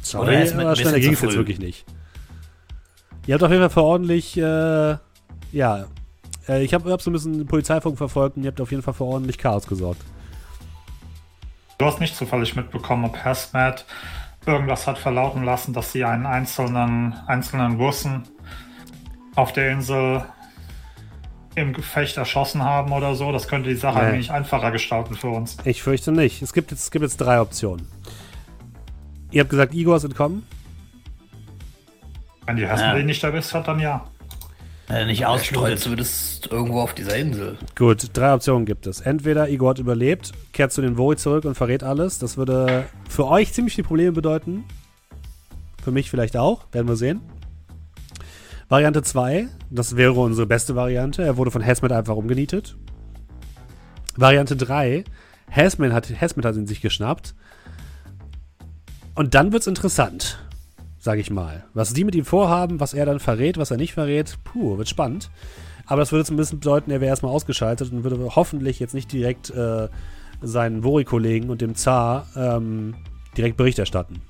Sorry, 0.00 0.44
Oder 0.44 0.62
aber 0.62 0.76
schneller 0.76 1.00
ging 1.00 1.12
es 1.12 1.20
jetzt 1.20 1.36
wirklich 1.36 1.58
nicht. 1.58 1.84
Ihr 3.26 3.34
habt 3.34 3.44
auf 3.44 3.50
jeden 3.50 3.60
Fall 3.60 3.70
für 3.70 3.82
ordentlich, 3.82 4.38
äh, 4.38 4.96
ja, 5.52 5.86
äh, 6.48 6.64
ich 6.64 6.72
habe 6.72 6.90
hab 6.90 7.02
so 7.02 7.10
ein 7.10 7.12
bisschen 7.12 7.34
den 7.34 7.46
Polizeifunk 7.46 7.98
verfolgt 7.98 8.38
und 8.38 8.44
ihr 8.44 8.48
habt 8.48 8.60
auf 8.62 8.70
jeden 8.70 8.82
Fall 8.82 8.94
für 8.94 9.04
ordentlich 9.04 9.36
Chaos 9.36 9.66
gesorgt. 9.66 10.00
Du 11.76 11.84
hast 11.84 12.00
nicht 12.00 12.16
zufällig 12.16 12.56
mitbekommen, 12.56 13.04
ob 13.04 13.22
Hazmat 13.22 13.84
irgendwas 14.48 14.86
hat 14.86 14.98
verlauten 14.98 15.44
lassen, 15.44 15.72
dass 15.72 15.92
sie 15.92 16.04
einen 16.04 16.26
einzelnen, 16.26 17.12
einzelnen 17.26 17.76
Russen 17.76 18.22
auf 19.36 19.52
der 19.52 19.70
Insel 19.70 20.24
im 21.54 21.72
Gefecht 21.72 22.16
erschossen 22.16 22.62
haben 22.62 22.92
oder 22.92 23.14
so. 23.14 23.30
Das 23.32 23.46
könnte 23.48 23.68
die 23.68 23.76
Sache 23.76 23.98
Nee. 23.98 24.04
ein 24.06 24.12
wenig 24.14 24.30
einfacher 24.32 24.70
gestalten 24.70 25.14
für 25.14 25.28
uns. 25.28 25.56
Ich 25.64 25.82
fürchte 25.82 26.12
nicht. 26.12 26.40
Es 26.42 26.52
gibt 26.52 26.70
jetzt, 26.70 26.80
es 26.80 26.90
gibt 26.90 27.02
jetzt 27.02 27.16
drei 27.18 27.40
Optionen. 27.40 27.86
Ihr 29.30 29.40
habt 29.42 29.50
gesagt, 29.50 29.74
Igor 29.74 29.96
ist 29.96 30.04
entkommen. 30.04 30.46
Wenn 32.46 32.56
die 32.56 32.66
Hazmat 32.66 32.96
Ja. 32.96 33.02
nicht 33.02 33.22
erwischt 33.22 33.52
hat, 33.54 33.68
dann 33.68 33.78
ja. 33.80 34.06
Äh, 34.88 35.04
nicht 35.04 35.18
streut 35.18 35.40
ausblutet. 35.40 35.80
zumindest 35.80 36.46
irgendwo 36.46 36.80
auf 36.80 36.94
dieser 36.94 37.16
Insel. 37.16 37.58
Gut, 37.76 38.08
drei 38.14 38.32
Optionen 38.34 38.64
gibt 38.64 38.86
es. 38.86 39.00
Entweder 39.00 39.48
Igor 39.48 39.70
hat 39.70 39.78
überlebt, 39.78 40.32
kehrt 40.52 40.72
zu 40.72 40.80
den 40.80 40.96
Vori 40.96 41.16
zurück 41.16 41.44
und 41.44 41.54
verrät 41.54 41.82
alles. 41.82 42.18
Das 42.18 42.36
würde 42.38 42.86
für 43.08 43.26
euch 43.26 43.52
ziemlich 43.52 43.74
viele 43.74 43.86
Probleme 43.86 44.12
bedeuten. 44.12 44.64
Für 45.82 45.90
mich 45.90 46.10
vielleicht 46.10 46.36
auch. 46.36 46.66
Werden 46.72 46.88
wir 46.88 46.96
sehen. 46.96 47.20
Variante 48.70 49.02
2, 49.02 49.48
das 49.70 49.96
wäre 49.96 50.12
unsere 50.12 50.46
beste 50.46 50.76
Variante. 50.76 51.22
Er 51.22 51.38
wurde 51.38 51.50
von 51.50 51.62
Hesmet 51.62 51.90
einfach 51.90 52.16
umgenietet. 52.16 52.76
Variante 54.16 54.56
3, 54.56 55.04
Hesmet 55.48 55.92
hat, 55.92 56.10
Hesmet 56.10 56.44
hat 56.44 56.56
ihn 56.56 56.66
sich 56.66 56.82
geschnappt. 56.82 57.34
Und 59.14 59.34
dann 59.34 59.52
wird's 59.52 59.66
interessant, 59.66 60.38
sage 61.08 61.22
ich 61.22 61.30
mal. 61.30 61.64
Was 61.72 61.94
die 61.94 62.04
mit 62.04 62.14
ihm 62.14 62.26
vorhaben, 62.26 62.80
was 62.80 62.92
er 62.92 63.06
dann 63.06 63.18
verrät, 63.18 63.56
was 63.56 63.70
er 63.70 63.78
nicht 63.78 63.94
verrät, 63.94 64.36
puh, 64.44 64.76
wird 64.76 64.90
spannend. 64.90 65.30
Aber 65.86 66.02
das 66.02 66.12
würde 66.12 66.26
zumindest 66.26 66.60
bedeuten, 66.60 66.90
er 66.90 67.00
wäre 67.00 67.08
erstmal 67.08 67.32
ausgeschaltet 67.32 67.90
und 67.90 68.04
würde 68.04 68.36
hoffentlich 68.36 68.78
jetzt 68.78 68.92
nicht 68.92 69.10
direkt 69.10 69.48
äh, 69.48 69.88
seinen 70.42 70.82
Vori-Kollegen 70.82 71.48
und 71.48 71.62
dem 71.62 71.74
Zar 71.76 72.26
ähm, 72.36 72.94
direkt 73.38 73.56
Bericht 73.56 73.78
erstatten. 73.78 74.20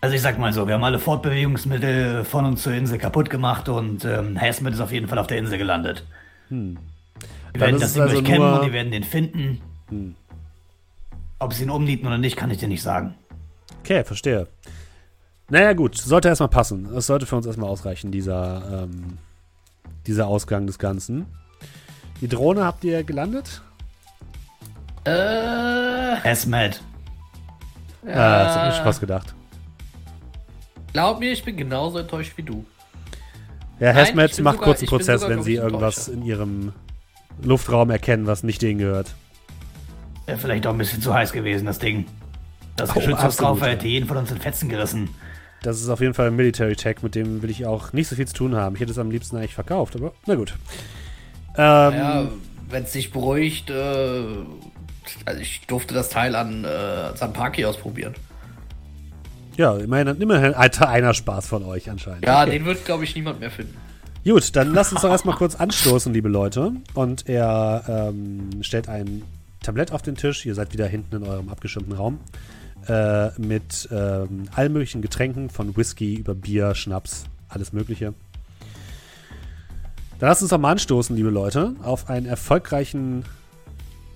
Also 0.00 0.16
ich 0.16 0.22
sag 0.22 0.40
mal 0.40 0.52
so, 0.52 0.66
wir 0.66 0.74
haben 0.74 0.82
alle 0.82 0.98
Fortbewegungsmittel 0.98 2.24
von 2.24 2.44
uns 2.46 2.64
zur 2.64 2.72
Insel 2.72 2.98
kaputt 2.98 3.30
gemacht 3.30 3.68
und 3.68 4.04
ähm, 4.04 4.40
Hazmat 4.40 4.72
ist 4.72 4.80
auf 4.80 4.90
jeden 4.90 5.06
Fall 5.06 5.18
auf 5.18 5.28
der 5.28 5.38
Insel 5.38 5.56
gelandet. 5.56 6.04
Hm. 6.48 6.78
Die 7.54 7.60
Dann 7.60 7.60
werden 7.60 7.80
das 7.80 7.92
Ding 7.92 8.02
also 8.02 8.14
durchkämmen 8.14 8.48
Hm. 8.48 8.58
und 8.58 8.66
die 8.66 8.72
werden 8.72 8.90
den 8.90 9.04
finden. 9.04 9.60
Ob 11.38 11.52
sie 11.52 11.62
ihn 11.62 11.70
umnieten 11.70 12.08
oder 12.08 12.18
nicht, 12.18 12.36
kann 12.36 12.50
ich 12.50 12.58
dir 12.58 12.66
nicht 12.66 12.82
sagen. 12.82 13.14
Okay, 13.84 14.02
verstehe. 14.02 14.48
Naja, 15.50 15.72
gut, 15.72 15.96
sollte 15.96 16.28
erstmal 16.28 16.50
passen. 16.50 16.86
Es 16.94 17.06
sollte 17.06 17.24
für 17.26 17.36
uns 17.36 17.46
erstmal 17.46 17.70
ausreichen, 17.70 18.10
dieser, 18.12 18.84
ähm, 18.84 19.18
dieser 20.06 20.26
Ausgang 20.26 20.66
des 20.66 20.78
Ganzen. 20.78 21.26
Die 22.20 22.28
Drohne 22.28 22.64
habt 22.64 22.84
ihr 22.84 23.02
gelandet? 23.04 23.62
Äh, 25.04 25.10
Hazmat. 26.22 26.82
Ja, 28.06 28.12
Ah, 28.12 28.44
das 28.44 28.56
hab 28.56 28.68
ich 28.70 28.74
schon 28.76 28.84
fast 28.84 29.00
gedacht. 29.00 29.34
glaub 30.92 31.18
mir, 31.20 31.32
ich 31.32 31.44
bin 31.44 31.56
genauso 31.56 31.98
enttäuscht 31.98 32.32
wie 32.36 32.42
du. 32.42 32.64
Ja, 33.80 33.92
bin 34.36 34.44
macht 34.44 34.56
sogar- 34.56 34.64
kurz 34.66 34.78
einen 34.78 34.84
ich 34.84 34.90
bin 34.90 34.98
Prozess, 34.98 35.20
sogar, 35.20 35.36
wenn 35.36 35.44
sie 35.44 35.54
irgendwas 35.54 36.08
in 36.08 36.22
ihrem 36.24 36.72
Luftraum 37.42 37.90
erkennen, 37.90 38.26
was 38.26 38.42
nicht 38.42 38.60
denen 38.62 38.78
gehört. 38.78 39.14
Wäre 40.26 40.36
vielleicht 40.38 40.66
auch 40.66 40.72
ein 40.72 40.78
bisschen 40.78 41.00
zu 41.00 41.14
heiß 41.14 41.32
gewesen, 41.32 41.66
das 41.66 41.78
Ding. 41.78 42.06
Das 42.76 42.90
Oh, 42.90 42.94
Geschütz, 42.94 43.18
was 43.22 43.36
drauf 43.36 43.60
ja. 43.60 43.68
hätte 43.68 43.86
jeden 43.86 44.06
von 44.06 44.16
uns 44.16 44.30
in 44.30 44.38
Fetzen 44.38 44.68
gerissen. 44.68 45.08
Das 45.62 45.80
ist 45.80 45.88
auf 45.88 46.00
jeden 46.00 46.14
Fall 46.14 46.28
ein 46.28 46.36
Military 46.36 46.76
Tech, 46.76 46.96
mit 47.02 47.14
dem 47.14 47.42
will 47.42 47.50
ich 47.50 47.66
auch 47.66 47.92
nicht 47.92 48.08
so 48.08 48.16
viel 48.16 48.26
zu 48.28 48.34
tun 48.34 48.54
haben. 48.54 48.76
Ich 48.76 48.80
hätte 48.80 48.92
es 48.92 48.98
am 48.98 49.10
liebsten 49.10 49.36
eigentlich 49.36 49.54
verkauft, 49.54 49.96
aber 49.96 50.12
na 50.26 50.34
gut. 50.36 50.54
Ähm, 51.56 51.92
Ja, 51.94 52.28
wenn 52.70 52.84
es 52.84 52.92
sich 52.92 53.10
beruhigt, 53.10 53.70
äh, 53.70 54.22
also 55.24 55.40
ich 55.40 55.62
durfte 55.66 55.94
das 55.94 56.10
Teil 56.10 56.36
an 56.36 56.64
äh, 56.64 57.16
Sanpaki 57.16 57.64
ausprobieren. 57.64 58.14
ja, 59.56 59.76
immerhin, 59.76 60.20
immerhin 60.20 60.54
einer 60.54 61.14
Spaß 61.14 61.48
von 61.48 61.64
euch 61.64 61.90
anscheinend. 61.90 62.24
Ja, 62.24 62.42
Okay. 62.42 62.52
den 62.52 62.64
wird, 62.64 62.84
glaube 62.84 63.04
ich, 63.04 63.14
niemand 63.16 63.40
mehr 63.40 63.50
finden. 63.50 63.76
Gut, 64.24 64.54
dann 64.56 64.74
lasst 64.74 64.92
uns 64.92 65.00
doch 65.02 65.10
erstmal 65.10 65.36
kurz 65.36 65.54
anstoßen, 65.56 66.12
liebe 66.12 66.28
Leute. 66.28 66.72
Und 66.94 67.28
er 67.28 67.84
ähm, 68.12 68.50
stellt 68.62 68.88
ein 68.88 69.22
Tablett 69.62 69.90
auf 69.90 70.02
den 70.02 70.16
Tisch. 70.16 70.44
Ihr 70.44 70.54
seid 70.54 70.72
wieder 70.72 70.86
hinten 70.86 71.16
in 71.16 71.22
eurem 71.22 71.48
abgeschirmten 71.48 71.94
Raum. 71.94 72.20
Äh, 72.86 73.38
mit 73.38 73.88
ähm, 73.92 74.48
allen 74.54 74.72
möglichen 74.72 75.02
Getränken, 75.02 75.50
von 75.50 75.76
Whisky 75.76 76.14
über 76.14 76.34
Bier, 76.34 76.74
Schnaps, 76.74 77.26
alles 77.48 77.72
Mögliche. 77.72 78.14
Dann 80.18 80.28
lasst 80.30 80.42
uns 80.42 80.50
doch 80.50 80.58
mal 80.58 80.72
anstoßen, 80.72 81.14
liebe 81.14 81.30
Leute, 81.30 81.74
auf 81.82 82.08
einen 82.08 82.26
erfolgreichen 82.26 83.24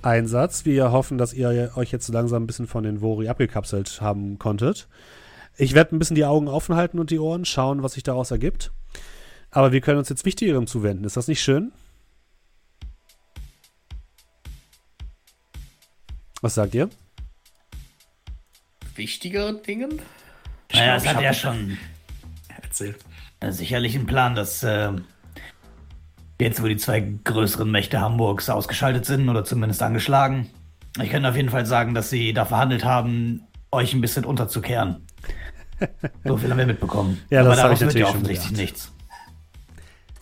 Einsatz. 0.01 0.65
Wir 0.65 0.91
hoffen, 0.91 1.19
dass 1.19 1.35
ihr 1.35 1.73
euch 1.77 1.93
jetzt 1.93 2.09
langsam 2.09 2.45
ein 2.45 2.47
bisschen 2.47 2.67
von 2.67 2.83
den 2.83 3.01
Vori 3.01 3.29
abgekapselt 3.29 4.01
haben 4.01 4.39
konntet. 4.39 4.89
Ich 5.57 5.75
werde 5.75 5.95
ein 5.95 5.99
bisschen 5.99 6.17
die 6.17 6.25
Augen 6.25 6.49
offen 6.49 6.75
halten 6.75 6.99
und 6.99 7.11
die 7.11 7.19
Ohren, 7.19 7.45
schauen, 7.45 7.83
was 7.83 7.93
sich 7.93 8.03
daraus 8.03 8.31
ergibt. 8.31 8.73
Aber 9.51 9.71
wir 9.71 9.83
können 9.83 9.99
uns 9.99 10.09
jetzt 10.09 10.25
Wichtigerem 10.25 10.67
zuwenden. 10.67 11.05
Ist 11.05 11.17
das 11.19 11.29
nicht 11.29 11.43
schön? 11.43 11.73
Was 16.41 16.55
sagt 16.55 16.75
ihr? 16.75 16.89
Wichtigeren 18.95 19.63
Dingen? 19.63 20.01
Naja, 20.73 20.99
glaub, 20.99 21.05
das 21.05 21.15
hat 21.15 21.21
ich 21.21 21.27
er 21.27 21.35
schon 21.35 21.79
Erzähl. 22.63 22.95
äh, 23.41 23.51
sicherlich 23.53 23.95
einen 23.95 24.07
Plan, 24.07 24.35
dass 24.35 24.63
äh, 24.63 24.93
jetzt, 26.41 26.63
wo 26.63 26.67
die 26.67 26.77
zwei 26.77 27.01
größeren 27.25 27.71
Mächte 27.71 28.01
Hamburgs 28.01 28.49
ausgeschaltet 28.49 29.05
sind 29.05 29.29
oder 29.29 29.45
zumindest 29.45 29.83
angeschlagen, 29.83 30.51
ich 31.01 31.11
kann 31.11 31.25
auf 31.25 31.37
jeden 31.37 31.49
Fall 31.49 31.65
sagen, 31.67 31.95
dass 31.95 32.11
sie 32.11 32.33
da 32.33 32.45
verhandelt 32.45 32.85
haben, 32.85 33.43
euch 33.71 33.95
ein 33.95 34.01
bisschen 34.01 34.25
unterzukehren. 34.25 35.07
So 36.25 36.37
viel 36.37 36.49
haben 36.49 36.59
wir 36.59 36.67
mitbekommen. 36.67 37.21
Ja, 37.29 37.41
Aber 37.41 37.49
das 37.49 37.59
hab 37.59 37.65
daraus 37.65 37.81
ich 37.81 37.87
wird 37.87 37.95
ja 37.95 38.05
natürlich 38.05 38.15
offensichtlich 38.15 38.53
nichts. 38.53 38.93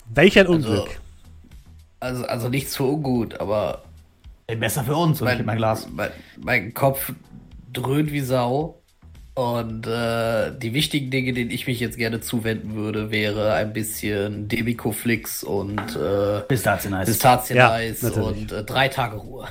Welch 0.09 0.39
ein 0.39 0.47
Unglück. 0.47 0.99
Also, 1.99 2.25
also 2.25 2.49
nichts 2.49 2.75
für 2.75 2.85
ungut, 2.85 3.39
aber 3.39 3.83
Besser 4.47 4.83
für 4.83 4.95
uns 4.95 5.21
und 5.21 5.27
ich 5.27 5.37
mein, 5.37 5.45
mein 5.45 5.57
Glas. 5.57 5.87
Mein, 5.91 6.09
mein 6.37 6.73
Kopf 6.73 7.13
dröhnt 7.71 8.11
wie 8.11 8.21
Sau. 8.21 8.81
Und 9.33 9.87
äh, 9.87 10.51
die 10.57 10.73
wichtigen 10.73 11.09
Dinge, 11.09 11.31
denen 11.31 11.51
ich 11.51 11.65
mich 11.65 11.79
jetzt 11.79 11.97
gerne 11.97 12.19
zuwenden 12.19 12.75
würde, 12.75 13.11
wäre 13.11 13.53
ein 13.53 13.71
bisschen 13.71 14.49
Demikoflix 14.49 15.43
und 15.43 15.79
äh, 15.95 16.41
Pistazien-Eis. 16.41 17.07
Pistazieneis 17.07 18.01
Ja, 18.01 18.21
und 18.21 18.51
äh, 18.51 18.63
drei 18.65 18.89
Tage 18.89 19.15
Ruhe. 19.15 19.47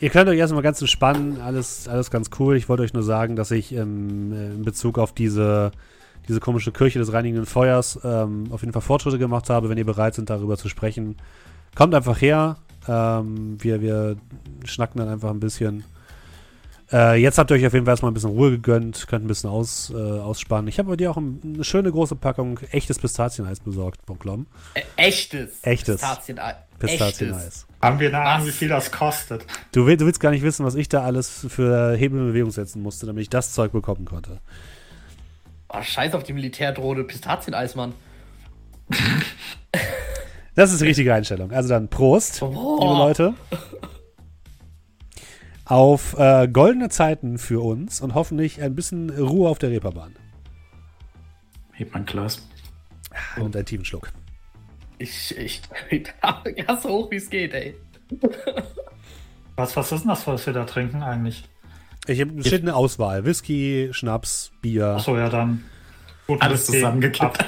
Ihr 0.00 0.10
könnt 0.10 0.28
euch 0.28 0.38
erstmal 0.38 0.62
ganz 0.62 0.80
entspannen, 0.80 1.40
alles, 1.40 1.86
alles 1.86 2.10
ganz 2.10 2.30
cool. 2.38 2.56
Ich 2.56 2.68
wollte 2.68 2.82
euch 2.82 2.92
nur 2.92 3.04
sagen, 3.04 3.36
dass 3.36 3.52
ich 3.52 3.72
ähm, 3.72 4.32
äh, 4.32 4.46
in 4.54 4.62
Bezug 4.62 4.98
auf 4.98 5.12
diese, 5.12 5.70
diese 6.28 6.40
komische 6.40 6.72
Kirche 6.72 6.98
des 6.98 7.12
reinigenden 7.12 7.46
Feuers 7.46 8.00
ähm, 8.02 8.46
auf 8.50 8.62
jeden 8.62 8.72
Fall 8.72 8.82
Fortschritte 8.82 9.18
gemacht 9.18 9.48
habe. 9.48 9.68
Wenn 9.68 9.78
ihr 9.78 9.86
bereit 9.86 10.14
sind, 10.14 10.28
darüber 10.28 10.56
zu 10.56 10.68
sprechen, 10.68 11.16
kommt 11.76 11.94
einfach 11.94 12.20
her. 12.20 12.56
Ähm, 12.88 13.56
wir, 13.60 13.80
wir 13.80 14.16
schnacken 14.64 14.98
dann 14.98 15.08
einfach 15.08 15.30
ein 15.30 15.40
bisschen. 15.40 15.84
Äh, 16.90 17.16
jetzt 17.20 17.36
habt 17.36 17.50
ihr 17.50 17.54
euch 17.56 17.66
auf 17.66 17.74
jeden 17.74 17.84
Fall 17.84 17.92
erstmal 17.92 18.10
ein 18.10 18.14
bisschen 18.14 18.30
Ruhe 18.30 18.50
gegönnt, 18.50 19.06
könnt 19.08 19.24
ein 19.24 19.28
bisschen 19.28 19.50
aus, 19.50 19.90
äh, 19.94 19.94
ausspannen. 19.96 20.68
Ich 20.68 20.78
habe 20.78 20.88
bei 20.88 20.96
dir 20.96 21.10
auch 21.10 21.18
ein, 21.18 21.40
eine 21.44 21.64
schöne 21.64 21.92
große 21.92 22.16
Packung 22.16 22.58
echtes 22.70 22.98
Pistazieneis 22.98 23.60
besorgt, 23.60 24.06
Bonklom. 24.06 24.46
Äh, 24.74 24.82
echtes. 24.96 25.58
Echtes. 25.62 26.00
Pistazieneis. 26.00 26.54
Pistazieneis. 26.78 27.66
Haben 27.82 28.00
wir 28.00 28.08
eine 28.08 28.20
Ahnung, 28.20 28.46
wie 28.46 28.52
viel 28.52 28.68
das 28.68 28.90
kostet? 28.90 29.44
Du, 29.72 29.84
will, 29.86 29.96
du 29.98 30.06
willst 30.06 30.20
gar 30.20 30.30
nicht 30.30 30.42
wissen, 30.42 30.64
was 30.64 30.76
ich 30.76 30.88
da 30.88 31.02
alles 31.02 31.46
für 31.48 31.94
Hebel 31.96 32.20
in 32.20 32.26
Bewegung 32.28 32.50
setzen 32.50 32.80
musste, 32.82 33.04
damit 33.06 33.22
ich 33.22 33.30
das 33.30 33.52
Zeug 33.52 33.72
bekommen 33.72 34.04
konnte. 34.06 34.40
Oh, 35.68 35.82
scheiß 35.82 36.14
auf 36.14 36.22
die 36.22 36.32
Militärdrohne. 36.32 37.04
Pistazieneis, 37.04 37.74
Mann. 37.74 37.92
Das 40.54 40.72
ist 40.72 40.80
die 40.80 40.86
richtige 40.86 41.12
Einstellung. 41.12 41.52
Also 41.52 41.68
dann 41.68 41.88
Prost, 41.88 42.42
Oh. 42.42 42.78
liebe 42.80 42.94
Leute. 42.94 43.34
Auf 45.68 46.18
äh, 46.18 46.48
goldene 46.48 46.88
Zeiten 46.88 47.36
für 47.36 47.62
uns 47.62 48.00
und 48.00 48.14
hoffentlich 48.14 48.62
ein 48.62 48.74
bisschen 48.74 49.10
Ruhe 49.10 49.50
auf 49.50 49.58
der 49.58 49.70
Reeperbahn. 49.70 50.16
Heb 51.72 51.92
mein 51.92 52.06
Glas. 52.06 52.48
Und 53.36 53.54
einen 53.54 53.66
tiefen 53.66 53.84
Schluck. 53.84 54.10
Ich, 54.96 55.36
ich, 55.36 55.60
ja, 56.56 56.76
so 56.76 56.88
hoch 56.88 57.10
wie 57.10 57.16
es 57.16 57.28
geht, 57.28 57.52
ey. 57.52 57.74
Was, 59.56 59.76
was 59.76 59.92
ist 59.92 60.02
denn 60.02 60.08
das, 60.08 60.26
was 60.26 60.46
wir 60.46 60.54
da 60.54 60.64
trinken 60.64 61.02
eigentlich? 61.02 61.44
Ich 62.06 62.20
hab, 62.20 62.28
steht 62.40 62.62
eine 62.62 62.74
Auswahl. 62.74 63.26
Whisky, 63.26 63.90
Schnaps, 63.92 64.50
Bier. 64.62 64.86
Achso, 64.86 65.18
ja, 65.18 65.28
dann. 65.28 65.64
Gut, 66.26 66.40
Alles 66.40 66.60
Whisky 66.60 66.72
zusammengekippt. 66.78 67.44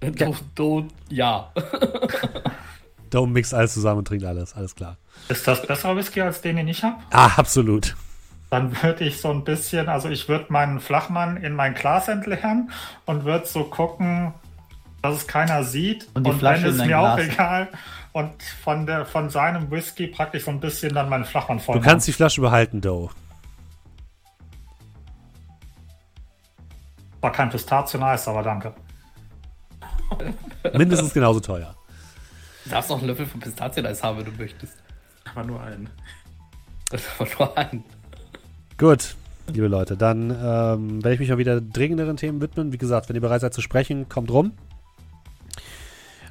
Du, 0.00 0.36
du, 0.56 0.88
ja. 1.10 1.52
Dome 3.10 3.32
mixt 3.32 3.54
alles 3.54 3.74
zusammen 3.74 3.98
und 3.98 4.08
trinkt 4.08 4.24
alles. 4.24 4.54
Alles 4.54 4.74
klar. 4.74 4.96
Ist 5.28 5.46
das 5.46 5.66
besserer 5.66 5.96
Whisky 5.96 6.20
als 6.20 6.40
den, 6.40 6.56
den 6.56 6.68
ich 6.68 6.82
habe? 6.82 6.96
Ah, 7.10 7.30
absolut. 7.36 7.96
Dann 8.50 8.80
würde 8.82 9.04
ich 9.04 9.20
so 9.20 9.30
ein 9.30 9.44
bisschen, 9.44 9.88
also 9.88 10.08
ich 10.08 10.28
würde 10.28 10.46
meinen 10.50 10.80
Flachmann 10.80 11.36
in 11.36 11.54
mein 11.54 11.74
Glas 11.74 12.08
entleeren 12.08 12.70
und 13.04 13.24
würde 13.24 13.46
so 13.46 13.64
gucken, 13.64 14.32
dass 15.02 15.16
es 15.16 15.26
keiner 15.26 15.64
sieht. 15.64 16.08
Und 16.14 16.26
die 16.26 16.32
Flasche 16.32 16.64
wenn 16.64 16.70
ist 16.70 16.86
mir 16.86 16.98
auch 16.98 17.16
Glas. 17.16 17.28
egal. 17.28 17.68
Und 18.12 18.42
von, 18.62 18.86
der, 18.86 19.04
von 19.04 19.28
seinem 19.30 19.70
Whisky 19.70 20.06
praktisch 20.06 20.44
so 20.44 20.50
ein 20.50 20.60
bisschen 20.60 20.94
dann 20.94 21.08
meinen 21.08 21.24
Flachmann 21.24 21.60
voll. 21.60 21.78
Du 21.78 21.82
kannst 21.82 22.06
die 22.06 22.12
Flasche 22.12 22.40
behalten, 22.40 22.80
Doe. 22.80 23.10
War 27.20 27.32
kein 27.32 27.50
Pistazien-Eis, 27.50 28.28
aber 28.28 28.42
danke. 28.42 28.72
Mindestens 30.72 31.12
genauso 31.12 31.40
teuer. 31.40 31.74
Du 32.66 32.70
darfst 32.70 32.90
noch 32.90 32.98
einen 32.98 33.06
Löffel 33.06 33.26
von 33.26 33.38
Pistazieneis 33.38 34.02
haben, 34.02 34.18
wenn 34.18 34.24
du 34.24 34.32
möchtest. 34.32 34.74
Aber 35.30 35.44
nur 35.44 35.62
einen. 35.62 35.88
Das 36.90 37.02
war 37.18 37.28
nur 37.38 37.56
ein. 37.56 37.84
Gut, 38.76 39.14
liebe 39.52 39.68
Leute, 39.68 39.96
dann 39.96 40.30
ähm, 40.30 41.04
werde 41.04 41.14
ich 41.14 41.20
mich 41.20 41.28
mal 41.28 41.38
wieder 41.38 41.60
dringenderen 41.60 42.16
Themen 42.16 42.40
widmen. 42.40 42.72
Wie 42.72 42.78
gesagt, 42.78 43.08
wenn 43.08 43.14
ihr 43.14 43.22
bereit 43.22 43.40
seid 43.40 43.54
zu 43.54 43.60
sprechen, 43.60 44.08
kommt 44.08 44.32
rum. 44.32 44.52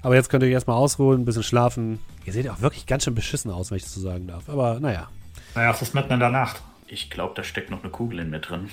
Aber 0.02 0.16
jetzt 0.16 0.30
könnt 0.30 0.44
ihr 0.44 0.48
euch 0.48 0.54
erstmal 0.54 0.76
ausruhen, 0.76 1.22
ein 1.22 1.26
bisschen 1.26 1.44
schlafen. 1.44 2.00
Ihr 2.26 2.34
seht 2.34 2.46
ja 2.46 2.52
auch 2.52 2.62
wirklich 2.62 2.86
ganz 2.86 3.06
schön 3.06 3.16
beschissen 3.16 3.50
aus, 3.50 3.72
wenn 3.72 3.78
ich 3.78 3.84
das 3.84 3.94
so 3.94 4.02
sagen 4.02 4.28
darf. 4.28 4.50
Aber 4.50 4.80
naja. 4.82 5.10
Naja, 5.56 5.72
es 5.72 5.82
ist 5.82 5.96
mitten 5.96 6.12
in 6.12 6.20
der 6.20 6.30
Nacht. 6.30 6.62
Ich 6.88 7.10
glaube, 7.10 7.34
da 7.34 7.44
steckt 7.44 7.72
noch 7.72 7.82
eine 7.82 7.92
Kugel 7.92 8.20
in 8.20 8.30
mir 8.30 8.42
drin. 8.42 8.70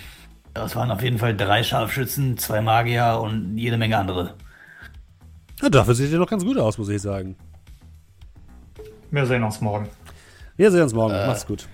Das 0.53 0.75
waren 0.75 0.91
auf 0.91 1.01
jeden 1.01 1.19
Fall 1.19 1.37
drei 1.37 1.63
Scharfschützen, 1.63 2.37
zwei 2.39 2.61
Magier 2.61 3.21
und 3.23 3.57
jede 3.57 3.79
Menge 3.79 3.97
andere. 3.97 4.35
Ja, 5.63 5.71
dafür 5.71 5.95
seht 5.95 6.11
ihr 6.11 6.19
doch 6.19 6.29
ganz 6.29 6.45
gut 6.45 6.59
aus, 6.59 6.77
muss 6.77 6.89
ich 6.89 7.01
sagen. 7.01 7.37
Wir 9.13 9.27
sehen 9.27 9.43
uns 9.45 9.61
morgen. 9.61 9.89
Wir 10.57 10.71
sehen 10.71 10.83
uns 10.83 10.93
morgen. 10.95 11.13
Macht's 11.15 11.47
gut. 11.47 11.69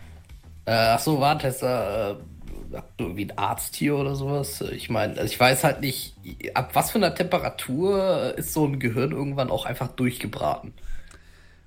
Äh, 0.66 0.72
achso, 0.72 1.18
Warntester, 1.20 2.18
äh, 2.72 2.74
habt 2.76 3.01
ihr 3.01 3.07
irgendwie 3.07 3.30
einen 3.30 3.39
Arzt 3.39 3.74
hier 3.76 3.97
oder 3.97 4.14
sowas? 4.14 4.61
Ich 4.61 4.91
meine, 4.91 5.14
also 5.14 5.24
ich 5.32 5.39
weiß 5.41 5.64
halt 5.64 5.80
nicht, 5.80 6.14
ab 6.55 6.70
was 6.74 6.91
für 6.91 6.99
einer 6.99 7.14
Temperatur 7.14 8.34
ist 8.36 8.53
so 8.53 8.66
ein 8.66 8.78
Gehirn 8.80 9.12
irgendwann 9.12 9.51
auch 9.51 9.64
einfach 9.66 9.89
durchgebraten. 9.89 10.74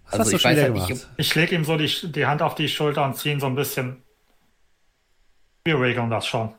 Was 0.09 0.19
hast 0.19 0.32
du 0.32 0.36
ich 0.36 0.41
schon 0.41 0.51
weiß 0.51 0.61
halt 0.61 0.74
nicht, 0.74 0.88
gemacht? 0.88 1.07
ob- 1.09 1.19
Ich 1.19 1.34
lege 1.36 1.55
ihm 1.55 1.63
so 1.63 1.78
die, 1.78 1.89
die 2.11 2.26
Hand 2.26 2.41
auf 2.41 2.53
die 2.55 2.67
Schulter 2.67 3.05
und 3.05 3.15
ziehe 3.17 3.34
ihn 3.34 3.39
so 3.39 3.47
ein 3.47 3.55
bisschen. 3.55 4.03
Wir 5.63 5.80
regeln 5.80 6.09
das 6.09 6.28
schon. 6.28 6.53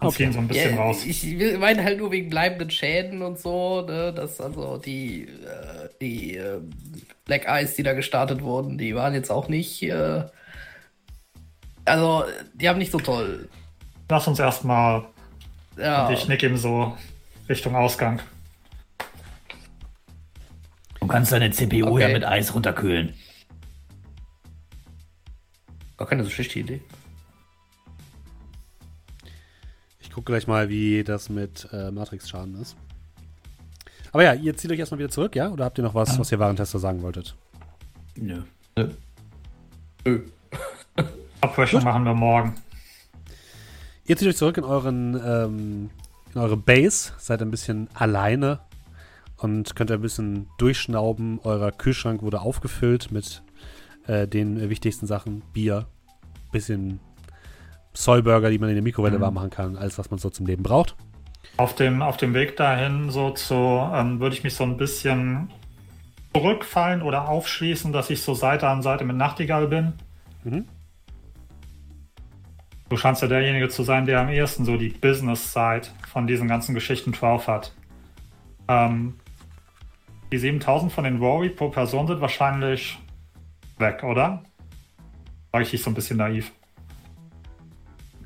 Und 0.00 0.08
Okay. 0.08 0.30
so 0.32 0.38
ein 0.40 0.48
bisschen 0.48 0.74
Ja, 0.74 0.82
raus. 0.82 1.04
Ich 1.06 1.24
meine 1.58 1.82
halt 1.84 1.98
nur 1.98 2.10
wegen 2.10 2.28
bleibenden 2.28 2.70
Schäden 2.70 3.22
und 3.22 3.38
so, 3.38 3.82
ne, 3.82 4.12
dass 4.12 4.40
also 4.40 4.76
die, 4.76 5.22
äh, 5.22 5.88
die 6.00 6.36
äh, 6.36 6.60
Black 7.24 7.46
Eyes, 7.46 7.74
die 7.76 7.82
da 7.84 7.92
gestartet 7.94 8.42
wurden, 8.42 8.76
die 8.76 8.94
waren 8.94 9.14
jetzt 9.14 9.30
auch 9.30 9.48
nicht, 9.48 9.82
äh, 9.82 10.24
also 11.84 12.24
die 12.54 12.68
haben 12.68 12.78
nicht 12.78 12.90
so 12.92 12.98
toll. 12.98 13.48
Lass 14.10 14.26
uns 14.28 14.38
erstmal. 14.38 15.06
Ja, 15.78 16.10
Ich 16.10 16.28
nick 16.28 16.42
ihm 16.42 16.56
so 16.56 16.96
Richtung 17.48 17.74
Ausgang. 17.74 18.20
Du 21.00 21.06
kannst 21.06 21.32
deine 21.32 21.50
CPU 21.50 21.86
Okay. 21.92 22.02
ja 22.02 22.08
mit 22.08 22.24
Eis 22.24 22.54
runterkühlen. 22.54 23.14
gar 25.96 26.08
keine 26.08 26.24
so 26.24 26.30
schlechte 26.30 26.58
Idee. 26.58 26.80
Gucke 30.14 30.32
gleich 30.32 30.46
mal, 30.46 30.68
wie 30.68 31.04
das 31.04 31.28
mit 31.28 31.68
äh, 31.72 31.90
Matrix-Schaden 31.90 32.60
ist. 32.60 32.76
Aber 34.12 34.22
ja, 34.22 34.32
ihr 34.32 34.56
zieht 34.56 34.70
euch 34.70 34.78
erstmal 34.78 35.00
wieder 35.00 35.10
zurück, 35.10 35.34
ja? 35.34 35.50
Oder 35.50 35.64
habt 35.64 35.78
ihr 35.78 35.84
noch 35.84 35.94
was, 35.94 36.18
was 36.18 36.30
ihr 36.30 36.38
Warentester 36.38 36.78
sagen 36.78 37.02
wolltet? 37.02 37.36
Nö. 38.16 38.42
Nö. 38.76 38.90
Abwäschung 41.40 41.82
machen 41.82 42.04
wir 42.04 42.14
morgen. 42.14 42.54
Ihr 44.06 44.16
zieht 44.16 44.28
euch 44.28 44.36
zurück 44.36 44.56
in 44.56 44.64
euren 44.64 45.20
ähm, 45.24 45.90
in 46.34 46.40
eure 46.40 46.56
Base, 46.56 47.12
seid 47.18 47.42
ein 47.42 47.50
bisschen 47.50 47.88
alleine 47.94 48.60
und 49.38 49.76
könnt 49.76 49.90
ein 49.90 50.00
bisschen 50.00 50.48
durchschnauben. 50.58 51.40
Euer 51.44 51.70
Kühlschrank 51.72 52.22
wurde 52.22 52.40
aufgefüllt 52.40 53.10
mit 53.12 53.42
äh, 54.06 54.26
den 54.26 54.68
wichtigsten 54.68 55.06
Sachen: 55.06 55.42
Bier, 55.52 55.86
bisschen 56.52 57.00
Soyburger, 57.94 58.50
die 58.50 58.58
man 58.58 58.68
in 58.68 58.74
der 58.74 58.82
Mikrowelle 58.82 59.20
warm 59.20 59.34
machen 59.34 59.50
kann, 59.50 59.76
alles, 59.76 59.98
was 59.98 60.10
man 60.10 60.18
so 60.18 60.30
zum 60.30 60.46
Leben 60.46 60.62
braucht. 60.62 60.96
Auf 61.56 61.74
dem, 61.74 62.02
auf 62.02 62.16
dem 62.16 62.34
Weg 62.34 62.56
dahin 62.56 63.10
so 63.10 63.30
zu, 63.30 63.54
ähm, 63.54 64.20
würde 64.20 64.34
ich 64.34 64.42
mich 64.42 64.54
so 64.54 64.64
ein 64.64 64.76
bisschen 64.76 65.50
zurückfallen 66.34 67.02
oder 67.02 67.28
aufschließen, 67.28 67.92
dass 67.92 68.10
ich 68.10 68.22
so 68.22 68.34
Seite 68.34 68.68
an 68.68 68.82
Seite 68.82 69.04
mit 69.04 69.16
Nachtigall 69.16 69.68
bin. 69.68 69.92
Mhm. 70.42 70.64
Du 72.88 72.96
scheinst 72.96 73.22
ja 73.22 73.28
derjenige 73.28 73.68
zu 73.68 73.82
sein, 73.82 74.04
der 74.04 74.20
am 74.20 74.28
ehesten 74.28 74.64
so 74.64 74.76
die 74.76 74.88
Business-Side 74.88 75.86
von 76.12 76.26
diesen 76.26 76.48
ganzen 76.48 76.74
Geschichten 76.74 77.12
drauf 77.12 77.46
hat. 77.46 77.72
Ähm, 78.68 79.14
die 80.32 80.38
7000 80.38 80.92
von 80.92 81.04
den 81.04 81.18
Rory 81.18 81.50
pro 81.50 81.68
Person 81.68 82.06
sind 82.08 82.20
wahrscheinlich 82.20 82.98
weg, 83.78 84.02
oder? 84.02 84.42
War 85.52 85.60
ich 85.60 85.72
nicht 85.72 85.84
so 85.84 85.90
ein 85.90 85.94
bisschen 85.94 86.18
naiv? 86.18 86.50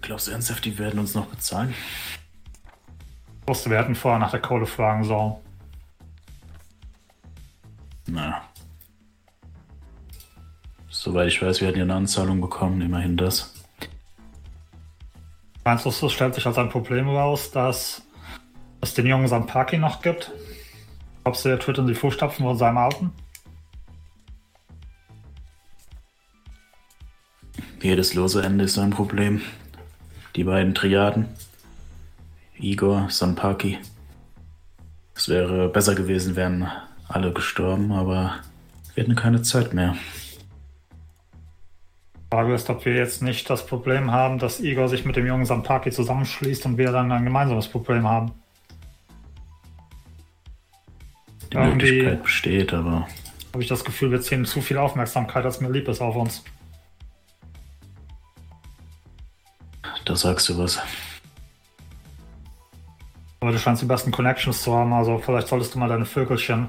Glaubst 0.08 0.26
du 0.26 0.30
ernsthaft, 0.30 0.64
die 0.64 0.78
werden 0.78 1.00
uns 1.00 1.14
noch 1.14 1.26
bezahlen? 1.26 1.74
Ich 3.42 3.46
wusste, 3.46 3.68
wir 3.68 3.76
hätten 3.76 3.94
vorher 3.94 4.18
nach 4.18 4.30
der 4.30 4.40
Kohle 4.40 4.64
fragen 4.64 5.04
sollen. 5.04 5.34
Na. 8.06 8.40
Soweit 10.88 11.28
ich 11.28 11.42
weiß, 11.42 11.60
wir 11.60 11.68
hatten 11.68 11.76
ja 11.76 11.84
eine 11.84 11.94
Anzahlung 11.94 12.40
bekommen, 12.40 12.80
immerhin 12.80 13.18
das. 13.18 13.52
Meinst 15.64 15.84
du, 15.84 15.90
es 15.90 16.12
stellt 16.12 16.34
sich 16.34 16.46
als 16.46 16.56
ein 16.56 16.70
Problem 16.70 17.06
raus, 17.10 17.50
dass 17.50 18.00
es 18.80 18.94
den 18.94 19.06
jungen 19.06 19.28
Sampaki 19.28 19.76
noch 19.76 20.00
gibt? 20.00 20.32
Glaubst 21.22 21.44
du, 21.44 21.50
er 21.50 21.58
tritt 21.58 21.76
in 21.76 21.86
die 21.86 21.94
Fußstapfen 21.94 22.46
von 22.46 22.56
seinem 22.56 22.78
Alten? 22.78 23.12
Jedes 27.82 28.14
lose 28.14 28.42
Ende 28.42 28.64
ist 28.64 28.78
ein 28.78 28.88
Problem. 28.88 29.42
Die 30.38 30.44
beiden 30.44 30.72
Triaden. 30.72 31.26
Igor, 32.60 33.08
Sampaki. 33.10 33.76
Es 35.16 35.28
wäre 35.28 35.68
besser 35.68 35.96
gewesen, 35.96 36.36
wären 36.36 36.68
alle 37.08 37.32
gestorben, 37.32 37.90
aber 37.90 38.36
wir 38.94 39.02
hätten 39.02 39.16
keine 39.16 39.42
Zeit 39.42 39.74
mehr. 39.74 39.96
Frage 42.30 42.54
ist, 42.54 42.70
ob 42.70 42.84
wir 42.84 42.94
jetzt 42.94 43.20
nicht 43.20 43.50
das 43.50 43.66
Problem 43.66 44.12
haben, 44.12 44.38
dass 44.38 44.60
Igor 44.60 44.88
sich 44.88 45.04
mit 45.04 45.16
dem 45.16 45.26
jungen 45.26 45.44
Sampaki 45.44 45.90
zusammenschließt 45.90 46.66
und 46.66 46.78
wir 46.78 46.92
dann 46.92 47.10
ein 47.10 47.24
gemeinsames 47.24 47.66
Problem 47.66 48.06
haben. 48.06 48.30
Die 51.52 51.56
Irgendwie- 51.56 51.86
Möglichkeit 51.90 52.22
besteht, 52.22 52.72
aber 52.72 53.08
Habe 53.52 53.62
ich 53.64 53.68
das 53.68 53.84
Gefühl, 53.84 54.12
wir 54.12 54.20
ziehen 54.20 54.44
zu 54.44 54.60
viel 54.60 54.78
Aufmerksamkeit, 54.78 55.44
als 55.44 55.60
mir 55.60 55.68
lieb 55.72 55.88
ist, 55.88 56.00
auf 56.00 56.14
uns. 56.14 56.44
Da 60.08 60.16
sagst 60.16 60.48
du 60.48 60.58
was. 60.58 60.80
Aber 63.40 63.52
du 63.52 63.58
scheinst 63.58 63.82
die 63.82 63.86
besten 63.86 64.10
Connections 64.10 64.62
zu 64.62 64.74
haben, 64.74 64.92
also 64.92 65.18
vielleicht 65.18 65.48
solltest 65.48 65.74
du 65.74 65.78
mal 65.78 65.88
deine 65.88 66.06
Vögelchen 66.06 66.68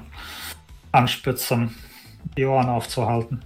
anspitzen, 0.92 1.74
die 2.36 2.44
Ohren 2.44 2.68
aufzuhalten. 2.68 3.42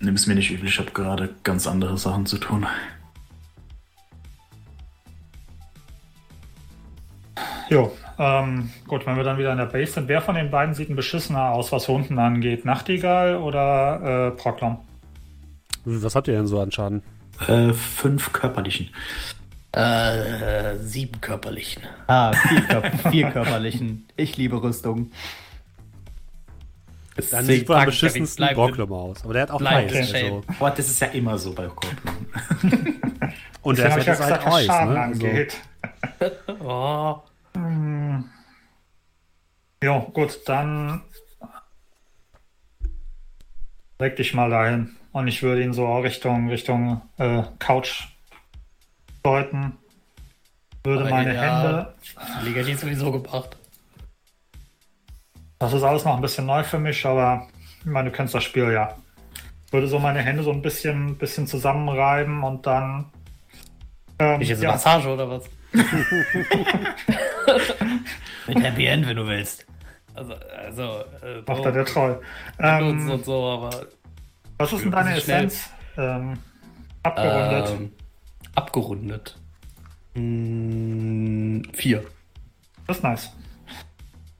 Nimm 0.00 0.14
es 0.14 0.26
mir 0.26 0.34
nicht 0.34 0.50
übel, 0.50 0.68
ich 0.68 0.78
habe 0.78 0.90
gerade 0.90 1.34
ganz 1.44 1.66
andere 1.66 1.96
Sachen 1.96 2.26
zu 2.26 2.36
tun. 2.36 2.66
Jo, 7.70 7.96
ähm, 8.18 8.70
gut, 8.86 9.06
wenn 9.06 9.16
wir 9.16 9.24
dann 9.24 9.38
wieder 9.38 9.52
in 9.52 9.58
der 9.58 9.64
Base 9.64 9.92
sind, 9.92 10.08
wer 10.08 10.20
von 10.20 10.34
den 10.34 10.50
beiden 10.50 10.74
sieht 10.74 10.90
ein 10.90 10.96
beschissener 10.96 11.52
aus, 11.52 11.72
was 11.72 11.88
Hunden 11.88 12.18
angeht? 12.18 12.66
Nachtigall 12.66 13.36
oder 13.36 14.28
äh, 14.28 14.30
Proklom? 14.32 14.78
Was 15.84 16.14
habt 16.14 16.28
ihr 16.28 16.34
denn 16.34 16.46
so 16.46 16.60
an 16.60 16.70
Schaden? 16.72 17.02
Äh, 17.46 17.72
fünf 17.72 18.32
körperlichen. 18.32 18.90
Äh, 19.72 20.76
sieben 20.78 21.20
körperlichen. 21.20 21.82
Ah, 22.06 22.32
vier, 22.32 22.60
Kör 22.62 22.82
vier 23.10 23.30
körperlichen. 23.30 24.06
Ich 24.16 24.36
liebe 24.36 24.62
Rüstung. 24.62 25.10
Dann 27.30 27.44
sieht 27.44 27.68
man 27.68 27.80
am 27.80 27.86
beschissensten 27.86 28.46
Brocklum 28.54 28.92
aus. 28.92 29.24
Aber 29.24 29.32
der 29.34 29.42
hat 29.42 29.50
auch 29.50 29.60
Eis. 29.60 29.92
in 29.92 30.14
Also. 30.14 30.44
Boah, 30.58 30.70
das 30.70 30.88
ist 30.88 31.00
ja 31.00 31.08
immer 31.08 31.38
so 31.38 31.52
bei 31.52 31.66
Korbeln. 31.66 32.26
Und 33.62 33.78
der 33.78 33.92
hat 33.92 34.06
jetzt 34.06 34.20
halt 34.20 34.44
was 34.44 34.54
Eis. 34.54 34.66
Schaden 34.66 34.94
Ne? 34.94 35.00
Also, 35.00 35.26
angeht. 35.26 35.56
Oh, 36.60 37.20
Jo, 39.82 40.00
gut, 40.14 40.40
dann 40.46 41.02
leg 43.98 44.16
dich 44.16 44.34
mal 44.34 44.50
dahin. 44.50 44.96
Und 45.14 45.28
ich 45.28 45.42
würde 45.44 45.62
ihn 45.62 45.72
so 45.72 45.96
Richtung, 45.98 46.48
Richtung 46.50 47.00
äh, 47.18 47.44
Couch 47.60 48.08
deuten. 49.22 49.78
Würde 50.82 51.02
Aber 51.02 51.10
meine 51.10 51.34
ja. 51.36 51.40
Hände. 51.40 51.94
hat 52.72 52.78
sowieso 52.80 53.12
gebracht. 53.12 53.56
Das 55.60 55.72
ist 55.72 55.84
alles 55.84 56.04
noch 56.04 56.16
ein 56.16 56.20
bisschen 56.20 56.46
neu 56.46 56.64
für 56.64 56.80
mich, 56.80 57.06
aber 57.06 57.46
ich 57.78 57.86
meine, 57.86 58.10
du 58.10 58.16
kennst 58.16 58.34
das 58.34 58.42
Spiel 58.42 58.72
ja. 58.72 58.96
Würde 59.70 59.86
so 59.86 60.00
meine 60.00 60.20
Hände 60.20 60.42
so 60.42 60.50
ein 60.50 60.62
bisschen, 60.62 61.16
bisschen 61.16 61.46
zusammenreiben 61.46 62.42
und 62.42 62.66
dann. 62.66 63.04
Ähm, 64.18 64.40
Ich 64.40 64.48
jetzt 64.48 64.58
eine 64.58 64.66
ja, 64.66 64.72
Massage 64.72 65.08
oder 65.08 65.30
was? 65.30 65.44
Mit 68.48 68.60
Happy 68.64 68.86
End, 68.86 69.06
wenn 69.06 69.16
du 69.16 69.28
willst. 69.28 69.64
Also, 70.12 70.34
also 70.34 70.82
äh, 71.22 71.40
macht 71.46 71.64
er 71.64 71.70
der 71.70 71.84
Troll. 71.84 72.20
Ähm, 72.58 73.10
und 73.10 73.24
so, 73.24 73.44
aber 73.44 73.86
was 74.58 74.72
ist 74.72 74.84
denn 74.84 74.90
deine. 74.90 75.16
Essenz? 75.16 75.70
Ähm, 75.96 76.34
abgerundet. 77.02 77.70
ähm, 77.70 77.92
abgerundet. 78.54 79.38
Mm, 80.14 81.62
vier. 81.72 82.04
Das 82.86 82.98
ist 82.98 83.02
nice. 83.02 83.32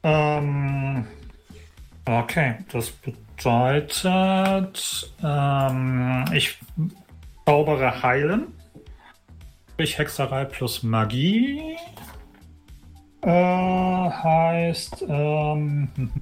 Ähm, 0.03 1.07
okay, 2.05 2.57
das 2.71 2.91
bedeutet, 2.91 5.11
ähm, 5.23 6.25
ich 6.33 6.59
zaubere 7.47 8.03
heilen. 8.03 8.49
Sprich 9.73 9.99
Hexerei 9.99 10.45
plus 10.45 10.83
Magie. 10.83 11.77
Äh, 13.23 13.31
heißt 13.31 15.05
ähm, 15.09 15.89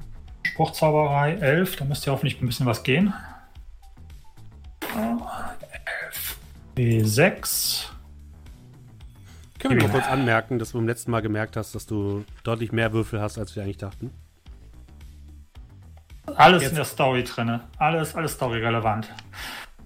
Spruchzauberei 0.45 1.35
11. 1.35 1.77
Da 1.77 1.85
müsste 1.85 2.07
ja 2.07 2.13
hoffentlich 2.13 2.41
ein 2.41 2.47
bisschen 2.47 2.67
was 2.67 2.83
gehen. 2.83 3.13
Äh, 4.97 5.17
11 6.07 6.37
B6. 6.77 7.87
können 9.59 9.81
wir 9.81 9.89
mal 9.89 9.93
kurz 9.93 10.07
anmerken, 10.09 10.59
dass 10.59 10.73
du 10.73 10.79
beim 10.79 10.87
letzten 10.89 11.11
Mal 11.11 11.23
gemerkt 11.23 11.57
hast, 11.57 11.75
dass 11.75 11.87
du 11.87 12.25
deutlich 12.45 12.73
mehr 12.73 12.93
Würfel 12.93 13.21
hast, 13.21 13.39
als 13.39 13.55
wir 13.57 13.63
eigentlich 13.63 13.77
dachten. 13.79 14.11
Alles 16.37 16.63
Jetzt- 16.63 16.71
in 16.71 16.77
der 16.77 16.85
Story 16.85 17.25
drin. 17.25 17.61
Alles, 17.79 18.15
alles 18.15 18.33
Story-relevant. 18.33 19.11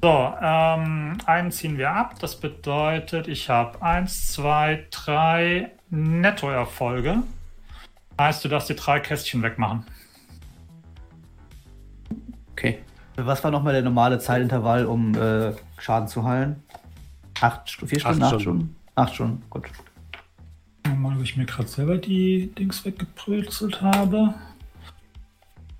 So, 0.02 0.34
ähm, 0.40 1.16
einen 1.24 1.50
ziehen 1.50 1.78
wir 1.78 1.90
ab. 1.90 2.18
Das 2.20 2.38
bedeutet, 2.38 3.26
ich 3.28 3.48
habe 3.48 3.80
eins, 3.82 4.32
zwei, 4.32 4.86
drei 4.90 5.72
Nettoerfolge. 5.90 7.22
Heißt, 8.20 8.44
du 8.44 8.48
darfst 8.48 8.68
die 8.68 8.76
drei 8.76 9.00
Kästchen 9.00 9.42
wegmachen. 9.42 9.84
Okay. 12.52 12.78
Was 13.16 13.42
war 13.42 13.50
nochmal 13.50 13.72
der 13.72 13.82
normale 13.82 14.18
Zeitintervall, 14.18 14.86
um 14.86 15.14
äh, 15.14 15.52
Schaden 15.78 16.08
zu 16.08 16.24
heilen? 16.24 16.62
Acht, 17.40 17.70
vier 17.70 18.00
Stunden? 18.00 18.22
Acht 18.22 18.34
Acht 18.34 18.40
Stunden. 18.40 18.42
Stunden? 18.42 18.76
Acht 18.94 19.14
Stunden, 19.14 19.42
gut. 19.50 19.64
Mal, 20.96 21.16
ob 21.16 21.22
ich 21.22 21.36
mir 21.36 21.46
gerade 21.46 21.68
selber 21.68 21.98
die 21.98 22.54
Dings 22.54 22.84
weggebrülzelt 22.84 23.82
habe. 23.82 24.34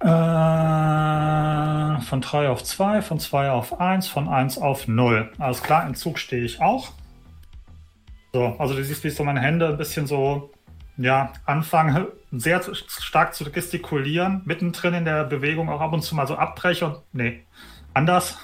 Äh, 0.01 2.01
von 2.03 2.21
3 2.21 2.49
auf 2.51 2.63
2, 2.65 3.03
von 3.03 3.19
2 3.19 3.51
auf 3.51 3.81
1, 3.81 4.09
von 4.09 4.29
1 4.29 4.59
auf 4.59 4.89
0. 4.89 5.31
Alles 5.39 5.63
klar, 5.63 5.87
im 5.87 5.95
Zug 5.95 6.19
stehe 6.19 6.45
ich 6.45 6.61
auch. 6.61 6.91
So, 8.33 8.57
also 8.59 8.75
du 8.75 8.85
siehst, 8.85 9.05
wie 9.05 9.09
ich 9.09 9.15
so 9.15 9.25
meine 9.25 9.41
Hände 9.41 9.69
ein 9.69 9.79
bisschen 9.79 10.07
so, 10.07 10.51
ja, 10.99 11.33
anfange 11.47 12.09
sehr 12.41 12.61
zu- 12.63 12.75
stark 12.75 13.35
zu 13.35 13.51
gestikulieren, 13.51 14.43
mittendrin 14.45 14.95
in 14.95 15.05
der 15.05 15.25
Bewegung 15.25 15.69
auch 15.69 15.81
ab 15.81 15.93
und 15.93 16.03
zu 16.03 16.15
mal 16.15 16.27
so 16.27 16.37
abbreche 16.37 16.87
und, 16.87 17.03
nee, 17.13 17.45
anders. 17.95 18.39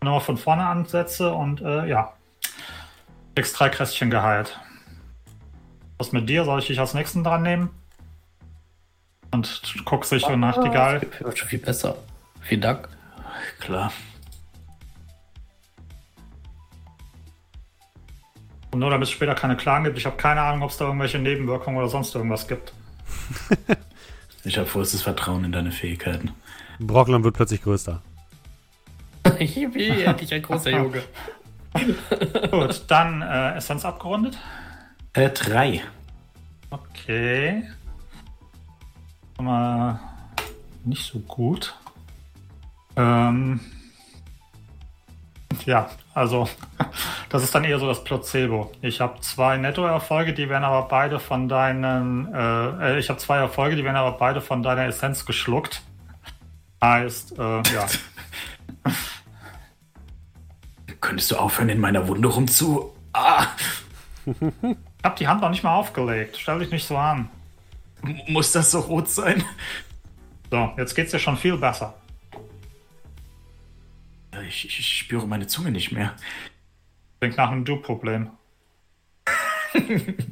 Und 0.00 0.04
nochmal 0.04 0.20
von 0.20 0.36
vorne 0.36 0.66
ansetze 0.66 1.32
und, 1.32 1.60
äh, 1.60 1.86
ja, 1.86 2.12
kriegst 3.34 3.58
drei 3.58 3.68
Kästchen 3.68 4.10
geheilt. 4.10 4.58
Was 5.98 6.12
mit 6.12 6.28
dir? 6.28 6.44
Soll 6.44 6.58
ich 6.60 6.66
dich 6.66 6.80
als 6.80 6.94
nächsten 6.94 7.24
dran 7.24 7.42
nehmen? 7.42 7.70
Und 9.30 9.74
guckst 9.84 10.12
dich 10.12 10.26
und 10.26 10.40
Nachtigall. 10.40 11.00
Das 11.00 11.20
wird 11.20 11.38
schon 11.38 11.48
viel 11.48 11.58
besser. 11.58 11.96
Vielen 12.40 12.60
Dank. 12.60 12.88
Klar. 13.60 13.92
Und 18.70 18.80
nur 18.80 18.90
damit 18.90 19.08
es 19.08 19.12
später 19.12 19.34
keine 19.34 19.56
Klagen 19.56 19.84
gibt. 19.84 19.98
Ich 19.98 20.06
habe 20.06 20.16
keine 20.16 20.42
Ahnung, 20.42 20.62
ob 20.62 20.70
es 20.70 20.76
da 20.76 20.84
irgendwelche 20.84 21.18
Nebenwirkungen 21.18 21.78
oder 21.78 21.88
sonst 21.88 22.14
irgendwas 22.14 22.46
gibt. 22.46 22.72
Ich 24.46 24.58
habe 24.58 24.68
vollstes 24.68 25.02
Vertrauen 25.02 25.42
in 25.42 25.50
deine 25.50 25.72
Fähigkeiten. 25.72 26.30
Brocklum 26.78 27.24
wird 27.24 27.34
plötzlich 27.34 27.62
größer. 27.62 28.00
Yippie, 29.40 30.02
endlich 30.02 30.32
ein 30.32 30.42
großer 30.42 30.70
Junge. 30.78 31.02
Gut, 32.52 32.84
dann 32.86 33.22
äh, 33.22 33.56
Essenz 33.56 33.84
abgerundet. 33.84 34.38
Äh, 35.14 35.30
drei. 35.30 35.82
Okay. 36.70 37.64
Mal 39.40 39.98
nicht 40.84 41.04
so 41.04 41.18
gut. 41.18 41.74
Ähm, 42.94 43.58
ja, 45.64 45.90
also 46.16 46.48
das 47.28 47.42
ist 47.42 47.54
dann 47.54 47.64
eher 47.64 47.78
so 47.78 47.86
das 47.86 48.02
Placebo. 48.02 48.72
Ich 48.80 49.00
habe 49.02 49.20
zwei 49.20 49.58
Nettoerfolge, 49.58 50.32
die 50.32 50.48
werden 50.48 50.64
aber 50.64 50.88
beide 50.88 51.20
von 51.20 51.46
deinen, 51.48 52.32
äh, 52.34 52.94
äh, 52.94 52.98
ich 52.98 53.10
habe 53.10 53.18
zwei 53.20 53.36
Erfolge, 53.36 53.76
die 53.76 53.84
werden 53.84 53.96
aber 53.96 54.12
beide 54.16 54.40
von 54.40 54.62
deiner 54.62 54.86
Essenz 54.86 55.26
geschluckt. 55.26 55.82
Heißt, 56.82 57.38
äh, 57.38 57.62
ja. 57.72 57.86
Könntest 61.00 61.30
du 61.30 61.36
aufhören, 61.36 61.68
in 61.68 61.80
meiner 61.80 62.08
Wunde 62.08 62.28
rumzu... 62.28 62.94
Ah! 63.12 63.46
Ich 64.24 64.34
habe 65.04 65.16
die 65.18 65.28
Hand 65.28 65.42
noch 65.42 65.50
nicht 65.50 65.62
mal 65.62 65.76
aufgelegt. 65.76 66.36
Stell 66.38 66.58
dich 66.58 66.70
nicht 66.70 66.86
so 66.86 66.96
an. 66.96 67.28
M- 68.02 68.18
Muss 68.28 68.52
das 68.52 68.70
so 68.70 68.80
rot 68.80 69.08
sein? 69.08 69.44
So, 70.50 70.72
jetzt 70.76 70.94
geht's 70.94 71.12
dir 71.12 71.18
schon 71.18 71.36
viel 71.36 71.56
besser. 71.58 71.94
Ich, 74.48 74.64
ich, 74.66 74.78
ich 74.80 74.98
spüre 74.98 75.26
meine 75.26 75.46
Zunge 75.46 75.70
nicht 75.70 75.92
mehr. 75.92 76.14
Klingt 77.20 77.36
nach 77.36 77.50
einem 77.50 77.64
Du-Problem. 77.64 78.30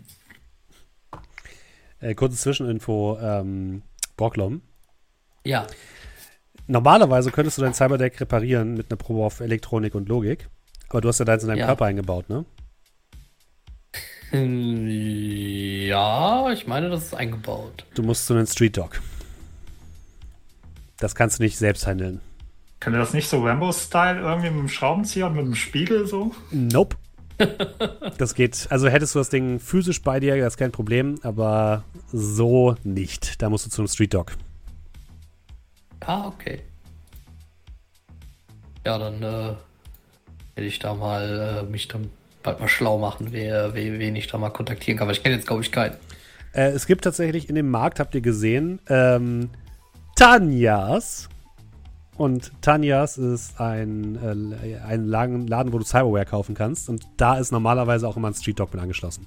Äh, 2.01 2.15
kurze 2.15 2.37
Zwischeninfo, 2.37 3.19
ähm, 3.19 3.83
Brocklom. 4.19 4.61
Ja. 5.45 5.67
Normalerweise 6.67 7.31
könntest 7.31 7.57
du 7.57 7.63
dein 7.63 7.73
Cyberdeck 7.73 8.21
reparieren 8.21 8.75
mit 8.75 8.91
einer 8.91 8.99
Probe 8.99 9.25
auf 9.25 9.41
Elektronik 9.41 9.95
und 9.95 10.09
Logik. 10.09 10.49
Aber 10.91 11.01
du 11.01 11.09
hast 11.09 11.19
ja 11.19 11.25
deins 11.25 11.43
in 11.45 11.49
deinem 11.49 11.61
Ja. 11.61 11.67
Körper 11.67 11.87
eingebaut, 11.87 12.29
ne? 12.29 12.45
Hm, 14.31 14.87
Ja, 15.87 16.51
ich 16.53 16.67
meine, 16.67 16.91
das 16.91 17.05
ist 17.07 17.15
eingebaut. 17.15 17.87
Du 17.95 18.03
musst 18.03 18.27
zu 18.27 18.35
einem 18.35 18.47
Street 18.47 18.77
Dog. 18.77 19.01
Das 20.99 21.15
kannst 21.15 21.39
du 21.39 21.43
nicht 21.43 21.57
selbst 21.57 21.87
handeln. 21.87 22.21
Könnte 22.85 22.99
das 22.99 23.15
nicht 23.15 23.31
so 23.31 23.43
Rambo-Style 23.43 24.21
irgendwie 24.21 24.51
mit 24.51 24.59
dem 24.59 24.69
Schraubenzieher 24.69 25.29
und 25.29 25.37
mit 25.37 25.47
dem 25.47 25.55
Spiegel 25.55 26.07
so? 26.07 26.33
Nope. 26.51 26.97
das 28.19 28.35
geht, 28.35 28.67
also 28.69 28.89
hättest 28.89 29.15
du 29.15 29.21
das 29.21 29.31
Ding 29.31 29.59
physisch 29.59 30.03
bei 30.03 30.21
dir, 30.21 30.37
das 30.37 30.53
ist 30.53 30.57
kein 30.59 30.71
Problem, 30.71 31.19
aber 31.23 31.83
so 32.13 32.77
nicht. 32.85 33.41
Da 33.41 33.49
musst 33.49 33.65
du 33.65 33.71
zu 33.71 33.81
einem 33.81 33.89
Street 33.89 34.13
Dog. 34.13 34.33
Ah, 36.01 36.27
okay. 36.27 36.61
Ja, 38.85 38.99
dann 38.99 39.23
äh, 39.23 39.23
werde 39.23 40.69
ich 40.69 40.79
da 40.79 40.93
mal 40.93 41.63
äh, 41.65 41.71
mich 41.71 41.89
dann 41.89 42.11
bald 42.43 42.61
mal 42.61 42.69
schlau 42.69 42.99
machen, 42.99 43.29
wer, 43.31 43.73
wer, 43.73 43.99
wen 43.99 44.15
ich 44.15 44.27
da 44.27 44.37
mal 44.37 44.51
kontaktieren 44.51 44.99
kann. 44.99 45.09
Weil 45.09 45.15
ich 45.15 45.23
kenne 45.23 45.37
jetzt, 45.37 45.47
glaube 45.47 45.63
ich, 45.63 45.73
keinen. 45.73 45.97
Äh, 46.53 46.73
es 46.73 46.87
gibt 46.87 47.05
tatsächlich 47.05 47.49
in 47.49 47.55
dem 47.55 47.71
Markt, 47.71 47.99
habt 47.99 48.15
ihr 48.15 48.21
gesehen, 48.21 48.79
ähm, 48.91 49.49
Tanjas. 50.17 51.31
Und 52.17 52.53
Tanjas 52.63 53.19
ist 53.19 53.61
ein, 53.61 54.55
äh, 54.63 54.77
ein 54.87 55.07
Laden, 55.07 55.47
Laden, 55.49 55.73
wo 55.73 55.79
du 55.79 55.85
Cyberware 55.85 56.25
kaufen 56.25 56.55
kannst. 56.55 56.89
Und 56.89 57.07
da 57.17 57.37
ist 57.39 57.51
normalerweise 57.51 58.07
auch 58.07 58.17
immer 58.17 58.29
ein 58.29 58.35
Street 58.35 58.61
Dog 58.61 58.73
mit 58.73 58.81
angeschlossen. 58.83 59.27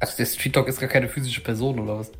Also 0.00 0.16
der 0.16 0.26
Street 0.26 0.56
Dog 0.56 0.66
ist 0.68 0.80
gar 0.80 0.88
keine 0.88 1.08
physische 1.08 1.40
Person, 1.42 1.78
oder 1.78 1.98
was? 1.98 2.10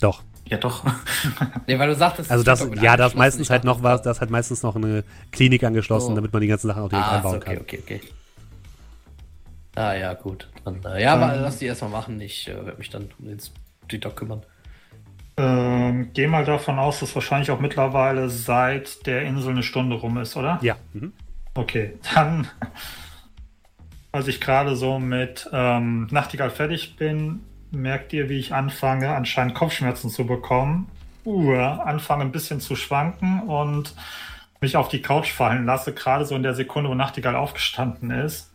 Doch. 0.00 0.22
Ja, 0.48 0.58
doch. 0.58 0.84
Nee, 1.66 1.76
weil 1.76 1.88
du 1.88 1.96
sagtest, 1.96 2.30
Also 2.30 2.44
das, 2.44 2.68
ja, 2.80 2.96
da 2.96 3.06
ist 3.08 3.16
meistens 3.16 3.50
halt 3.50 3.64
noch 3.64 3.82
was, 3.82 4.02
da 4.02 4.12
ist 4.12 4.20
halt 4.20 4.30
meistens 4.30 4.62
noch 4.62 4.76
eine 4.76 5.02
Klinik 5.32 5.64
angeschlossen, 5.64 6.10
So. 6.10 6.14
damit 6.14 6.32
man 6.32 6.40
die 6.42 6.46
ganzen 6.48 6.68
Sachen 6.68 6.84
auch 6.84 6.88
direkt 6.88 7.08
Ah, 7.08 7.16
einbauen 7.16 7.36
okay, 7.38 7.54
kann. 7.56 7.62
okay, 7.62 7.80
okay. 7.82 8.00
Ah, 9.74 9.92
ja, 9.94 10.14
gut. 10.14 10.48
Dann, 10.64 10.82
äh, 10.84 11.02
ja, 11.02 11.14
aber 11.14 11.36
lass 11.36 11.58
die 11.58 11.66
erstmal 11.66 11.90
machen. 11.90 12.20
Ich 12.20 12.46
äh, 12.48 12.54
werde 12.64 12.78
mich 12.78 12.90
dann 12.90 13.08
um 13.18 13.26
den 13.26 13.40
Street 13.40 14.04
Dog 14.04 14.14
kümmern. 14.14 14.42
Ähm, 15.38 16.10
geh 16.14 16.26
mal 16.26 16.44
davon 16.44 16.78
aus, 16.78 17.00
dass 17.00 17.14
wahrscheinlich 17.14 17.50
auch 17.50 17.60
mittlerweile 17.60 18.30
seit 18.30 19.06
der 19.06 19.22
Insel 19.22 19.50
eine 19.50 19.62
Stunde 19.62 19.96
rum 19.96 20.16
ist, 20.18 20.36
oder? 20.36 20.58
Ja. 20.62 20.76
Mhm. 20.94 21.12
Okay, 21.54 21.94
dann, 22.14 22.48
als 24.12 24.28
ich 24.28 24.40
gerade 24.40 24.76
so 24.76 24.98
mit 24.98 25.48
ähm, 25.52 26.06
Nachtigall 26.10 26.50
fertig 26.50 26.96
bin, 26.96 27.40
merkt 27.70 28.12
ihr, 28.12 28.28
wie 28.28 28.38
ich 28.38 28.54
anfange, 28.54 29.14
anscheinend 29.14 29.54
Kopfschmerzen 29.54 30.10
zu 30.10 30.26
bekommen. 30.26 30.88
Uh, 31.24 31.56
anfange 31.56 32.22
ein 32.22 32.30
bisschen 32.30 32.60
zu 32.60 32.76
schwanken 32.76 33.40
und 33.40 33.94
mich 34.60 34.76
auf 34.76 34.88
die 34.88 35.02
Couch 35.02 35.32
fallen 35.32 35.66
lasse, 35.66 35.92
gerade 35.92 36.24
so 36.24 36.36
in 36.36 36.44
der 36.44 36.54
Sekunde, 36.54 36.88
wo 36.88 36.94
Nachtigall 36.94 37.34
aufgestanden 37.34 38.12
ist. 38.12 38.52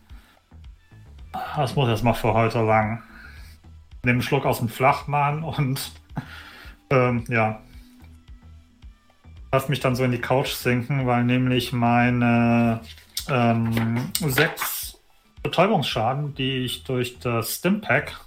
Das 1.56 1.76
muss 1.76 1.90
erstmal 1.90 2.14
für 2.14 2.34
heute 2.34 2.62
lang. 2.62 3.04
Nehme 4.04 4.16
einen 4.16 4.22
Schluck 4.22 4.46
aus 4.46 4.60
dem 4.60 4.70
Flachmann 4.70 5.44
und 5.44 5.92
ähm, 6.92 7.24
ja, 7.28 7.62
lass 9.52 9.70
mich 9.70 9.80
dann 9.80 9.96
so 9.96 10.04
in 10.04 10.12
die 10.12 10.22
Couch 10.22 10.50
sinken, 10.50 11.06
weil 11.06 11.24
nämlich 11.24 11.74
meine 11.74 12.82
ähm, 13.30 14.12
sechs 14.20 15.00
Betäubungsschaden, 15.44 16.36
die 16.36 16.60
ich 16.60 16.84
durch 16.84 17.20
das 17.20 17.56
Stimpack 17.56 18.20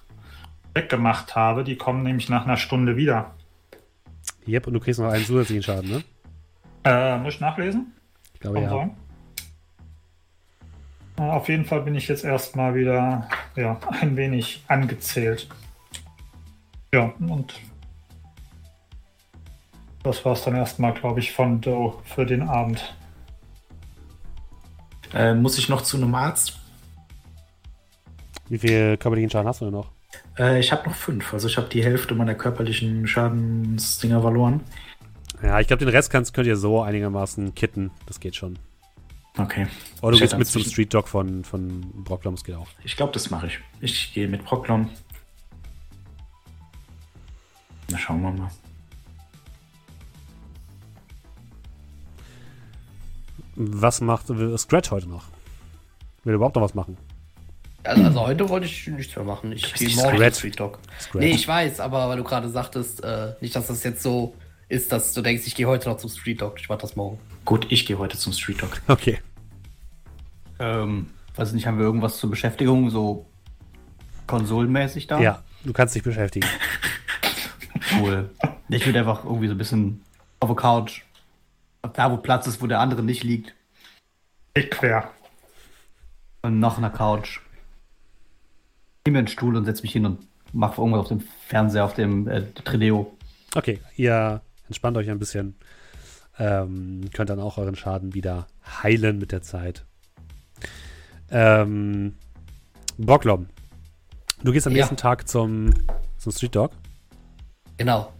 weggemacht 0.74 1.36
habe, 1.36 1.64
die 1.64 1.76
kommen 1.76 2.02
nämlich 2.02 2.28
nach 2.28 2.44
einer 2.44 2.56
Stunde 2.56 2.96
wieder. 2.96 3.34
Yep, 4.46 4.66
und 4.66 4.74
du 4.74 4.80
kriegst 4.80 5.00
noch 5.00 5.10
einen 5.10 5.24
zusätzlichen 5.24 5.62
Schaden, 5.62 5.90
ne? 5.90 6.04
Äh, 6.84 7.18
muss 7.18 7.34
ich 7.34 7.40
nachlesen? 7.40 7.92
Ich 8.34 8.40
glaube 8.40 8.60
Kann 8.60 8.90
ja. 11.16 11.24
Äh, 11.24 11.30
Auf 11.30 11.48
jeden 11.48 11.64
Fall 11.64 11.82
bin 11.82 11.94
ich 11.94 12.08
jetzt 12.08 12.24
erstmal 12.24 12.74
wieder 12.74 13.28
ja, 13.56 13.78
ein 14.00 14.16
wenig 14.16 14.64
angezählt. 14.68 15.48
Ja, 16.92 17.12
und 17.20 17.54
das 20.04 20.24
war's 20.24 20.44
dann 20.44 20.54
erstmal, 20.54 20.92
glaube 20.94 21.20
ich, 21.20 21.32
von 21.32 21.60
Doe 21.60 21.94
für 22.04 22.24
den 22.24 22.42
Abend. 22.42 22.94
Äh, 25.12 25.34
muss 25.34 25.58
ich 25.58 25.68
noch 25.68 25.82
zu 25.82 25.96
einem 25.96 26.14
Arzt? 26.14 26.58
Wie 28.48 28.58
viel 28.58 28.96
körperlichen 28.96 29.30
Schaden 29.30 29.48
hast 29.48 29.60
du 29.60 29.66
denn 29.66 29.74
noch? 29.74 29.90
Äh, 30.38 30.60
ich 30.60 30.70
habe 30.72 30.88
noch 30.88 30.94
fünf. 30.94 31.32
Also 31.32 31.48
ich 31.48 31.56
habe 31.56 31.68
die 31.68 31.82
Hälfte 31.82 32.14
meiner 32.14 32.34
körperlichen 32.34 33.06
Schadensdinger 33.06 34.20
verloren. 34.20 34.60
Ja, 35.42 35.60
ich 35.60 35.66
glaube, 35.66 35.84
den 35.84 35.88
Rest 35.88 36.10
kannst, 36.10 36.34
könnt 36.34 36.46
ihr 36.46 36.56
so 36.56 36.82
einigermaßen 36.82 37.54
kitten. 37.54 37.90
Das 38.06 38.20
geht 38.20 38.36
schon. 38.36 38.58
Okay. 39.36 39.66
Oder 40.00 40.10
du 40.10 40.16
Ich 40.16 40.20
gehst 40.20 40.38
mit 40.38 40.46
zum 40.46 40.62
Street 40.62 40.92
Dog 40.94 41.08
von, 41.08 41.44
von 41.44 41.80
Brocklom, 42.04 42.34
das 42.34 42.44
geht 42.44 42.54
auch. 42.54 42.68
Ich 42.84 42.96
glaube, 42.96 43.12
das 43.12 43.30
mache 43.30 43.48
ich. 43.48 43.58
Ich 43.80 44.12
gehe 44.12 44.28
mit 44.28 44.44
Proklon. 44.44 44.90
Na, 47.90 47.98
schauen 47.98 48.22
wir 48.22 48.30
mal. 48.30 48.50
Was 53.56 54.00
macht 54.00 54.26
Scratch 54.58 54.90
heute 54.90 55.08
noch? 55.08 55.24
Will 56.24 56.32
er 56.32 56.36
überhaupt 56.36 56.56
noch 56.56 56.62
was 56.62 56.74
machen? 56.74 56.96
Also, 57.84 58.02
also 58.02 58.20
heute 58.26 58.48
wollte 58.48 58.66
ich 58.66 58.86
nichts 58.88 59.14
mehr 59.14 59.24
machen. 59.24 59.52
Ich 59.52 59.74
gehe 59.74 59.94
morgen 59.94 60.16
Scratch. 60.16 60.34
zum 60.34 60.38
Street 60.38 60.60
Dog. 60.60 60.78
Scratch. 60.98 61.22
Nee, 61.24 61.32
ich 61.32 61.46
weiß, 61.46 61.80
aber 61.80 62.08
weil 62.08 62.16
du 62.16 62.24
gerade 62.24 62.48
sagtest, 62.48 63.04
äh, 63.04 63.34
nicht, 63.40 63.54
dass 63.54 63.66
das 63.66 63.84
jetzt 63.84 64.02
so 64.02 64.34
ist, 64.68 64.90
dass 64.90 65.12
du 65.12 65.20
denkst, 65.20 65.46
ich 65.46 65.54
gehe 65.54 65.66
heute 65.66 65.90
noch 65.90 65.98
zum 65.98 66.08
Street 66.08 66.40
Dog. 66.40 66.54
Ich 66.58 66.68
mach 66.68 66.78
das 66.78 66.96
morgen. 66.96 67.18
Gut, 67.44 67.66
ich 67.68 67.84
gehe 67.84 67.98
heute 67.98 68.16
zum 68.16 68.32
Street 68.32 68.62
Dog. 68.62 68.80
Okay. 68.88 69.18
Ähm, 70.58 71.10
weiß 71.36 71.52
nicht, 71.52 71.66
haben 71.66 71.78
wir 71.78 71.84
irgendwas 71.84 72.16
zur 72.16 72.30
Beschäftigung, 72.30 72.88
so 72.88 73.26
konsolenmäßig 74.26 75.06
da? 75.06 75.20
Ja, 75.20 75.42
du 75.64 75.72
kannst 75.72 75.94
dich 75.94 76.02
beschäftigen. 76.02 76.46
Cool. 78.00 78.30
Ich 78.70 78.84
würde 78.86 78.98
einfach 79.00 79.24
irgendwie 79.24 79.46
so 79.46 79.54
ein 79.54 79.58
bisschen 79.58 80.02
auf 80.40 80.48
der 80.48 80.56
Couch, 80.56 81.02
da 81.92 82.10
wo 82.10 82.16
Platz 82.16 82.46
ist, 82.46 82.60
wo 82.62 82.66
der 82.66 82.80
andere 82.80 83.02
nicht 83.02 83.22
liegt, 83.24 83.54
Ich 84.54 84.70
quer. 84.70 85.10
und 86.42 86.58
noch 86.58 86.78
eine 86.78 86.90
Couch. 86.90 87.40
Nimm 89.06 89.12
mir 89.12 89.18
einen 89.20 89.28
Stuhl 89.28 89.56
und 89.56 89.64
setz 89.66 89.82
mich 89.82 89.92
hin 89.92 90.06
und 90.06 90.26
mach 90.52 90.78
irgendwas 90.78 91.00
auf 91.02 91.08
dem 91.08 91.20
Fernseher, 91.20 91.84
auf 91.84 91.94
dem 91.94 92.26
äh, 92.28 92.42
Trideo. 92.52 93.16
Okay, 93.54 93.80
ihr 93.96 94.40
entspannt 94.66 94.96
euch 94.96 95.10
ein 95.10 95.18
bisschen. 95.18 95.56
Ähm, 96.38 97.10
könnt 97.12 97.30
dann 97.30 97.38
auch 97.40 97.58
euren 97.58 97.76
Schaden 97.76 98.14
wieder 98.14 98.46
heilen 98.82 99.18
mit 99.18 99.30
der 99.30 99.42
Zeit. 99.42 99.84
Ähm, 101.30 102.14
Brocklom, 102.98 103.46
du 104.42 104.52
gehst 104.52 104.66
am 104.66 104.72
Ja. 104.72 104.78
nächsten 104.78 104.96
Tag 104.96 105.28
zum, 105.28 105.70
zum 106.18 106.32
Street 106.32 106.54
Dog. 106.56 106.72
Genau. 107.76 108.12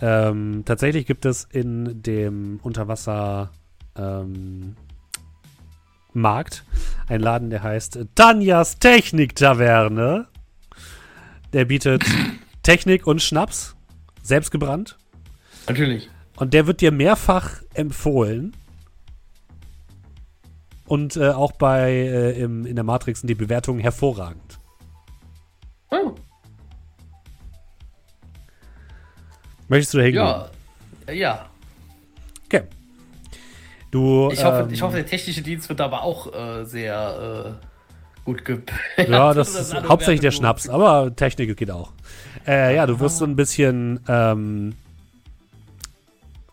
Ähm, 0.00 0.62
tatsächlich 0.64 1.06
gibt 1.06 1.26
es 1.26 1.44
in 1.44 2.02
dem 2.02 2.58
Unterwasser 2.62 3.50
ähm, 3.96 4.76
Markt 6.12 6.64
einen 7.08 7.22
Laden, 7.22 7.50
der 7.50 7.62
heißt 7.62 7.98
Tanjas 8.14 8.78
Technik-Taverne. 8.78 10.26
Der 11.52 11.64
bietet 11.64 12.04
Technik 12.62 13.06
und 13.06 13.20
Schnaps, 13.20 13.76
selbst 14.22 14.50
gebrannt. 14.50 14.96
Natürlich. 15.68 16.08
Und 16.36 16.54
der 16.54 16.66
wird 16.66 16.80
dir 16.80 16.92
mehrfach 16.92 17.62
empfohlen. 17.74 18.56
und 20.86 21.16
äh, 21.16 21.30
auch 21.30 21.52
bei 21.52 21.90
äh, 21.92 22.40
im, 22.40 22.66
in 22.66 22.74
der 22.74 22.84
Matrix 22.84 23.20
sind 23.20 23.28
die 23.28 23.34
Bewertungen 23.34 23.78
hervorragend. 23.80 24.58
Oh, 25.90 26.14
Möchtest 29.70 29.94
du 29.94 29.98
da 29.98 30.04
hingehen? 30.04 30.24
ja. 30.24 30.50
Äh, 31.06 31.18
Ja. 31.18 31.46
Okay. 32.46 32.62
Du, 33.92 34.28
Ich 34.32 34.44
hoffe, 34.44 34.62
ähm, 34.62 34.72
ich 34.72 34.82
hoffe, 34.82 34.96
der 34.96 35.06
technische 35.06 35.42
Dienst 35.42 35.68
wird 35.68 35.80
aber 35.80 36.02
auch 36.02 36.32
äh, 36.34 36.64
sehr 36.64 37.56
äh, 37.62 38.24
gut 38.24 38.44
ge. 38.44 38.58
Ja, 39.08 39.32
das 39.32 39.52
Das 39.52 39.68
ist 39.72 39.88
hauptsächlich 39.88 40.20
der 40.20 40.32
Schnaps, 40.32 40.68
aber 40.68 41.14
Technik 41.14 41.56
geht 41.56 41.70
auch. 41.70 41.92
Äh, 42.46 42.74
ja, 42.74 42.86
du 42.86 42.98
wirst 42.98 43.18
so 43.18 43.24
ein 43.24 43.36
bisschen 43.36 44.00
ähm, 44.08 44.74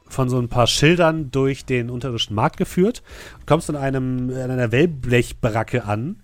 von 0.07 0.29
so 0.29 0.39
ein 0.39 0.47
paar 0.47 0.67
Schildern 0.67 1.31
durch 1.31 1.65
den 1.65 1.89
unterirdischen 1.89 2.35
Markt 2.35 2.57
geführt. 2.57 3.01
Kommst 3.47 3.69
in 3.69 3.75
einem 3.75 4.29
in 4.29 4.37
einer 4.51 4.71
Wellblechbaracke 4.71 5.85
an, 5.85 6.17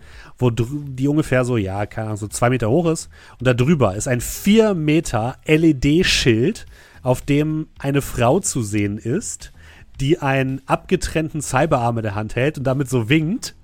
wo 0.43 0.51
die 0.51 1.07
ungefähr 1.07 1.45
so, 1.45 1.57
ja, 1.57 1.85
keine 1.85 2.07
Ahnung, 2.07 2.17
so 2.17 2.27
zwei 2.27 2.49
Meter 2.49 2.69
hoch 2.69 2.85
ist. 2.87 3.09
Und 3.39 3.47
da 3.47 3.53
drüber 3.53 3.95
ist 3.95 4.07
ein 4.07 4.21
vier 4.21 4.73
Meter 4.75 5.37
LED-Schild, 5.45 6.65
auf 7.01 7.21
dem 7.21 7.67
eine 7.79 8.01
Frau 8.01 8.39
zu 8.39 8.61
sehen 8.61 8.97
ist, 8.97 9.51
die 9.99 10.19
einen 10.19 10.61
abgetrennten 10.67 11.41
Cyberarm 11.41 11.97
in 11.97 12.03
der 12.03 12.15
Hand 12.15 12.35
hält 12.35 12.57
und 12.57 12.63
damit 12.65 12.89
so 12.89 13.09
winkt. 13.09 13.55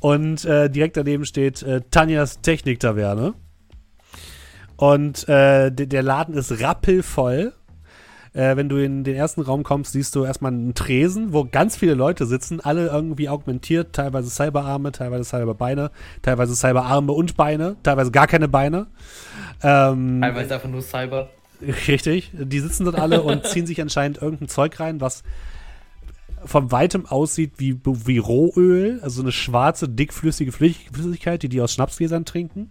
Und 0.00 0.44
äh, 0.44 0.68
direkt 0.68 0.96
daneben 0.96 1.24
steht 1.24 1.62
äh, 1.62 1.80
Tanjas 1.90 2.40
Techniktaverne. 2.40 3.34
Und 4.76 5.28
äh, 5.28 5.70
de- 5.72 5.86
der 5.86 6.02
Laden 6.02 6.34
ist 6.34 6.60
rappelvoll. 6.60 7.52
Äh, 8.32 8.56
wenn 8.56 8.68
du 8.68 8.76
in 8.76 9.04
den 9.04 9.14
ersten 9.14 9.40
Raum 9.40 9.62
kommst, 9.62 9.92
siehst 9.92 10.14
du 10.14 10.24
erstmal 10.24 10.52
einen 10.52 10.74
Tresen, 10.74 11.32
wo 11.32 11.44
ganz 11.44 11.76
viele 11.76 11.94
Leute 11.94 12.26
sitzen, 12.26 12.60
alle 12.60 12.88
irgendwie 12.88 13.28
augmentiert, 13.28 13.92
teilweise 13.92 14.30
Cyberarme, 14.30 14.92
teilweise 14.92 15.24
Cyberbeine, 15.24 15.90
teilweise 16.22 16.54
Cyberarme 16.54 17.12
und 17.12 17.36
Beine, 17.36 17.76
teilweise 17.82 18.10
gar 18.10 18.26
keine 18.26 18.48
Beine. 18.48 18.86
Ähm, 19.62 20.20
Teilweise 20.20 20.54
einfach 20.54 20.68
nur 20.68 20.82
Cyber. 20.82 21.28
Richtig. 21.60 22.30
Die 22.34 22.60
sitzen 22.60 22.84
dort 22.84 22.98
alle 22.98 23.22
und 23.22 23.46
ziehen 23.46 23.66
sich 23.66 23.80
anscheinend 23.80 24.22
irgendein 24.22 24.48
Zeug 24.48 24.78
rein, 24.78 25.00
was 25.00 25.22
von 26.44 26.70
weitem 26.70 27.06
aussieht 27.06 27.54
wie, 27.56 27.80
wie 27.84 28.18
Rohöl, 28.18 29.00
also 29.02 29.22
eine 29.22 29.32
schwarze, 29.32 29.88
dickflüssige 29.88 30.52
Flüssig- 30.52 30.90
Flüssigkeit, 30.92 31.42
die 31.42 31.48
die 31.48 31.60
aus 31.60 31.72
Schnapsgläsern 31.72 32.24
trinken. 32.24 32.70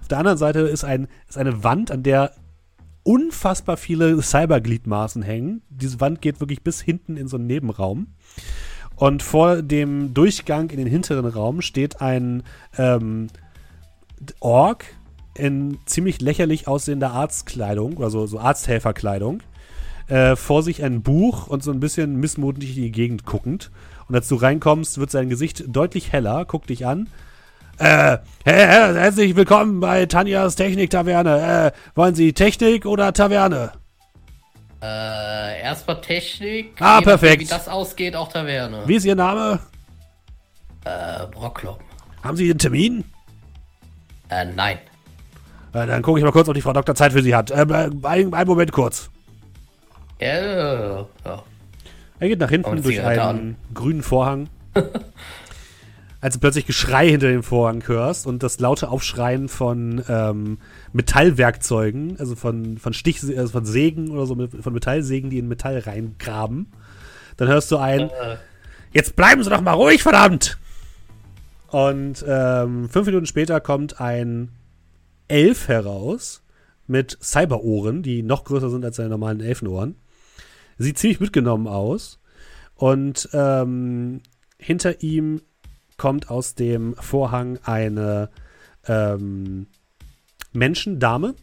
Auf 0.00 0.08
der 0.08 0.18
anderen 0.18 0.38
Seite 0.38 0.60
ist, 0.60 0.84
ein, 0.84 1.08
ist 1.28 1.36
eine 1.36 1.62
Wand, 1.62 1.90
an 1.90 2.02
der 2.02 2.32
unfassbar 3.04 3.76
viele 3.76 4.20
Cybergliedmaßen 4.22 5.22
hängen. 5.22 5.62
Diese 5.68 6.00
Wand 6.00 6.20
geht 6.20 6.40
wirklich 6.40 6.62
bis 6.62 6.80
hinten 6.80 7.16
in 7.16 7.28
so 7.28 7.36
einen 7.36 7.46
Nebenraum. 7.46 8.08
Und 8.96 9.22
vor 9.22 9.62
dem 9.62 10.14
Durchgang 10.14 10.70
in 10.70 10.78
den 10.78 10.86
hinteren 10.86 11.26
Raum 11.26 11.60
steht 11.60 12.00
ein 12.00 12.42
ähm, 12.78 13.28
Ork 14.40 14.84
in 15.34 15.78
ziemlich 15.86 16.20
lächerlich 16.20 16.68
aussehender 16.68 17.12
Arztkleidung, 17.12 17.96
oder 17.96 18.10
so, 18.10 18.26
so 18.26 18.38
Arzthelferkleidung. 18.38 19.42
Äh, 20.08 20.36
vor 20.36 20.62
sich 20.62 20.82
ein 20.82 21.02
Buch 21.02 21.46
und 21.46 21.62
so 21.62 21.70
ein 21.70 21.80
bisschen 21.80 22.16
missmutig 22.16 22.76
in 22.76 22.82
die 22.82 22.92
Gegend 22.92 23.24
guckend. 23.24 23.70
Und 24.08 24.14
als 24.14 24.28
du 24.28 24.34
reinkommst, 24.34 24.98
wird 24.98 25.10
sein 25.10 25.28
Gesicht 25.28 25.64
deutlich 25.68 26.12
heller, 26.12 26.44
guckt 26.44 26.70
dich 26.70 26.86
an. 26.86 27.08
Äh, 27.78 27.84
her, 27.84 28.20
her, 28.44 28.94
herzlich 28.94 29.34
willkommen 29.34 29.80
bei 29.80 30.06
Tanjas 30.06 30.56
Technik-Taverne. 30.56 31.72
Äh, 31.74 31.96
wollen 31.96 32.14
Sie 32.14 32.32
Technik 32.32 32.86
oder 32.86 33.12
Taverne? 33.12 33.72
Äh, 34.82 35.62
erstmal 35.62 36.00
Technik. 36.00 36.74
Ah, 36.80 36.84
je 36.84 36.90
nachdem, 36.90 37.04
perfekt. 37.04 37.42
Wie 37.42 37.46
das 37.46 37.68
ausgeht, 37.68 38.14
auch 38.14 38.28
Taverne. 38.32 38.82
Wie 38.86 38.96
ist 38.96 39.04
Ihr 39.04 39.14
Name? 39.14 39.58
Äh, 40.84 41.26
Brocklom. 41.30 41.76
Haben 42.22 42.36
Sie 42.36 42.50
einen 42.50 42.58
Termin? 42.58 43.04
Äh, 44.28 44.44
nein. 44.44 44.78
Äh, 45.72 45.86
dann 45.86 46.02
gucke 46.02 46.18
ich 46.18 46.24
mal 46.24 46.32
kurz, 46.32 46.48
ob 46.48 46.54
die 46.54 46.60
Frau 46.60 46.72
Doktor 46.72 46.94
Zeit 46.94 47.12
für 47.12 47.22
Sie 47.22 47.34
hat. 47.34 47.50
Äh, 47.50 47.64
ein, 47.64 48.34
einen 48.34 48.48
Moment 48.48 48.72
kurz. 48.72 49.10
Ja, 50.20 51.06
ja. 51.24 51.42
Er 52.20 52.28
geht 52.28 52.38
nach 52.38 52.50
hinten 52.50 52.82
durch 52.82 53.02
einen 53.02 53.56
grünen 53.74 54.02
Vorhang. 54.02 54.48
Als 56.22 56.34
du 56.34 56.40
plötzlich 56.40 56.66
Geschrei 56.66 57.08
hinter 57.08 57.26
dem 57.26 57.42
Vorhang 57.42 57.82
hörst 57.88 58.28
und 58.28 58.44
das 58.44 58.60
laute 58.60 58.90
Aufschreien 58.90 59.48
von 59.48 60.04
ähm, 60.08 60.58
Metallwerkzeugen, 60.92 62.16
also 62.20 62.36
von, 62.36 62.78
von 62.78 62.94
Stich, 62.94 63.24
also 63.36 63.48
von 63.48 63.64
Sägen 63.66 64.08
oder 64.12 64.26
so, 64.26 64.36
von 64.36 64.72
Metallsägen, 64.72 65.30
die 65.30 65.40
in 65.40 65.48
Metall 65.48 65.80
reingraben, 65.80 66.68
dann 67.36 67.48
hörst 67.48 67.72
du 67.72 67.76
ein, 67.76 68.02
Äh, 68.02 68.36
jetzt 68.92 69.16
bleiben 69.16 69.42
Sie 69.42 69.50
doch 69.50 69.62
mal 69.62 69.72
ruhig, 69.72 70.04
verdammt! 70.04 70.58
Und 71.66 72.24
ähm, 72.28 72.88
fünf 72.88 73.06
Minuten 73.06 73.26
später 73.26 73.60
kommt 73.60 74.00
ein 74.00 74.50
Elf 75.26 75.66
heraus 75.66 76.44
mit 76.86 77.18
Cyberohren, 77.20 78.04
die 78.04 78.22
noch 78.22 78.44
größer 78.44 78.70
sind 78.70 78.84
als 78.84 78.94
seine 78.94 79.08
normalen 79.08 79.40
Elfenohren. 79.40 79.96
Sieht 80.78 80.98
ziemlich 80.98 81.18
mitgenommen 81.18 81.66
aus. 81.66 82.20
Und 82.76 83.28
ähm, 83.32 84.20
hinter 84.58 85.02
ihm 85.02 85.40
kommt 85.96 86.30
aus 86.30 86.54
dem 86.54 86.94
Vorhang 86.94 87.58
eine 87.64 88.30
ähm, 88.86 89.66
Menschendame, 90.52 91.34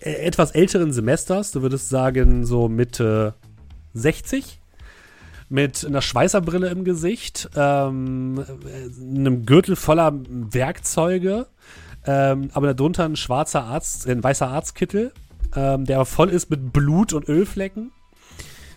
äh, 0.00 0.12
etwas 0.12 0.52
älteren 0.52 0.92
Semesters, 0.92 1.52
du 1.52 1.62
würdest 1.62 1.88
sagen 1.88 2.44
so 2.44 2.68
Mitte 2.68 3.34
60, 3.94 4.60
mit 5.48 5.84
einer 5.84 6.00
Schweißerbrille 6.00 6.68
im 6.68 6.84
Gesicht, 6.84 7.50
ähm, 7.56 8.38
äh, 8.38 9.18
einem 9.18 9.44
Gürtel 9.44 9.76
voller 9.76 10.14
Werkzeuge, 10.28 11.46
ähm, 12.06 12.48
aber 12.54 12.74
darunter 12.74 13.04
ein 13.04 13.16
schwarzer 13.16 13.64
Arzt, 13.64 14.08
ein 14.08 14.24
weißer 14.24 14.48
Arztkittel, 14.48 15.12
ähm, 15.54 15.84
der 15.84 16.04
voll 16.04 16.30
ist 16.30 16.50
mit 16.50 16.72
Blut 16.72 17.12
und 17.12 17.28
Ölflecken. 17.28 17.92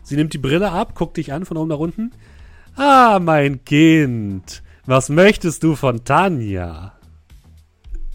Sie 0.04 0.16
nimmt 0.16 0.34
die 0.34 0.38
Brille 0.38 0.72
ab, 0.72 0.94
guckt 0.96 1.18
dich 1.18 1.34
an 1.34 1.46
von 1.46 1.58
oben 1.58 1.70
nach 1.70 1.80
unten. 1.80 2.12
Ah, 2.76 3.20
mein 3.22 3.64
Kind, 3.64 4.62
was 4.86 5.10
möchtest 5.10 5.64
du 5.64 5.76
von 5.76 6.04
Tanja? 6.04 6.92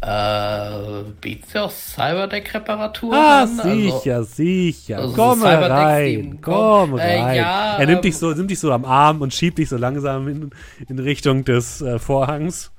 äh, 0.03 1.03
bietet 1.21 1.53
ja 1.53 1.65
auch 1.65 1.71
Cyberdeck-Reparatur 1.71 3.13
Ah, 3.15 3.43
an? 3.43 3.61
Also- 3.61 3.69
sicher, 3.71 4.25
sicher. 4.25 4.97
also 4.97 5.11
so 5.11 5.15
komm 5.17 5.43
rein, 5.43 6.39
komm. 6.41 6.99
Äh, 6.99 7.21
rein. 7.21 7.37
ja, 7.37 7.73
er 7.77 7.87
nimmt 7.87 7.99
ähm, 7.99 8.03
dich 8.03 8.17
so, 8.17 8.31
nimmt 8.33 8.51
dich 8.51 8.59
so 8.59 8.73
am 8.73 8.87
Arm 8.87 9.21
und 9.21 9.35
schiebt 9.35 9.59
dich 9.59 9.69
so 9.69 9.77
langsam 9.77 10.27
in, 10.29 10.51
in 10.89 10.99
Richtung 10.99 11.45
des 11.45 11.83
äh, 11.83 11.99
Vorhangs. 11.99 12.71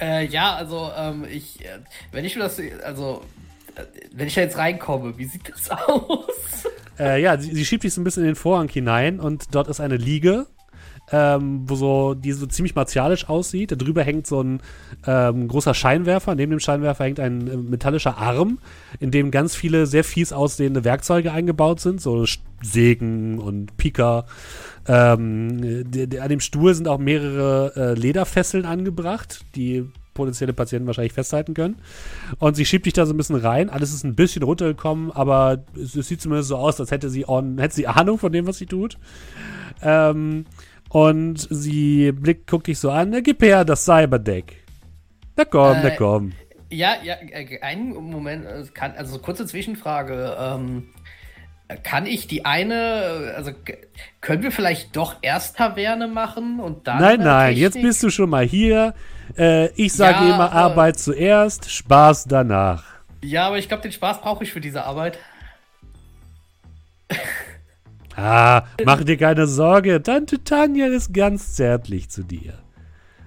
Äh, 0.00 0.26
ja, 0.26 0.54
also, 0.54 0.90
ähm, 0.96 1.24
ich, 1.28 1.60
äh, 1.64 1.78
wenn 2.12 2.24
ich 2.24 2.36
mir 2.36 2.42
das, 2.44 2.60
also, 2.84 3.22
äh, 3.74 3.82
wenn 4.14 4.28
ich 4.28 4.34
da 4.34 4.42
jetzt 4.42 4.56
reinkomme, 4.56 5.18
wie 5.18 5.24
sieht 5.24 5.48
das 5.48 5.68
aus? 5.88 6.28
Äh, 6.96 7.20
ja, 7.22 7.36
sie, 7.38 7.52
sie 7.56 7.64
schiebt 7.64 7.82
dich 7.82 7.92
so 7.92 8.00
ein 8.00 8.04
bisschen 8.04 8.22
in 8.22 8.28
den 8.30 8.36
Vorhang 8.36 8.68
hinein 8.68 9.18
und 9.18 9.52
dort 9.54 9.66
ist 9.66 9.80
eine 9.80 9.96
Liege, 9.96 10.46
ähm, 11.10 11.64
wo 11.66 11.74
so, 11.74 12.14
die 12.14 12.32
so 12.32 12.46
ziemlich 12.46 12.74
martialisch 12.74 13.28
aussieht. 13.28 13.72
Darüber 13.72 14.02
hängt 14.02 14.26
so 14.26 14.42
ein 14.42 14.60
ähm, 15.06 15.48
großer 15.48 15.74
Scheinwerfer. 15.74 16.34
Neben 16.34 16.50
dem 16.50 16.60
Scheinwerfer 16.60 17.04
hängt 17.04 17.20
ein 17.20 17.48
äh, 17.48 17.56
metallischer 17.56 18.18
Arm, 18.18 18.58
in 19.00 19.10
dem 19.10 19.30
ganz 19.30 19.54
viele 19.54 19.86
sehr 19.86 20.04
fies 20.04 20.32
aussehende 20.32 20.84
Werkzeuge 20.84 21.32
eingebaut 21.32 21.80
sind, 21.80 22.00
so 22.00 22.24
Sägen 22.62 23.38
und 23.38 23.76
Pika. 23.76 24.26
Ähm, 24.86 25.84
an 26.20 26.28
dem 26.28 26.40
Stuhl 26.40 26.74
sind 26.74 26.88
auch 26.88 26.98
mehrere 26.98 27.72
äh, 27.76 27.94
Lederfesseln 27.94 28.64
angebracht, 28.64 29.44
die 29.54 29.86
potenzielle 30.14 30.52
Patienten 30.52 30.86
wahrscheinlich 30.86 31.12
festhalten 31.12 31.54
können. 31.54 31.76
Und 32.38 32.54
sie 32.54 32.64
schiebt 32.64 32.86
dich 32.86 32.92
da 32.92 33.06
so 33.06 33.14
ein 33.14 33.16
bisschen 33.16 33.36
rein. 33.36 33.70
Alles 33.70 33.92
ist 33.92 34.04
ein 34.04 34.14
bisschen 34.14 34.42
runtergekommen, 34.42 35.10
aber 35.10 35.64
es, 35.74 35.94
es 35.94 36.08
sieht 36.08 36.20
zumindest 36.20 36.48
so 36.48 36.56
aus, 36.56 36.80
als 36.80 36.90
hätte 36.90 37.10
sie, 37.10 37.28
on, 37.28 37.58
hätte 37.58 37.74
sie 37.74 37.86
Ahnung 37.86 38.18
von 38.18 38.32
dem, 38.32 38.46
was 38.46 38.58
sie 38.58 38.66
tut. 38.66 38.98
Ähm, 39.82 40.44
und 40.92 41.46
sie 41.50 42.12
blickt, 42.12 42.46
guckt 42.50 42.66
dich 42.66 42.78
so 42.78 42.90
an. 42.90 43.10
Na, 43.10 43.20
gib 43.20 43.42
her 43.42 43.64
das 43.64 43.84
Cyberdeck. 43.84 44.62
Na 45.36 45.44
komm, 45.44 45.78
na 45.82 45.88
Äh, 45.88 45.96
komm. 45.96 46.32
Ja, 46.70 46.94
ja, 47.02 47.14
äh, 47.20 47.60
einen 47.60 47.92
Moment, 47.94 48.46
äh, 48.46 48.64
kann, 48.72 48.92
also 48.96 49.18
kurze 49.18 49.46
Zwischenfrage. 49.46 50.36
Ähm, 50.38 50.88
kann 51.82 52.04
ich 52.04 52.26
die 52.26 52.44
eine, 52.44 53.32
also 53.36 53.52
können 54.20 54.42
wir 54.42 54.52
vielleicht 54.52 54.94
doch 54.94 55.16
erst 55.22 55.56
Taverne 55.56 56.06
machen 56.08 56.60
und 56.60 56.86
dann. 56.86 56.98
Nein, 57.00 57.20
äh, 57.20 57.24
nein, 57.24 57.56
jetzt 57.56 57.72
Technik? 57.74 57.88
bist 57.90 58.02
du 58.02 58.10
schon 58.10 58.28
mal 58.28 58.44
hier. 58.44 58.94
Äh, 59.38 59.68
ich 59.76 59.94
sage 59.94 60.26
Ja, 60.26 60.34
immer 60.34 60.52
aber- 60.52 60.72
Arbeit 60.72 60.98
zuerst, 60.98 61.70
Spaß 61.70 62.24
danach. 62.24 62.84
Ja, 63.22 63.46
aber 63.46 63.56
ich 63.58 63.68
glaube, 63.68 63.82
den 63.82 63.92
Spaß 63.92 64.20
brauche 64.20 64.44
ich 64.44 64.52
für 64.52 64.60
diese 64.60 64.84
Arbeit. 64.84 65.18
Ah, 68.16 68.64
mach 68.84 69.02
dir 69.04 69.16
keine 69.16 69.46
Sorge. 69.46 70.02
Tante 70.02 70.42
Tanja 70.44 70.86
ist 70.86 71.12
ganz 71.14 71.54
zärtlich 71.54 72.10
zu 72.10 72.22
dir. 72.22 72.54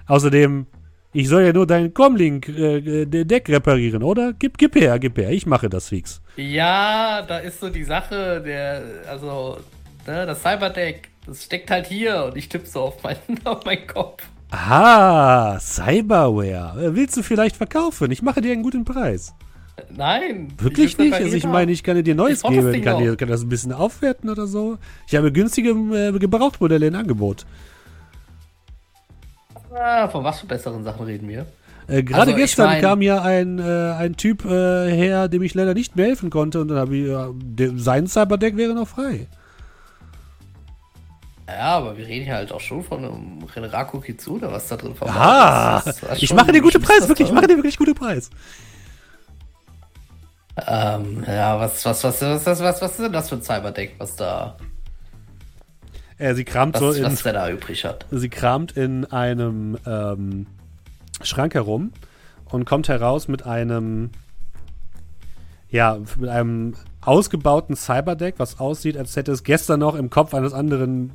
Außerdem, 0.07 0.67
ich 1.13 1.27
soll 1.29 1.43
ja 1.43 1.53
nur 1.53 1.65
deinen 1.65 1.93
Comlink 1.93 2.49
äh, 2.49 3.03
äh, 3.03 3.25
Deck 3.25 3.49
reparieren, 3.49 4.03
oder? 4.03 4.33
Gib, 4.33 4.57
gib 4.57 4.75
her, 4.75 4.99
gib 4.99 5.17
her. 5.17 5.31
Ich 5.31 5.45
mache 5.45 5.69
das 5.69 5.89
fix. 5.89 6.21
Ja, 6.35 7.21
da 7.23 7.37
ist 7.39 7.59
so 7.59 7.69
die 7.69 7.83
Sache, 7.83 8.41
der, 8.41 8.83
also, 9.09 9.57
ne, 10.05 10.25
das 10.25 10.41
Cyberdeck, 10.41 11.09
Das 11.25 11.43
steckt 11.45 11.71
halt 11.71 11.87
hier 11.87 12.25
und 12.25 12.37
ich 12.37 12.49
tippe 12.49 12.67
so 12.67 12.81
auf 12.81 13.01
meinen, 13.03 13.17
auf 13.45 13.65
meinen 13.65 13.87
Kopf. 13.87 14.23
Ah, 14.51 15.57
Cyberware. 15.59 16.75
Äh, 16.79 16.95
Willst 16.95 17.17
du 17.17 17.23
vielleicht 17.23 17.57
verkaufen? 17.57 18.11
Ich 18.11 18.21
mache 18.21 18.41
dir 18.41 18.51
einen 18.51 18.63
guten 18.63 18.85
Preis. 18.85 19.33
Nein. 19.89 20.47
Wirklich 20.57 20.97
nicht? 20.97 21.13
Also 21.13 21.35
ich 21.35 21.45
meine, 21.45 21.71
ich 21.71 21.83
kann 21.83 22.01
dir 22.03 22.15
Neues 22.15 22.43
Ich 22.43 22.49
geben. 22.49 22.81
Kann, 22.81 22.97
dir, 22.99 23.15
kann 23.15 23.27
das 23.29 23.41
ein 23.41 23.49
bisschen 23.49 23.73
aufwerten 23.73 24.29
oder 24.29 24.47
so. 24.47 24.77
Ich 25.07 25.15
habe 25.15 25.31
günstige 25.31 25.71
äh, 25.71 26.17
Gebrauchtmodelle 26.17 26.87
in 26.87 26.95
Angebot. 26.95 27.45
Ah, 29.73 30.07
von 30.07 30.23
was 30.23 30.39
für 30.39 30.45
besseren 30.47 30.83
Sachen 30.83 31.05
reden 31.05 31.27
wir? 31.27 31.45
Äh, 31.87 32.03
Gerade 32.03 32.21
Also, 32.21 32.31
ich 32.31 32.37
gestern 32.37 32.67
mein- 32.67 32.81
kam 32.81 33.01
ja 33.01 33.21
ein, 33.21 33.59
äh, 33.59 33.63
ein 33.97 34.15
Typ 34.15 34.45
äh, 34.45 34.49
her, 34.89 35.27
dem 35.27 35.43
ich 35.43 35.53
leider 35.53 35.73
nicht 35.73 35.95
mehr 35.95 36.05
helfen 36.07 36.29
konnte. 36.29 36.61
Und 36.61 36.69
dann 36.69 36.77
habe 36.77 36.95
ich, 36.95 37.07
äh, 37.07 37.25
der, 37.33 37.71
sein 37.77 38.07
Cyberdeck 38.07 38.55
wäre 38.57 38.73
noch 38.73 38.87
frei. 38.87 39.27
Ja, 41.47 41.77
aber 41.77 41.95
wir 41.97 42.07
reden 42.07 42.25
hier 42.25 42.35
halt 42.35 42.51
auch 42.51 42.59
schon 42.61 42.83
von 42.83 43.05
einem 43.05 43.43
Renraku 43.53 43.99
Kitsune, 43.99 44.51
was 44.51 44.67
da 44.67 44.77
drin 44.77 44.95
verbaut 44.95 45.15
Ah, 45.15 45.83
ist. 45.85 46.01
Ich 46.23 46.33
mache 46.33 46.51
dir 46.51 46.61
gute 46.61 46.79
Preis, 46.79 47.07
wirklich, 47.07 47.27
ich 47.27 47.33
mache 47.33 47.45
dir 47.47 47.55
wirklich 47.57 47.77
gute 47.77 47.93
Preis. 47.93 48.31
Ähm, 50.67 51.23
ja, 51.27 51.59
was, 51.59 51.83
was, 51.85 52.03
was, 52.03 52.21
was, 52.21 52.45
was, 52.45 52.59
was, 52.61 52.81
was 52.81 52.91
ist 52.91 52.99
denn 52.99 53.11
das 53.11 53.29
für 53.29 53.35
ein 53.35 53.41
Cyberdeck, 53.41 53.95
was 53.97 54.15
da, 54.15 54.55
Äh, 56.17 56.33
sie 56.33 56.45
kramt 56.45 56.75
was, 56.75 56.81
so 56.81 56.91
in, 56.91 57.03
was 57.03 57.23
der 57.23 57.33
da 57.33 57.49
übrig 57.49 57.83
hat? 57.83 58.05
sie 58.09 58.29
kramt 58.29 58.71
in 58.77 59.03
einem 59.05 59.77
ähm, 59.85 60.47
Schrank 61.21 61.55
herum 61.55 61.91
und 62.45 62.63
kommt 62.65 62.87
heraus 62.87 63.27
mit 63.27 63.45
einem 63.45 64.11
ja, 65.69 65.97
mit 66.17 66.29
einem 66.29 66.75
ausgebauten 67.01 67.75
Cyberdeck, 67.75 68.35
was 68.37 68.59
aussieht, 68.59 68.95
als 68.97 69.15
hätte 69.17 69.33
es 69.33 69.43
gestern 69.43 69.81
noch 69.81 69.95
im 69.95 70.09
Kopf 70.09 70.33
eines 70.33 70.53
anderen 70.53 71.11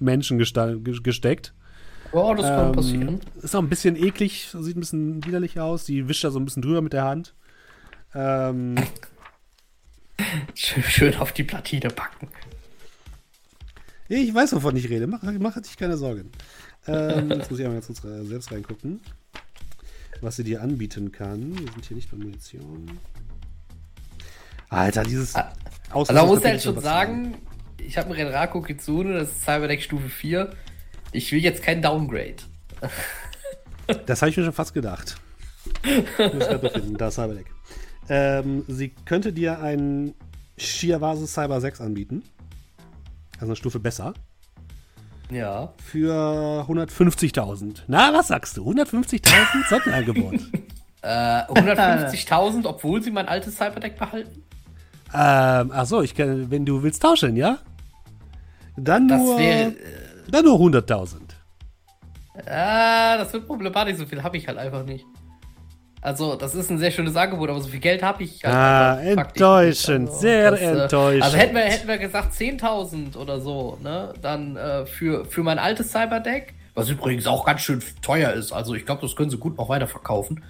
Menschen 0.00 0.38
gesteckt. 0.38 1.52
Oh, 2.12 2.34
das 2.34 2.46
kann 2.46 2.66
Ähm, 2.66 2.72
passieren. 2.72 3.20
Ist 3.40 3.54
auch 3.54 3.60
ein 3.62 3.68
bisschen 3.68 3.94
eklig, 3.96 4.48
sieht 4.58 4.76
ein 4.76 4.80
bisschen 4.80 5.24
widerlich 5.24 5.60
aus. 5.60 5.86
Sie 5.86 6.08
wischt 6.08 6.24
da 6.24 6.30
so 6.30 6.40
ein 6.40 6.44
bisschen 6.44 6.62
drüber 6.62 6.80
mit 6.80 6.94
der 6.94 7.04
Hand. 7.04 7.34
Ähm, 8.16 8.76
Schön, 10.54 11.16
auf 11.16 11.32
die 11.32 11.44
Platine 11.44 11.90
packen. 11.90 12.28
ich 14.08 14.34
weiß, 14.34 14.54
wovon 14.54 14.76
ich 14.76 14.88
rede. 14.88 15.06
Mach, 15.06 15.22
mach 15.22 15.60
dich 15.60 15.76
keine 15.76 15.96
Sorgen. 15.98 16.30
Ähm, 16.86 17.30
jetzt 17.30 17.50
muss 17.50 17.60
ich 17.60 17.66
einmal 17.66 17.80
ganz 17.80 17.86
kurz 17.86 18.04
äh, 18.04 18.24
selbst 18.24 18.50
reingucken, 18.52 19.00
was 20.20 20.36
sie 20.36 20.44
dir 20.44 20.62
anbieten 20.62 21.12
kann. 21.12 21.58
Wir 21.58 21.72
sind 21.72 21.84
hier 21.84 21.96
nicht 21.96 22.10
bei 22.10 22.16
Munition. 22.16 22.98
Alter, 24.68 25.02
dieses 25.02 25.34
Aus 25.90 26.08
Also 26.08 26.14
man 26.14 26.26
muss 26.26 26.44
halt 26.44 26.62
schon 26.62 26.80
sagen, 26.80 27.34
ich 27.76 27.98
habe 27.98 28.06
einen 28.08 28.16
Renraku 28.16 28.62
Kitsune, 28.62 29.18
das 29.18 29.30
ist 29.30 29.42
Cyberdeck 29.42 29.82
Stufe 29.82 30.08
4. 30.08 30.54
Ich 31.12 31.30
will 31.32 31.40
jetzt 31.40 31.62
kein 31.62 31.82
Downgrade. 31.82 32.36
Das 34.06 34.22
habe 34.22 34.30
ich 34.30 34.36
mir 34.36 34.44
schon 34.44 34.52
fast 34.52 34.74
gedacht. 34.74 35.16
Ich 35.84 36.32
muss 36.34 36.46
grad 36.46 36.62
befinden, 36.62 36.94
da 36.98 37.08
ist 37.08 37.14
Cyberdeck. 37.14 37.55
Ähm, 38.08 38.64
sie 38.68 38.90
könnte 39.04 39.32
dir 39.32 39.60
einen 39.60 40.14
Shiawase 40.58 41.26
Cyber 41.26 41.60
6 41.60 41.80
anbieten. 41.80 42.22
Also 43.34 43.46
eine 43.46 43.56
Stufe 43.56 43.78
besser. 43.80 44.14
Ja. 45.30 45.72
Für 45.84 46.64
150.000. 46.68 47.82
Na, 47.88 48.12
was 48.14 48.28
sagst 48.28 48.56
du? 48.56 48.70
150.000 48.70 49.68
Sonderangebot. 49.68 50.34
Äh, 51.02 51.42
150.000, 51.42 52.64
obwohl 52.66 53.02
sie 53.02 53.10
mein 53.10 53.26
altes 53.28 53.56
Cyberdeck 53.56 53.98
behalten? 53.98 54.42
ähm, 55.14 55.70
ach 55.74 55.86
so, 55.86 56.02
ich 56.02 56.14
kann, 56.14 56.50
wenn 56.50 56.64
du 56.64 56.82
willst 56.82 57.02
tauschen, 57.02 57.36
ja? 57.36 57.58
Dann 58.76 59.08
Das 59.08 59.20
nur, 59.20 59.38
wäre. 59.38 59.74
dann 60.30 60.44
nur 60.44 60.58
100.000. 60.58 61.16
Ah, 62.46 63.16
das 63.16 63.32
wird 63.32 63.46
problematisch, 63.46 63.96
so 63.96 64.04
viel 64.06 64.22
habe 64.22 64.36
ich 64.36 64.46
halt 64.46 64.58
einfach 64.58 64.84
nicht. 64.84 65.06
Also, 66.02 66.36
das 66.36 66.54
ist 66.54 66.70
ein 66.70 66.78
sehr 66.78 66.90
schönes 66.92 67.16
Angebot, 67.16 67.50
aber 67.50 67.60
so 67.60 67.68
viel 67.68 67.80
Geld 67.80 68.02
habe 68.02 68.22
ich 68.22 68.44
halt 68.44 68.54
Ah, 68.54 69.00
enttäuschend. 69.00 70.08
Also, 70.08 70.20
sehr 70.20 70.50
das, 70.52 70.60
äh, 70.60 70.64
enttäuschend. 70.82 71.22
Also 71.24 71.36
hätten 71.36 71.54
wir, 71.56 71.62
hätten 71.62 71.88
wir 71.88 71.98
gesagt 71.98 72.32
10.000 72.34 73.16
oder 73.16 73.40
so, 73.40 73.78
ne, 73.82 74.12
dann 74.22 74.56
äh, 74.56 74.86
für, 74.86 75.24
für 75.24 75.42
mein 75.42 75.58
altes 75.58 75.90
Cyberdeck, 75.90 76.54
was 76.74 76.90
übrigens 76.90 77.26
auch 77.26 77.44
ganz 77.46 77.62
schön 77.62 77.82
teuer 78.02 78.32
ist, 78.32 78.52
also 78.52 78.74
ich 78.74 78.84
glaube, 78.86 79.00
das 79.02 79.16
können 79.16 79.30
sie 79.30 79.38
gut 79.38 79.56
noch 79.56 79.68
weiterverkaufen, 79.68 80.44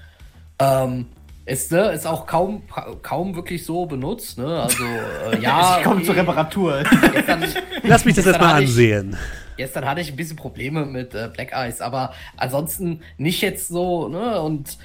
ähm, 0.58 1.06
ist, 1.46 1.70
ne, 1.72 1.92
ist 1.92 2.06
auch 2.06 2.26
kaum, 2.26 2.62
kaum 3.02 3.34
wirklich 3.36 3.64
so 3.64 3.86
benutzt, 3.86 4.36
ne, 4.36 4.62
also, 4.62 4.84
äh, 4.84 5.38
ja. 5.40 5.76
ich 5.78 5.84
komme 5.84 5.96
okay. 5.96 6.04
zur 6.06 6.16
Reparatur. 6.16 6.82
Gestern, 7.12 7.44
Lass 7.84 8.04
mich 8.04 8.16
das 8.16 8.26
erstmal 8.26 8.62
ich- 8.62 8.68
ansehen. 8.68 9.16
Gestern 9.56 9.86
hatte 9.86 10.02
ich 10.02 10.10
ein 10.10 10.16
bisschen 10.16 10.36
Probleme 10.36 10.84
mit 10.84 11.14
äh, 11.14 11.30
Black 11.32 11.52
Eyes, 11.52 11.80
aber 11.80 12.12
ansonsten 12.36 13.00
nicht 13.16 13.40
jetzt 13.40 13.68
so, 13.68 14.06
ne? 14.06 14.38
Und 14.42 14.76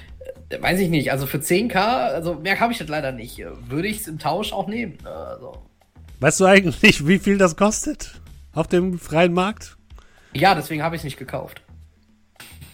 weiß 0.60 0.80
ich 0.80 0.88
nicht, 0.88 1.12
also 1.12 1.26
für 1.26 1.38
10k, 1.38 1.74
also 1.76 2.34
mehr 2.34 2.58
habe 2.60 2.72
ich 2.72 2.78
das 2.78 2.88
leider 2.88 3.12
nicht. 3.12 3.38
Würde 3.68 3.88
ich 3.88 4.00
es 4.00 4.08
im 4.08 4.18
Tausch 4.18 4.52
auch 4.52 4.66
nehmen. 4.68 4.98
Ne? 5.02 5.10
Also, 5.10 5.56
Weißt 6.20 6.40
du 6.40 6.46
eigentlich, 6.46 7.06
wie 7.06 7.18
viel 7.18 7.38
das 7.38 7.56
kostet? 7.56 8.20
Auf 8.54 8.68
dem 8.68 8.98
freien 8.98 9.32
Markt? 9.32 9.76
ja, 10.34 10.54
deswegen 10.54 10.82
habe 10.82 10.96
ich 10.96 11.00
es 11.00 11.04
nicht 11.04 11.18
gekauft. 11.18 11.62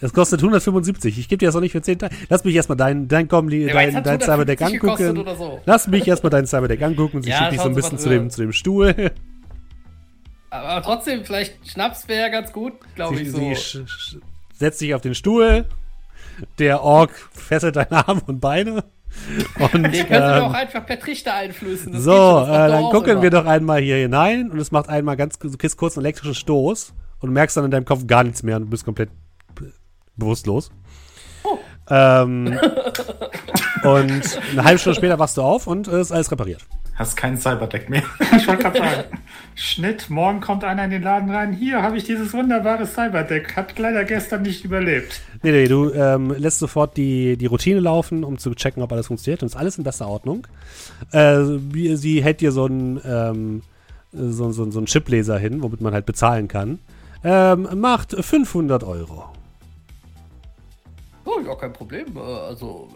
Es 0.01 0.13
kostet 0.13 0.41
175. 0.41 1.19
Ich 1.19 1.29
gebe 1.29 1.39
dir 1.39 1.47
das 1.47 1.57
auch 1.57 1.61
nicht 1.61 1.73
für 1.73 1.83
10 1.83 1.99
Tage. 1.99 2.15
Lass 2.29 2.45
mich 2.45 2.55
erstmal 2.55 2.77
dein, 2.77 3.09
dein, 3.09 3.29
Ja, 3.29 3.81
jetzt 3.81 3.95
dein, 3.95 4.05
dein 4.05 4.21
Cyberdeck 4.21 4.63
150 4.63 4.81
gekostet 4.81 5.09
angucken. 5.09 5.37
so. 5.37 5.61
Lass 5.65 5.89
mich 5.89 6.07
erstmal 6.07 6.31
dein 6.31 6.47
Cyberdeck 6.47 6.83
angucken 6.83 7.17
und 7.17 7.23
sie 7.25 7.31
Ja, 7.31 7.39
schickt 7.39 7.53
dich 7.55 7.61
so 7.61 7.69
ein 7.69 7.75
bisschen 7.75 7.99
zu 7.99 8.09
dem, 8.09 8.31
zu 8.31 8.43
dem 8.43 8.53
Stuhl. 8.53 8.95
Aber 10.51 10.83
trotzdem, 10.83 11.25
vielleicht 11.25 11.69
Schnaps 11.69 12.07
wäre 12.09 12.31
ganz 12.31 12.53
gut, 12.53 12.75
glaube 12.95 13.21
ich 13.21 13.31
so. 13.31 13.39
sie 13.39 13.85
setzt 14.55 14.81
dich 14.81 14.95
auf 14.95 15.03
den 15.03 15.15
Stuhl. 15.15 15.67
Der 16.59 16.83
Ork 16.83 17.11
fesselt 17.33 17.77
deine 17.77 18.07
Arme 18.09 18.23
und 18.27 18.41
Beine. 18.41 18.85
Und, 19.73 19.83
Den 19.95 20.07
können 20.07 20.23
auch 20.43 20.51
ähm, 20.51 20.55
einfach 20.55 20.85
per 20.87 20.99
Trichter 21.01 21.35
einflößen. 21.35 21.93
das 21.93 22.03
so, 22.03 22.11
schon, 22.13 22.49
äh, 22.55 22.69
dann 22.69 22.85
gucken 22.91 23.13
immer. 23.13 23.23
wir 23.23 23.31
doch 23.31 23.47
einmal 23.47 23.81
hier 23.81 23.97
hinein 23.97 24.51
und 24.51 24.59
es 24.59 24.71
macht 24.71 24.89
einmal 24.89 25.17
ganz, 25.17 25.39
du 25.39 25.51
kriegst 25.57 25.77
kurz 25.79 25.97
einen 25.97 26.05
elektrischen 26.05 26.35
Stoß 26.35 26.93
und 27.21 27.33
merkst 27.33 27.57
dann 27.57 27.65
in 27.65 27.71
deinem 27.71 27.85
Kopf 27.87 28.07
gar 28.07 28.23
nichts 28.23 28.43
mehr 28.43 28.57
und 28.57 28.65
du 28.65 28.69
bist 28.71 28.85
komplett 28.85 29.09
be- 29.55 29.73
bewusstlos. 30.17 30.71
Oh. 31.43 31.57
Ähm, 31.89 32.59
und 33.83 34.41
eine 34.53 34.65
halbe 34.65 34.79
Stunde 34.79 34.97
später 34.97 35.19
wachst 35.19 35.37
du 35.39 35.43
auf 35.43 35.67
und 35.67 35.89
äh, 35.89 36.01
ist 36.01 36.13
alles 36.13 36.31
repariert. 36.31 36.65
Hast 36.99 37.17
kein 37.17 37.37
Cyberdeck 37.39 37.89
mehr. 37.89 38.03
Ich 38.37 38.47
wollte 38.49 38.63
gerade 38.65 38.79
sagen, 38.79 39.05
Schnitt, 39.55 40.11
morgen 40.11 40.41
kommt 40.41 40.65
einer 40.65 40.85
in 40.85 40.91
den 40.91 41.03
Laden 41.03 41.31
rein. 41.31 41.53
Hier 41.53 41.81
habe 41.83 41.97
ich 41.97 42.05
dieses 42.05 42.33
wunderbare 42.33 42.87
Cyberdeck. 42.87 43.55
Hat 43.57 43.79
leider 43.79 44.05
gestern 44.05 44.43
nicht 44.43 44.65
überlebt. 44.65 45.21
Nee, 45.43 45.53
nee, 45.53 45.69
du 45.69 45.93
ähm, 45.93 46.35
lässt 46.37 46.59
sofort 46.59 46.97
die, 46.97 47.37
die 47.37 47.47
Routine 47.47 47.79
laufen, 47.81 48.25
um 48.25 48.37
zu 48.39 48.53
checken, 48.55 48.83
ob 48.83 48.91
alles 48.93 49.07
funktioniert 49.07 49.43
und 49.43 49.47
ist 49.47 49.57
alles 49.57 49.79
in 49.79 49.85
bester 49.85 50.09
Ordnung. 50.09 50.47
Äh, 51.13 51.39
wie- 51.73 51.95
sie 51.97 52.23
hält 52.23 52.41
dir 52.41 52.51
so 52.53 52.65
einen 52.65 53.01
ähm, 53.05 53.63
so, 54.13 54.51
so, 54.53 54.69
so 54.71 54.79
einen 54.79 54.87
Chipleser 54.87 55.39
hin, 55.39 55.63
womit 55.63 55.81
man 55.81 55.93
halt 55.95 56.07
bezahlen 56.07 56.49
kann. 56.49 56.79
Ähm, 57.23 57.69
macht 57.77 58.13
500 58.13 58.83
Euro. 58.85 59.25
Oh, 61.25 61.41
ja, 61.47 61.55
kein 61.55 61.73
Problem. 61.73 62.07
Äh, 62.17 62.21
Also, 62.21 62.89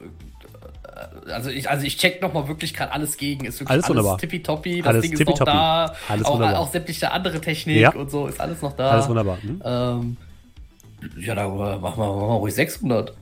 also 1.33 1.51
ich, 1.51 1.69
also 1.71 1.85
ich 1.87 1.97
check 1.97 2.21
nochmal 2.23 2.49
wirklich 2.49 2.75
gerade 2.75 2.93
alles 2.93 3.17
gegen. 3.17 3.45
Ist 3.47 3.55
wirklich 3.61 3.71
Alles 3.71 3.85
alles, 3.85 3.97
wunderbar. 3.97 4.19
tippitoppi. 4.19 4.79
Das 4.81 4.89
Alles 4.89 5.03
Ding 5.03 5.13
ist 5.13 5.19
tippitoppi. 5.19 5.51
noch 5.51 5.57
da. 5.57 5.95
Alles 6.09 6.25
auch, 6.27 6.35
wunderbar. 6.35 6.59
auch 6.61 6.71
sämtliche 6.73 7.11
andere 7.13 7.41
Technik 7.41 7.77
Ja. 7.79 7.93
und 7.95 8.11
so 8.11 8.27
ist 8.27 8.41
alles 8.41 8.61
noch 8.63 8.73
da. 8.75 8.91
Alles 8.91 9.09
wunderbar. 9.09 9.39
Hm? 9.43 9.63
Ähm, 9.65 10.17
ja, 11.19 11.35
da 11.35 11.49
machen 11.49 11.59
wir, 11.59 11.77
machen 11.79 11.99
wir 11.99 12.05
ruhig 12.37 12.55
600. 12.55 13.13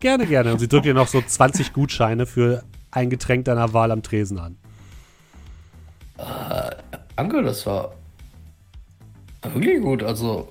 Gerne, 0.00 0.26
gerne. 0.26 0.52
Und 0.52 0.58
sie 0.58 0.68
drückt 0.68 0.86
dir 0.86 0.94
noch 0.94 1.08
so 1.08 1.20
20 1.20 1.72
Gutscheine 1.72 2.24
für 2.26 2.62
ein 2.90 3.10
Getränk 3.10 3.44
deiner 3.44 3.72
Wahl 3.74 3.90
am 3.90 4.02
Tresen 4.02 4.38
an. 4.38 4.56
Danke, 7.16 7.42
das 7.42 7.66
war, 7.66 7.94
wirklich 9.42 9.80
gut. 9.82 10.02
Also, 10.02 10.50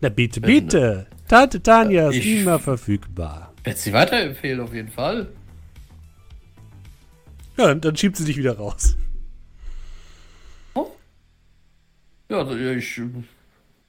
Na 0.00 0.08
bitte, 0.10 0.40
bitte. 0.40 1.06
Tante 1.28 1.62
Tanja 1.62 2.10
ist 2.10 2.24
immer 2.24 2.58
verfügbar. 2.58 3.53
Werde 3.64 3.78
sie 3.78 3.92
weiterempfehlen 3.92 4.60
auf 4.60 4.72
jeden 4.74 4.90
Fall. 4.90 5.32
Ja, 7.56 7.68
dann, 7.68 7.80
dann 7.80 7.96
schiebt 7.96 8.16
sie 8.16 8.24
dich 8.24 8.36
wieder 8.36 8.56
raus. 8.56 8.96
Oh. 10.74 10.90
Ja, 12.28 12.48
ich. 12.50 13.00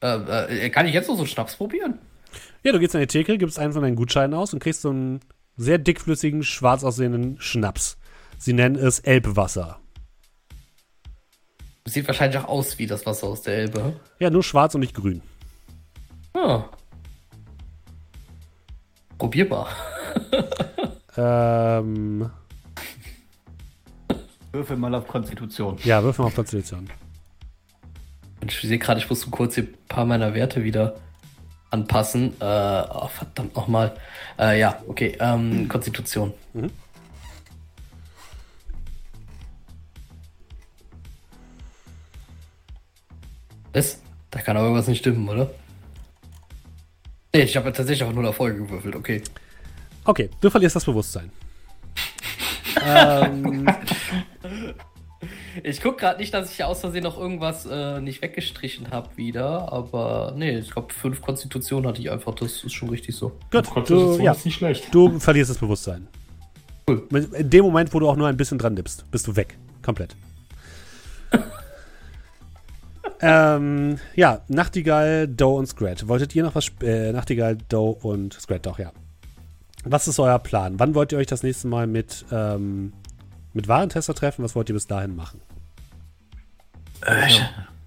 Äh, 0.01 0.65
äh, 0.65 0.69
kann 0.69 0.85
ich 0.85 0.93
jetzt 0.93 1.07
noch 1.07 1.15
so 1.15 1.21
einen 1.21 1.27
Schnaps 1.27 1.55
probieren? 1.55 1.99
Ja, 2.63 2.71
du 2.71 2.79
gehst 2.79 2.95
an 2.95 3.01
die 3.01 3.07
Theke, 3.07 3.37
gibst 3.37 3.59
einen 3.59 3.73
von 3.73 3.81
deinen 3.81 3.95
Gutscheinen 3.95 4.33
aus 4.33 4.53
und 4.53 4.59
kriegst 4.59 4.81
so 4.81 4.89
einen 4.89 5.19
sehr 5.57 5.77
dickflüssigen, 5.77 6.43
schwarz 6.43 6.83
aussehenden 6.83 7.39
Schnaps. 7.39 7.97
Sie 8.37 8.53
nennen 8.53 8.75
es 8.75 8.99
Elbwasser. 8.99 9.79
Sieht 11.85 12.07
wahrscheinlich 12.07 12.39
auch 12.39 12.47
aus 12.47 12.79
wie 12.79 12.87
das 12.87 13.05
Wasser 13.05 13.27
aus 13.27 13.43
der 13.43 13.57
Elbe. 13.57 13.99
Ja, 14.19 14.29
nur 14.29 14.43
schwarz 14.43 14.73
und 14.73 14.81
nicht 14.81 14.95
grün. 14.95 15.21
Ah. 16.33 16.65
Probierbar. 19.17 19.67
Ähm, 21.17 22.29
Würfel 24.51 24.77
mal 24.77 24.93
auf 24.95 25.07
Konstitution. 25.07 25.77
ja, 25.83 26.03
wirf 26.03 26.17
mal 26.17 26.25
auf 26.25 26.35
Konstitution. 26.35 26.89
Ich 28.45 28.59
sehe 28.59 28.77
gerade, 28.77 28.99
ich 28.99 29.09
muss 29.09 29.29
kurz 29.31 29.55
hier 29.55 29.63
ein 29.63 29.73
paar 29.87 30.05
meiner 30.05 30.33
Werte 30.33 30.63
wieder 30.63 30.95
anpassen. 31.71 32.33
Äh, 32.39 32.43
oh, 32.43 33.07
verdammt 33.07 33.55
nochmal. 33.55 33.95
Äh, 34.37 34.59
ja, 34.59 34.81
okay. 34.87 35.17
Ähm, 35.19 35.67
Konstitution. 35.67 36.33
Mhm. 36.53 36.69
Was? 43.73 44.01
Da 44.31 44.41
kann 44.41 44.55
aber 44.57 44.67
irgendwas 44.67 44.87
nicht 44.87 44.99
stimmen, 44.99 45.27
oder? 45.27 45.49
Nee, 47.35 47.43
ich 47.43 47.57
habe 47.57 47.71
tatsächlich 47.73 48.07
auf 48.07 48.13
null 48.13 48.25
Erfolge 48.25 48.59
gewürfelt, 48.59 48.95
okay. 48.95 49.21
Okay, 50.05 50.29
du 50.39 50.49
verlierst 50.49 50.77
das 50.77 50.85
Bewusstsein. 50.85 51.29
ähm, 52.85 53.67
ich 55.61 55.81
guck 55.81 55.97
gerade 55.97 56.19
nicht, 56.19 56.33
dass 56.33 56.49
ich 56.49 56.63
aus 56.63 56.79
Versehen 56.79 57.03
noch 57.03 57.17
irgendwas 57.17 57.65
äh, 57.65 57.99
nicht 57.99 58.21
weggestrichen 58.21 58.91
habe 58.91 59.09
wieder, 59.17 59.71
aber 59.73 60.33
nee, 60.37 60.59
ich 60.59 60.71
glaube, 60.71 60.93
fünf 60.93 61.21
Konstitutionen 61.21 61.87
hatte 61.89 61.99
ich 61.99 62.09
einfach, 62.09 62.35
das 62.35 62.63
ist 62.63 62.73
schon 62.73 62.87
richtig 62.87 63.15
so. 63.15 63.33
gut, 63.51 63.89
du, 63.89 64.17
ja, 64.19 64.31
ist 64.31 64.45
nicht 64.45 64.55
schlecht. 64.55 64.93
du 64.93 65.19
verlierst 65.19 65.49
das 65.49 65.57
Bewusstsein. 65.57 66.07
Cool. 66.87 67.05
In 67.11 67.49
dem 67.49 67.65
Moment, 67.65 67.93
wo 67.93 67.99
du 67.99 68.07
auch 68.07 68.15
nur 68.15 68.29
ein 68.29 68.37
bisschen 68.37 68.57
dran 68.57 68.75
nippst, 68.75 69.11
bist 69.11 69.27
du 69.27 69.35
weg. 69.35 69.57
Komplett. 69.81 70.15
Ähm, 73.21 73.97
ja, 74.15 74.41
Nachtigall, 74.47 75.27
Doe 75.27 75.57
und 75.57 75.67
Scrat. 75.67 76.07
Wolltet 76.07 76.35
ihr 76.35 76.43
noch 76.43 76.55
was? 76.55 76.65
sp- 76.67 76.83
Äh, 76.85 77.11
Nachtigall, 77.11 77.57
Doe 77.69 77.91
und 78.01 78.33
Scrat, 78.33 78.65
doch, 78.65 78.79
ja. 78.79 78.91
Was 79.83 80.07
ist 80.07 80.19
euer 80.19 80.39
Plan? 80.39 80.79
Wann 80.79 80.95
wollt 80.95 81.11
ihr 81.11 81.17
euch 81.19 81.27
das 81.27 81.43
nächste 81.43 81.67
Mal 81.67 81.85
mit, 81.87 82.25
ähm, 82.31 82.93
mit 83.53 83.67
Warentester 83.67 84.15
treffen? 84.15 84.43
Was 84.43 84.55
wollt 84.55 84.69
ihr 84.69 84.73
bis 84.75 84.87
dahin 84.87 85.15
machen? 85.15 85.39
Äh, 87.05 87.29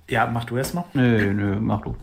ja, 0.08 0.26
mach 0.26 0.44
du 0.44 0.56
erst 0.56 0.74
mal. 0.74 0.84
Nö, 0.94 1.32
nö, 1.34 1.56
mach 1.60 1.82
du. 1.82 1.96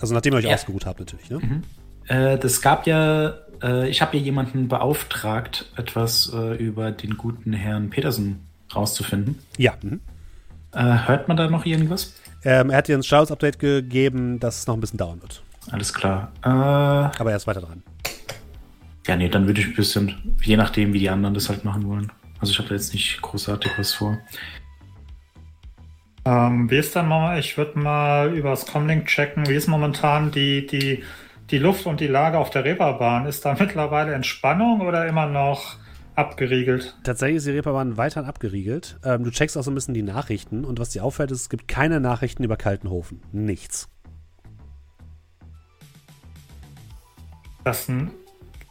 Also 0.00 0.12
nachdem 0.14 0.34
ihr 0.34 0.38
euch 0.38 0.44
Ja. 0.44 0.54
ausgeruht 0.54 0.84
habt, 0.86 1.00
natürlich, 1.00 1.30
ne? 1.30 1.62
Äh, 2.08 2.38
das 2.38 2.60
gab 2.60 2.86
ja, 2.86 3.34
äh, 3.62 3.88
ich 3.88 4.02
habe 4.02 4.16
ja 4.18 4.22
jemanden 4.22 4.68
beauftragt, 4.68 5.70
etwas 5.76 6.30
äh, 6.34 6.54
über 6.56 6.92
den 6.92 7.16
guten 7.16 7.52
Herrn 7.54 7.88
Petersen 7.90 8.40
rauszufinden. 8.74 9.38
Ja. 9.56 9.72
Mhm. 9.82 10.00
Äh, 10.72 11.06
hört 11.08 11.26
man 11.28 11.36
da 11.38 11.48
noch 11.48 11.64
irgendwas? 11.64 12.12
Ähm, 12.46 12.70
er 12.70 12.76
hat 12.78 12.86
dir 12.86 12.96
ein 12.96 13.02
Status-Update 13.02 13.58
gegeben, 13.58 14.38
dass 14.38 14.60
es 14.60 14.66
noch 14.68 14.74
ein 14.74 14.80
bisschen 14.80 14.98
dauern 14.98 15.20
wird. 15.20 15.42
Alles 15.72 15.92
klar. 15.92 16.30
Äh, 16.44 16.48
Aber 16.48 17.30
er 17.32 17.36
ist 17.36 17.48
weiter 17.48 17.60
dran. 17.60 17.82
ja, 19.04 19.16
nee, 19.16 19.28
dann 19.28 19.48
würde 19.48 19.60
ich 19.60 19.66
ein 19.66 19.74
bisschen, 19.74 20.36
je 20.42 20.56
nachdem, 20.56 20.92
wie 20.92 21.00
die 21.00 21.10
anderen 21.10 21.34
das 21.34 21.48
halt 21.48 21.64
machen 21.64 21.84
wollen. 21.88 22.12
Also 22.38 22.52
ich 22.52 22.58
habe 22.60 22.68
da 22.68 22.76
jetzt 22.76 22.94
nicht 22.94 23.20
großartig 23.20 23.72
was 23.76 23.94
vor. 23.94 24.16
Ähm, 26.24 26.70
wie 26.70 26.76
ist 26.76 26.94
dann 26.94 27.08
mal, 27.08 27.36
ich 27.40 27.58
würde 27.58 27.80
mal 27.80 28.32
übers 28.32 28.64
Comlink 28.66 29.06
checken, 29.06 29.48
wie 29.48 29.54
ist 29.54 29.66
momentan 29.66 30.30
die, 30.30 30.68
die, 30.68 31.02
die 31.50 31.58
Luft 31.58 31.86
und 31.86 31.98
die 31.98 32.06
Lage 32.06 32.38
auf 32.38 32.50
der 32.50 32.64
Reeperbahn? 32.64 33.26
Ist 33.26 33.44
da 33.44 33.56
mittlerweile 33.58 34.14
Entspannung 34.14 34.82
oder 34.82 35.08
immer 35.08 35.26
noch 35.26 35.78
abgeriegelt? 36.16 36.96
Tatsächlich 37.04 37.36
ist 37.38 37.46
die 37.46 37.52
Reeperbahn 37.52 37.96
weiterhin 37.96 38.28
abgeriegelt. 38.28 38.98
Ähm, 39.04 39.24
du 39.24 39.30
checkst 39.30 39.56
auch 39.56 39.62
so 39.62 39.70
ein 39.70 39.74
bisschen 39.74 39.94
die 39.94 40.02
Nachrichten 40.02 40.64
und 40.64 40.78
was 40.78 40.90
dir 40.90 41.04
auffällt, 41.04 41.30
ist, 41.30 41.42
es 41.42 41.48
gibt 41.50 41.68
keine 41.68 42.00
Nachrichten 42.00 42.42
über 42.44 42.56
Kaltenhofen. 42.56 43.20
Nichts. 43.32 43.88
Das, 47.64 47.88
n- 47.88 48.10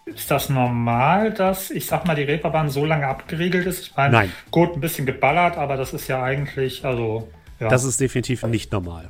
ist 0.06 0.32
das 0.32 0.50
normal, 0.50 1.34
dass, 1.34 1.70
ich 1.72 1.86
sag 1.86 2.06
mal, 2.06 2.16
die 2.16 2.24
Reeperbahn 2.24 2.70
so 2.70 2.86
lange 2.86 3.08
abgeriegelt 3.08 3.66
ist? 3.68 3.80
Ich 3.88 3.96
meine, 3.96 4.12
Nein. 4.12 4.32
gut, 4.52 4.74
ein 4.74 4.82
bisschen 4.82 5.06
geballert, 5.06 5.58
aber 5.58 5.78
das 5.78 5.93
ist 5.93 6.08
ja 6.08 6.24
eigentlich, 6.24 6.86
also, 6.86 7.30
ja. 7.60 7.68
Das 7.70 7.84
ist 7.84 8.00
definitiv 8.00 8.43
nicht 8.43 8.72
normal. 8.72 9.10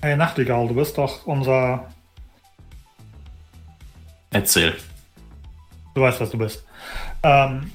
hey, 0.00 0.16
Nachtigall, 0.16 0.68
du 0.68 0.74
bist 0.74 0.96
doch 0.98 1.26
unser, 1.26 1.88
Erzähl. 4.30 4.76
du 5.94 6.00
weißt, 6.02 6.20
was 6.20 6.30
du 6.30 6.38
bist. 6.38 6.66
Ähm, 7.22 7.70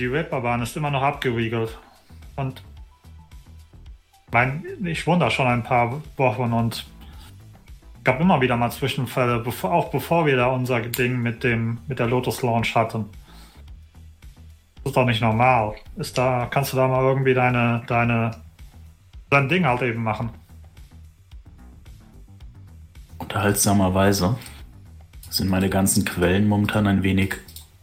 die 0.00 0.06
Reeperbahn 0.06 0.62
ist 0.62 0.76
immer 0.76 0.90
noch 0.90 1.02
abgeriegelt. 1.02 1.78
Und 2.36 2.62
mein, 4.30 4.64
ich 4.84 5.06
wohne 5.06 5.20
da 5.20 5.30
schon 5.30 5.46
ein 5.46 5.62
paar 5.62 6.02
Wochen 6.16 6.52
und 6.52 6.86
gab 8.04 8.20
immer 8.20 8.40
wieder 8.40 8.56
mal 8.56 8.70
Zwischenfälle, 8.70 9.40
bevor, 9.40 9.72
auch 9.72 9.90
bevor 9.90 10.24
wir 10.26 10.36
da 10.36 10.46
unser 10.46 10.80
Ding 10.80 11.20
mit 11.20 11.44
dem 11.44 11.78
mit 11.88 11.98
der 11.98 12.06
Lotus 12.06 12.42
Launch 12.42 12.74
hatten. 12.74 13.06
Das 14.76 14.92
ist 14.92 14.96
doch 14.96 15.04
nicht 15.04 15.20
normal. 15.20 15.74
Ist 15.96 16.16
da, 16.16 16.46
kannst 16.50 16.72
du 16.72 16.76
da 16.76 16.88
mal 16.88 17.02
irgendwie 17.02 17.34
deine, 17.34 17.82
deine, 17.86 18.30
dein 19.28 19.48
Ding 19.48 19.66
halt 19.66 19.82
eben 19.82 20.02
machen? 20.02 20.30
Unterhaltsamerweise 23.28 24.38
sind 25.28 25.50
meine 25.50 25.68
ganzen 25.68 26.06
Quellen 26.06 26.48
momentan 26.48 26.86
ein 26.86 27.02
wenig 27.02 27.34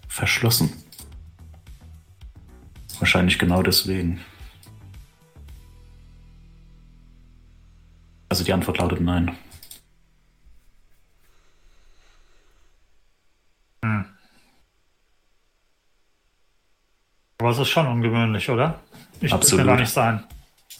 verschlossen. 0.07 0.73
Wahrscheinlich 2.97 3.37
genau 3.37 3.61
deswegen. 3.61 4.21
Also 8.27 8.43
die 8.43 8.53
Antwort 8.53 8.79
lautet 8.79 9.01
nein. 9.01 9.37
Aber 17.37 17.51
es 17.51 17.59
ist 17.59 17.69
schon 17.69 17.85
ungewöhnlich, 17.85 18.49
oder? 18.49 18.79
Ich 19.21 19.31
Absolut. 19.31 19.59
Das 19.59 19.67
kann 19.67 19.67
gar 19.67 19.79
nicht 19.79 19.93
sein. 19.93 20.23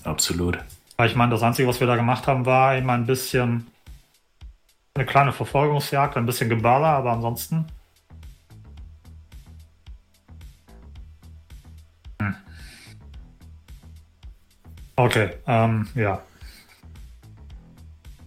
Absolut. 0.03 0.57
Weil 0.97 1.07
ich 1.07 1.15
meine, 1.15 1.33
das 1.33 1.43
Einzige, 1.43 1.67
was 1.67 1.79
wir 1.79 1.85
da 1.85 1.95
gemacht 1.95 2.25
haben, 2.25 2.47
war 2.47 2.75
immer 2.75 2.93
ein 2.93 3.05
bisschen 3.05 3.67
eine 4.95 5.05
kleine 5.05 5.33
Verfolgungsjagd, 5.33 6.15
ein 6.15 6.25
bisschen 6.25 6.47
Geballer, 6.47 6.87
aber 6.87 7.11
ansonsten. 7.11 7.67
Hm. 12.21 12.35
Okay, 14.95 15.31
ähm, 15.47 15.89
ja. 15.95 16.21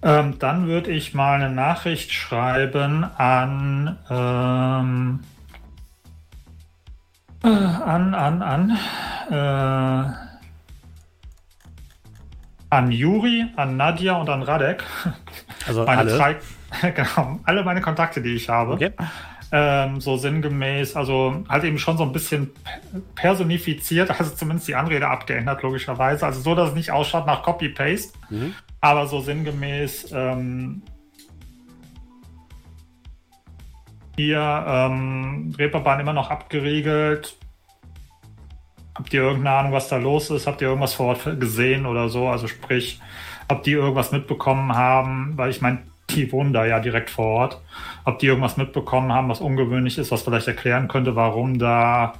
Ähm, 0.02 0.38
dann 0.38 0.66
würde 0.66 0.90
ich 0.90 1.14
mal 1.14 1.40
eine 1.40 1.50
Nachricht 1.50 2.12
schreiben 2.12 3.02
an, 3.02 3.98
ähm, 4.10 5.24
äh, 7.44 7.48
an, 7.48 8.14
an, 8.14 8.42
an, 8.42 8.78
äh, 9.30 10.12
an 12.68 12.92
Juri, 12.92 13.46
an 13.56 13.78
Nadja 13.78 14.16
und 14.16 14.28
an 14.28 14.42
Radek. 14.42 14.84
Also 15.66 15.84
Meine 15.84 16.02
alle. 16.02 16.16
drei, 16.16 16.36
genau, 16.94 17.40
alle 17.44 17.64
meine 17.64 17.80
Kontakte, 17.80 18.20
die 18.22 18.34
ich 18.34 18.48
habe. 18.48 18.74
Okay. 18.74 18.90
Ähm, 19.50 20.00
so 20.00 20.18
sinngemäß, 20.18 20.94
also 20.94 21.42
halt 21.48 21.64
eben 21.64 21.78
schon 21.78 21.96
so 21.96 22.02
ein 22.04 22.12
bisschen 22.12 22.50
personifiziert, 23.14 24.10
also 24.10 24.34
zumindest 24.34 24.68
die 24.68 24.74
Anrede 24.74 25.08
abgeändert, 25.08 25.62
logischerweise. 25.62 26.26
Also 26.26 26.40
so, 26.42 26.54
dass 26.54 26.70
es 26.70 26.74
nicht 26.74 26.90
ausschaut 26.90 27.26
nach 27.26 27.42
Copy-Paste, 27.42 28.12
Mhm. 28.28 28.54
aber 28.82 29.06
so 29.06 29.20
sinngemäß 29.20 30.12
ähm, 30.12 30.82
hier 34.16 34.64
ähm, 34.66 35.54
Reeperbahn 35.56 36.00
immer 36.00 36.12
noch 36.12 36.30
abgeriegelt. 36.30 37.36
Habt 38.94 39.14
ihr 39.14 39.22
irgendeine 39.22 39.56
Ahnung, 39.56 39.72
was 39.72 39.88
da 39.88 39.96
los 39.96 40.28
ist? 40.30 40.46
Habt 40.46 40.60
ihr 40.60 40.68
irgendwas 40.68 40.94
vor 40.94 41.06
Ort 41.06 41.40
gesehen 41.40 41.86
oder 41.86 42.08
so? 42.08 42.28
Also 42.28 42.48
sprich, 42.48 43.00
ob 43.48 43.62
die 43.62 43.72
irgendwas 43.72 44.10
mitbekommen 44.10 44.74
haben, 44.74 45.34
weil 45.36 45.50
ich 45.50 45.60
meine, 45.60 45.84
die 46.10 46.30
wohnen 46.32 46.52
da 46.52 46.64
ja 46.66 46.80
direkt 46.80 47.10
vor 47.10 47.26
Ort. 47.26 47.60
Ob 48.04 48.18
die 48.18 48.26
irgendwas 48.26 48.56
mitbekommen 48.56 49.12
haben, 49.12 49.28
was 49.28 49.40
ungewöhnlich 49.40 49.98
ist, 49.98 50.10
was 50.10 50.22
vielleicht 50.22 50.48
erklären 50.48 50.88
könnte, 50.88 51.14
warum 51.16 51.58
da 51.58 52.14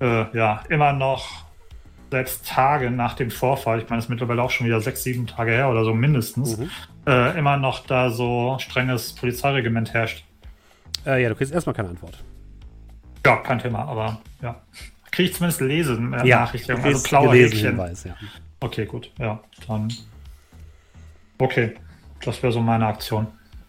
äh, 0.00 0.36
ja 0.36 0.62
immer 0.68 0.92
noch 0.92 1.44
selbst 2.10 2.46
Tage 2.46 2.90
nach 2.90 3.14
dem 3.14 3.30
Vorfall, 3.30 3.78
ich 3.80 3.88
meine, 3.88 3.98
es 4.00 4.04
ist 4.04 4.10
mittlerweile 4.10 4.42
auch 4.42 4.50
schon 4.50 4.66
wieder 4.66 4.80
sechs, 4.82 5.02
sieben 5.02 5.26
Tage 5.26 5.52
her 5.52 5.70
oder 5.70 5.82
so 5.84 5.94
mindestens, 5.94 6.58
Mhm. 6.58 6.70
äh, 7.06 7.38
immer 7.38 7.56
noch 7.56 7.86
da 7.86 8.10
so 8.10 8.56
strenges 8.60 9.14
Polizeiregiment 9.14 9.94
herrscht. 9.94 10.24
Äh, 11.06 11.22
ja, 11.22 11.30
du 11.30 11.34
kriegst 11.34 11.52
erstmal 11.54 11.74
keine 11.74 11.88
Antwort. 11.88 12.22
Ja, 13.24 13.36
kein 13.36 13.58
Thema, 13.60 13.86
aber 13.86 14.20
ja. 14.42 14.60
Kriege 15.10 15.30
ich 15.30 15.34
zumindest 15.36 15.60
lesen, 15.62 16.12
äh, 16.12 16.26
Ja, 16.26 16.40
Nachrichten, 16.40 16.68
du 16.72 16.76
also 16.76 16.88
kriegst 16.88 17.08
blaue 17.08 17.28
gelesen 17.30 17.52
Häkchen. 17.54 17.70
Hinweis, 17.70 18.04
ja. 18.04 18.14
Okay, 18.60 18.84
gut, 18.84 19.10
ja, 19.18 19.40
dann. 19.66 19.92
Okay, 21.38 21.74
das 22.24 22.42
wäre 22.42 22.52
so 22.52 22.60
meine 22.60 22.86
Aktion. 22.86 23.26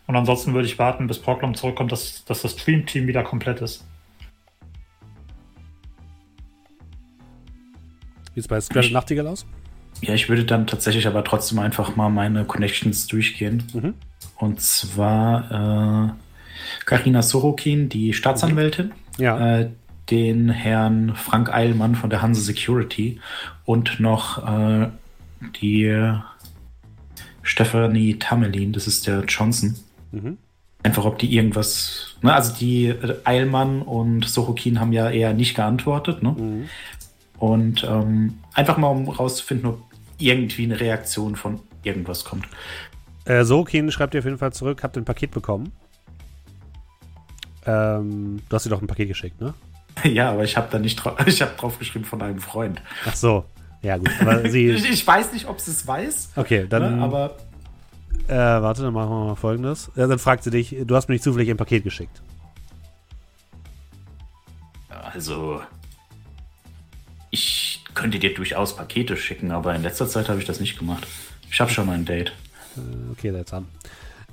Und 0.08 0.16
ansonsten 0.16 0.54
würde 0.54 0.68
ich 0.68 0.78
warten, 0.80 1.08
bis 1.08 1.20
Proclam 1.20 1.56
zurückkommt, 1.56 1.92
dass, 1.92 2.26
dass 2.26 2.42
das 2.42 2.52
Stream-Team 2.54 3.08
wieder 3.08 3.24
komplett 3.24 3.62
ist. 3.62 3.86
Wie 8.34 8.42
sieht 8.42 8.46
es 8.46 8.48
bei 8.48 8.60
Scratch 8.62 8.92
Nachtigall 8.92 9.28
aus? 9.28 9.46
Ja, 10.02 10.14
ich 10.14 10.28
würde 10.28 10.44
dann 10.44 10.68
tatsächlich 10.68 11.08
aber 11.08 11.24
trotzdem 11.24 11.60
einfach 11.60 11.96
mal 11.96 12.10
meine 12.10 12.46
Connections 12.46 13.08
durchgehen. 13.08 13.64
Mhm. 13.74 13.94
Und 14.38 14.60
zwar 14.60 16.10
äh, 16.10 16.84
Karina 16.86 17.22
Sorokin, 17.22 17.90
die 17.90 18.14
Staatsanwältin, 18.14 18.92
Ja. 19.18 19.60
äh, 19.60 19.70
den 20.10 20.50
Herrn 20.50 21.16
Frank 21.16 21.54
Eilmann 21.54 21.96
von 21.96 22.10
der 22.10 22.22
Hanse 22.22 22.42
Security 22.42 23.22
und 23.64 24.00
noch 24.00 24.46
äh, 24.46 24.90
die 25.62 25.86
Stephanie 27.54 28.18
Tamelin, 28.18 28.74
das 28.74 28.88
ist 28.88 29.06
der 29.06 29.26
Johnson. 29.26 29.76
Mhm. 30.12 30.40
Einfach, 30.82 31.06
ob 31.06 31.20
die 31.20 31.36
irgendwas. 31.36 32.16
Ne, 32.24 32.34
also 32.34 32.52
die 32.56 32.88
äh, 32.88 33.16
Eilmann 33.26 33.84
und 33.84 34.28
Sorokin 34.28 34.80
haben 34.80 34.92
ja 34.92 35.12
eher 35.12 35.36
nicht 35.36 35.56
geantwortet. 35.56 36.24
Ne? 36.24 36.32
Mhm. 36.32 36.70
Und 37.38 37.84
ähm, 37.84 38.40
einfach 38.56 38.78
mal, 38.78 38.88
um 38.88 39.08
rauszufinden, 39.08 39.70
ob 39.70 39.84
irgendwie 40.18 40.64
eine 40.64 40.80
Reaktion 40.80 41.36
von 41.36 41.60
irgendwas 41.84 42.26
kommt. 42.26 42.48
Äh, 43.26 43.44
Sokin 43.44 43.92
schreibt 43.92 44.16
dir 44.16 44.20
auf 44.20 44.26
jeden 44.26 44.40
Fall 44.40 44.52
zurück, 44.52 44.82
habt 44.82 44.98
ein 44.98 45.06
Paket 45.06 45.30
bekommen. 45.30 45.72
Ähm, 47.68 48.42
du 48.50 48.56
hast 48.56 48.66
dir 48.66 48.72
doch 48.72 48.82
ein 48.82 48.88
Paket 48.88 49.10
geschickt, 49.10 49.40
ne? 49.40 49.54
ja, 50.06 50.32
aber 50.32 50.44
ich 50.44 50.58
habe 50.58 50.70
da 50.72 50.80
nicht 50.80 50.96
drauf, 50.96 51.18
ich 51.28 51.40
habe 51.44 51.52
drauf 51.56 51.78
geschrieben 51.78 52.06
von 52.06 52.20
einem 52.24 52.40
Freund. 52.40 52.82
Ach 53.06 53.16
so. 53.16 53.46
Ja, 53.84 53.98
gut. 53.98 54.10
Aber 54.20 54.50
sie. 54.50 54.70
Ich, 54.72 54.90
ich 54.90 55.06
weiß 55.06 55.32
nicht, 55.34 55.48
ob 55.48 55.60
sie 55.60 55.72
es 55.72 55.86
weiß, 55.86 56.32
Okay, 56.36 56.66
dann. 56.68 56.98
ne, 56.98 57.04
aber 57.04 57.38
äh, 58.28 58.34
warte, 58.36 58.82
dann 58.82 58.94
machen 58.94 59.10
wir 59.10 59.26
mal 59.26 59.36
folgendes. 59.36 59.92
Ja, 59.96 60.08
dann 60.08 60.18
fragt 60.20 60.44
sie 60.44 60.50
dich, 60.50 60.76
du 60.86 60.96
hast 60.96 61.10
mir 61.10 61.14
nicht 61.16 61.24
zufällig 61.24 61.50
ein 61.50 61.58
Paket 61.58 61.84
geschickt. 61.84 62.22
also 64.90 65.62
ich 67.30 67.84
könnte 67.94 68.20
dir 68.20 68.34
durchaus 68.34 68.76
Pakete 68.76 69.16
schicken, 69.18 69.52
aber 69.52 69.76
in 69.76 69.82
letzter 69.84 70.08
Zeit 70.08 70.30
habe 70.30 70.40
ich 70.40 70.46
das 70.46 70.60
nicht 70.60 70.78
gemacht. 70.80 71.06
Ich 71.52 71.60
habe 71.62 71.70
schon 71.72 71.86
mal 71.86 71.94
ein 71.94 72.06
Date. 72.06 72.34
Okay, 73.12 73.32
seltsam. 73.32 73.68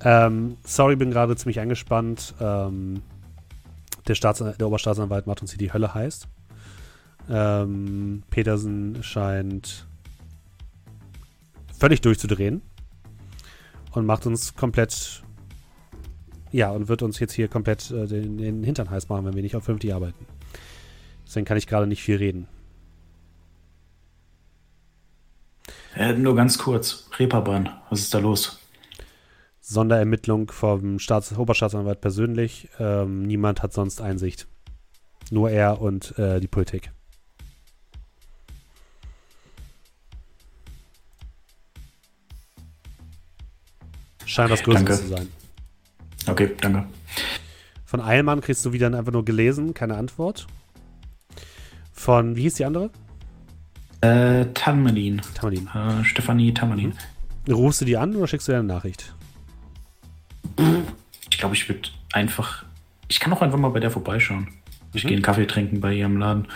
Ähm, 0.03 0.57
sorry, 0.65 0.97
bin 0.97 1.11
gerade 1.11 1.37
ziemlich 1.37 1.61
angespannt. 1.61 2.35
Ähm, 2.41 3.03
der, 4.09 4.15
Staats 4.15 4.39
der 4.39 4.67
Oberstaatsanwalt 4.67 5.27
macht 5.27 5.43
uns 5.43 5.51
hier 5.51 5.59
die 5.59 5.73
Hölle 5.73 5.93
heiß. 5.93 6.27
Ähm, 7.31 8.23
Petersen 8.31 9.03
scheint 9.03 9.87
völlig 11.79 12.01
durchzudrehen 12.01 12.61
und 13.93 14.05
macht 14.05 14.27
uns 14.27 14.55
komplett, 14.55 15.23
ja, 16.51 16.71
und 16.71 16.89
wird 16.89 17.03
uns 17.03 17.19
jetzt 17.21 17.33
hier 17.33 17.49
komplett 17.49 17.91
äh, 17.91 18.07
den, 18.07 18.37
den 18.37 18.63
Hintern 18.65 18.91
heiß 18.91 19.09
machen, 19.09 19.25
wenn 19.25 19.35
wir 19.35 19.43
nicht 19.43 19.57
auf 19.57 19.65
50 19.65 19.95
arbeiten. 19.95 20.27
Deswegen 21.27 21.47
kann 21.47 21.57
ich 21.57 21.67
gerade 21.67 21.87
nicht 21.87 22.03
viel 22.03 22.17
reden. 22.17 22.49
Äh, 25.95 26.15
nur 26.15 26.35
ganz 26.35 26.59
kurz. 26.59 27.09
Reeperbahn, 27.19 27.71
was 27.89 28.01
ist 28.01 28.15
da 28.15 28.19
los? 28.19 28.59
Sonderermittlung 29.61 30.51
vom 30.51 30.99
Staats 30.99 31.37
Oberstaatsanwalt 31.37 32.01
persönlich. 32.01 32.69
Ähm, 32.81 33.23
niemand 33.23 33.63
hat 33.63 33.73
sonst 33.73 34.01
Einsicht. 34.01 34.49
Nur 35.31 35.51
er 35.51 35.81
und 35.81 36.19
äh, 36.19 36.41
die 36.41 36.49
Politik. 36.49 36.91
Scheint 44.31 44.49
was 44.49 44.63
Größeres 44.63 44.85
Danke. 44.85 45.03
zu 45.03 45.09
sein. 45.09 45.29
Okay, 46.29 46.51
danke. 46.61 46.87
Von 47.85 48.01
Eilmann 48.01 48.41
kriegst 48.41 48.65
du 48.65 48.73
wieder 48.73 48.87
einfach 48.87 49.11
nur 49.11 49.25
gelesen, 49.25 49.75
keine 49.75 49.97
Antwort. 49.97 50.47
Von, 51.93 52.37
wie 52.37 52.43
hieß 52.43 52.55
die 52.55 52.65
andere? 52.65 52.91
Äh, 54.03 54.47
Tamelin. 54.55 55.21
Tamalin. 55.35 55.69
Äh, 55.75 56.05
Stefanie 56.05 56.55
Tamelin. 56.55 56.93
Rufst 57.49 57.81
du 57.81 57.85
die 57.85 57.97
an 57.97 58.15
oder 58.15 58.29
schickst 58.29 58.47
du 58.47 58.53
dir 58.53 58.59
eine 58.59 58.69
Nachricht? 58.69 59.13
Ich 61.29 61.39
glaube, 61.39 61.57
ich 61.57 61.69
würde 61.69 61.89
einfach. 62.13 62.65
Ich 63.09 63.19
kann 63.19 63.33
auch 63.33 63.43
einfach 63.43 63.59
mal 63.59 63.71
bei 63.71 63.81
der 63.81 63.91
vorbeischauen. 63.91 64.47
Ich 64.95 65.03
gehe 65.03 65.13
einen 65.13 65.23
Kaffee 65.23 65.47
trinken 65.47 65.81
bei 65.81 65.93
ihrem 65.93 66.17
Laden. 66.19 66.47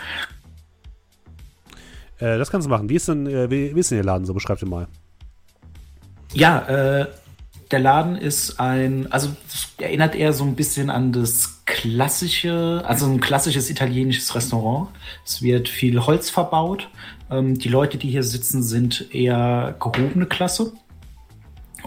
Äh, 2.19 2.37
das 2.37 2.49
kannst 2.51 2.67
du 2.67 2.69
machen. 2.69 2.87
Wie 2.87 2.95
ist 2.95 3.09
denn, 3.09 3.27
äh, 3.27 3.51
wie, 3.51 3.75
wie 3.75 3.79
ist 3.81 3.91
denn 3.91 3.97
Ihr 3.97 4.05
Laden 4.05 4.25
so? 4.25 4.33
Beschreib 4.33 4.59
dir 4.59 4.65
mal. 4.65 4.87
Ja, 6.33 6.59
äh, 7.01 7.07
der 7.71 7.79
Laden 7.79 8.15
ist 8.15 8.59
ein, 8.59 9.11
also 9.11 9.29
erinnert 9.79 10.15
eher 10.15 10.33
so 10.33 10.43
ein 10.43 10.55
bisschen 10.55 10.89
an 10.89 11.11
das 11.11 11.65
klassische, 11.65 12.83
also 12.85 13.05
ein 13.07 13.19
klassisches 13.19 13.69
italienisches 13.69 14.35
Restaurant. 14.35 14.89
Es 15.25 15.41
wird 15.41 15.67
viel 15.67 15.99
Holz 16.05 16.29
verbaut. 16.29 16.89
Ähm, 17.31 17.57
die 17.57 17.69
Leute, 17.69 17.97
die 17.97 18.09
hier 18.09 18.23
sitzen, 18.23 18.61
sind 18.61 19.13
eher 19.13 19.75
gehobene 19.79 20.27
Klasse. 20.27 20.73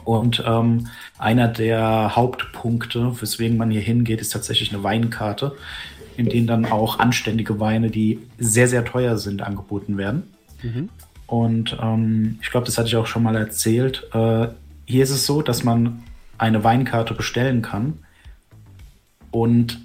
Und 0.05 0.43
ähm, 0.47 0.89
einer 1.19 1.49
der 1.49 2.17
Hauptpunkte, 2.17 3.21
weswegen 3.21 3.57
man 3.57 3.71
hier 3.71 3.81
hingeht, 3.81 4.21
ist 4.21 4.33
tatsächlich 4.33 4.73
eine 4.73 4.83
Weinkarte, 4.83 5.57
in 6.17 6.29
denen 6.29 6.47
dann 6.47 6.67
auch 6.67 6.99
anständige 6.99 7.61
Weine, 7.61 7.91
die 7.91 8.21
sehr, 8.39 8.69
sehr 8.69 8.85
teuer 8.85 9.19
sind, 9.19 9.43
angeboten 9.43 9.97
werden. 9.97 10.25
Und 11.27 11.77
ähm, 11.81 12.39
ich 12.43 12.51
glaube, 12.51 12.67
das 12.67 12.79
hatte 12.79 12.89
ich 12.89 12.97
auch 12.97 13.07
schon 13.07 13.23
mal 13.23 13.37
erzählt. 13.37 14.09
Äh, 14.13 14.49
hier 14.89 15.03
ist 15.03 15.11
es 15.11 15.27
so, 15.27 15.43
dass 15.43 15.65
man 15.65 16.03
eine 16.39 16.65
Weinkarte 16.65 17.13
bestellen 17.13 17.61
kann 17.61 17.99
und 19.31 19.81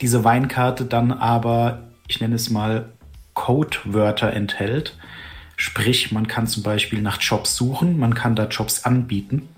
diese 0.00 0.24
Weinkarte 0.24 0.86
dann 0.86 1.12
aber, 1.12 1.82
ich 2.08 2.20
nenne 2.20 2.36
es 2.36 2.48
mal, 2.48 2.88
Codewörter 3.34 4.32
enthält. 4.32 4.96
Sprich, 5.56 6.12
man 6.12 6.28
kann 6.28 6.46
zum 6.46 6.62
Beispiel 6.62 7.02
nach 7.02 7.20
Jobs 7.20 7.56
suchen, 7.56 7.98
man 7.98 8.14
kann 8.14 8.34
da 8.34 8.48
Jobs 8.48 8.84
anbieten. 8.84 9.50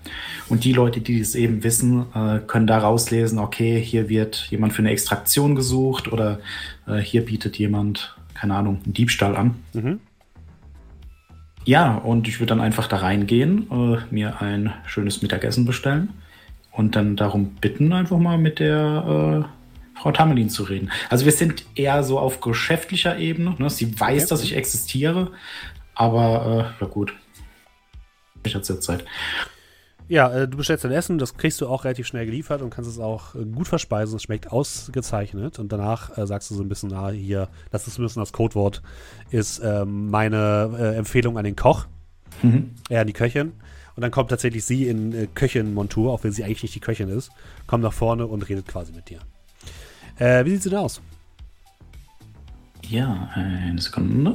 Und 0.49 0.65
die 0.65 0.73
Leute, 0.73 0.99
die 0.99 1.19
das 1.19 1.35
eben 1.35 1.63
wissen, 1.63 2.07
äh, 2.13 2.39
können 2.45 2.67
da 2.67 2.77
rauslesen, 2.77 3.39
okay, 3.39 3.81
hier 3.81 4.09
wird 4.09 4.47
jemand 4.49 4.73
für 4.73 4.79
eine 4.79 4.91
Extraktion 4.91 5.55
gesucht 5.55 6.11
oder 6.11 6.39
äh, 6.85 6.97
hier 6.97 7.23
bietet 7.25 7.57
jemand, 7.57 8.15
keine 8.33 8.55
Ahnung, 8.55 8.81
einen 8.83 8.93
Diebstahl 8.93 9.37
an. 9.37 9.55
Mhm. 9.73 10.01
Ja, 11.65 11.95
und 11.95 12.27
ich 12.27 12.39
würde 12.39 12.49
dann 12.49 12.61
einfach 12.61 12.87
da 12.87 12.97
reingehen, 12.97 13.67
äh, 13.71 13.97
mir 14.13 14.41
ein 14.41 14.73
schönes 14.85 15.21
Mittagessen 15.21 15.65
bestellen 15.65 16.09
und 16.71 16.95
dann 16.95 17.15
darum 17.15 17.55
bitten, 17.55 17.91
einfach 17.91 18.17
mal 18.19 18.37
mit 18.37 18.59
der 18.59 19.45
äh, 19.95 19.99
Frau 19.99 20.11
Tamelin 20.11 20.49
zu 20.49 20.63
reden. 20.63 20.91
Also 21.09 21.25
wir 21.25 21.31
sind 21.31 21.65
eher 21.75 22.03
so 22.03 22.19
auf 22.19 22.39
geschäftlicher 22.39 23.17
Ebene. 23.17 23.55
Ne? 23.57 23.69
Sie 23.69 23.99
weiß, 23.99 24.23
Okay. 24.23 24.29
dass 24.29 24.43
ich 24.43 24.55
existiere, 24.55 25.31
aber 25.95 26.75
äh, 26.79 26.83
ja 26.83 26.87
gut. 26.87 27.13
Ich 28.45 28.53
hatte 28.53 28.73
jetzt 28.73 28.83
Zeit. 28.83 29.03
Ja, 30.07 30.31
äh, 30.31 30.47
du 30.47 30.57
bestellst 30.57 30.83
dein 30.83 30.91
Essen, 30.91 31.17
das 31.17 31.35
kriegst 31.35 31.61
du 31.61 31.67
auch 31.67 31.83
relativ 31.83 32.05
schnell 32.05 32.25
geliefert 32.25 32.61
und 32.61 32.69
kannst 32.69 32.89
es 32.89 32.99
auch 32.99 33.33
äh, 33.35 33.43
gut 33.43 33.67
verspeisen. 33.67 34.15
Es 34.15 34.23
schmeckt 34.23 34.51
ausgezeichnet. 34.51 35.57
Und 35.57 35.71
danach 35.71 36.15
äh, 36.17 36.27
sagst 36.27 36.51
du 36.51 36.55
so 36.55 36.61
ein 36.63 36.69
bisschen, 36.69 36.89
na, 36.91 37.09
hier, 37.09 37.49
das 37.71 37.87
ist 37.87 37.97
ein 37.97 38.03
bisschen 38.03 38.21
das 38.21 38.31
Codewort, 38.31 38.81
ist 39.31 39.61
ähm, 39.63 40.09
meine 40.11 40.75
äh, 40.77 40.95
Empfehlung 40.97 41.37
an 41.37 41.43
den 41.43 41.55
Koch, 41.55 41.87
Mhm. 42.41 42.71
äh, 42.89 42.97
an 42.97 43.07
die 43.07 43.13
Köchin. 43.13 43.53
Und 43.95 44.01
dann 44.01 44.11
kommt 44.11 44.29
tatsächlich 44.29 44.65
sie 44.65 44.87
in 44.87 45.13
äh, 45.13 45.27
Köchin-Montur, 45.33 46.11
auch 46.11 46.23
wenn 46.23 46.31
sie 46.33 46.43
eigentlich 46.43 46.63
nicht 46.63 46.75
die 46.75 46.81
Köchin 46.81 47.07
ist, 47.09 47.31
kommt 47.65 47.81
nach 47.83 47.93
vorne 47.93 48.27
und 48.27 48.47
redet 48.49 48.67
quasi 48.67 48.91
mit 48.93 49.09
dir. 49.09 49.19
Wie 50.17 50.49
sieht's 50.51 50.63
denn 50.63 50.75
aus? 50.75 51.01
Ja, 52.87 53.29
eine 53.33 53.81
Sekunde. 53.81 54.33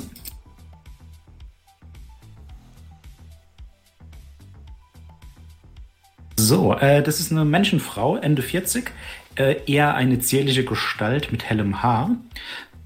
So, 6.51 6.75
äh, 6.75 7.01
das 7.01 7.21
ist 7.21 7.31
eine 7.31 7.45
Menschenfrau, 7.45 8.17
Ende 8.17 8.43
40, 8.43 8.91
äh, 9.37 9.61
eher 9.67 9.95
eine 9.95 10.19
zierliche 10.19 10.65
Gestalt 10.65 11.31
mit 11.31 11.45
hellem 11.45 11.81
Haar. 11.81 12.17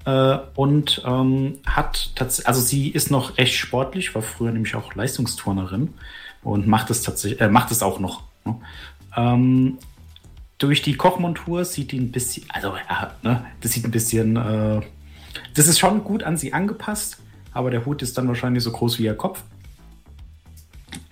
Äh, 0.05 0.37
und 0.53 1.01
ähm, 1.03 1.57
hat 1.65 2.11
tatsächlich, 2.13 2.47
also 2.47 2.61
sie 2.61 2.89
ist 2.89 3.09
noch 3.09 3.39
recht 3.39 3.55
sportlich, 3.55 4.13
war 4.13 4.21
früher 4.21 4.51
nämlich 4.51 4.75
auch 4.75 4.93
Leistungsturnerin 4.93 5.95
und 6.43 6.67
macht 6.67 6.91
es 6.91 7.01
tatsächlich, 7.01 7.41
äh, 7.41 7.49
macht 7.49 7.71
es 7.71 7.81
auch 7.81 7.97
noch. 7.97 8.21
Ne? 8.45 8.55
Ähm, 9.17 9.79
durch 10.59 10.83
die 10.83 10.93
Kochmontur 10.93 11.65
sieht 11.65 11.91
die 11.91 11.97
ein 11.97 12.11
bisschen, 12.11 12.45
also 12.49 12.75
ja, 12.87 13.15
ne, 13.23 13.47
das 13.61 13.71
sieht 13.71 13.83
ein 13.83 13.89
bisschen, 13.89 14.35
äh, 14.35 14.81
das 15.55 15.65
ist 15.65 15.79
schon 15.79 16.03
gut 16.03 16.21
an 16.21 16.37
sie 16.37 16.53
angepasst, 16.53 17.17
aber 17.51 17.71
der 17.71 17.83
Hut 17.83 18.03
ist 18.03 18.15
dann 18.15 18.27
wahrscheinlich 18.27 18.63
so 18.63 18.71
groß 18.71 18.99
wie 18.99 19.05
ihr 19.05 19.15
Kopf. 19.15 19.41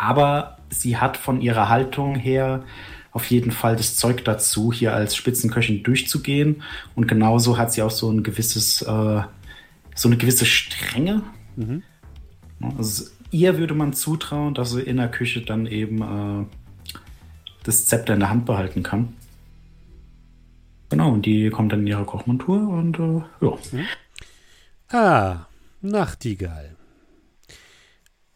Aber 0.03 0.57
sie 0.69 0.97
hat 0.97 1.15
von 1.15 1.39
ihrer 1.39 1.69
Haltung 1.69 2.15
her 2.15 2.65
auf 3.13 3.27
jeden 3.27 3.51
Fall 3.51 3.77
das 3.77 3.95
Zeug 3.95 4.25
dazu, 4.25 4.73
hier 4.73 4.93
als 4.93 5.15
Spitzenköchin 5.15 5.81
durchzugehen. 5.83 6.61
Und 6.93 7.07
genauso 7.07 7.57
hat 7.57 7.71
sie 7.71 7.81
auch 7.83 7.91
so 7.91 8.11
ein 8.11 8.21
gewisses, 8.21 8.81
äh, 8.81 9.21
so 9.95 10.09
eine 10.09 10.17
gewisse 10.17 10.45
Strenge. 10.45 11.21
Mhm. 11.55 11.83
Also 12.77 13.05
ihr 13.31 13.57
würde 13.57 13.75
man 13.75 13.93
zutrauen, 13.93 14.53
dass 14.53 14.71
sie 14.71 14.81
in 14.81 14.97
der 14.97 15.09
Küche 15.09 15.41
dann 15.41 15.67
eben 15.67 16.01
äh, 16.01 16.45
das 17.63 17.85
Zepter 17.85 18.15
in 18.15 18.19
der 18.19 18.29
Hand 18.29 18.45
behalten 18.45 18.83
kann. 18.83 19.13
Genau, 20.89 21.11
und 21.11 21.25
die 21.25 21.49
kommt 21.49 21.71
dann 21.71 21.81
in 21.81 21.87
ihre 21.87 22.03
Kochmontur 22.03 22.67
und 22.67 22.99
äh, 22.99 23.21
ja. 23.45 24.99
Ah, 24.99 25.45
Nachtigall. 25.81 26.75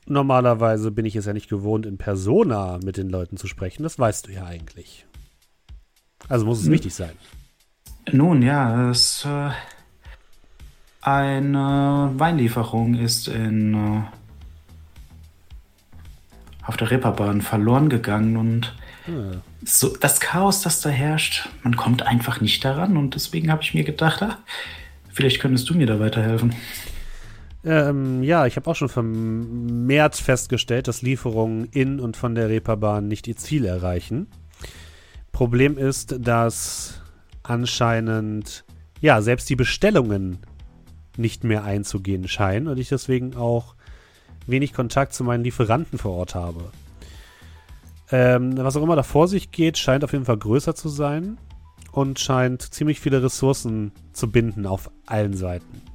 Normalerweise 0.07 0.91
bin 0.91 1.05
ich 1.05 1.15
es 1.15 1.25
ja 1.25 1.33
nicht 1.33 1.49
gewohnt, 1.49 1.85
in 1.85 1.97
Persona 1.97 2.79
mit 2.83 2.97
den 2.97 3.09
Leuten 3.09 3.37
zu 3.37 3.47
sprechen. 3.47 3.83
Das 3.83 3.99
weißt 3.99 4.27
du 4.27 4.31
ja 4.31 4.45
eigentlich. 4.45 5.05
Also 6.29 6.45
muss 6.45 6.59
es 6.59 6.65
Hm. 6.65 6.73
wichtig 6.73 6.95
sein. 6.95 7.11
Nun 8.11 8.41
ja, 8.41 8.89
es 8.89 9.25
äh, 9.25 9.49
eine 11.01 12.11
Weinlieferung 12.15 12.95
ist 12.95 13.27
in 13.27 13.73
äh, 13.73 14.01
auf 16.65 16.77
der 16.77 16.91
Reeperbahn 16.91 17.41
verloren 17.41 17.89
gegangen 17.89 18.35
und 18.37 18.73
so 19.63 19.95
das 19.95 20.19
Chaos, 20.19 20.63
das 20.63 20.81
da 20.81 20.89
herrscht, 20.89 21.47
man 21.63 21.77
kommt 21.77 22.03
einfach 22.03 22.41
nicht 22.41 22.65
daran 22.65 22.97
und 22.97 23.15
deswegen 23.15 23.49
habe 23.49 23.63
ich 23.63 23.73
mir 23.73 23.85
gedacht, 23.85 24.21
ah, 24.21 24.39
vielleicht 25.13 25.39
könntest 25.39 25.69
du 25.69 25.75
mir 25.75 25.87
da 25.87 25.97
weiterhelfen. 26.01 26.53
Ähm, 27.67 28.23
ja, 28.23 28.45
ich 28.45 28.55
habe 28.55 28.69
auch 28.69 28.77
schon 28.77 28.87
vermehrt 28.87 30.15
festgestellt, 30.15 30.87
dass 30.87 31.01
Lieferungen 31.01 31.65
in 31.65 31.99
und 31.99 32.15
von 32.15 32.33
der 32.33 32.47
Reeperbahn 32.47 33.09
nicht 33.09 33.27
ihr 33.27 33.35
Ziel 33.35 33.65
erreichen. 33.65 34.27
Problem 35.33 35.77
ist, 35.77 36.15
dass 36.17 37.01
anscheinend 37.43 38.63
ja 39.01 39.21
selbst 39.21 39.49
die 39.49 39.57
Bestellungen 39.57 40.37
nicht 41.17 41.43
mehr 41.43 41.65
einzugehen 41.65 42.29
scheinen 42.29 42.69
und 42.69 42.77
ich 42.77 42.87
deswegen 42.87 43.35
auch 43.35 43.75
wenig 44.45 44.71
Kontakt 44.71 45.13
zu 45.13 45.25
meinen 45.25 45.43
Lieferanten 45.43 45.99
vor 45.99 46.13
Ort 46.13 46.35
habe. 46.35 46.71
Ähm, 48.13 48.57
was 48.57 48.77
auch 48.77 48.83
immer 48.83 48.95
da 48.95 49.03
vor 49.03 49.27
sich 49.27 49.51
geht, 49.51 49.77
scheint 49.77 50.05
auf 50.05 50.13
jeden 50.13 50.23
Fall 50.23 50.37
größer 50.37 50.73
zu 50.73 50.87
sein 50.87 51.37
und 51.91 52.17
scheint 52.17 52.61
ziemlich 52.61 53.01
viele 53.01 53.21
Ressourcen 53.21 53.91
zu 54.13 54.31
binden 54.31 54.65
auf 54.65 54.89
allen 55.05 55.35
Seiten. 55.35 55.86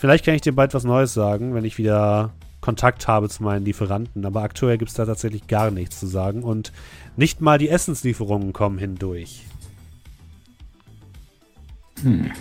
Vielleicht 0.00 0.24
kann 0.24 0.34
ich 0.34 0.40
dir 0.40 0.54
bald 0.54 0.72
was 0.72 0.84
Neues 0.84 1.12
sagen, 1.12 1.52
wenn 1.52 1.66
ich 1.66 1.76
wieder 1.76 2.32
Kontakt 2.62 3.06
habe 3.06 3.28
zu 3.28 3.42
meinen 3.42 3.66
Lieferanten, 3.66 4.24
aber 4.24 4.40
aktuell 4.40 4.78
gibt 4.78 4.90
es 4.90 4.96
da 4.96 5.04
tatsächlich 5.04 5.46
gar 5.46 5.70
nichts 5.70 6.00
zu 6.00 6.06
sagen 6.06 6.42
und 6.42 6.72
nicht 7.18 7.42
mal 7.42 7.58
die 7.58 7.68
Essenslieferungen 7.68 8.54
kommen 8.54 8.78
hindurch. 8.78 9.44
Hm. 12.00 12.32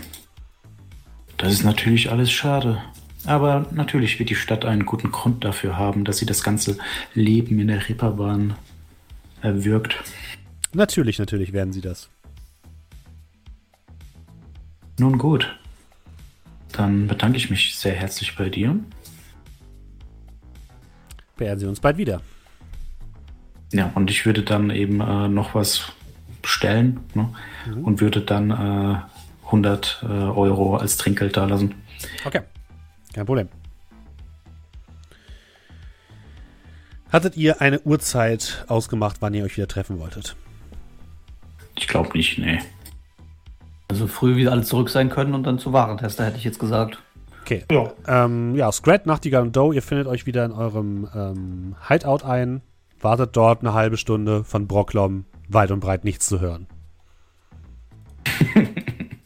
Das 1.36 1.52
ist 1.52 1.65
natürlich 1.65 2.10
alles 2.10 2.31
schade. 2.31 2.81
Aber 3.26 3.65
natürlich 3.72 4.18
wird 4.19 4.30
die 4.30 4.36
Stadt 4.36 4.64
einen 4.64 4.86
guten 4.86 5.11
Grund 5.11 5.44
dafür 5.44 5.77
haben, 5.77 6.06
dass 6.06 6.19
sie 6.19 6.26
das 6.26 6.44
ganze 6.44 6.77
Leben 7.14 7.60
in 7.60 7.68
der 7.68 7.90
Reeperbahn 7.90 8.56
erwirkt. 9.41 9.98
Natürlich, 10.72 11.19
natürlich 11.19 11.52
werden 11.52 11.73
sie 11.73 11.81
das. 11.81 12.07
Nun 14.98 15.18
gut. 15.18 15.60
Dann 16.71 17.07
bedanke 17.07 17.37
ich 17.37 17.49
mich 17.49 17.75
sehr 17.75 17.93
herzlich 17.93 18.35
bei 18.35 18.49
dir. 18.49 18.79
Beehren 21.37 21.59
Sie 21.59 21.65
uns 21.65 21.79
bald 21.79 21.97
wieder. 21.97 22.21
Ja, 23.71 23.91
und 23.95 24.09
ich 24.09 24.25
würde 24.25 24.43
dann 24.43 24.69
eben 24.69 24.99
äh, 24.99 25.27
noch 25.27 25.55
was 25.55 25.91
bestellen 26.41 26.99
ne? 27.13 27.29
Mhm. 27.67 27.83
und 27.83 28.01
würde 28.01 28.21
dann 28.21 28.49
äh, 28.51 28.99
100 29.45 30.03
äh, 30.03 30.05
Euro 30.05 30.77
als 30.77 30.97
Trinkgeld 30.97 31.37
da 31.37 31.45
lassen. 31.45 31.75
Okay, 32.25 32.41
kein 33.13 33.25
Problem. 33.25 33.49
Hattet 37.11 37.37
ihr 37.37 37.59
eine 37.61 37.79
Uhrzeit 37.81 38.65
ausgemacht, 38.67 39.17
wann 39.19 39.33
ihr 39.33 39.43
euch 39.43 39.57
wieder 39.57 39.67
treffen 39.67 39.99
wolltet? 39.99 40.35
Ich 41.75 41.87
glaube 41.87 42.15
nicht, 42.15 42.37
nee. 42.37 42.59
Also 43.89 44.05
früh 44.07 44.35
wie 44.35 44.47
alle 44.47 44.61
zurück 44.61 44.89
sein 44.89 45.09
können 45.09 45.33
und 45.33 45.43
dann 45.43 45.57
zu 45.57 45.73
Warentester, 45.73 46.25
hätte 46.25 46.37
ich 46.37 46.43
jetzt 46.43 46.59
gesagt. 46.59 46.99
Okay. 47.41 47.65
Ja. 47.71 47.91
Ähm, 48.07 48.55
ja, 48.55 48.71
Scrat, 48.71 49.07
Nachtigall 49.07 49.41
und 49.41 49.55
Doe, 49.55 49.73
ihr 49.73 49.81
findet 49.81 50.07
euch 50.07 50.27
wieder 50.27 50.45
in 50.45 50.51
eurem 50.51 51.07
ähm, 51.15 51.75
Hideout 51.87 52.23
ein, 52.23 52.61
wartet 52.99 53.35
dort 53.35 53.61
eine 53.61 53.73
halbe 53.73 53.97
Stunde 53.97 54.43
von 54.43 54.67
Brocklom, 54.67 55.25
weit 55.47 55.71
und 55.71 55.79
breit 55.79 56.03
nichts 56.03 56.27
zu 56.27 56.39
hören. 56.39 56.67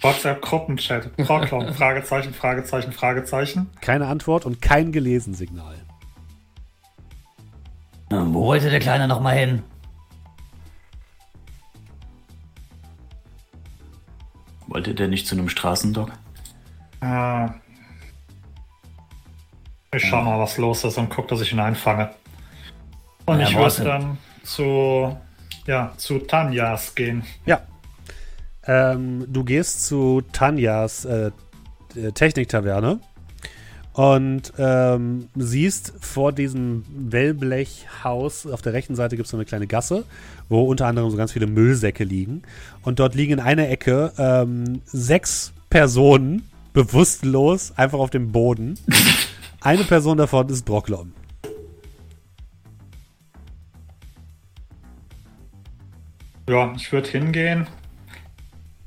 WhatsApp-Gruppenchat. 0.01 1.15
Procklom. 1.17 1.73
Fragezeichen, 1.73 2.33
Fragezeichen, 2.33 2.91
Fragezeichen. 2.93 3.69
Keine 3.81 4.07
Antwort 4.07 4.45
und 4.45 4.61
kein 4.61 4.93
Gelesensignal. 4.93 5.75
Na, 8.09 8.25
wo 8.33 8.45
wollte 8.45 8.69
der 8.69 8.79
Kleine 8.79 9.07
noch 9.07 9.19
mal 9.19 9.35
hin? 9.35 9.63
Wollte 14.67 14.93
der 14.93 15.07
nicht 15.07 15.27
zu 15.27 15.35
einem 15.35 15.49
Straßendock? 15.49 16.11
Äh, 17.01 17.47
ich 19.95 20.03
schau 20.05 20.23
mal, 20.23 20.39
was 20.39 20.57
los 20.57 20.83
ist 20.83 20.97
und 20.97 21.09
guck, 21.09 21.27
dass 21.27 21.41
ich 21.41 21.51
ihn 21.51 21.59
einfange. 21.59 22.09
Und 23.25 23.39
Ja, 23.39 23.47
ich 23.47 23.55
würde 23.55 23.83
dann 23.83 24.17
zu, 24.43 25.15
ja, 25.65 25.93
zu 25.97 26.19
Tanjas 26.19 26.95
gehen. 26.95 27.23
Ja. 27.45 27.61
Ähm, 28.65 29.25
du 29.31 29.43
gehst 29.43 29.85
zu 29.85 30.21
Tanjas 30.31 31.05
äh, 31.05 31.31
äh, 31.95 32.11
Techniktaverne 32.11 32.99
und 33.93 34.53
ähm, 34.57 35.29
siehst 35.35 35.93
vor 35.99 36.31
diesem 36.31 36.83
Wellblechhaus 36.89 38.47
auf 38.47 38.61
der 38.61 38.73
rechten 38.73 38.95
Seite 38.95 39.15
gibt 39.15 39.25
es 39.25 39.31
so 39.31 39.37
eine 39.37 39.45
kleine 39.45 39.67
Gasse, 39.67 40.03
wo 40.49 40.63
unter 40.63 40.87
anderem 40.87 41.11
so 41.11 41.17
ganz 41.17 41.31
viele 41.31 41.45
Müllsäcke 41.45 42.03
liegen. 42.03 42.41
Und 42.81 42.99
dort 42.99 43.13
liegen 43.13 43.33
in 43.33 43.39
einer 43.39 43.69
Ecke 43.69 44.11
ähm, 44.17 44.81
sechs 44.85 45.53
Personen 45.69 46.49
bewusstlos 46.73 47.73
einfach 47.77 47.99
auf 47.99 48.09
dem 48.09 48.31
Boden. 48.31 48.79
Eine 49.61 49.83
Person 49.83 50.17
davon 50.17 50.49
ist 50.49 50.65
Brocklom. 50.65 51.13
Ja, 56.49 56.73
ich 56.75 56.91
würde 56.91 57.09
hingehen, 57.09 57.67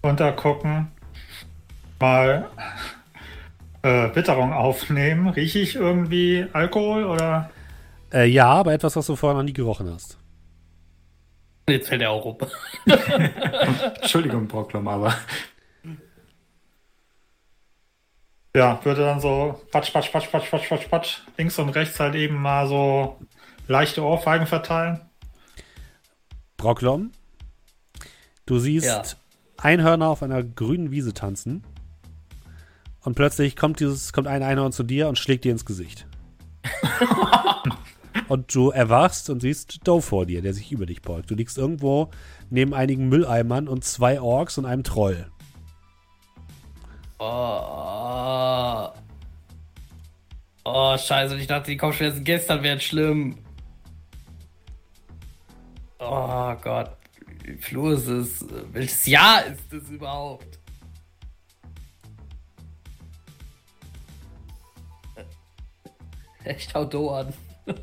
runtergucken, 0.05 0.89
mal 1.99 2.51
äh, 3.87 4.15
Witterung 4.17 4.53
aufnehmen. 4.53 5.29
Rieche 5.29 5.61
ich 5.61 5.77
irgendwie 5.77 6.47
Alkohol 6.53 7.05
oder? 7.05 7.51
Äh, 8.13 8.27
ja, 8.27 8.49
aber 8.49 8.73
etwas, 8.73 8.97
was 8.97 9.07
du 9.07 9.15
vorher 9.17 9.37
noch 9.37 9.45
nie 9.45 9.53
gerochen 9.53 9.93
hast. 9.93 10.19
Jetzt 11.69 11.89
fällt 11.89 12.03
er 12.03 12.11
auch 12.11 12.25
um. 12.25 12.37
Entschuldigung, 14.01 14.47
Brocklom, 14.47 14.87
aber 14.87 15.15
Ja, 18.55 18.81
würde 18.85 19.03
dann 19.03 19.21
so 19.21 19.61
patsch, 19.71 19.93
patsch, 19.93 20.11
patsch, 20.11 20.31
patsch, 20.31 20.51
patsch, 20.51 20.69
patsch, 20.69 20.89
patsch, 20.89 21.19
links 21.37 21.59
und 21.59 21.69
rechts 21.71 22.01
halt 22.01 22.15
eben 22.15 22.41
mal 22.41 22.67
so 22.67 23.19
leichte 23.69 24.03
Ohrfeigen 24.03 24.47
verteilen. 24.47 25.01
Brocklom, 26.57 27.11
du 28.47 28.59
siehst 28.59 28.87
Ja. 28.87 29.03
Einhörner 29.59 30.09
auf 30.09 30.23
einer 30.23 30.43
grünen 30.43 30.91
Wiese 30.91 31.13
tanzen 31.13 31.65
und 33.07 33.15
plötzlich 33.15 33.55
kommt 33.55 33.79
dieses 33.79 34.13
kommt 34.13 34.27
ein 34.27 34.43
Einhorn 34.43 34.73
zu 34.73 34.83
dir 34.83 35.09
und 35.09 35.17
schlägt 35.17 35.45
dir 35.45 35.53
ins 35.53 35.65
Gesicht. 35.65 36.09
und 38.29 38.53
du 38.53 38.71
erwachst 38.71 39.31
und 39.31 39.41
siehst 39.41 39.87
Doe 39.87 40.03
vor 40.03 40.27
dir, 40.27 40.43
der 40.43 40.53
sich 40.53 40.73
über 40.73 40.87
dich 40.87 41.03
beugt. 41.03 41.31
Du 41.31 41.37
liegst 41.37 41.57
irgendwo 41.57 42.11
neben 42.51 42.75
einigen 42.75 43.09
Mülleimern 43.09 43.69
und 43.69 43.85
zwei 43.85 44.21
Orks 44.21 44.59
und 44.59 44.67
einem 44.67 44.83
Troll. 44.83 45.31
Oh, 47.21 48.89
oh, 50.65 50.99
scheiße. 50.99 51.39
Ich 51.39 51.47
dachte, 51.47 51.71
die 51.71 51.77
Kopfschmerzen 51.77 52.25
gestern 52.25 52.65
wären 52.65 52.81
schlimm. 52.81 53.39
Oh 56.01 56.55
Gott. 56.61 56.91
Wie 57.45 57.57
Flur 57.59 57.93
ist 57.93 58.09
es? 58.09 58.45
Welches 58.73 59.07
Jahr 59.07 59.47
ist 59.47 59.73
es 59.73 59.89
überhaupt? 59.91 60.59
Ich 66.57 66.75
hau 66.75 66.85
Do 66.85 67.11
an. 67.11 67.33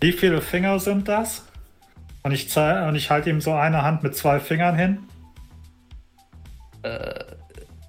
Wie 0.00 0.12
viele 0.12 0.40
Finger 0.40 0.78
sind 0.78 1.08
das? 1.08 1.44
Und 2.22 2.32
ich, 2.32 2.48
zei- 2.50 2.88
und 2.88 2.94
ich 2.96 3.10
halte 3.10 3.30
ihm 3.30 3.40
so 3.40 3.52
eine 3.52 3.82
Hand 3.82 4.02
mit 4.02 4.16
zwei 4.16 4.40
Fingern 4.40 4.76
hin. 4.76 4.98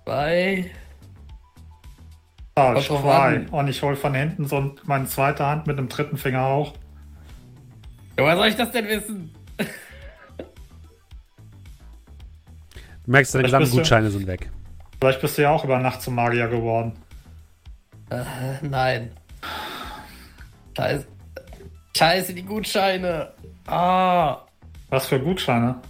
Zwei. 0.04 0.72
Falsch, 2.56 2.88
zwei. 2.88 3.46
Und 3.52 3.68
ich 3.68 3.84
hole 3.84 3.96
von 3.96 4.14
hinten 4.16 4.48
so 4.48 4.76
meine 4.86 5.06
zweite 5.06 5.46
Hand 5.46 5.68
mit 5.68 5.78
dem 5.78 5.90
dritten 5.90 6.18
Finger 6.18 6.46
auch. 6.46 6.74
Ja, 8.18 8.24
woher 8.24 8.36
soll 8.36 8.48
ich 8.48 8.56
das 8.56 8.72
denn 8.72 8.88
wissen? 8.88 9.32
Du 13.06 13.12
merkst, 13.12 13.36
deine 13.36 13.46
gesamten? 13.46 13.72
Gutscheine 13.72 14.10
sind 14.10 14.28
weg. 14.28 14.50
Vielleicht 15.00 15.22
bist 15.22 15.38
du 15.38 15.44
ja 15.44 15.52
auch 15.52 15.64
über 15.64 15.80
Nacht 15.80 16.02
zum 16.02 16.16
Magier 16.16 16.50
geworden. 16.50 16.92
Äh, 18.10 18.24
nein. 18.62 19.12
Scheiße. 20.78 21.08
Scheiße, 21.98 22.34
die 22.36 22.44
Gutscheine. 22.44 23.34
Ah. 23.66 24.46
Was 24.90 25.08
für 25.08 25.20
Gutscheine? 25.20 25.82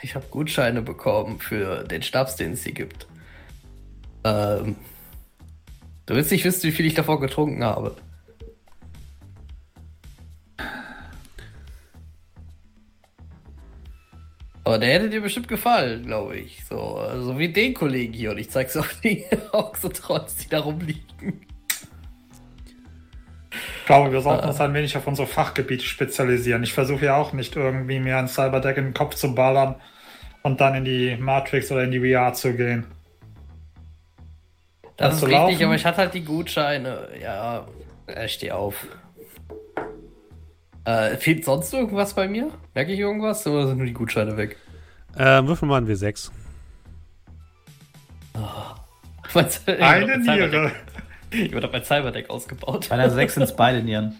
Ich 0.00 0.14
habe 0.14 0.24
Gutscheine 0.30 0.80
bekommen 0.80 1.40
für 1.40 1.82
den 1.82 2.02
Schnaps, 2.02 2.36
den 2.36 2.52
es 2.52 2.62
hier 2.62 2.72
gibt. 2.72 3.08
Ähm, 4.22 4.76
du 6.06 6.14
willst 6.14 6.30
nicht 6.30 6.44
wissen, 6.44 6.62
wie 6.62 6.70
viel 6.70 6.86
ich 6.86 6.94
davor 6.94 7.18
getrunken 7.18 7.64
habe. 7.64 7.96
Aber 14.62 14.78
der 14.78 14.94
hätte 14.94 15.10
dir 15.10 15.20
bestimmt 15.20 15.48
gefallen, 15.48 16.06
glaube 16.06 16.38
ich. 16.38 16.64
So, 16.64 17.02
so 17.22 17.36
wie 17.40 17.52
den 17.52 17.74
Kollegen 17.74 18.12
hier. 18.12 18.30
Und 18.30 18.38
ich 18.38 18.50
zeig's 18.50 18.76
auf 18.76 19.00
die 19.00 19.24
Oxotrons, 19.50 20.36
die 20.36 20.48
da 20.48 20.60
rumliegen. 20.60 21.45
Ich 23.86 23.88
glaube, 23.88 24.10
wir 24.10 24.20
sollten 24.20 24.48
uns 24.48 24.60
ein 24.60 24.74
wenig 24.74 24.96
auf 24.96 25.06
unsere 25.06 25.28
Fachgebiete 25.28 25.84
spezialisieren. 25.84 26.64
Ich 26.64 26.72
versuche 26.72 27.04
ja 27.04 27.14
auch 27.14 27.32
nicht 27.32 27.54
irgendwie 27.54 28.00
mir 28.00 28.18
ein 28.18 28.26
Cyberdeck 28.26 28.78
in 28.78 28.86
den 28.86 28.94
Kopf 28.94 29.14
zu 29.14 29.32
ballern 29.32 29.76
und 30.42 30.60
dann 30.60 30.74
in 30.74 30.84
die 30.84 31.16
Matrix 31.16 31.70
oder 31.70 31.84
in 31.84 31.92
die 31.92 32.00
VR 32.00 32.32
zu 32.32 32.54
gehen. 32.54 32.86
Das 34.96 35.10
Kannst 35.10 35.18
ist 35.18 35.22
richtig, 35.28 35.38
laufen? 35.38 35.64
aber 35.66 35.74
ich 35.76 35.86
hatte 35.86 35.98
halt 35.98 36.14
die 36.14 36.24
Gutscheine. 36.24 37.10
Ja, 37.22 37.68
ich 38.24 38.32
steh 38.32 38.50
auf. 38.50 38.88
Äh, 40.84 41.16
fehlt 41.18 41.44
sonst 41.44 41.72
irgendwas 41.72 42.12
bei 42.12 42.26
mir? 42.26 42.50
Merke 42.74 42.90
ich 42.90 42.98
irgendwas? 42.98 43.46
Oder 43.46 43.68
sind 43.68 43.76
nur 43.76 43.86
die 43.86 43.92
Gutscheine 43.92 44.36
weg? 44.36 44.56
Ähm, 45.16 45.46
würfel 45.46 45.68
mal 45.68 45.80
ein 45.80 45.86
W6. 45.86 46.32
Meinst 49.32 49.68
du, 49.68 49.76
ich 49.76 49.80
Eine 49.80 50.18
Niere. 50.18 50.72
Ich 51.30 51.52
wurde 51.52 51.68
mein 51.72 51.84
Cyberdeck 51.84 52.30
ausgebaut. 52.30 52.88
Bei 52.88 52.94
einer 52.96 53.10
6 53.10 53.34
sind 53.34 53.42
es 53.42 53.54
beide 53.56 53.82
Nieren. 53.82 54.16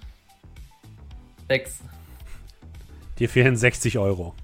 Sechs. 1.49 1.81
Dir 3.19 3.29
fehlen 3.29 3.57
60 3.57 3.99
Euro. 3.99 4.35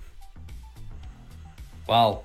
Wow. 1.87 2.21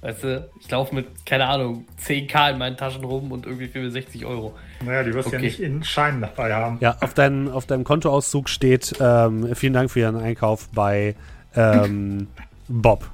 Weißt 0.00 0.22
du, 0.24 0.48
ich 0.60 0.70
laufe 0.70 0.94
mit, 0.94 1.26
keine 1.26 1.46
Ahnung, 1.46 1.84
10k 2.04 2.52
in 2.52 2.58
meinen 2.58 2.76
Taschen 2.76 3.02
rum 3.04 3.32
und 3.32 3.46
irgendwie 3.46 3.66
fehlen 3.66 3.86
mir 3.86 3.90
60 3.90 4.24
Euro. 4.26 4.54
Naja, 4.84 5.02
die 5.02 5.12
wirst 5.12 5.26
du 5.26 5.30
Okay. 5.30 5.36
ja 5.36 5.42
nicht 5.42 5.60
in 5.60 5.82
Schein 5.82 6.20
dabei 6.20 6.54
haben. 6.54 6.78
Ja, 6.80 6.96
auf, 7.00 7.14
dein, 7.14 7.48
auf 7.50 7.66
deinem 7.66 7.82
Kontoauszug 7.84 8.48
steht, 8.48 8.94
ähm, 9.00 9.54
vielen 9.56 9.72
Dank 9.72 9.90
für 9.90 10.00
Ihren 10.00 10.16
Einkauf 10.16 10.68
bei 10.70 11.16
ähm, 11.56 12.28
Bob. 12.68 13.08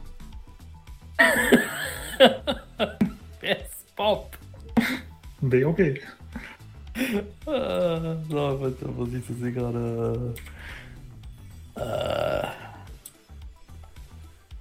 Wer 3.41 3.61
ist 3.61 3.97
Bob? 3.97 4.37
BOB. 5.41 5.81
Äh, 6.95 8.17
so, 8.29 8.61
was, 8.61 8.73
was 8.81 9.11
siehst 9.11 9.29
du 9.29 9.35
sie 9.35 9.53
gerade? 9.53 10.35
Äh. 11.77 12.47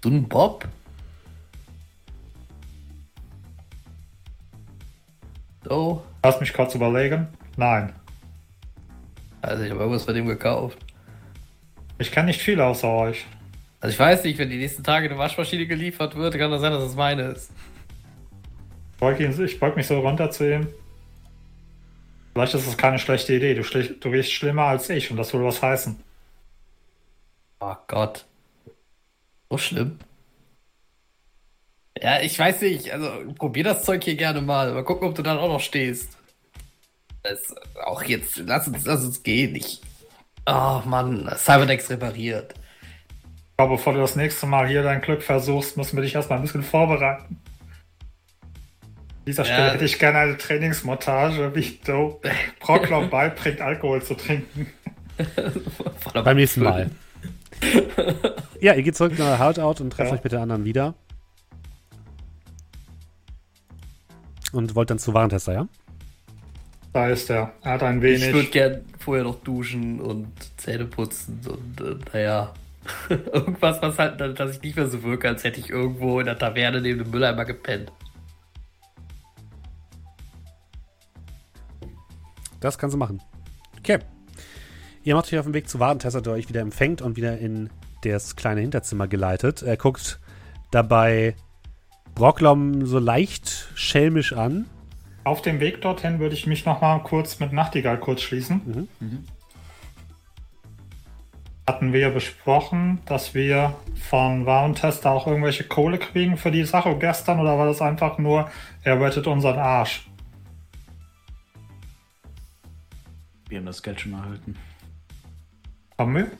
Ein 0.05 0.27
Bob? 0.27 0.67
So. 5.63 6.03
Lass 6.23 6.39
mich 6.39 6.53
kurz 6.53 6.75
überlegen. 6.75 7.27
Nein. 7.55 7.93
Also 9.41 9.63
ich 9.63 9.71
habe 9.71 9.81
irgendwas 9.81 10.05
bei 10.05 10.13
dem 10.13 10.25
gekauft. 10.25 10.77
Ich 11.99 12.11
kenne 12.11 12.27
nicht 12.27 12.41
viel 12.41 12.59
außer 12.59 12.89
euch. 12.89 13.25
Also 13.79 13.93
ich 13.93 13.99
weiß 13.99 14.23
nicht, 14.23 14.39
wenn 14.39 14.49
die 14.49 14.57
nächsten 14.57 14.83
Tage 14.83 15.09
eine 15.09 15.17
Waschmaschine 15.17 15.67
geliefert 15.67 16.15
wird, 16.15 16.37
kann 16.37 16.51
das 16.51 16.61
sein, 16.61 16.71
dass 16.71 16.83
es 16.83 16.95
meine 16.95 17.23
ist. 17.23 17.51
Ich 18.93 18.99
beug, 18.99 19.19
ihn, 19.19 19.43
ich 19.43 19.59
beug 19.59 19.75
mich 19.75 19.87
so 19.87 19.99
runter 19.99 20.31
zu 20.31 20.51
ihm. 20.51 20.67
Vielleicht 22.33 22.53
ist 22.55 22.67
es 22.67 22.77
keine 22.77 22.99
schlechte 22.99 23.33
Idee. 23.33 23.53
Du, 23.53 23.63
schlich- 23.63 23.99
du 23.99 24.09
riechst 24.09 24.33
schlimmer 24.33 24.63
als 24.63 24.89
ich 24.89 25.11
und 25.11 25.17
das 25.17 25.33
würde 25.33 25.45
was 25.45 25.61
heißen. 25.61 25.99
Oh 27.59 27.75
Gott. 27.87 28.25
So 29.49 29.57
schlimm. 29.57 29.99
Ja, 32.01 32.19
ich 32.21 32.37
weiß 32.37 32.61
nicht. 32.61 32.91
Also 32.91 33.33
probier 33.37 33.63
das 33.63 33.83
Zeug 33.83 34.03
hier 34.03 34.15
gerne 34.15 34.41
mal. 34.41 34.73
Mal 34.73 34.83
gucken, 34.83 35.07
ob 35.07 35.15
du 35.15 35.21
dann 35.21 35.37
auch 35.37 35.47
noch 35.47 35.59
stehst. 35.61 36.17
Das, 37.21 37.55
auch 37.85 38.03
jetzt, 38.03 38.35
lass 38.37 38.67
uns, 38.67 38.83
lass 38.85 39.03
uns 39.05 39.23
gehen. 39.23 39.55
Ich. 39.55 39.81
Oh 40.45 40.81
Mann, 40.85 41.31
Cyberdex 41.37 41.89
repariert. 41.89 42.53
Glaube, 43.55 43.75
bevor 43.75 43.93
du 43.93 43.99
das 43.99 44.15
nächste 44.15 44.45
Mal 44.47 44.67
hier 44.67 44.83
dein 44.83 44.99
Glück 45.01 45.21
versuchst, 45.23 45.77
müssen 45.77 45.95
wir 45.95 46.03
dich 46.03 46.15
erstmal 46.15 46.39
ein 46.39 46.41
bisschen 46.41 46.63
vorbereiten. 46.63 47.39
Dieser 49.25 49.45
Stelle 49.45 49.67
Ja. 49.67 49.73
hätte 49.73 49.85
ich 49.85 49.99
gerne 49.99 50.17
eine 50.19 50.37
Trainingsmontage, 50.37 51.55
wie 51.55 51.79
Joe 51.85 52.17
Proclom 52.59 53.09
beibringt, 53.09 53.61
Alkohol 53.61 54.01
zu 54.03 54.15
trinken. 54.15 54.67
Beim 56.13 56.35
nächsten 56.35 56.63
Mal. 56.63 56.89
ja, 58.59 58.73
ihr 58.73 58.83
geht 58.83 58.95
zurück 58.97 59.17
nach 59.17 59.39
Hideout 59.47 59.81
und 59.81 59.91
trefft 59.91 60.11
Ja. 60.11 60.17
euch 60.17 60.23
mit 60.23 60.33
den 60.33 60.39
anderen 60.39 60.65
wieder. 60.65 60.93
Und 64.51 64.75
wollt 64.75 64.89
dann 64.89 64.99
zu 64.99 65.13
Warentester, 65.13 65.53
ja? 65.53 65.67
Da 66.91 67.07
ist 67.07 67.29
er. 67.29 67.53
Er 67.63 67.71
hat 67.71 67.83
ein 67.83 67.97
Ich 68.03 68.21
würde 68.21 68.33
wenig. 68.33 68.51
gern 68.51 68.81
vorher 68.99 69.23
noch 69.23 69.41
duschen 69.43 69.99
und 69.99 70.27
Zähne 70.57 70.85
putzen 70.85 71.39
und 71.47 71.81
äh, 71.81 71.95
naja. 72.13 72.53
Irgendwas, 73.09 73.81
was 73.81 73.97
halt, 73.97 74.19
dass 74.37 74.57
ich 74.57 74.61
nicht 74.61 74.75
mehr 74.75 74.87
so 74.87 75.01
wirke, 75.03 75.29
als 75.29 75.43
hätte 75.45 75.59
ich 75.59 75.69
irgendwo 75.69 76.19
in 76.19 76.25
der 76.25 76.37
Taverne 76.37 76.81
neben 76.81 76.99
dem 76.99 77.11
Mülleimer 77.11 77.45
gepennt. 77.45 77.91
Das 82.63 82.77
kannst 82.77 82.93
du 82.93 82.97
machen. 82.97 83.21
Okay. 83.79 83.99
Ihr 85.03 85.15
macht 85.15 85.31
euch 85.33 85.37
auf 85.37 85.45
den 85.45 85.53
Weg 85.53 85.67
zu 85.67 85.79
Warentester, 85.79 86.21
der 86.21 86.33
euch 86.33 86.47
wieder 86.47 86.61
empfängt 86.61 87.01
und 87.01 87.17
wieder 87.17 87.37
in 87.37 87.69
das 88.03 88.37
kleine 88.37 88.61
Hinterzimmer 88.61 89.07
geleitet. 89.07 89.61
Er 89.61 89.75
guckt 89.75 90.19
dabei 90.71 91.35
Brocklom 92.15 92.85
so 92.85 92.99
leicht 92.99 93.69
schelmisch 93.75 94.31
an. 94.31 94.65
Auf 95.25 95.41
dem 95.41 95.59
Weg 95.59 95.81
dorthin 95.81 96.19
würde 96.19 96.35
ich 96.35 96.47
mich 96.47 96.65
noch 96.65 96.79
mal 96.79 96.99
kurz 96.99 97.39
mit 97.39 97.51
Nachtigall 97.51 97.99
kurz 97.99 98.21
schließen. 98.21 98.87
Hatten 101.67 101.91
wir 101.91 102.09
besprochen, 102.11 102.99
dass 103.05 103.33
wir 103.33 103.75
von 104.09 104.45
Warentester 104.45 105.11
auch 105.11 105.27
irgendwelche 105.27 105.65
Kohle 105.65 105.97
kriegen 105.97 106.37
für 106.37 106.51
die 106.51 106.63
Sache 106.63 106.97
gestern 106.97 107.41
oder 107.41 107.57
war 107.57 107.65
das 107.65 107.81
einfach 107.81 108.17
nur, 108.17 108.49
er 108.83 109.01
rettet 109.01 109.27
unseren 109.27 109.59
Arsch? 109.59 110.05
Wir 113.53 113.59
haben 113.59 113.67
das 113.67 113.83
Geld 113.83 114.01
schon 114.01 114.13
erhalten. 114.13 114.55
Haben 115.99 116.15
wir? 116.15 116.31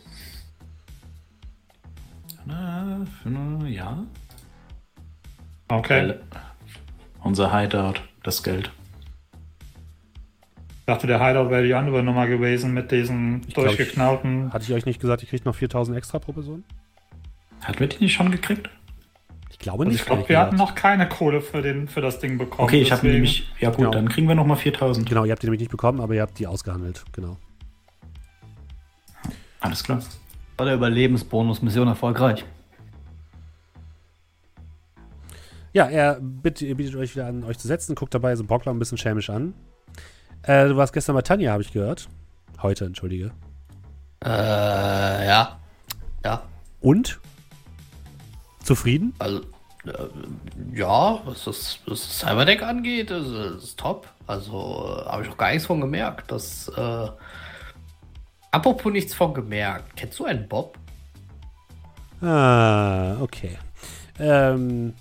Na, 2.44 3.06
na, 3.23 3.68
ja. 3.68 4.03
Okay. 5.68 6.07
Weil 6.07 6.23
unser 7.22 7.56
Hideout, 7.56 7.99
das 8.23 8.41
Geld. 8.41 8.72
Ich 10.80 10.85
dachte, 10.88 11.06
der 11.06 11.23
Hideout 11.23 11.52
wäre 11.52 11.61
die 11.64 11.76
andere 11.76 12.02
Nummer 12.02 12.26
gewesen 12.26 12.73
mit 12.73 12.91
diesen 12.91 13.41
glaub, 13.41 13.68
ich- 13.68 13.76
durchgeknallten. 13.77 14.52
Hatte 14.52 14.64
ich 14.65 14.73
euch 14.73 14.88
nicht 14.88 14.99
gesagt, 14.99 15.22
ihr 15.22 15.30
kriegt 15.30 15.45
noch 15.45 15.53
4000 15.53 15.95
extra 15.95 16.18
pro 16.18 16.31
Person? 16.34 16.64
Hatten 17.61 17.80
wir 17.80 17.88
die 17.90 18.03
nicht 18.06 18.14
schon 18.14 18.31
gekriegt? 18.31 18.72
Ich 19.64 19.68
glaube 19.69 19.84
Und 19.84 19.88
nicht. 19.91 20.02
ich 20.02 20.06
glaube, 20.06 20.27
wir 20.27 20.40
hatten 20.40 20.57
noch 20.57 20.76
keine 20.76 21.07
Kohle 21.07 21.40
für, 21.40 21.61
den, 21.61 21.88
für 21.88 22.02
das 22.02 22.19
Ding 22.19 22.38
bekommen. 22.38 22.68
Okay, 22.68 22.81
ich 22.81 22.91
habe 22.91 23.07
nämlich. 23.07 23.49
Ja, 23.61 23.69
gut, 23.69 23.77
Genau. 23.77 23.91
dann 23.91 24.10
kriegen 24.10 24.27
wir 24.27 24.35
nochmal 24.35 24.57
4000. 24.57 25.07
Genau, 25.07 25.23
ihr 25.23 25.31
habt 25.31 25.41
die 25.41 25.45
nämlich 25.48 25.61
nicht 25.61 25.72
bekommen, 25.72 26.02
aber 26.02 26.14
ihr 26.15 26.22
habt 26.22 26.38
die 26.38 26.48
ausgehandelt. 26.48 27.06
Genau. 27.14 27.38
Alles 29.61 29.81
klar. 29.81 30.02
War 30.57 30.65
der 30.65 30.76
Überlebensbonus 30.76 31.61
Mission 31.61 31.88
erfolgreich. 31.88 32.44
Ja, 35.72 35.85
er 35.88 36.19
bittet, 36.19 36.76
bietet 36.76 36.98
euch 36.98 37.15
wieder 37.15 37.27
an, 37.27 37.45
euch 37.45 37.57
zu 37.57 37.69
setzen, 37.69 37.95
guckt 37.95 38.14
dabei 38.14 38.35
so 38.35 38.44
Brockler 38.44 38.73
ein 38.73 38.80
bisschen 38.80 38.98
schelmisch 38.98 39.30
an. 39.30 39.53
Äh, 40.41 40.68
du 40.68 40.76
warst 40.76 40.91
gestern 40.91 41.15
bei 41.15 41.22
Tanja, 41.22 41.53
habe 41.53 41.64
ich 41.64 41.72
gehört. 41.72 42.10
Heute, 42.61 42.84
entschuldige. 42.84 43.31
Äh, 44.26 44.27
ja. 45.26 45.57
Ja. 46.26 46.44
Und? 46.81 47.22
Zufrieden? 48.61 49.14
Also, 49.19 49.41
ja, 50.74 51.22
was 51.26 51.44
das, 51.44 51.80
was 51.86 52.02
das 52.02 52.20
Cyberdeck 52.20 52.64
angeht, 52.64 53.12
ist, 53.12 53.28
ist 53.28 53.80
top. 53.80 54.08
Also, 54.28 55.04
äh, 55.06 55.10
habe 55.10 55.24
ich 55.24 55.30
auch 55.30 55.38
gar 55.38 55.52
nichts 55.52 55.66
von 55.66 55.82
gemerkt. 55.82 56.32
Das, 56.32 56.70
äh, 56.70 57.08
apropos 58.52 58.92
nichts 58.92 59.14
von 59.14 59.34
gemerkt. 59.34 59.96
Kennst 59.96 60.20
du 60.20 60.26
einen 60.26 60.48
Bob? 60.48 60.78
Ah, 62.22 63.18
okay. 63.20 63.58
Ähm, 64.20 64.94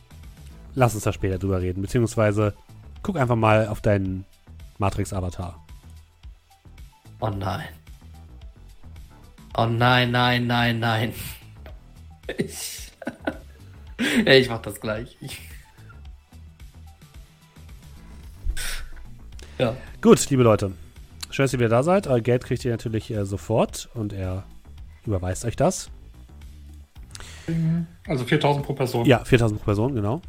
lass 0.74 0.94
uns 0.94 1.04
da 1.04 1.12
später 1.12 1.38
drüber 1.38 1.60
reden. 1.60 1.82
Beziehungsweise 1.82 2.54
guck 3.02 3.16
einfach 3.16 3.36
mal 3.36 3.68
auf 3.68 3.80
deinen 3.80 4.24
Matrix-Avatar. 4.78 5.64
Oh 7.20 7.28
nein. 7.28 7.68
Oh 9.56 9.66
nein, 9.66 10.10
nein, 10.10 10.46
nein, 10.46 10.78
nein. 10.78 11.14
Ich, 12.38 12.92
ja, 14.26 14.32
ich 14.32 14.48
mach 14.48 14.62
das 14.62 14.80
gleich. 14.80 15.16
Ich, 15.20 15.40
ja. 19.58 19.76
Gut, 20.00 20.28
liebe 20.30 20.42
Leute. 20.42 20.72
Schön, 21.30 21.44
dass 21.44 21.52
ihr 21.52 21.58
wieder 21.58 21.68
da 21.68 21.82
seid. 21.82 22.06
Euer 22.06 22.20
Geld 22.20 22.44
kriegt 22.44 22.64
ihr 22.64 22.70
natürlich 22.70 23.10
äh, 23.10 23.24
sofort 23.24 23.88
und 23.94 24.12
er 24.12 24.44
überweist 25.06 25.44
euch 25.44 25.56
das. 25.56 25.90
Also 28.06 28.24
4000 28.24 28.64
pro 28.64 28.74
Person. 28.74 29.06
Ja, 29.06 29.24
4000 29.24 29.60
pro 29.60 29.64
Person, 29.64 29.94
genau. 29.94 30.20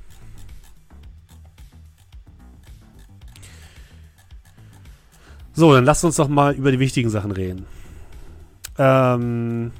So, 5.53 5.73
dann 5.73 5.85
lasst 5.85 6.03
uns 6.03 6.15
doch 6.15 6.27
mal 6.27 6.55
über 6.55 6.71
die 6.71 6.79
wichtigen 6.79 7.09
Sachen 7.09 7.31
reden. 7.31 7.67
Ähm, 8.77 9.71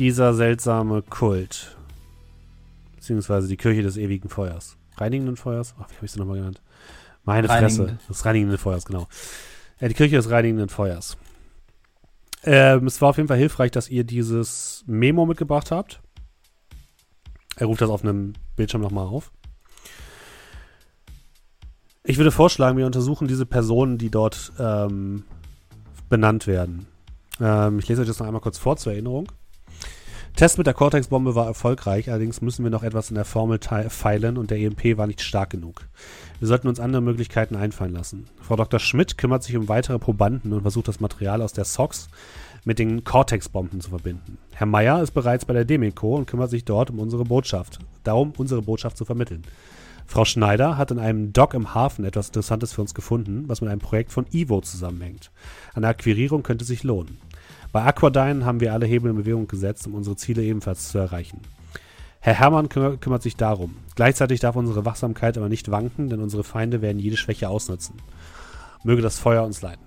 dieser 0.00 0.32
seltsame 0.32 1.02
Kult? 1.02 1.76
Beziehungsweise 2.96 3.48
die 3.48 3.58
Kirche 3.58 3.82
des 3.82 3.98
ewigen 3.98 4.30
Feuers. 4.30 4.78
Reinigenden 4.96 5.36
Feuers? 5.36 5.74
Ach, 5.78 5.90
wie 5.90 5.96
habe 5.96 6.06
ich 6.06 6.12
sie 6.12 6.18
nochmal 6.18 6.38
genannt? 6.38 6.62
Meine 7.24 7.48
Fresse. 7.48 7.98
Das 8.08 8.24
reinigende 8.24 8.56
Feuers, 8.56 8.86
genau. 8.86 9.06
Ja, 9.78 9.88
die 9.88 9.94
Kirche 9.94 10.16
des 10.16 10.30
reinigenden 10.30 10.70
Feuers. 10.70 11.18
Ähm, 12.44 12.86
es 12.86 13.00
war 13.02 13.10
auf 13.10 13.18
jeden 13.18 13.28
Fall 13.28 13.36
hilfreich, 13.36 13.70
dass 13.70 13.90
ihr 13.90 14.04
dieses 14.04 14.84
Memo 14.86 15.26
mitgebracht 15.26 15.70
habt. 15.70 16.00
Er 17.56 17.66
ruft 17.66 17.82
das 17.82 17.90
auf 17.90 18.02
einem 18.02 18.32
Bildschirm 18.56 18.80
nochmal 18.80 19.06
auf. 19.06 19.30
Ich 22.04 22.16
würde 22.16 22.30
vorschlagen, 22.30 22.78
wir 22.78 22.86
untersuchen 22.86 23.28
diese 23.28 23.44
Personen, 23.44 23.98
die 23.98 24.08
dort 24.08 24.50
ähm, 24.58 25.24
benannt 26.08 26.46
werden. 26.46 26.86
Ähm, 27.38 27.78
ich 27.78 27.88
lese 27.88 28.00
euch 28.00 28.08
das 28.08 28.18
noch 28.18 28.26
einmal 28.26 28.40
kurz 28.40 28.56
vor 28.56 28.78
zur 28.78 28.92
Erinnerung. 28.92 29.28
Test 30.40 30.56
mit 30.56 30.66
der 30.66 30.72
Cortex-Bombe 30.72 31.34
war 31.34 31.44
erfolgreich, 31.44 32.08
allerdings 32.08 32.40
müssen 32.40 32.64
wir 32.64 32.70
noch 32.70 32.82
etwas 32.82 33.10
in 33.10 33.14
der 33.14 33.26
Formel 33.26 33.60
feilen 33.90 34.38
und 34.38 34.50
der 34.50 34.56
EMP 34.56 34.96
war 34.96 35.06
nicht 35.06 35.20
stark 35.20 35.50
genug. 35.50 35.82
Wir 36.38 36.48
sollten 36.48 36.66
uns 36.66 36.80
andere 36.80 37.02
Möglichkeiten 37.02 37.56
einfallen 37.56 37.92
lassen. 37.92 38.26
Frau 38.40 38.56
Dr. 38.56 38.80
Schmidt 38.80 39.18
kümmert 39.18 39.42
sich 39.42 39.54
um 39.58 39.68
weitere 39.68 39.98
Probanden 39.98 40.54
und 40.54 40.62
versucht 40.62 40.88
das 40.88 40.98
Material 40.98 41.42
aus 41.42 41.52
der 41.52 41.66
SOX 41.66 42.08
mit 42.64 42.78
den 42.78 43.04
Cortex-Bomben 43.04 43.82
zu 43.82 43.90
verbinden. 43.90 44.38
Herr 44.54 44.66
Meyer 44.66 45.02
ist 45.02 45.10
bereits 45.10 45.44
bei 45.44 45.52
der 45.52 45.66
Demeco 45.66 46.16
und 46.16 46.26
kümmert 46.26 46.48
sich 46.48 46.64
dort 46.64 46.88
um 46.88 47.00
unsere 47.00 47.24
Botschaft, 47.24 47.78
darum 48.02 48.32
unsere 48.38 48.62
Botschaft 48.62 48.96
zu 48.96 49.04
vermitteln. 49.04 49.42
Frau 50.06 50.24
Schneider 50.24 50.78
hat 50.78 50.90
in 50.90 50.98
einem 50.98 51.34
Dock 51.34 51.52
im 51.52 51.74
Hafen 51.74 52.06
etwas 52.06 52.28
Interessantes 52.28 52.72
für 52.72 52.80
uns 52.80 52.94
gefunden, 52.94 53.44
was 53.46 53.60
mit 53.60 53.68
einem 53.68 53.80
Projekt 53.80 54.10
von 54.10 54.24
Ivo 54.32 54.62
zusammenhängt. 54.62 55.32
Eine 55.74 55.88
Akquirierung 55.88 56.42
könnte 56.42 56.64
sich 56.64 56.82
lohnen. 56.82 57.18
Bei 57.72 57.84
Aquadyne 57.84 58.44
haben 58.44 58.60
wir 58.60 58.72
alle 58.72 58.86
Hebel 58.86 59.10
in 59.10 59.16
Bewegung 59.16 59.46
gesetzt, 59.46 59.86
um 59.86 59.94
unsere 59.94 60.16
Ziele 60.16 60.42
ebenfalls 60.42 60.90
zu 60.90 60.98
erreichen. 60.98 61.40
Herr 62.20 62.34
Herrmann 62.34 62.68
kümmer 62.68 62.96
kümmert 62.96 63.22
sich 63.22 63.36
darum. 63.36 63.76
Gleichzeitig 63.94 64.40
darf 64.40 64.56
unsere 64.56 64.84
Wachsamkeit 64.84 65.38
aber 65.38 65.48
nicht 65.48 65.70
wanken, 65.70 66.08
denn 66.08 66.20
unsere 66.20 66.44
Feinde 66.44 66.82
werden 66.82 66.98
jede 66.98 67.16
Schwäche 67.16 67.48
ausnutzen. 67.48 67.96
Möge 68.84 69.02
das 69.02 69.18
Feuer 69.18 69.44
uns 69.44 69.62
leiten. 69.62 69.84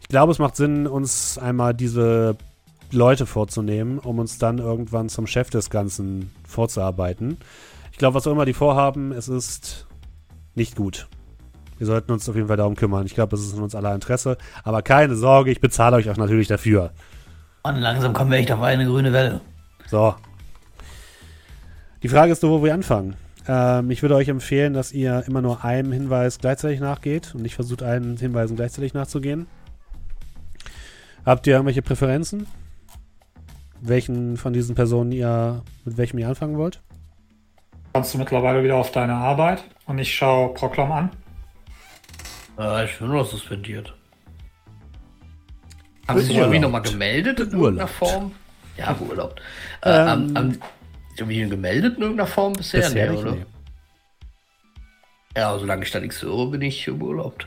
Ich 0.00 0.08
glaube, 0.08 0.32
es 0.32 0.38
macht 0.38 0.56
Sinn, 0.56 0.86
uns 0.86 1.36
einmal 1.36 1.74
diese 1.74 2.36
Leute 2.90 3.26
vorzunehmen, 3.26 3.98
um 3.98 4.18
uns 4.18 4.38
dann 4.38 4.58
irgendwann 4.58 5.08
zum 5.08 5.26
Chef 5.26 5.50
des 5.50 5.70
Ganzen 5.70 6.30
vorzuarbeiten. 6.46 7.38
Ich 7.90 7.98
glaube, 7.98 8.14
was 8.14 8.26
auch 8.26 8.32
immer 8.32 8.44
die 8.44 8.52
vorhaben, 8.52 9.12
es 9.12 9.28
ist 9.28 9.86
nicht 10.54 10.76
gut. 10.76 11.08
Wir 11.82 11.86
sollten 11.86 12.12
uns 12.12 12.28
auf 12.28 12.36
jeden 12.36 12.46
Fall 12.46 12.56
darum 12.56 12.76
kümmern. 12.76 13.06
Ich 13.06 13.14
glaube, 13.16 13.34
es 13.34 13.42
ist 13.42 13.56
in 13.56 13.60
uns 13.60 13.74
aller 13.74 13.92
Interesse. 13.92 14.38
Aber 14.62 14.82
keine 14.82 15.16
Sorge, 15.16 15.50
ich 15.50 15.60
bezahle 15.60 15.96
euch 15.96 16.08
auch 16.08 16.16
natürlich 16.16 16.46
dafür. 16.46 16.92
Mann, 17.64 17.80
langsam 17.80 18.12
kommen 18.12 18.30
wir 18.30 18.38
echt 18.38 18.52
auf 18.52 18.62
eine 18.62 18.86
grüne 18.86 19.12
Welle. 19.12 19.40
So. 19.88 20.14
Die 22.04 22.08
Frage 22.08 22.30
ist 22.30 22.40
nur, 22.44 22.52
wo 22.52 22.64
wir 22.64 22.72
anfangen. 22.72 23.16
Ähm, 23.48 23.90
ich 23.90 24.00
würde 24.00 24.14
euch 24.14 24.28
empfehlen, 24.28 24.74
dass 24.74 24.92
ihr 24.92 25.24
immer 25.26 25.42
nur 25.42 25.64
einem 25.64 25.90
Hinweis 25.90 26.38
gleichzeitig 26.38 26.78
nachgeht 26.78 27.34
und 27.34 27.42
nicht 27.42 27.56
versucht, 27.56 27.82
allen 27.82 28.16
Hinweisen 28.16 28.54
gleichzeitig 28.54 28.94
nachzugehen. 28.94 29.48
Habt 31.26 31.48
ihr 31.48 31.54
irgendwelche 31.54 31.82
Präferenzen? 31.82 32.46
Welchen 33.80 34.36
von 34.36 34.52
diesen 34.52 34.76
Personen 34.76 35.10
ihr, 35.10 35.62
mit 35.84 35.96
welchem 35.96 36.18
ihr 36.20 36.28
anfangen 36.28 36.58
wollt? 36.58 36.80
Kommst 37.92 38.14
du 38.14 38.18
mittlerweile 38.18 38.62
wieder 38.62 38.76
auf 38.76 38.92
deine 38.92 39.14
Arbeit 39.14 39.64
und 39.86 39.98
ich 39.98 40.14
schaue 40.14 40.54
Proklam 40.54 40.92
an? 40.92 41.10
Äh, 42.62 42.84
ich 42.84 42.98
bin 42.98 43.08
nur 43.08 43.24
suspendiert. 43.24 43.92
Haben 46.08 46.18
Sie 46.20 46.26
sich 46.26 46.36
irgendwie 46.36 46.58
nochmal 46.58 46.82
gemeldet 46.82 47.40
in 47.40 47.50
irgendeiner. 47.52 47.88
Form? 47.88 48.32
Ja, 48.76 48.92
beurlaubt. 48.92 49.40
Äh, 49.82 49.90
Ähm, 49.90 50.06
haben, 50.08 50.36
haben 50.36 50.52
Sie 50.52 50.60
irgendwie 51.18 51.48
gemeldet 51.48 51.96
in 51.96 52.02
irgendeiner 52.02 52.26
Form 52.28 52.52
bisher? 52.54 52.80
Bisher 52.82 53.06
Nee, 53.06 53.12
nicht, 53.12 53.22
oder? 53.24 53.32
nee. 53.32 53.44
Ja, 55.36 55.58
solange 55.58 55.82
ich 55.84 55.90
da 55.90 56.00
nichts 56.00 56.20
höre, 56.22 56.46
bin 56.50 56.60
ich 56.62 56.84
beurlaubt. 56.86 57.46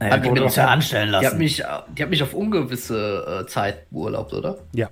Naja, 0.00 0.12
Hat 0.14 0.26
uns 0.26 0.40
mir- 0.40 0.62
ja 0.62 0.68
anstellen 0.68 1.08
Die 1.10 1.16
hat, 1.16 1.22
lassen. 1.22 1.38
mich, 1.38 1.62
die 1.96 2.02
hat 2.02 2.10
mich 2.10 2.22
auf 2.22 2.34
ungewisse 2.34 3.42
äh, 3.44 3.46
Zeit 3.46 3.88
beurlaubt, 3.90 4.32
oder? 4.34 4.58
Ja. 4.72 4.90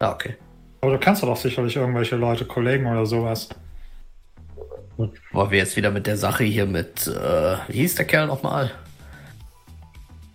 Ja, 0.00 0.12
okay. 0.12 0.36
Aber 0.82 0.92
du 0.92 0.98
kennst 0.98 1.22
doch 1.22 1.36
sicherlich 1.36 1.76
irgendwelche 1.76 2.16
Leute, 2.16 2.44
Kollegen 2.44 2.86
oder 2.86 3.06
sowas. 3.06 3.48
Wollen 5.32 5.50
wir 5.50 5.58
jetzt 5.58 5.76
wieder 5.76 5.90
mit 5.90 6.06
der 6.06 6.16
Sache 6.16 6.44
hier 6.44 6.66
mit, 6.66 7.06
äh, 7.06 7.56
wie 7.68 7.78
hieß 7.78 7.96
der 7.96 8.04
Kerl 8.04 8.26
nochmal? 8.26 8.70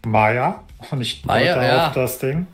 Maya. 0.06 0.64
Und 0.92 1.02
ich 1.02 1.26
Maya, 1.26 1.64
ja. 1.64 1.88
auf 1.88 1.94
das 1.94 2.20
Ding. 2.20 2.48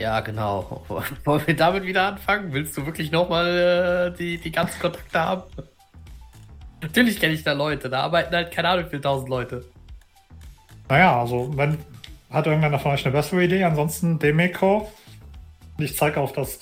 Ja, 0.00 0.20
genau. 0.20 0.84
Wollen 1.24 1.46
wir 1.46 1.56
damit 1.56 1.84
wieder 1.84 2.08
anfangen? 2.08 2.52
Willst 2.52 2.76
du 2.76 2.86
wirklich 2.86 3.10
nochmal 3.10 4.12
äh, 4.12 4.18
die, 4.18 4.38
die 4.38 4.52
ganzen 4.52 4.80
Kontakte 4.80 5.20
haben? 5.20 5.42
Natürlich 6.80 7.20
kenne 7.20 7.34
ich 7.34 7.44
da 7.44 7.52
Leute, 7.52 7.88
da 7.88 8.02
arbeiten 8.02 8.34
halt 8.34 8.50
keine 8.50 8.68
Ahnung 8.68 8.86
wie 8.86 8.90
viele 8.90 9.02
tausend 9.02 9.28
Leute. 9.28 9.64
Naja, 10.88 11.20
also 11.20 11.56
wenn 11.56 11.78
hat 12.32 12.46
irgendeiner 12.46 12.78
von 12.78 12.92
euch 12.92 13.04
eine 13.04 13.12
bessere 13.12 13.44
Idee, 13.44 13.62
ansonsten 13.62 14.18
Demeco. 14.18 14.90
Ich 15.78 15.96
zeige 15.96 16.20
auf 16.20 16.32
das 16.32 16.60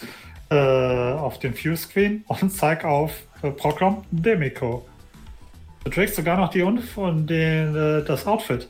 äh, 0.50 0.54
auf 0.56 1.38
den 1.38 1.54
Fuse 1.54 1.84
Screen 1.84 2.24
und 2.26 2.50
zeige 2.50 2.88
auf 2.88 3.12
äh, 3.42 3.50
Proklam 3.50 4.02
Demeco. 4.10 4.86
Du 5.84 5.90
trägst 5.90 6.16
sogar 6.16 6.36
noch 6.36 6.50
die 6.50 6.62
Uniform, 6.62 7.26
den, 7.26 7.74
äh, 7.74 8.04
das 8.04 8.26
Outfit. 8.26 8.68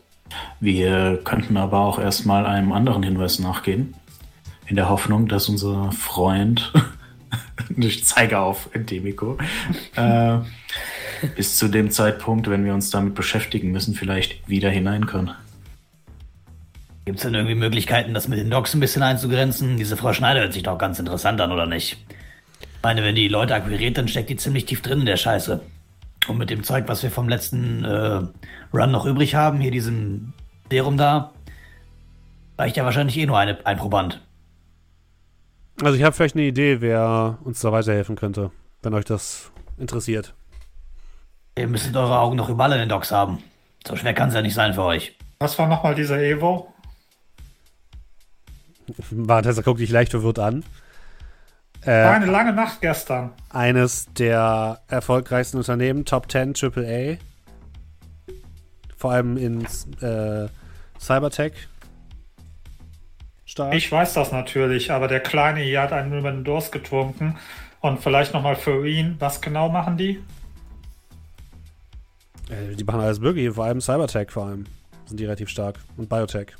Wir 0.61 1.21
könnten 1.25 1.57
aber 1.57 1.81
auch 1.81 1.99
erstmal 1.99 2.47
einem 2.47 2.73
anderen 2.73 3.03
Hinweis 3.03 3.39
nachgehen. 3.39 3.95
In 4.67 4.77
der 4.77 4.89
Hoffnung, 4.89 5.27
dass 5.27 5.49
unser 5.49 5.91
Freund, 5.91 6.73
ich 7.77 8.05
zeige 8.05 8.39
auf 8.39 8.69
Endemico, 8.73 9.39
äh, 9.97 10.39
bis 11.37 11.57
zu 11.57 11.69
dem 11.69 11.91
Zeitpunkt, 11.91 12.49
wenn 12.49 12.65
wir 12.65 12.75
uns 12.75 12.91
damit 12.91 13.15
beschäftigen 13.15 13.73
müssen, 13.73 13.95
vielleicht 13.95 14.49
wieder 14.49 14.71
hinein 14.71 15.07
kann. 15.07 15.35
Gibt 17.05 17.19
es 17.19 17.25
denn 17.25 17.35
irgendwie 17.35 17.57
Möglichkeiten, 17.57 18.15
das 18.15 18.29
mit 18.29 18.39
den 18.39 18.51
Docs 18.51 18.75
ein 18.75 18.81
bisschen 18.81 19.03
einzugrenzen? 19.03 19.77
Diese 19.77 19.97
Frau 19.97 20.13
Schneider 20.13 20.41
hört 20.43 20.53
sich 20.53 20.63
doch 20.63 20.79
ganz 20.79 21.01
interessant 21.01 21.41
an, 21.41 21.51
oder 21.51 21.67
nicht? 21.67 21.97
Ich 22.81 22.83
meine, 22.83 23.05
wenn 23.05 23.15
die 23.15 23.29
Leute 23.29 23.55
akquiriert, 23.55 23.99
dann 23.99 24.09
steckt 24.09 24.31
die 24.31 24.37
ziemlich 24.37 24.65
tief 24.65 24.81
drin 24.81 25.01
in 25.01 25.05
der 25.05 25.19
Scheiße. 25.19 25.61
Und 26.29 26.39
mit 26.39 26.49
dem 26.49 26.63
Zeug, 26.63 26.85
was 26.89 27.03
wir 27.03 27.11
vom 27.11 27.29
letzten 27.29 27.85
äh, 27.85 28.23
Run 28.73 28.91
noch 28.91 29.05
übrig 29.05 29.35
haben, 29.35 29.61
hier 29.61 29.71
diesem 29.71 30.33
Serum 30.71 30.97
da, 30.97 31.33
reicht 32.57 32.79
ja 32.79 32.85
wahrscheinlich 32.87 33.19
eh 33.19 33.27
nur 33.27 33.39
eine, 33.39 33.67
ein 33.67 33.77
Proband. 33.77 34.23
Also 35.83 35.99
ich 35.99 36.03
habe 36.03 36.17
vielleicht 36.17 36.37
eine 36.37 36.47
Idee, 36.47 36.81
wer 36.81 37.37
uns 37.45 37.61
da 37.61 37.71
weiterhelfen 37.71 38.17
könnte, 38.17 38.51
wenn 38.83 38.95
euch 38.95 39.05
das 39.05 39.53
interessiert. 39.77 40.33
Ihr 41.59 41.69
müsstet 41.69 41.95
eure 41.95 42.19
Augen 42.19 42.37
noch 42.37 42.49
überall 42.49 42.73
in 42.73 42.79
den 42.79 42.89
Docs 42.89 43.13
haben. 43.13 43.43
So 43.87 43.95
schwer 43.95 44.15
kann 44.15 44.31
es 44.31 44.35
ja 44.35 44.41
nicht 44.41 44.55
sein 44.55 44.73
für 44.73 44.85
euch. 44.85 45.19
Was 45.39 45.59
war 45.59 45.69
nochmal 45.69 45.95
dieser 45.95 46.19
Evo? 46.19 46.73
Bartester 49.11 49.63
guckt 49.63 49.81
dich 49.81 49.91
leicht 49.91 50.13
verwirrt 50.13 50.39
an. 50.39 50.65
War 51.85 51.95
Äh, 51.95 52.17
eine 52.17 52.27
lange 52.27 52.53
Nacht 52.53 52.81
gestern. 52.81 53.33
eines 53.49 54.07
der 54.13 54.81
erfolgreichsten 54.89 55.57
Unternehmen, 55.59 56.05
Top 56.05 56.31
10 56.31 56.55
AAA. 56.55 57.17
Vor 58.97 59.13
allem 59.13 59.37
in 59.37 59.63
äh, 60.03 60.49
Cybertech. 61.01 61.53
Stark. 63.47 63.75
Ich 63.75 63.91
weiß 63.91 64.13
das 64.15 64.31
natürlich, 64.31 64.93
aber 64.93 65.09
der 65.09 65.21
Kleine 65.21 65.61
hier 65.61 65.81
hat 65.83 65.93
einen 65.93 66.17
über 66.17 66.31
den 66.31 66.45
Durst 66.45 66.71
getrunken. 66.71 67.37
Und 67.81 68.01
vielleicht 68.01 68.35
nochmal 68.35 68.57
für 68.57 68.87
ihn, 68.87 69.17
was 69.19 69.41
genau 69.41 69.71
machen 69.71 69.97
die? 69.97 70.23
Äh, 72.51 72.77
die 72.77 72.85
machen 72.85 73.01
alles 73.01 73.21
mögliche, 73.21 73.53
vor 73.55 73.65
allem 73.65 73.81
Cybertech 73.81 74.31
vor 74.31 74.47
allem. 74.47 74.67
Sind 75.07 75.19
die 75.19 75.25
relativ 75.25 75.49
stark. 75.49 75.79
Und 75.97 76.09
Biotech. 76.09 76.53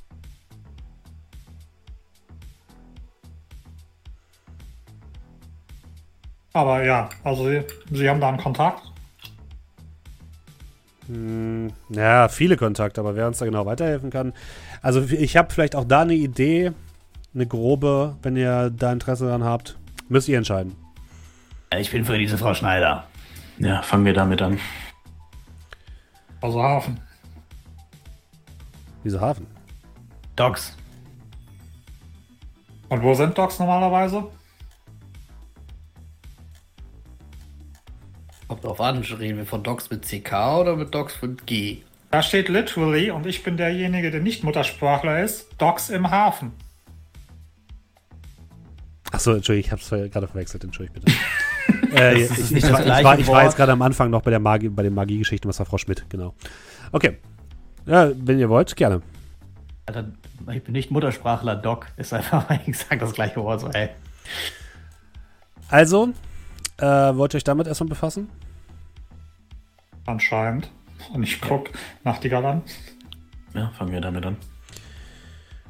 Aber 6.53 6.83
ja, 6.85 7.09
also 7.23 7.49
sie, 7.49 7.63
sie 7.91 8.09
haben 8.09 8.21
da 8.21 8.29
einen 8.29 8.39
Kontakt. 8.39 8.83
Hm, 11.07 11.73
ja, 11.89 12.29
viele 12.29 12.57
Kontakte, 12.57 13.01
aber 13.01 13.17
wer 13.17 13.27
uns 13.27 13.39
da 13.39 13.45
genau 13.45 13.67
weiterhelfen 13.67 14.11
kann. 14.11 14.33
Also 14.83 15.03
ich 15.03 15.37
habe 15.37 15.53
vielleicht 15.53 15.77
auch 15.77 15.85
da 15.85 16.03
eine 16.03 16.15
Idee, 16.15 16.73
eine 17.35 17.47
grobe, 17.47 18.17
wenn 18.23 18.37
ihr 18.37 18.71
da 18.71 18.93
Interesse 18.93 19.27
daran 19.27 19.45
habt. 19.45 19.79
Müsst 20.09 20.29
ihr 20.29 20.39
entscheiden. 20.39 20.77
Ich 21.77 21.91
bin 21.91 22.05
für 22.05 22.19
diese 22.19 22.37
Frau 22.37 22.55
Schneider. 22.55 23.05
Ja, 23.59 23.83
fangen 23.83 24.05
wir 24.05 24.15
damit 24.15 24.43
an. 24.43 24.59
Also 26.41 26.63
Hafen. 26.63 27.01
Dieser 29.05 29.21
Hafen. 29.21 29.47
Docs. 30.37 30.77
Und 32.89 33.03
wo 33.03 33.15
sind 33.15 33.37
Docs 33.39 33.59
normalerweise? 33.61 34.25
Kommt 38.51 38.65
drauf 38.65 38.81
an, 38.81 38.99
reden 38.99 39.39
wir 39.39 39.47
von 39.47 39.63
Docs 39.63 39.91
mit 39.91 40.05
CK 40.05 40.33
oder 40.59 40.75
mit 40.75 40.93
Docs 40.93 41.23
mit 41.23 41.47
G? 41.47 41.83
Da 42.11 42.21
steht 42.21 42.49
literally, 42.49 43.13
und 43.13 43.25
ich 43.25 43.45
bin 43.45 43.57
derjenige, 43.57 44.11
der 44.11 44.21
nicht 44.21 44.43
Muttersprachler 44.43 45.23
ist, 45.23 45.51
Docs 45.59 45.91
im 45.91 46.11
Hafen. 46.11 46.51
Achso, 49.13 49.35
Entschuldigung, 49.35 49.67
ich 49.67 49.71
habe 49.71 49.81
es 49.81 50.13
gerade 50.13 50.27
verwechselt, 50.27 50.65
Entschuldigung 50.65 51.01
bitte. 51.01 51.17
äh, 51.97 52.23
ich, 52.23 52.29
ich, 52.29 52.53
ich, 52.57 52.73
war, 52.73 53.21
ich 53.21 53.29
war 53.29 53.45
jetzt 53.45 53.57
gerade 53.57 53.71
am 53.71 53.83
Anfang 53.83 54.11
noch 54.11 54.23
bei 54.23 54.33
der 54.33 54.41
Magie, 54.41 54.69
bei 54.69 54.83
den 54.83 54.95
Magie-Geschichten, 54.95 55.49
was 55.49 55.61
war 55.61 55.67
Frau 55.67 55.79
Schmidt, 55.79 56.07
genau. 56.09 56.35
Okay. 56.91 57.19
Ja, 57.87 58.11
wenn 58.17 58.41
ihr 58.41 58.49
wollt, 58.49 58.75
gerne. 58.75 59.01
Alter, 59.87 60.11
ich 60.53 60.65
bin 60.65 60.73
nicht 60.73 60.91
Muttersprachler, 60.91 61.55
Doc. 61.55 61.87
Ist 61.97 62.13
einfach, 62.13 62.51
ich 62.67 62.77
sag 62.77 62.99
das 62.99 63.13
gleiche 63.13 63.37
Wort 63.37 63.61
so, 63.61 63.69
ey. 63.69 63.91
Also, 65.69 66.09
äh, 66.79 66.85
wollt 66.85 67.33
ihr 67.33 67.37
euch 67.37 67.45
damit 67.45 67.69
erstmal 67.69 67.91
befassen? 67.91 68.29
Anscheinend. 70.11 70.71
Und 71.13 71.23
ich 71.23 71.41
guck 71.41 71.71
Nachtigall 72.03 72.45
an. 72.45 72.63
Ja, 73.55 73.71
fangen 73.79 73.93
wir 73.93 74.01
damit 74.01 74.27
an. 74.27 74.37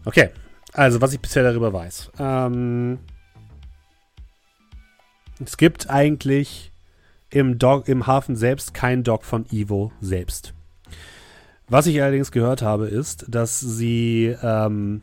Okay, 0.04 0.30
also 0.72 1.00
was 1.00 1.12
ich 1.12 1.20
bisher 1.20 1.42
darüber 1.42 1.72
weiß. 1.72 2.10
Ähm, 2.18 2.98
es 5.44 5.56
gibt 5.56 5.90
eigentlich 5.90 6.72
im, 7.28 7.58
Dock, 7.58 7.86
im 7.86 8.06
Hafen 8.06 8.34
selbst 8.34 8.72
kein 8.72 9.04
Dock 9.04 9.24
von 9.24 9.44
Ivo 9.50 9.92
selbst. 10.00 10.54
Was 11.68 11.86
ich 11.86 12.00
allerdings 12.02 12.32
gehört 12.32 12.62
habe, 12.62 12.88
ist, 12.88 13.26
dass 13.28 13.60
sie 13.60 14.34
ähm, 14.42 15.02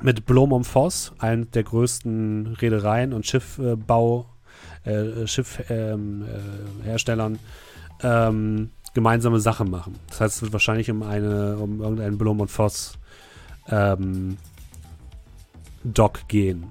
mit 0.00 0.24
Blom 0.24 0.52
und 0.52 0.64
Voss, 0.64 1.12
einem 1.18 1.50
der 1.50 1.64
größten 1.64 2.56
Reedereien 2.60 3.12
und 3.12 3.26
Schiffbau, 3.26 4.26
äh, 4.84 5.26
Schiffherstellern, 5.26 6.22
äh, 6.22 6.84
Herstellern, 6.84 7.38
ähm, 8.02 8.70
gemeinsame 8.94 9.40
Sachen 9.40 9.70
machen. 9.70 9.98
Das 10.08 10.20
heißt, 10.20 10.36
es 10.36 10.42
wird 10.42 10.52
wahrscheinlich 10.52 10.90
um 10.90 11.02
eine, 11.02 11.56
um 11.56 11.80
irgendeinen 11.80 12.18
Blom 12.18 12.40
und 12.40 12.50
Voss 12.50 12.98
ähm, 13.68 14.36
Dock 15.84 16.28
gehen. 16.28 16.70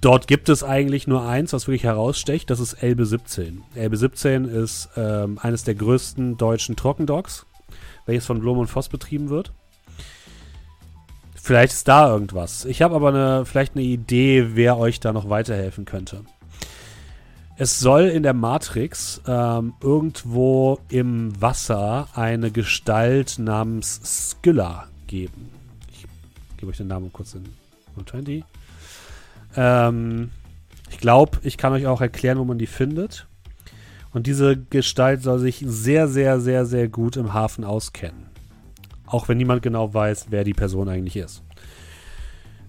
Dort 0.00 0.26
gibt 0.28 0.48
es 0.48 0.62
eigentlich 0.62 1.06
nur 1.06 1.26
eins, 1.26 1.52
was 1.52 1.66
wirklich 1.66 1.84
herausstecht, 1.84 2.50
das 2.50 2.60
ist 2.60 2.74
Elbe 2.74 3.06
17. 3.06 3.62
Elbe 3.74 3.96
17 3.96 4.44
ist 4.44 4.90
ähm, 4.96 5.38
eines 5.42 5.64
der 5.64 5.74
größten 5.74 6.36
deutschen 6.36 6.76
Trockendocks, 6.76 7.46
welches 8.04 8.26
von 8.26 8.40
Blom 8.40 8.58
und 8.58 8.68
Voss 8.68 8.88
betrieben 8.88 9.30
wird. 9.30 9.52
Vielleicht 11.34 11.72
ist 11.72 11.88
da 11.88 12.08
irgendwas. 12.08 12.64
Ich 12.64 12.82
habe 12.82 12.94
aber 12.94 13.08
eine, 13.08 13.46
vielleicht 13.46 13.74
eine 13.74 13.84
Idee, 13.84 14.50
wer 14.54 14.78
euch 14.78 15.00
da 15.00 15.12
noch 15.12 15.28
weiterhelfen 15.28 15.84
könnte. 15.84 16.22
Es 17.58 17.80
soll 17.80 18.02
in 18.02 18.22
der 18.22 18.34
Matrix 18.34 19.22
ähm, 19.26 19.72
irgendwo 19.80 20.78
im 20.90 21.40
Wasser 21.40 22.06
eine 22.14 22.50
Gestalt 22.50 23.38
namens 23.38 24.00
Skylla 24.04 24.88
geben. 25.06 25.48
Ich 25.90 26.04
gebe 26.58 26.70
euch 26.70 26.76
den 26.76 26.88
Namen 26.88 27.10
kurz 27.14 27.34
in 27.34 27.44
120. 27.92 28.44
Ähm, 29.56 30.30
ich 30.90 30.98
glaube, 30.98 31.38
ich 31.44 31.56
kann 31.56 31.72
euch 31.72 31.86
auch 31.86 32.02
erklären, 32.02 32.38
wo 32.38 32.44
man 32.44 32.58
die 32.58 32.66
findet. 32.66 33.26
Und 34.12 34.26
diese 34.26 34.58
Gestalt 34.58 35.22
soll 35.22 35.38
sich 35.38 35.64
sehr, 35.66 36.08
sehr, 36.08 36.40
sehr, 36.40 36.66
sehr 36.66 36.88
gut 36.88 37.16
im 37.16 37.32
Hafen 37.32 37.64
auskennen. 37.64 38.26
Auch 39.06 39.28
wenn 39.28 39.38
niemand 39.38 39.62
genau 39.62 39.94
weiß, 39.94 40.26
wer 40.28 40.44
die 40.44 40.52
Person 40.52 40.90
eigentlich 40.90 41.16
ist. 41.16 41.42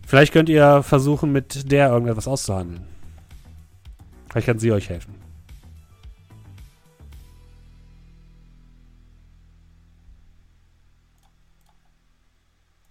Vielleicht 0.06 0.32
könnt 0.32 0.48
ihr 0.48 0.82
versuchen, 0.82 1.34
mit 1.34 1.70
der 1.74 1.90
irgendetwas 1.90 2.30
auszuhandeln. 2.30 2.97
Vielleicht 4.38 4.50
kann 4.50 4.60
sie 4.60 4.72
euch 4.72 4.88
helfen. 4.88 5.16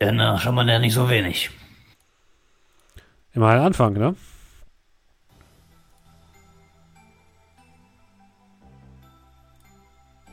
Ja, 0.03 0.11
na, 0.11 0.41
schon 0.41 0.57
mal 0.57 0.69
ja 0.69 0.81
nicht 0.81 0.95
so 0.95 1.09
wenig. 1.09 1.51
Immer 3.33 3.51
ein 3.51 3.61
Anfang, 3.61 3.93
ne? 3.93 4.17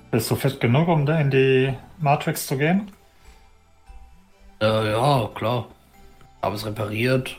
Bist 0.09 0.31
du 0.31 0.35
fit 0.35 0.59
genug, 0.59 0.87
um 0.87 1.05
da 1.05 1.19
in 1.19 1.29
die 1.29 1.77
Matrix 1.99 2.47
zu 2.47 2.57
gehen? 2.57 2.91
Äh, 4.59 4.91
ja, 4.93 5.29
klar. 5.35 5.67
Habe 6.41 6.55
es 6.55 6.65
repariert. 6.65 7.37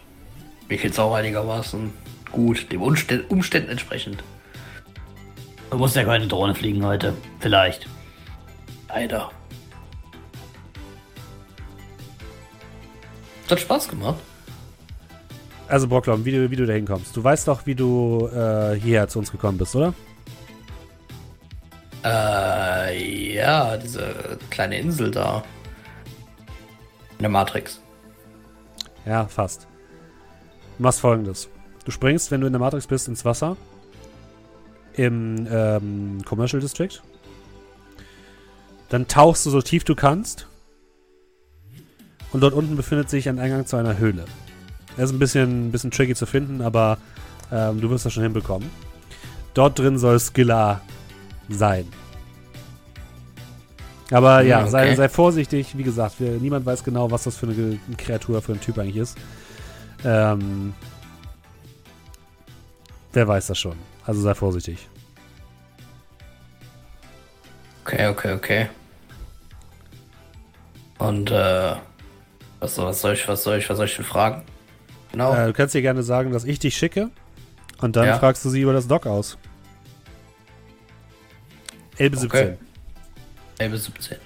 Mir 0.69 0.79
geht's 0.79 1.01
auch 1.01 1.13
einigermaßen 1.13 2.04
gut, 2.35 2.70
dem 2.73 2.82
Umständen, 2.82 3.27
Umständen 3.28 3.70
entsprechend. 3.70 4.23
Du 5.70 5.78
musst 5.78 5.97
ja 5.97 6.05
keine 6.05 6.27
Drohne 6.27 6.55
fliegen 6.55 6.85
heute. 6.85 7.15
Vielleicht. 7.40 7.89
Leider. 8.89 9.31
Das 13.44 13.52
hat 13.52 13.61
Spaß 13.61 13.89
gemacht. 13.89 14.19
Also, 15.69 15.89
Brocklom, 15.89 16.24
wie 16.24 16.32
du, 16.32 16.51
wie 16.51 16.56
du 16.56 16.66
da 16.66 16.74
hinkommst. 16.74 17.16
Du 17.16 17.24
weißt 17.24 17.48
doch, 17.48 17.66
wie 17.66 17.74
du 17.74 18.28
äh, 18.28 18.78
hierher 18.78 19.09
zu 19.09 19.19
uns 19.19 19.32
gekommen 19.32 19.59
bist, 19.59 19.74
oder? 19.74 19.94
Äh, 22.05 23.35
ja, 23.35 23.77
diese 23.77 24.39
kleine 24.51 24.78
Insel 24.78 25.11
da. 25.11 25.43
In 27.12 27.20
der 27.20 27.31
Matrix. 27.31 27.81
Ja, 29.06 29.27
fast. 29.27 29.66
Du 30.77 30.82
machst 30.82 31.01
folgendes. 31.01 31.48
Du 31.85 31.90
springst, 31.90 32.31
wenn 32.31 32.40
du 32.40 32.47
in 32.47 32.52
der 32.52 32.61
Matrix 32.61 32.86
bist, 32.86 33.09
ins 33.09 33.24
Wasser. 33.24 33.56
Im 34.94 35.47
ähm, 35.51 36.23
Commercial 36.24 36.61
District. 36.61 37.02
Dann 38.89 39.09
tauchst 39.09 39.44
du 39.44 39.51
so 39.51 39.61
tief 39.61 39.85
du 39.85 39.94
kannst. 39.94 40.47
Und 42.32 42.40
dort 42.40 42.55
unten 42.55 42.77
befindet 42.77 43.11
sich 43.11 43.28
ein 43.28 43.39
Eingang 43.39 43.66
zu 43.66 43.77
einer 43.77 43.98
Höhle. 43.98 44.24
Er 44.97 45.05
ist 45.05 45.12
ein 45.12 45.19
bisschen, 45.19 45.69
ein 45.69 45.73
bisschen 45.73 45.90
tricky 45.90 46.15
zu 46.15 46.27
finden, 46.27 46.62
aber 46.62 46.98
ähm, 47.52 47.81
du 47.81 47.90
wirst 47.90 48.06
das 48.06 48.12
schon 48.12 48.23
hinbekommen. 48.23 48.70
Dort 49.55 49.78
drin 49.78 49.98
soll 49.98 50.19
Skilla 50.19 50.81
sein. 51.48 51.86
Aber 54.11 54.43
ja, 54.43 54.62
Hm, 54.62 54.69
sei, 54.69 54.86
okay. 54.86 54.97
sei 54.97 55.09
vorsichtig. 55.09 55.77
Wie 55.77 55.82
gesagt, 55.82 56.20
wir, 56.20 56.32
niemand 56.32 56.66
weiß 56.66 56.85
genau, 56.85 57.11
was 57.11 57.24
das 57.24 57.36
für 57.36 57.47
eine 57.47 57.78
Kreatur, 57.97 58.43
für 58.43 58.52
ein 58.52 58.61
Typ 58.61 58.78
eigentlich 58.78 58.97
ist. 58.97 59.16
Ähm, 60.05 60.74
wer 63.15 63.27
weiß 63.28 63.47
das 63.49 63.59
schon. 63.59 63.77
Also 64.07 64.20
sei 64.20 64.35
vorsichtig. 64.35 64.89
Okay, 67.85 68.07
okay, 68.09 68.32
okay. 68.32 68.69
Und, 70.99 71.31
äh, 71.31 71.74
was, 72.61 72.78
was 72.78 73.01
soll 73.01 73.12
ich, 73.15 73.28
was 73.28 73.43
soll 73.43 73.59
ich, 73.59 73.69
was 73.69 73.77
soll 73.77 73.86
ich 73.86 73.97
denn 73.97 74.05
fragen? 74.05 74.43
Genau. 75.12 75.35
Äh, 75.35 75.47
du 75.47 75.53
kannst 75.53 75.74
dir 75.74 75.82
gerne 75.82 76.03
sagen, 76.03 76.32
dass 76.32 76.45
ich 76.45 76.59
dich 76.59 76.77
schicke. 76.77 77.11
Und 77.81 77.97
dann 77.97 78.07
Ja. 78.07 78.19
fragst 78.19 78.45
du 78.45 78.49
sie 78.51 78.62
über 78.62 78.73
das 78.73 78.89
Dock 78.89 79.07
aus. 79.07 79.36
Elbe 81.99 82.16
17. 82.16 82.41
Okay. 82.41 82.57
11 83.59 83.77
17. 83.82 84.16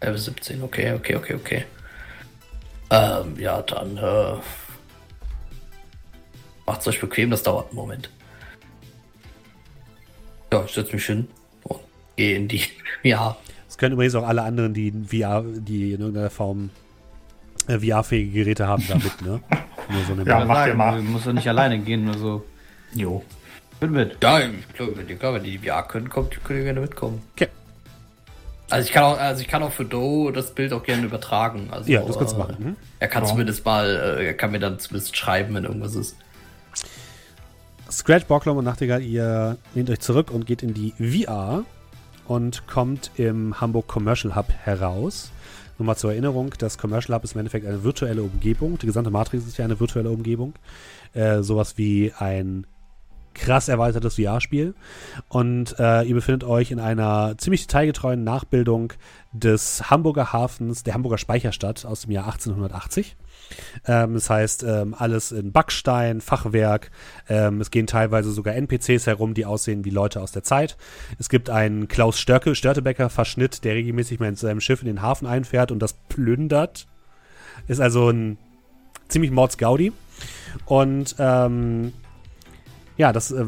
11 0.00 0.18
17, 0.18 0.62
okay, 0.62 0.92
okay, 0.92 1.16
okay, 1.16 1.34
okay. 1.34 1.64
Ähm, 2.90 3.38
ja, 3.38 3.62
dann, 3.62 3.96
äh, 3.96 4.34
macht's 6.66 6.86
euch 6.88 7.00
bequem, 7.00 7.30
das 7.30 7.42
dauert 7.42 7.68
einen 7.68 7.76
Moment. 7.76 8.10
Ja, 10.52 10.64
ich 10.66 10.72
setz 10.72 10.92
mich 10.92 11.04
hin 11.04 11.28
und 11.64 11.80
gehe 12.16 12.36
in 12.36 12.48
die, 12.48 12.62
ja, 13.02 13.36
Das 13.66 13.78
können 13.78 13.94
übrigens 13.94 14.14
auch 14.14 14.26
alle 14.26 14.42
anderen, 14.42 14.72
die 14.74 14.92
VR, 14.92 15.42
die 15.42 15.92
in 15.92 16.00
irgendeiner 16.00 16.30
Form 16.30 16.70
äh, 17.66 17.78
VR-fähige 17.78 18.30
Geräte 18.44 18.66
haben, 18.68 18.84
da 18.88 18.94
mit, 18.96 19.22
ne? 19.22 19.40
Nur 19.90 20.04
so 20.06 20.12
eine 20.12 20.24
Ja, 20.24 20.44
mach 20.44 20.64
dir 20.64 20.70
Du 20.72 20.76
mal. 20.76 21.02
musst 21.02 21.26
ja 21.26 21.32
nicht 21.32 21.48
alleine 21.48 21.78
gehen, 21.78 22.08
also. 22.08 22.44
Jo. 22.94 23.22
Bin 23.80 23.90
mit. 23.90 24.16
Ja, 24.22 24.38
ich 24.40 24.68
glaube, 24.74 24.96
wenn 24.96 25.06
die, 25.06 25.14
klar, 25.16 25.34
wenn 25.34 25.42
die 25.42 25.58
VR 25.58 25.82
können, 25.82 26.08
kommt, 26.08 26.42
können 26.44 26.60
die 26.60 26.64
gerne 26.64 26.80
mitkommen. 26.80 27.20
Okay. 27.34 27.48
Also 28.70 28.86
ich 28.86 28.92
kann 28.94 29.02
auch, 29.04 29.18
also 29.18 29.42
ich 29.42 29.48
kann 29.48 29.62
auch 29.62 29.72
für 29.72 29.84
Doe 29.84 30.32
das 30.32 30.54
Bild 30.54 30.72
auch 30.72 30.82
gerne 30.82 31.02
übertragen. 31.04 31.68
Also, 31.70 31.90
Ja, 31.90 32.00
das 32.02 32.16
kannst 32.18 32.34
du 32.34 32.38
machen. 32.38 32.56
Mhm. 32.58 32.76
Er 32.98 33.08
kann 33.08 33.24
Ja. 33.24 33.28
zumindest 33.28 33.64
mal, 33.66 33.84
äh, 34.18 34.26
er 34.26 34.34
kann 34.34 34.52
mir 34.52 34.58
dann 34.60 34.78
zumindest 34.78 35.16
schreiben, 35.16 35.54
wenn 35.54 35.64
irgendwas 35.64 35.94
ist. 35.96 36.16
Scratch, 37.90 38.24
Borglum 38.26 38.56
und 38.56 38.64
Nachtigall, 38.64 39.02
ihr 39.02 39.58
lehnt 39.74 39.90
euch 39.90 40.00
zurück 40.00 40.30
und 40.30 40.46
geht 40.46 40.62
in 40.62 40.74
die 40.74 40.92
VR 40.98 41.64
und 42.26 42.66
kommt 42.66 43.10
im 43.16 43.60
Hamburg 43.60 43.86
Commercial 43.88 44.34
Hub 44.34 44.46
heraus. 44.50 45.30
Nur 45.78 45.86
mal 45.86 45.96
zur 45.96 46.12
Erinnerung, 46.12 46.54
das 46.58 46.78
Commercial 46.78 47.16
Hub 47.16 47.24
ist 47.24 47.34
im 47.34 47.40
Endeffekt 47.40 47.66
eine 47.66 47.84
virtuelle 47.84 48.22
Umgebung. 48.22 48.78
Die 48.78 48.86
gesamte 48.86 49.10
Matrix 49.10 49.46
ist 49.46 49.58
ja 49.58 49.64
eine 49.64 49.78
virtuelle 49.80 50.10
Umgebung. 50.10 50.54
Äh, 51.12 51.42
sowas 51.42 51.76
wie 51.76 52.12
ein 52.18 52.66
krass 53.34 53.68
erweitertes 53.68 54.14
VR-Spiel. 54.14 54.74
Und 55.28 55.78
äh, 55.78 56.04
ihr 56.04 56.14
befindet 56.14 56.44
euch 56.44 56.70
in 56.70 56.80
einer 56.80 57.36
ziemlich 57.36 57.66
detailgetreuen 57.66 58.24
Nachbildung 58.24 58.92
des 59.32 59.90
Hamburger 59.90 60.32
Hafens, 60.32 60.84
der 60.84 60.94
Hamburger 60.94 61.18
Speicherstadt 61.18 61.84
aus 61.84 62.02
dem 62.02 62.12
Jahr 62.12 62.26
1880. 62.26 63.16
Ähm, 63.86 64.14
das 64.14 64.30
heißt, 64.30 64.62
ähm, 64.62 64.94
alles 64.96 65.32
in 65.32 65.52
Backstein, 65.52 66.20
Fachwerk. 66.20 66.90
Ähm, 67.28 67.60
es 67.60 67.70
gehen 67.70 67.86
teilweise 67.86 68.32
sogar 68.32 68.54
NPCs 68.54 69.06
herum, 69.06 69.34
die 69.34 69.46
aussehen 69.46 69.84
wie 69.84 69.90
Leute 69.90 70.20
aus 70.20 70.32
der 70.32 70.42
Zeit. 70.42 70.76
Es 71.18 71.28
gibt 71.28 71.50
einen 71.50 71.88
Klaus 71.88 72.18
Störke, 72.18 72.54
Störtebecker-Verschnitt, 72.54 73.64
der 73.64 73.74
regelmäßig 73.74 74.20
mal 74.20 74.28
in 74.28 74.36
seinem 74.36 74.60
Schiff 74.60 74.80
in 74.80 74.86
den 74.86 75.02
Hafen 75.02 75.26
einfährt 75.26 75.70
und 75.70 75.80
das 75.80 75.94
plündert. 76.08 76.86
Ist 77.68 77.80
also 77.80 78.10
ein 78.10 78.38
ziemlich 79.08 79.30
Mordsgaudi. 79.30 79.92
Und 80.66 81.16
ähm, 81.18 81.92
ja, 82.96 83.12
das, 83.12 83.30
äh, 83.30 83.44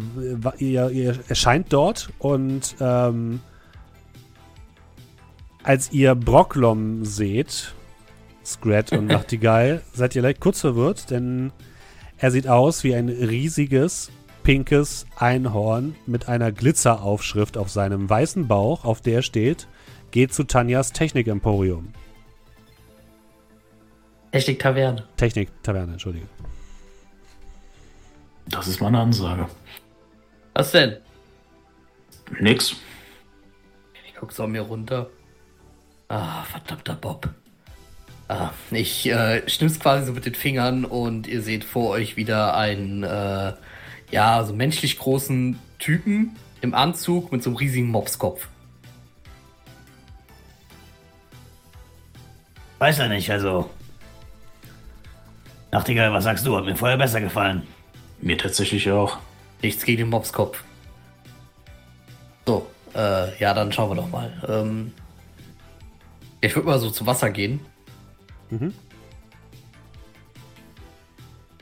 ihr, 0.59 0.90
ihr 0.90 1.18
erscheint 1.28 1.73
dort 1.73 2.10
und 2.18 2.77
ähm, 2.81 3.40
als 5.62 5.93
ihr 5.93 6.14
Brocklom 6.14 7.05
seht, 7.05 7.74
Scrat 8.47 8.93
und 8.93 9.06
Nachtigall, 9.06 9.82
seid 9.93 10.14
ihr 10.14 10.23
leicht 10.23 10.40
kurz 10.40 10.60
verwirrt, 10.60 11.10
denn 11.10 11.52
er 12.16 12.31
sieht 12.31 12.47
aus 12.47 12.85
wie 12.85 12.94
ein 12.94 13.09
riesiges, 13.09 14.10
pinkes 14.44 15.06
Einhorn 15.16 15.97
mit 16.06 16.28
einer 16.28 16.52
Glitzeraufschrift 16.52 17.59
auf 17.59 17.70
seinem 17.70 18.09
weißen 18.09 18.47
Bauch, 18.47 18.85
auf 18.85 19.01
der 19.01 19.23
steht, 19.23 19.66
geht 20.12 20.32
zu 20.32 20.44
Tanjas 20.44 20.93
Technik-Emporium. 20.93 21.93
Technik 24.31 24.60
Taverne. 24.60 25.05
Technik-Taverne, 25.16 25.93
entschuldige. 25.93 26.27
Das 28.47 28.68
ist 28.68 28.81
meine 28.81 29.01
Ansage. 29.01 29.48
Was 30.55 30.70
denn? 30.70 30.98
Nix. 32.39 32.77
Ich 34.06 34.14
guck 34.14 34.32
so 34.32 34.44
an 34.44 34.52
mir 34.52 34.62
runter. 34.62 35.10
Ah, 36.09 36.44
verdammter 36.44 36.94
Bob. 36.94 37.28
Ah, 38.28 38.50
ich 38.72 39.06
äh, 39.08 39.48
schnipp's 39.48 39.78
quasi 39.78 40.06
so 40.06 40.12
mit 40.12 40.26
den 40.26 40.34
Fingern 40.34 40.84
und 40.84 41.28
ihr 41.28 41.42
seht 41.42 41.62
vor 41.62 41.90
euch 41.90 42.16
wieder 42.16 42.56
einen, 42.56 43.04
äh, 43.04 43.52
ja, 44.10 44.44
so 44.44 44.52
menschlich 44.52 44.98
großen 44.98 45.58
Typen 45.78 46.36
im 46.60 46.74
Anzug 46.74 47.30
mit 47.30 47.42
so 47.44 47.50
einem 47.50 47.56
riesigen 47.56 47.88
Mopskopf. 47.88 48.48
Weiß 52.78 52.98
er 52.98 53.08
nicht, 53.08 53.30
also. 53.30 53.70
Nachtigall, 55.70 56.12
was 56.12 56.24
sagst 56.24 56.44
du? 56.46 56.56
Hat 56.56 56.64
mir 56.64 56.76
vorher 56.76 56.98
besser 56.98 57.20
gefallen. 57.20 57.62
Mir 58.20 58.36
tatsächlich 58.36 58.90
auch. 58.90 59.18
Nichts 59.62 59.84
gegen 59.84 59.98
den 59.98 60.10
Mopskopf. 60.10 60.64
So, 62.44 62.66
äh, 62.94 63.38
ja, 63.38 63.54
dann 63.54 63.72
schauen 63.72 63.90
wir 63.90 63.96
doch 63.96 64.08
mal. 64.08 64.32
Ähm, 64.48 64.92
ich 66.40 66.54
würde 66.54 66.68
mal 66.68 66.78
so 66.78 66.90
zu 66.90 67.06
Wasser 67.06 67.30
gehen. 67.30 67.60
Mhm. 68.51 68.74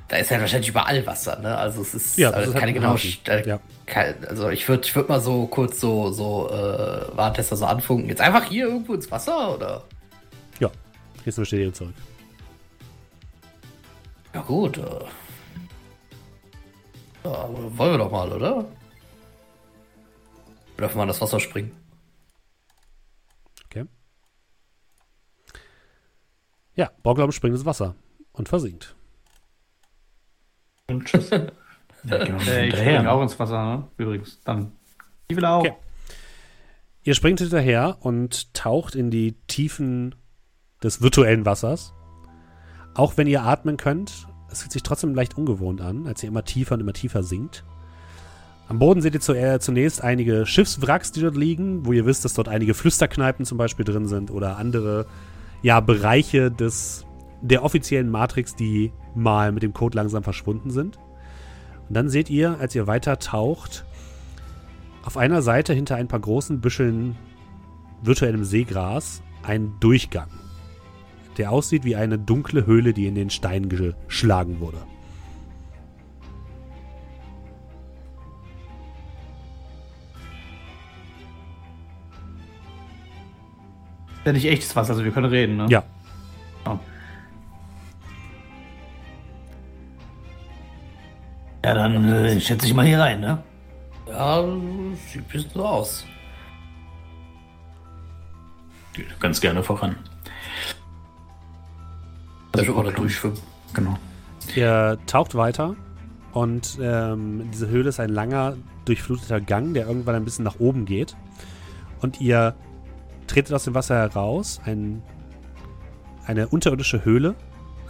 Da 0.08 0.16
ist 0.18 0.30
ja 0.30 0.38
wahrscheinlich 0.40 0.68
überall 0.68 1.04
Wasser, 1.06 1.38
ne? 1.40 1.56
Also 1.56 1.80
es 1.82 1.94
ist, 1.94 2.18
Ja, 2.18 2.30
also 2.30 2.50
ist 2.50 2.54
halt 2.54 2.60
keine 2.60 2.70
ein 2.72 2.74
genaue. 2.74 2.96
St- 2.98 3.28
äh, 3.28 3.48
Ja. 3.48 3.60
Also 4.28 4.48
ich 4.50 4.68
würde 4.68 4.84
ich 4.84 4.94
würd 4.94 5.08
mal 5.08 5.20
so 5.20 5.46
kurz 5.46 5.80
so, 5.80 6.10
so 6.12 6.50
äh, 6.50 7.16
Warntester 7.16 7.56
so 7.56 7.64
anfunken. 7.66 8.08
Jetzt 8.08 8.20
einfach 8.20 8.44
hier 8.44 8.66
irgendwo 8.68 8.94
ins 8.94 9.10
Wasser, 9.10 9.54
oder? 9.54 9.84
Ja, 10.60 10.70
jetzt 11.24 11.38
eine 11.38 11.42
Bestätigung 11.42 11.74
zurück. 11.74 11.94
Ja 14.34 14.42
gut. 14.42 14.78
Äh, 14.78 14.82
ja, 17.24 17.48
wollen 17.50 17.92
wir 17.92 17.98
doch 17.98 18.10
mal, 18.10 18.30
oder? 18.32 18.56
Wir 20.76 20.80
dürfen 20.80 20.96
mal 20.98 21.04
in 21.04 21.08
das 21.08 21.20
Wasser 21.20 21.40
springen. 21.40 21.74
Okay. 23.66 23.84
Ja, 26.74 26.90
Brocklom 27.02 27.32
springt 27.32 27.54
ins 27.54 27.64
Wasser 27.64 27.94
und 28.32 28.48
versinkt. 28.48 28.94
Und 30.88 31.04
tschüss. 31.04 31.30
Ja, 32.06 32.16
Äh, 32.18 32.68
ich 32.68 32.74
springe 32.76 33.10
auch 33.10 33.22
ins 33.22 33.38
Wasser, 33.38 33.64
ne? 33.64 33.88
Übrigens. 33.96 34.38
Dann. 34.44 34.72
Ich 35.28 35.36
will 35.38 35.44
auch. 35.46 35.60
Okay. 35.60 35.72
Ihr 37.02 37.14
springt 37.14 37.40
hinterher 37.40 37.96
und 38.00 38.52
taucht 38.52 38.94
in 38.94 39.10
die 39.10 39.32
Tiefen 39.46 40.14
des 40.82 41.00
virtuellen 41.00 41.46
Wassers. 41.46 41.94
Auch 42.94 43.16
wenn 43.16 43.26
ihr 43.26 43.42
atmen 43.42 43.78
könnt, 43.78 44.26
es 44.50 44.60
fühlt 44.60 44.72
sich 44.72 44.82
trotzdem 44.82 45.14
leicht 45.14 45.38
ungewohnt 45.38 45.80
an, 45.80 46.06
als 46.06 46.22
ihr 46.22 46.28
immer 46.28 46.44
tiefer 46.44 46.74
und 46.74 46.80
immer 46.80 46.92
tiefer 46.92 47.22
sinkt. 47.22 47.64
Am 48.68 48.78
Boden 48.78 49.00
seht 49.00 49.14
ihr 49.14 49.34
äh, 49.36 49.58
zunächst 49.58 50.02
einige 50.02 50.46
Schiffswracks, 50.46 51.12
die 51.12 51.20
dort 51.20 51.36
liegen, 51.36 51.86
wo 51.86 51.92
ihr 51.92 52.06
wisst, 52.06 52.24
dass 52.24 52.34
dort 52.34 52.48
einige 52.48 52.74
Flüsterkneipen 52.74 53.44
zum 53.44 53.58
Beispiel 53.58 53.84
drin 53.84 54.06
sind 54.08 54.30
oder 54.30 54.56
andere 54.58 55.06
ja, 55.64 55.80
Bereiche 55.80 56.50
des, 56.50 57.06
der 57.40 57.64
offiziellen 57.64 58.10
Matrix, 58.10 58.54
die 58.54 58.92
mal 59.14 59.50
mit 59.50 59.62
dem 59.62 59.72
Code 59.72 59.96
langsam 59.96 60.22
verschwunden 60.22 60.70
sind. 60.70 60.98
Und 61.88 61.96
dann 61.96 62.10
seht 62.10 62.28
ihr, 62.28 62.58
als 62.60 62.74
ihr 62.74 62.86
weiter 62.86 63.18
taucht, 63.18 63.86
auf 65.04 65.16
einer 65.16 65.40
Seite 65.40 65.72
hinter 65.72 65.96
ein 65.96 66.06
paar 66.06 66.20
großen 66.20 66.60
Büscheln 66.60 67.16
virtuellem 68.02 68.44
Seegras 68.44 69.22
ein 69.42 69.72
Durchgang, 69.80 70.28
der 71.38 71.50
aussieht 71.50 71.84
wie 71.84 71.96
eine 71.96 72.18
dunkle 72.18 72.66
Höhle, 72.66 72.92
die 72.92 73.06
in 73.06 73.14
den 73.14 73.30
Stein 73.30 73.70
geschlagen 73.70 74.60
wurde. 74.60 74.84
Ja 84.26 84.32
nicht 84.32 84.46
echtes 84.46 84.74
Wasser, 84.76 84.92
also 84.92 85.04
wir 85.04 85.12
können 85.12 85.26
reden, 85.26 85.56
ne? 85.56 85.66
Ja. 85.68 85.82
Ja, 91.64 91.72
dann 91.72 92.12
äh, 92.12 92.38
schätze 92.40 92.66
ich 92.66 92.74
mal 92.74 92.84
hier 92.84 93.00
rein, 93.00 93.20
ne? 93.20 93.42
Ja, 94.06 94.44
sieht 95.10 95.22
ein 95.22 95.24
bisschen 95.32 95.50
so 95.54 95.64
aus. 95.64 96.04
Ganz 99.18 99.40
gerne 99.40 99.62
voran. 99.62 99.96
Also 102.52 102.78
ich 102.78 102.84
da 102.84 102.90
durchschwimmen. 102.90 103.38
Genau. 103.72 103.98
Ihr 104.54 104.98
taucht 105.06 105.34
weiter 105.34 105.74
und 106.32 106.78
ähm, 106.82 107.50
diese 107.50 107.68
Höhle 107.68 107.88
ist 107.88 107.98
ein 107.98 108.10
langer, 108.10 108.56
durchfluteter 108.84 109.40
Gang, 109.40 109.72
der 109.72 109.86
irgendwann 109.86 110.16
ein 110.16 110.24
bisschen 110.24 110.44
nach 110.44 110.60
oben 110.60 110.84
geht. 110.84 111.16
Und 112.02 112.20
ihr 112.20 112.54
tretet 113.26 113.52
aus 113.52 113.64
dem 113.64 113.74
Wasser 113.74 113.96
heraus, 113.96 114.60
ein, 114.64 115.02
eine 116.26 116.48
unterirdische 116.48 117.04
Höhle, 117.04 117.34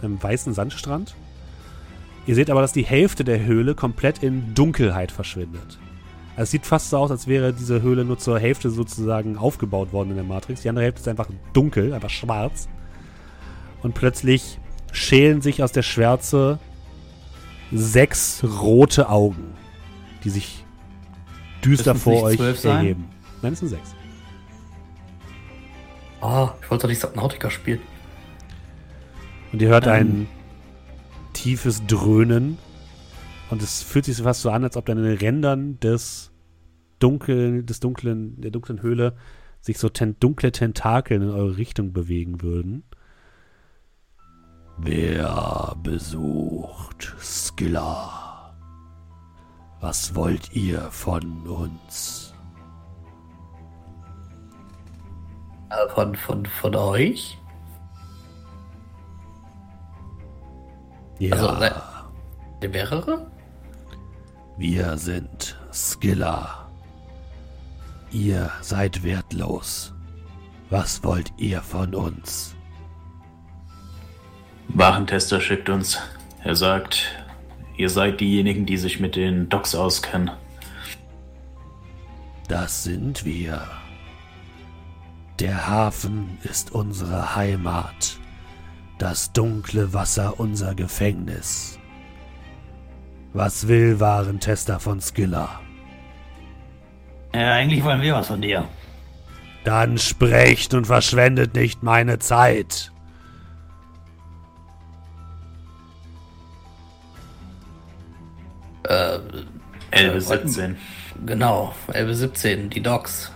einem 0.01 0.21
weißen 0.21 0.53
Sandstrand. 0.53 1.15
Ihr 2.27 2.35
seht 2.35 2.49
aber, 2.49 2.61
dass 2.61 2.73
die 2.73 2.85
Hälfte 2.85 3.23
der 3.23 3.45
Höhle 3.45 3.75
komplett 3.75 4.23
in 4.23 4.53
Dunkelheit 4.55 5.11
verschwindet. 5.11 5.79
Also 6.31 6.43
es 6.43 6.51
sieht 6.51 6.65
fast 6.65 6.89
so 6.89 6.97
aus, 6.97 7.11
als 7.11 7.27
wäre 7.27 7.53
diese 7.53 7.81
Höhle 7.81 8.03
nur 8.03 8.17
zur 8.17 8.39
Hälfte 8.39 8.69
sozusagen 8.69 9.37
aufgebaut 9.37 9.93
worden 9.93 10.09
in 10.09 10.15
der 10.15 10.25
Matrix. 10.25 10.61
Die 10.61 10.69
andere 10.69 10.83
Hälfte 10.85 11.01
ist 11.01 11.07
einfach 11.07 11.29
dunkel, 11.53 11.93
einfach 11.93 12.09
schwarz. 12.09 12.67
Und 13.83 13.93
plötzlich 13.93 14.59
schälen 14.91 15.41
sich 15.41 15.63
aus 15.63 15.71
der 15.71 15.83
Schwärze 15.83 16.59
sechs 17.71 18.43
rote 18.43 19.09
Augen, 19.09 19.53
die 20.23 20.29
sich 20.29 20.65
düster 21.63 21.95
vor 21.95 22.23
euch 22.23 22.37
zwölf 22.37 22.59
sein? 22.59 22.77
erheben. 22.77 23.05
Nein, 23.41 23.53
es 23.53 23.59
sind 23.59 23.69
sechs. 23.69 23.94
Ah, 26.25 26.55
ich 26.59 26.71
wollte 26.71 26.83
doch 26.83 26.89
nicht 26.89 27.01
Subnautica 27.01 27.51
spielen. 27.51 27.81
Und 29.51 29.61
ihr 29.61 29.69
hört 29.69 29.85
Ähm. 29.85 29.91
ein 29.93 30.27
tiefes 31.33 31.85
Dröhnen. 31.85 32.57
Und 33.51 33.61
es 33.61 33.83
fühlt 33.83 34.05
sich 34.05 34.17
fast 34.17 34.41
so 34.41 34.49
an, 34.49 34.63
als 34.63 34.75
ob 34.75 34.89
an 34.89 34.97
den 34.97 35.17
Rändern 35.17 35.79
des 35.79 36.31
dunklen, 36.97 37.65
des 37.67 37.79
dunklen, 37.79 38.41
der 38.41 38.49
dunklen 38.49 38.81
Höhle 38.81 39.15
sich 39.61 39.77
so 39.77 39.89
ten 39.89 40.19
dunkle 40.19 40.51
Tentakeln 40.51 41.21
in 41.21 41.29
eure 41.29 41.57
Richtung 41.57 41.93
bewegen 41.93 42.41
würden. 42.41 42.83
Wer 44.77 45.75
besucht 45.83 47.15
Skilla? 47.19 48.55
Was 49.79 50.15
wollt 50.15 50.53
ihr 50.53 50.81
von 50.91 51.47
uns? 51.47 52.34
Von, 55.93 56.15
von, 56.15 56.45
von 56.45 56.75
euch? 56.75 57.37
Ja, 61.19 61.33
Also, 61.35 61.55
der 62.61 62.69
mehrere? 62.69 63.31
wir 64.57 64.97
sind 64.97 65.57
Skilla. 65.71 66.69
Ihr 68.11 68.49
seid 68.61 69.03
wertlos. 69.03 69.93
Was 70.69 71.03
wollt 71.03 71.31
ihr 71.37 71.61
von 71.61 71.93
uns? 71.93 72.55
Warentester 74.69 75.39
schickt 75.41 75.69
uns. 75.69 75.99
Er 76.43 76.55
sagt, 76.55 77.11
ihr 77.77 77.89
seid 77.89 78.19
diejenigen, 78.19 78.65
die 78.65 78.77
sich 78.77 78.99
mit 78.99 79.15
den 79.15 79.49
Docks 79.49 79.75
auskennen. 79.75 80.31
Das 82.47 82.83
sind 82.83 83.25
wir. 83.25 83.61
Der 85.39 85.67
Hafen 85.67 86.37
ist 86.43 86.71
unsere 86.71 87.35
Heimat, 87.35 88.17
das 88.97 89.33
dunkle 89.33 89.93
Wasser 89.93 90.39
unser 90.39 90.75
Gefängnis. 90.75 91.77
Was 93.33 93.67
will 93.67 93.99
Warentester 93.99 94.79
von 94.79 95.01
Skilla? 95.01 95.59
Ja, 97.33 97.53
eigentlich 97.53 97.83
wollen 97.83 98.01
wir 98.01 98.13
was 98.13 98.27
von 98.27 98.41
dir. 98.41 98.65
Dann 99.65 99.97
sprecht 99.97 100.73
und 100.73 100.85
verschwendet 100.87 101.53
nicht 101.53 101.83
meine 101.83 102.19
Zeit. 102.19 102.93
Äh, 108.83 109.19
Elbe 109.91 110.17
Äh, 110.17 110.21
17. 110.21 110.77
genau, 111.25 111.73
Elbe 111.91 112.13
17, 112.15 112.69
die 112.69 112.81
Docs. 112.81 113.31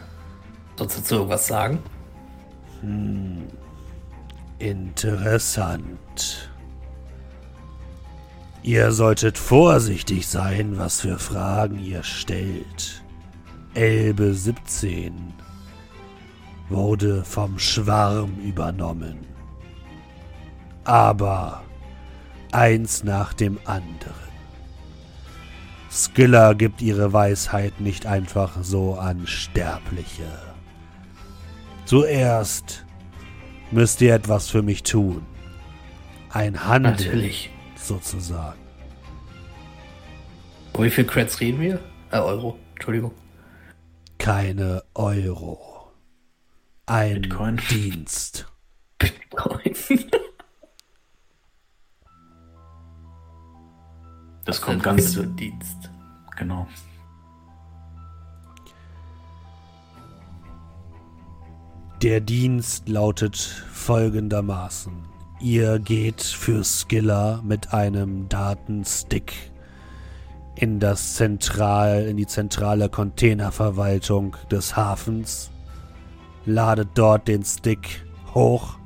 Dazu 0.80 1.15
irgendwas 1.15 1.47
sagen? 1.47 1.80
Interessant. 4.60 6.49
Ihr 8.64 8.91
solltet 8.91 9.38
vorsichtig 9.38 10.27
sein, 10.27 10.77
was 10.77 11.01
für 11.01 11.18
Fragen 11.18 11.80
ihr 11.80 12.03
stellt. 12.03 13.03
Elbe 13.73 14.34
17 14.34 15.34
wurde 16.69 17.23
vom 17.23 17.57
Schwarm 17.60 18.38
übernommen. 18.43 19.19
Aber 20.84 21.64
eins 22.51 23.03
nach 23.03 23.34
dem 23.34 23.60
anderen. 23.65 24.30
Skylla 25.91 26.53
gibt 26.53 26.81
ihre 26.81 27.14
Weisheit 27.14 27.80
nicht 27.80 28.06
einfach 28.06 28.57
so 28.61 28.95
an 28.95 29.26
Sterbliche. 29.26 30.48
Zuerst 31.89 32.85
müsst 33.71 33.99
ihr 34.01 34.13
etwas 34.13 34.47
für 34.47 34.61
mich 34.61 34.83
tun. 34.83 35.25
Ein 36.29 36.63
Handel, 36.63 36.91
Natürlich. 36.91 37.49
sozusagen. 37.75 38.59
Um 40.73 40.83
wie 40.83 40.91
viel 40.91 41.05
Creds 41.05 41.39
reden 41.39 41.59
wir? 41.59 41.79
Äh, 42.11 42.19
Euro, 42.19 42.59
Entschuldigung. 42.75 43.11
Keine 44.19 44.83
Euro. 44.93 45.91
Ein 46.85 47.23
Bitcoin. 47.23 47.59
Dienst. 47.71 48.45
Bitcoin. 48.99 49.73
Das 54.45 54.61
kommt 54.61 54.83
ganz. 54.83 55.13
so 55.13 55.23
Dienst. 55.23 55.89
Genau. 56.37 56.67
Der 62.01 62.21
Dienst 62.21 62.88
lautet 62.88 63.35
folgendermaßen. 63.73 64.93
Ihr 65.41 65.80
geht 65.80 66.21
für 66.21 66.63
Skilla 66.63 67.41
mit 67.43 67.73
einem 67.73 68.30
Datenstick 68.30 69.34
in 70.55 70.80
das 70.80 71.15
Zentral, 71.15 72.03
in 72.03 72.15
die 72.15 72.26
zentrale 72.26 72.88
Containerverwaltung 72.88 74.38
des 74.49 74.77
Hafens, 74.77 75.51
ladet 76.45 76.88
dort 76.93 77.27
den 77.27 77.43
Stick 77.43 78.05
hoch, 78.34 78.77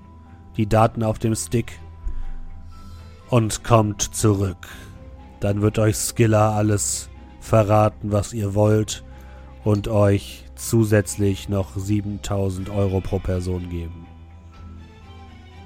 die 0.58 0.66
Daten 0.66 1.04
auf 1.04 1.20
dem 1.20 1.36
Stick 1.36 1.80
und 3.30 3.64
kommt 3.64 4.02
zurück. 4.02 4.68
Dann 5.40 5.62
wird 5.62 5.78
euch 5.78 5.98
Skilla 5.98 6.56
alles 6.56 7.10
verraten, 7.42 8.12
was 8.12 8.34
ihr 8.34 8.56
wollt 8.56 9.04
und 9.64 9.88
euch 9.88 10.43
zusätzlich 10.70 11.50
noch 11.50 11.76
7000 11.76 12.70
Euro 12.70 13.02
pro 13.02 13.20
Person 13.20 13.70
geben. 13.70 14.08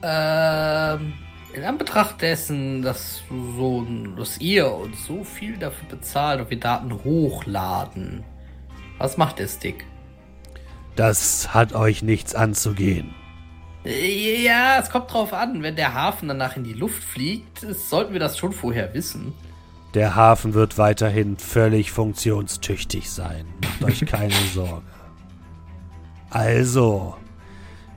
Ähm, 0.03 1.13
in 1.53 1.63
Anbetracht 1.63 2.21
dessen, 2.21 2.81
dass, 2.81 3.23
so, 3.29 3.85
dass 4.15 4.39
ihr 4.39 4.71
uns 4.71 5.05
so 5.05 5.23
viel 5.23 5.57
dafür 5.57 5.87
bezahlt 5.89 6.41
und 6.41 6.49
wir 6.49 6.59
Daten 6.59 6.93
hochladen, 7.03 8.23
was 8.97 9.17
macht 9.17 9.39
der 9.39 9.47
Stick? 9.47 9.85
Das 10.95 11.53
hat 11.53 11.73
euch 11.73 12.01
nichts 12.01 12.33
anzugehen. 12.35 13.13
Äh, 13.85 14.43
Ja, 14.43 14.79
es 14.79 14.89
kommt 14.89 15.11
drauf 15.13 15.33
an. 15.33 15.63
Wenn 15.63 15.75
der 15.75 15.93
Hafen 15.93 16.27
danach 16.27 16.57
in 16.57 16.63
die 16.63 16.73
Luft 16.73 17.03
fliegt, 17.03 17.59
sollten 17.59 18.13
wir 18.13 18.19
das 18.19 18.37
schon 18.37 18.51
vorher 18.51 18.93
wissen. 18.93 19.33
Der 19.97 20.15
Hafen 20.15 20.53
wird 20.53 20.77
weiterhin 20.77 21.37
völlig 21.37 21.91
funktionstüchtig 21.91 23.09
sein. 23.09 23.47
Macht 23.63 23.83
euch 23.83 24.05
keine 24.05 24.31
Sorge. 24.53 24.83
Also, 26.29 27.15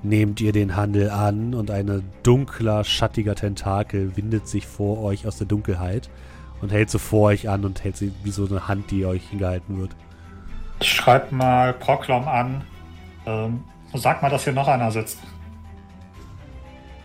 nehmt 0.02 0.40
ihr 0.40 0.52
den 0.52 0.76
Handel 0.76 1.10
an 1.10 1.52
und 1.52 1.70
ein 1.70 2.10
dunkler, 2.22 2.84
schattiger 2.84 3.34
Tentakel 3.34 4.16
windet 4.16 4.48
sich 4.48 4.66
vor 4.66 5.02
euch 5.02 5.26
aus 5.26 5.36
der 5.36 5.46
Dunkelheit 5.46 6.08
und 6.62 6.72
hält 6.72 6.88
so 6.88 6.98
vor 6.98 7.28
euch 7.28 7.50
an 7.50 7.66
und 7.66 7.84
hält 7.84 7.98
sie 7.98 8.14
wie 8.24 8.30
so 8.30 8.46
eine 8.46 8.66
Hand, 8.66 8.90
die 8.90 9.04
euch 9.04 9.28
hingehalten 9.28 9.78
wird. 9.78 9.94
Ich 10.80 10.90
schreib 10.90 11.30
mal 11.32 11.74
Proklom 11.74 12.26
an. 12.26 12.64
Ähm, 13.26 13.62
sag 13.92 14.22
mal, 14.22 14.30
dass 14.30 14.44
hier 14.44 14.54
noch 14.54 14.68
einer 14.68 14.90
sitzt. 14.90 15.18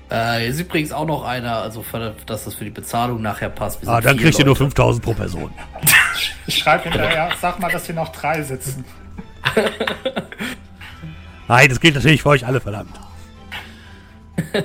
Äh, 0.09 0.39
hier 0.39 0.47
ist 0.49 0.59
übrigens 0.59 0.91
auch 0.91 1.05
noch 1.05 1.23
einer, 1.23 1.57
also 1.57 1.81
für, 1.81 2.15
dass 2.25 2.45
das 2.45 2.55
für 2.55 2.63
die 2.63 2.69
Bezahlung 2.69 3.21
nachher 3.21 3.49
passt. 3.49 3.81
Wir 3.81 3.89
Ah, 3.89 4.01
dann 4.01 4.17
kriegt 4.17 4.37
ihr 4.37 4.45
nur 4.45 4.53
Leute. 4.53 4.65
5000 4.65 5.03
pro 5.03 5.13
Person. 5.13 5.51
Ich 6.47 6.59
schreibe 6.59 6.83
hinterher, 6.83 7.29
sag 7.41 7.59
mal, 7.59 7.71
dass 7.71 7.85
hier 7.87 7.95
noch 7.95 8.09
drei 8.09 8.41
sitzen. 8.43 8.85
Nein, 11.47 11.69
das 11.69 11.79
gilt 11.79 11.95
natürlich 11.95 12.21
für 12.21 12.29
euch 12.29 12.45
alle, 12.45 12.59
verdammt. 12.61 12.99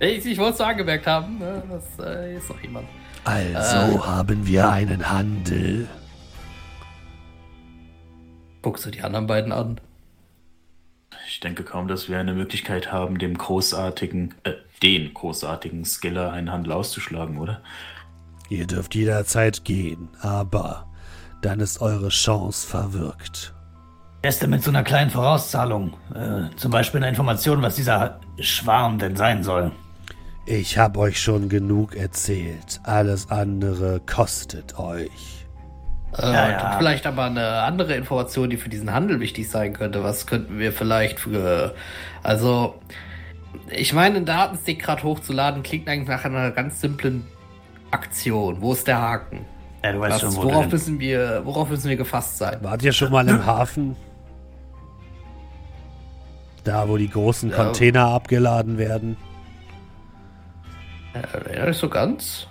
Ich, 0.00 0.26
ich 0.26 0.38
wollte 0.38 0.52
es 0.52 0.58
so 0.58 0.64
angemerkt 0.64 1.06
haben, 1.06 1.38
ne? 1.38 1.62
das 1.70 2.04
äh, 2.04 2.36
ist 2.36 2.50
noch 2.50 2.60
jemand. 2.60 2.86
Also 3.24 4.06
haben 4.06 4.46
wir 4.46 4.68
einen 4.68 5.08
Handel. 5.10 5.88
Guckst 8.60 8.84
du 8.84 8.90
die 8.90 9.00
anderen 9.00 9.26
beiden 9.26 9.52
an? 9.52 9.80
Ich 11.44 11.46
denke 11.46 11.62
kaum, 11.62 11.88
dass 11.88 12.08
wir 12.08 12.18
eine 12.18 12.32
Möglichkeit 12.32 12.90
haben, 12.90 13.18
dem 13.18 13.36
großartigen, 13.36 14.32
äh, 14.44 14.52
den 14.82 15.12
großartigen 15.12 15.84
Skiller 15.84 16.32
einen 16.32 16.50
Handel 16.50 16.72
auszuschlagen, 16.72 17.36
oder? 17.36 17.60
Ihr 18.48 18.66
dürft 18.66 18.94
jederzeit 18.94 19.62
gehen, 19.62 20.08
aber 20.22 20.86
dann 21.42 21.60
ist 21.60 21.82
eure 21.82 22.08
Chance 22.08 22.66
verwirkt. 22.66 23.52
Beste 24.22 24.46
mit 24.46 24.62
so 24.62 24.70
einer 24.70 24.84
kleinen 24.84 25.10
Vorauszahlung. 25.10 25.98
Äh, 26.14 26.56
zum 26.56 26.70
Beispiel 26.70 27.00
eine 27.00 27.10
Information, 27.10 27.60
was 27.60 27.76
dieser 27.76 28.20
Schwarm 28.38 28.98
denn 28.98 29.14
sein 29.14 29.44
soll. 29.44 29.70
Ich 30.46 30.78
hab 30.78 30.96
euch 30.96 31.20
schon 31.20 31.50
genug 31.50 31.94
erzählt. 31.94 32.80
Alles 32.84 33.30
andere 33.30 34.00
kostet 34.00 34.78
euch. 34.78 35.43
Äh, 36.18 36.22
Ja, 36.32 36.50
ja. 36.50 36.74
Vielleicht 36.78 37.06
aber 37.06 37.24
eine 37.24 37.62
andere 37.62 37.94
Information, 37.94 38.50
die 38.50 38.56
für 38.56 38.68
diesen 38.68 38.92
Handel 38.92 39.20
wichtig 39.20 39.48
sein 39.48 39.72
könnte. 39.72 40.02
Was 40.04 40.26
könnten 40.26 40.58
wir 40.58 40.72
vielleicht 40.72 41.20
für. 41.20 41.74
Also, 42.22 42.74
ich 43.70 43.92
meine, 43.92 44.16
einen 44.16 44.26
Datenstick 44.26 44.82
gerade 44.82 45.02
hochzuladen 45.02 45.62
klingt 45.62 45.88
eigentlich 45.88 46.08
nach 46.08 46.24
einer 46.24 46.50
ganz 46.50 46.80
simplen 46.80 47.26
Aktion. 47.90 48.60
Wo 48.60 48.72
ist 48.72 48.86
der 48.86 49.00
Haken? 49.00 49.44
Ja, 49.84 49.92
du 49.92 50.00
weißt 50.00 50.14
Was, 50.14 50.20
schon, 50.34 50.36
wo 50.36 50.48
worauf, 50.48 50.70
müssen 50.70 50.98
wir, 50.98 51.42
worauf 51.44 51.68
müssen 51.68 51.88
wir 51.88 51.96
gefasst 51.96 52.38
sein? 52.38 52.58
Wart 52.62 52.82
ihr 52.82 52.92
schon 52.92 53.12
mal 53.12 53.28
im 53.28 53.44
Hafen? 53.46 53.96
Da, 56.64 56.88
wo 56.88 56.96
die 56.96 57.10
großen 57.10 57.50
Ja. 57.50 57.56
Container 57.56 58.06
abgeladen 58.08 58.78
werden? 58.78 59.16
Äh, 61.14 61.56
ja, 61.58 61.66
nicht 61.66 61.78
so 61.78 61.88
ganz, 61.88 62.46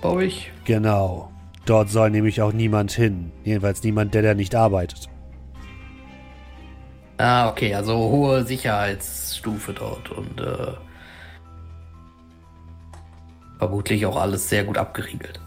glaube 0.00 0.24
ich. 0.24 0.50
Genau. 0.64 1.30
Dort 1.68 1.90
soll 1.90 2.08
nämlich 2.08 2.40
auch 2.40 2.54
niemand 2.54 2.92
hin. 2.92 3.30
Jedenfalls 3.44 3.82
niemand, 3.82 4.14
der 4.14 4.22
da 4.22 4.32
nicht 4.32 4.54
arbeitet. 4.54 5.10
Ah, 7.18 7.50
okay, 7.50 7.74
also 7.74 7.94
hohe 7.94 8.42
Sicherheitsstufe 8.42 9.74
dort 9.74 10.08
und 10.10 10.40
äh, 10.40 10.72
vermutlich 13.58 14.06
auch 14.06 14.16
alles 14.16 14.48
sehr 14.48 14.64
gut 14.64 14.78
abgeriegelt. 14.78 15.40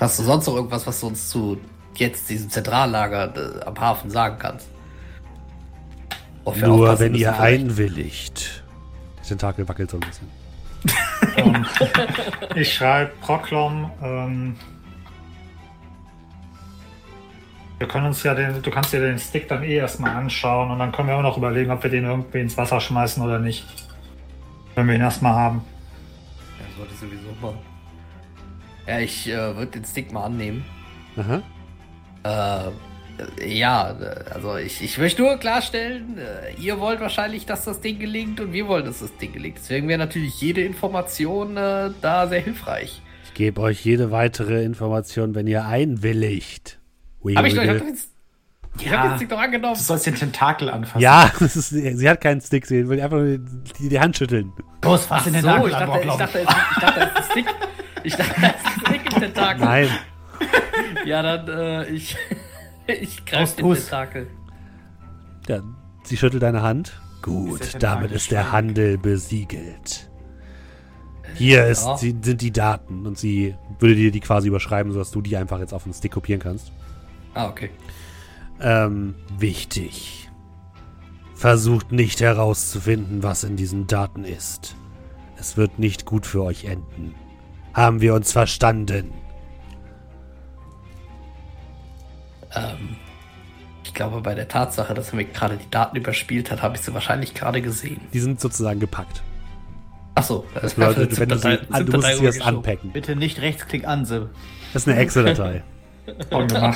Hast 0.00 0.18
du 0.18 0.22
sonst 0.22 0.46
noch 0.46 0.56
irgendwas, 0.56 0.86
was 0.86 1.00
du 1.00 1.06
uns 1.06 1.30
zu 1.30 1.58
jetzt 1.94 2.28
diesem 2.28 2.50
Zentrallager 2.50 3.34
äh, 3.34 3.64
am 3.64 3.80
Hafen 3.80 4.10
sagen 4.10 4.36
kannst? 4.38 4.68
Nur 6.44 6.98
wenn 6.98 7.14
ihr 7.14 7.40
einwilligt. 7.40 8.63
Der 9.24 9.28
Tentakel 9.28 9.66
wackelt 9.66 9.90
so 9.90 9.96
ein 9.96 10.00
bisschen. 10.00 10.28
Ähm, 11.36 11.66
ich 12.54 12.74
schreibe 12.74 13.10
Proklom. 13.22 13.90
Ähm, 14.02 14.56
wir 17.78 17.88
können 17.88 18.06
uns 18.06 18.22
ja 18.22 18.34
den, 18.34 18.60
du 18.60 18.70
kannst 18.70 18.92
dir 18.92 19.00
den 19.00 19.18
Stick 19.18 19.48
dann 19.48 19.62
eh 19.62 19.76
erstmal 19.76 20.14
anschauen 20.14 20.70
und 20.70 20.78
dann 20.78 20.92
können 20.92 21.08
wir 21.08 21.16
auch 21.16 21.22
noch 21.22 21.38
überlegen, 21.38 21.70
ob 21.70 21.82
wir 21.82 21.90
den 21.90 22.04
irgendwie 22.04 22.40
ins 22.40 22.56
Wasser 22.58 22.80
schmeißen 22.80 23.22
oder 23.22 23.38
nicht. 23.38 23.64
Wenn 24.74 24.88
wir 24.88 24.94
ihn 24.94 25.00
erstmal 25.00 25.32
haben. 25.32 25.62
Ja, 26.58 26.76
sollte 26.76 26.92
ich 26.92 27.00
sowieso 27.00 27.34
machen. 27.40 27.58
Ja, 28.86 28.98
ich 28.98 29.26
äh, 29.26 29.56
würde 29.56 29.68
den 29.68 29.84
Stick 29.86 30.12
mal 30.12 30.24
annehmen. 30.24 30.66
Aha. 31.16 31.42
Äh, 32.24 32.70
ja, 33.44 33.96
also 34.32 34.56
ich, 34.56 34.82
ich 34.82 34.98
möchte 34.98 35.22
nur 35.22 35.36
klarstellen, 35.36 36.18
äh, 36.18 36.60
ihr 36.60 36.80
wollt 36.80 37.00
wahrscheinlich, 37.00 37.46
dass 37.46 37.64
das 37.64 37.80
Ding 37.80 37.98
gelingt 37.98 38.40
und 38.40 38.52
wir 38.52 38.66
wollen, 38.68 38.84
dass 38.84 39.00
das 39.00 39.16
Ding 39.16 39.32
gelingt. 39.32 39.58
Deswegen 39.58 39.88
wäre 39.88 39.98
natürlich 39.98 40.40
jede 40.40 40.62
Information 40.62 41.56
äh, 41.56 41.90
da 42.00 42.26
sehr 42.26 42.40
hilfreich. 42.40 43.00
Ich 43.24 43.34
gebe 43.34 43.60
euch 43.60 43.84
jede 43.84 44.10
weitere 44.10 44.64
Information, 44.64 45.34
wenn 45.34 45.46
ihr 45.46 45.64
einwilligt. 45.66 46.78
Aber 47.20 47.30
ich, 47.30 47.54
ich 47.54 47.60
Wiggle, 47.60 47.68
hab 47.68 47.74
wiggle. 47.76 47.88
jetzt, 47.88 48.08
Ich 48.80 48.92
hab 48.92 49.10
jetzt 49.10 49.20
nicht 49.20 49.30
noch 49.30 49.40
angenommen. 49.40 49.74
Du 49.74 49.80
sollst 49.80 50.06
den 50.06 50.14
Tentakel 50.14 50.68
anfassen. 50.70 51.00
Ja, 51.00 51.30
das 51.38 51.56
ist, 51.56 51.68
sie 51.70 52.08
hat 52.08 52.20
keinen 52.20 52.40
Stick, 52.40 52.66
sie 52.66 52.88
will 52.88 53.00
einfach 53.00 53.18
nur 53.18 53.38
die, 53.38 53.88
die 53.88 54.00
Hand 54.00 54.16
schütteln. 54.16 54.52
Los, 54.82 55.06
fass 55.06 55.24
den 55.24 55.34
so, 55.34 55.46
Nagel 55.46 55.70
ich 55.70 55.76
dachte, 55.76 56.00
ich 56.02 56.14
dachte, 56.14 56.38
ich 56.40 56.80
dachte, 56.80 57.00
das 57.00 57.10
ist 57.10 57.16
ein 57.16 57.30
Stick. 57.30 57.46
Ich 58.02 58.16
dachte, 58.16 58.34
das 58.40 58.50
ist 58.50 58.66
ein 58.66 58.80
Stick 58.86 59.12
im 59.12 59.20
Tentakel. 59.20 59.64
Nein. 59.64 59.88
Ja, 61.06 61.22
dann, 61.22 61.48
äh, 61.48 61.84
ich, 61.90 62.16
ich 62.86 63.24
greif 63.24 63.58
Los, 63.58 63.76
den. 63.78 63.84
Tentakel. 63.84 64.26
Ja, 65.48 65.62
sie 66.04 66.16
schüttelt 66.16 66.42
deine 66.42 66.62
Hand. 66.62 67.00
Gut, 67.22 67.60
Ist 67.60 67.82
damit 67.82 68.12
ist 68.12 68.30
der? 68.30 68.52
Handel 68.52 68.98
besiegelt. 68.98 70.10
Hier 71.34 71.66
ist, 71.66 71.84
Ja. 71.86 71.96
sind 71.96 72.40
die 72.42 72.52
Daten 72.52 73.06
und 73.06 73.18
sie 73.18 73.54
würde 73.78 73.94
dir 73.96 74.10
die 74.10 74.20
quasi 74.20 74.48
überschreiben, 74.48 74.92
sodass 74.92 75.10
du 75.10 75.20
die 75.22 75.36
einfach 75.36 75.58
jetzt 75.58 75.72
auf 75.72 75.84
den 75.84 75.94
Stick 75.94 76.12
kopieren 76.12 76.40
kannst. 76.40 76.70
Ah, 77.32 77.48
okay. 77.48 77.70
Ähm, 78.60 79.14
wichtig. 79.38 80.28
Versucht 81.34 81.90
nicht 81.92 82.20
herauszufinden, 82.20 83.22
was 83.22 83.42
in 83.42 83.56
diesen 83.56 83.86
Daten 83.86 84.24
ist. 84.24 84.76
Es 85.36 85.56
wird 85.56 85.78
nicht 85.78 86.04
gut 86.04 86.26
für 86.26 86.42
euch 86.44 86.66
enden. 86.66 87.14
Haben 87.72 88.00
wir 88.00 88.14
uns 88.14 88.30
verstanden? 88.30 89.10
Ähm, 92.54 92.96
ich 93.84 93.92
glaube, 93.94 94.20
bei 94.20 94.34
der 94.34 94.48
Tatsache, 94.48 94.94
dass 94.94 95.10
er 95.10 95.16
mir 95.16 95.24
gerade 95.24 95.56
die 95.56 95.70
Daten 95.70 95.96
überspielt 95.96 96.50
hat, 96.50 96.62
habe 96.62 96.76
ich 96.76 96.82
sie 96.82 96.94
wahrscheinlich 96.94 97.34
gerade 97.34 97.60
gesehen. 97.62 98.00
Die 98.12 98.20
sind 98.20 98.40
sozusagen 98.40 98.80
gepackt. 98.80 99.22
Achso, 100.14 100.44
Das 100.54 100.74
bedeutet, 100.74 101.18
wenn 101.18 101.28
du 101.28 101.38
sie, 101.38 101.58
du 101.84 101.92
musst 101.92 102.16
sie 102.16 102.24
erst 102.24 102.42
anpacken. 102.42 102.92
Bitte 102.92 103.16
nicht 103.16 103.40
Rechtsklick 103.40 103.86
an, 103.86 104.06
Sil. 104.06 104.30
Das 104.72 104.82
ist 104.82 104.88
eine 104.88 104.98
Excel-Datei. 105.00 105.62
Oh 106.30 106.44
nein. 106.44 106.74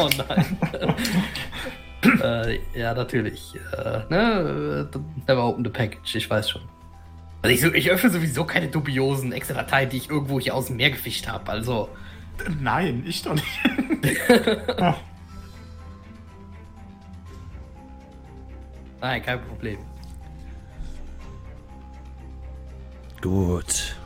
äh, 2.23 2.59
ja, 2.75 2.95
natürlich. 2.95 3.55
Äh, 3.77 4.01
ne, 4.09 4.89
äh, 4.91 4.99
never 5.27 5.45
open 5.45 5.63
the 5.63 5.71
package, 5.71 6.15
ich 6.15 6.31
weiß 6.31 6.49
schon. 6.49 6.63
Also 7.43 7.55
ich, 7.55 7.75
ich 7.75 7.91
öffne 7.91 8.09
sowieso 8.09 8.45
keine 8.45 8.69
dubiosen 8.69 9.33
Excel-Dateien, 9.33 9.91
die 9.91 9.99
ich 9.99 10.09
irgendwo 10.09 10.41
hier 10.41 10.55
aus 10.55 10.69
dem 10.69 10.77
Meer 10.77 10.93
gefischt 10.93 11.29
habe. 11.29 11.51
Also, 11.51 11.91
Nein, 12.61 13.05
ich 13.07 13.23
doch 13.23 13.35
nicht. 13.35 13.47
nein, 19.01 19.23
kein 19.23 19.41
Problem. 19.41 19.79
Gut. 23.21 23.97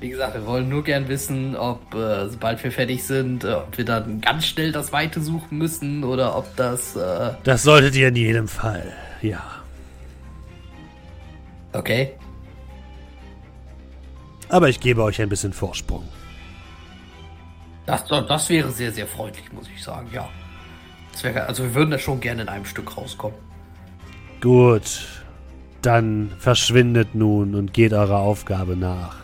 Wie 0.00 0.10
gesagt, 0.10 0.34
wir 0.34 0.46
wollen 0.46 0.68
nur 0.68 0.84
gern 0.84 1.08
wissen, 1.08 1.56
ob, 1.56 1.94
äh, 1.94 2.28
sobald 2.28 2.62
wir 2.62 2.70
fertig 2.70 3.04
sind, 3.04 3.44
äh, 3.44 3.54
ob 3.54 3.78
wir 3.78 3.84
dann 3.84 4.20
ganz 4.20 4.46
schnell 4.46 4.70
das 4.70 4.92
Weite 4.92 5.20
suchen 5.22 5.56
müssen 5.56 6.04
oder 6.04 6.36
ob 6.36 6.54
das, 6.56 6.94
äh, 6.94 7.32
Das 7.44 7.62
solltet 7.62 7.94
ihr 7.94 8.08
in 8.08 8.16
jedem 8.16 8.48
Fall. 8.48 8.92
Ja. 9.22 9.42
okay. 11.72 12.12
Aber 14.50 14.68
ich 14.68 14.78
gebe 14.78 15.02
euch 15.02 15.22
ein 15.22 15.30
bisschen 15.30 15.54
Vorsprung. 15.54 16.06
Das, 17.86 18.04
das 18.06 18.48
wäre 18.50 18.70
sehr, 18.70 18.92
sehr 18.92 19.06
freundlich, 19.06 19.50
muss 19.52 19.68
ich 19.74 19.82
sagen, 19.82 20.08
ja. 20.12 20.28
Wäre, 21.22 21.46
also 21.46 21.62
wir 21.62 21.74
würden 21.74 21.92
da 21.92 21.98
schon 21.98 22.20
gerne 22.20 22.42
in 22.42 22.48
einem 22.48 22.64
Stück 22.64 22.96
rauskommen. 22.96 23.38
Gut. 24.44 25.06
Dann 25.80 26.30
verschwindet 26.38 27.14
nun 27.14 27.54
und 27.54 27.72
geht 27.72 27.94
eurer 27.94 28.18
Aufgabe 28.18 28.76
nach. 28.76 29.16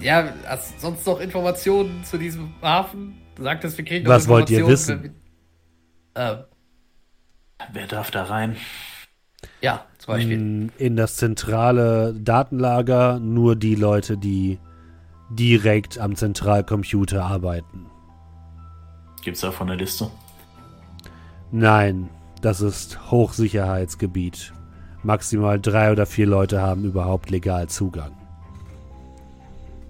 Ja, 0.00 0.32
hast 0.44 0.74
du 0.74 0.80
sonst 0.80 1.06
noch 1.06 1.20
Informationen 1.20 2.02
zu 2.02 2.18
diesem 2.18 2.52
Hafen? 2.60 3.14
Du 3.36 3.44
sagtest, 3.44 3.78
wir 3.78 3.84
kriegen 3.84 4.04
noch 4.04 4.10
Was 4.10 4.26
wollt 4.26 4.50
ihr 4.50 4.66
wenn 4.66 5.02
wir- 6.16 6.48
Wer 7.72 7.86
darf 7.86 8.10
da 8.10 8.24
rein? 8.24 8.56
Äh, 9.42 9.46
ja, 9.60 9.84
zum 9.98 10.14
Beispiel. 10.14 10.32
In, 10.32 10.72
in 10.78 10.96
das 10.96 11.16
zentrale 11.16 12.12
Datenlager 12.14 13.20
nur 13.20 13.54
die 13.54 13.76
Leute, 13.76 14.18
die 14.18 14.58
direkt 15.30 15.96
am 15.96 16.16
Zentralcomputer 16.16 17.24
arbeiten. 17.24 17.86
Gibt's 19.22 19.42
da 19.42 19.52
von 19.52 19.68
der 19.68 19.76
Liste? 19.76 20.10
Nein, 21.52 22.10
das 22.40 22.60
ist 22.60 23.10
Hochsicherheitsgebiet. 23.10 24.52
Maximal 25.02 25.60
drei 25.60 25.92
oder 25.92 26.06
vier 26.06 26.26
Leute 26.26 26.60
haben 26.60 26.84
überhaupt 26.84 27.30
legal 27.30 27.68
Zugang. 27.68 28.12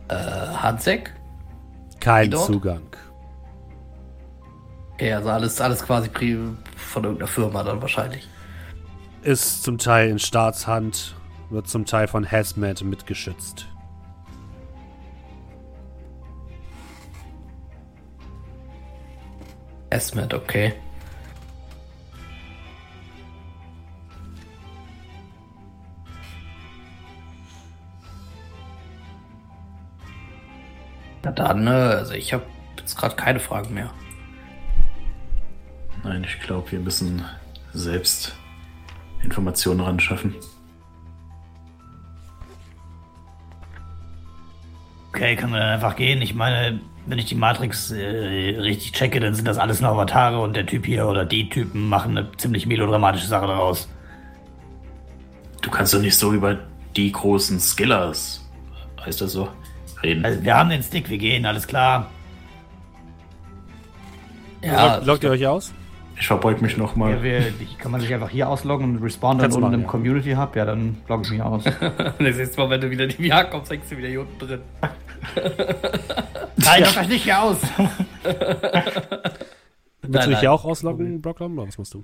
Äh, 0.08 0.14
Hansek? 0.14 1.12
Kein? 2.00 2.32
Zugang. 2.32 2.82
Okay, 4.94 5.12
also 5.12 5.30
alles, 5.30 5.60
alles 5.60 5.82
quasi 5.82 6.10
von 6.76 7.04
irgendeiner 7.04 7.28
Firma 7.28 7.62
dann 7.62 7.80
wahrscheinlich. 7.80 8.28
Ist 9.22 9.62
zum 9.62 9.78
Teil 9.78 10.10
in 10.10 10.18
Staatshand, 10.18 11.14
wird 11.50 11.68
zum 11.68 11.84
Teil 11.84 12.08
von 12.08 12.30
Hazmat 12.30 12.82
mitgeschützt. 12.82 13.66
Esmet, 19.90 20.34
okay. 20.34 20.74
Na 31.22 31.32
dann, 31.32 31.66
äh, 31.66 31.70
also 31.70 32.14
ich 32.14 32.32
habe 32.32 32.44
jetzt 32.76 32.96
gerade 32.96 33.16
keine 33.16 33.40
Fragen 33.40 33.74
mehr. 33.74 33.90
Nein, 36.04 36.24
ich 36.24 36.40
glaube, 36.40 36.70
wir 36.72 36.80
müssen 36.80 37.24
selbst 37.72 38.34
Informationen 39.22 39.80
ran 39.80 40.00
schaffen. 40.00 40.34
Okay, 45.08 45.34
können 45.36 45.52
wir 45.52 45.58
dann 45.58 45.70
einfach 45.70 45.96
gehen? 45.96 46.22
Ich 46.22 46.34
meine, 46.34 46.80
wenn 47.06 47.18
ich 47.18 47.24
die 47.24 47.34
Matrix 47.34 47.90
äh, 47.90 48.56
richtig 48.60 48.92
checke, 48.92 49.18
dann 49.18 49.34
sind 49.34 49.48
das 49.48 49.58
alles 49.58 49.80
nur 49.80 49.90
Avatare 49.90 50.40
und 50.40 50.54
der 50.54 50.66
Typ 50.66 50.86
hier 50.86 51.08
oder 51.08 51.24
die 51.24 51.48
Typen 51.48 51.88
machen 51.88 52.16
eine 52.16 52.30
ziemlich 52.36 52.66
melodramatische 52.66 53.26
Sache 53.26 53.46
daraus. 53.46 53.88
Du 55.62 55.70
kannst 55.70 55.92
doch 55.92 56.00
nicht 56.00 56.16
so 56.16 56.32
über 56.32 56.58
die 56.94 57.10
großen 57.10 57.58
Skillers, 57.58 58.46
heißt 59.04 59.20
das 59.20 59.32
so, 59.32 59.48
reden. 60.02 60.24
Also, 60.24 60.42
wir 60.42 60.56
haben 60.56 60.70
den 60.70 60.82
Stick, 60.82 61.08
wir 61.10 61.18
gehen, 61.18 61.44
alles 61.46 61.66
klar. 61.66 62.10
Ja, 64.62 64.96
Log- 64.96 65.06
Loggt 65.06 65.24
ihr 65.24 65.30
euch 65.30 65.46
aus? 65.46 65.72
Ich 66.20 66.26
verbeug 66.26 66.60
mich 66.60 66.72
Ja, 66.72 66.78
nochmal. 66.78 67.22
wir, 67.22 67.38
ich, 67.60 67.78
kann 67.78 67.92
man 67.92 68.00
sich 68.00 68.12
einfach 68.12 68.28
hier 68.30 68.48
ausloggen 68.48 68.96
und 68.96 69.02
respawnen 69.04 69.38
dann 69.38 69.44
Kannst 69.50 69.56
du 69.56 69.60
unten 69.64 69.74
im 69.74 69.82
ja. 69.82 69.86
Community 69.86 70.32
Hub? 70.32 70.56
Ja, 70.56 70.64
dann 70.64 70.96
logge 71.06 71.22
ich 71.26 71.30
mich 71.30 71.42
aus. 71.42 71.62
das 71.98 72.18
nächste 72.18 72.58
Mal, 72.58 72.70
wenn 72.70 72.80
du 72.80 72.90
wieder 72.90 73.04
in 73.04 73.10
die 73.10 73.28
VR 73.30 73.44
kommst, 73.44 73.70
hängst 73.70 73.92
du 73.92 73.96
wieder 73.98 74.08
hier 74.08 74.20
unten 74.22 74.38
drin. 74.40 74.60
Nein, 76.56 76.82
loggt 76.82 76.98
euch 76.98 77.08
nicht 77.08 77.22
hier 77.22 77.40
aus! 77.40 77.58
Willst 77.62 77.84
du 80.02 80.08
Nein, 80.08 80.22
dich 80.22 80.26
nein. 80.32 80.40
hier 80.40 80.52
auch 80.52 80.64
ausloggen, 80.64 81.22
Brocklom? 81.22 81.56
Oder 81.58 81.68
was 81.68 81.78
musst 81.78 81.94
du? 81.94 82.02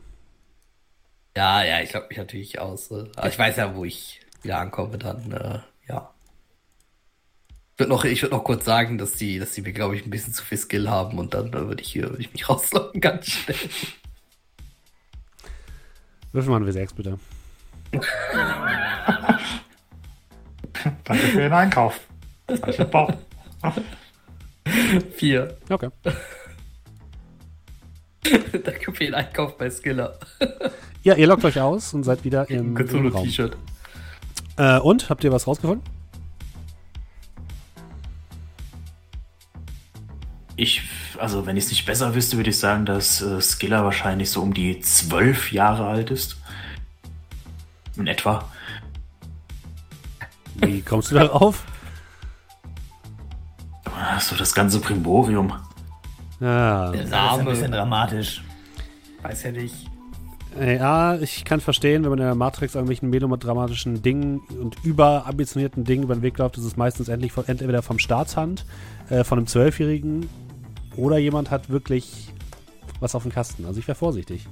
Ja, 1.36 1.64
ja, 1.64 1.80
ich 1.80 1.92
logge 1.92 2.06
mich 2.08 2.18
natürlich 2.18 2.60
aus. 2.60 2.92
äh, 2.92 3.04
Aber 3.16 3.28
ich 3.28 3.38
weiß 3.38 3.56
ja, 3.56 3.74
wo 3.74 3.84
ich 3.84 4.20
wieder 4.42 4.58
ankomme, 4.60 4.96
dann, 4.98 5.32
äh, 5.32 5.58
ja. 5.88 6.10
Ich 7.74 7.80
würde 7.80 7.90
noch, 7.90 8.04
ich 8.04 8.22
würd 8.22 8.30
noch 8.30 8.44
kurz 8.44 8.64
sagen, 8.64 8.98
dass 8.98 9.14
die, 9.14 9.40
dass 9.40 9.50
die 9.50 9.62
mir, 9.62 9.72
glaube 9.72 9.96
ich, 9.96 10.06
ein 10.06 10.10
bisschen 10.10 10.32
zu 10.32 10.44
viel 10.44 10.58
Skill 10.58 10.88
haben 10.88 11.18
und 11.18 11.34
dann 11.34 11.52
würde 11.52 11.82
ich 11.82 11.90
hier, 11.90 12.04
würde 12.04 12.20
ich 12.20 12.32
mich 12.32 12.48
rausloggen 12.48 13.00
ganz 13.00 13.26
schnell. 13.26 13.56
Würfel 16.30 16.50
mal 16.50 16.62
ein 16.62 16.68
W6, 16.68 16.94
bitte. 16.94 17.18
Danke 21.02 21.26
für 21.26 21.40
den 21.40 21.52
Einkauf. 21.52 22.00
Falsche 22.60 22.84
Bau. 22.84 23.12
Vier. 25.16 25.56
Okay. 25.68 25.88
Danke 28.22 28.92
für 28.92 29.04
den 29.04 29.14
Einkauf 29.14 29.58
bei 29.58 29.68
Skiller. 29.68 30.16
Ja, 31.02 31.14
ihr 31.14 31.26
loggt 31.26 31.44
euch 31.44 31.60
aus 31.60 31.92
und 31.92 32.04
seid 32.04 32.24
wieder 32.24 32.48
im, 32.50 32.76
im 32.76 32.76
Raum. 32.76 32.86
Cthulhu-T-Shirt. 32.86 33.56
Äh, 34.58 34.78
und? 34.78 35.10
Habt 35.10 35.24
ihr 35.24 35.32
was 35.32 35.48
rausgefunden? 35.48 35.84
Ich, 40.56 40.82
also 41.18 41.46
wenn 41.46 41.56
ich 41.56 41.64
es 41.64 41.70
nicht 41.70 41.84
besser 41.84 42.14
wüsste, 42.14 42.36
würde 42.36 42.50
ich 42.50 42.58
sagen, 42.58 42.86
dass 42.86 43.20
äh, 43.20 43.40
Skiller 43.40 43.84
wahrscheinlich 43.84 44.30
so 44.30 44.40
um 44.40 44.54
die 44.54 44.78
zwölf 44.80 45.50
Jahre 45.52 45.86
alt 45.86 46.10
ist. 46.10 46.36
In 47.96 48.06
etwa. 48.06 48.44
Wie 50.56 50.80
kommst 50.82 51.10
du 51.10 51.16
darauf? 51.16 51.64
Ah, 53.86 54.20
So 54.20 54.36
das 54.36 54.54
ganze 54.54 54.80
Primborium. 54.80 55.52
Ja. 56.40 56.90
Der 56.92 57.02
Das 57.02 57.08
ist 57.10 57.12
ein 57.14 57.44
bisschen 57.46 57.70
Name, 57.70 57.76
dramatisch. 57.76 58.42
weiß 59.22 59.44
ja 59.44 59.52
nicht. 59.52 59.74
Ja, 60.60 61.16
ich 61.16 61.44
kann 61.44 61.60
verstehen, 61.60 62.04
wenn 62.04 62.10
man 62.10 62.18
in 62.20 62.26
der 62.26 62.34
Matrix 62.36 62.76
irgendwelchen 62.76 63.10
melodramatischen 63.10 64.02
Dingen 64.02 64.38
und 64.60 64.76
überambitionierten 64.84 65.82
Dingen 65.82 66.04
über 66.04 66.14
den 66.14 66.22
Weg 66.22 66.38
läuft, 66.38 66.58
ist 66.58 66.64
es 66.64 66.76
meistens 66.76 67.08
endlich 67.08 67.32
von, 67.32 67.44
entweder 67.48 67.82
vom 67.82 67.98
Staatshand, 67.98 68.64
äh, 69.10 69.24
von 69.24 69.38
einem 69.38 69.48
Zwölfjährigen 69.48 70.28
oder 70.96 71.18
jemand 71.18 71.50
hat 71.50 71.68
wirklich 71.70 72.28
was 73.00 73.14
auf 73.14 73.22
dem 73.22 73.32
Kasten. 73.32 73.66
Also 73.66 73.80
ich 73.80 73.88
wäre 73.88 73.96
vorsichtig. 73.96 74.46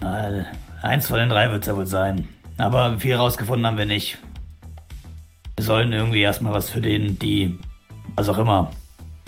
Äh, 0.00 0.42
Eins 0.82 1.06
von 1.06 1.18
den 1.18 1.28
drei 1.28 1.50
wird 1.50 1.62
es 1.62 1.68
ja 1.68 1.76
wohl 1.76 1.86
sein. 1.86 2.28
Aber 2.58 2.98
viel 2.98 3.14
rausgefunden 3.14 3.66
haben 3.66 3.78
wir 3.78 3.86
nicht. 3.86 4.18
Wir 5.56 5.64
sollen 5.64 5.92
irgendwie 5.92 6.20
erstmal 6.22 6.52
was 6.52 6.70
für 6.70 6.80
den, 6.80 7.18
die, 7.18 7.58
was 8.16 8.28
auch 8.28 8.38
immer, 8.38 8.72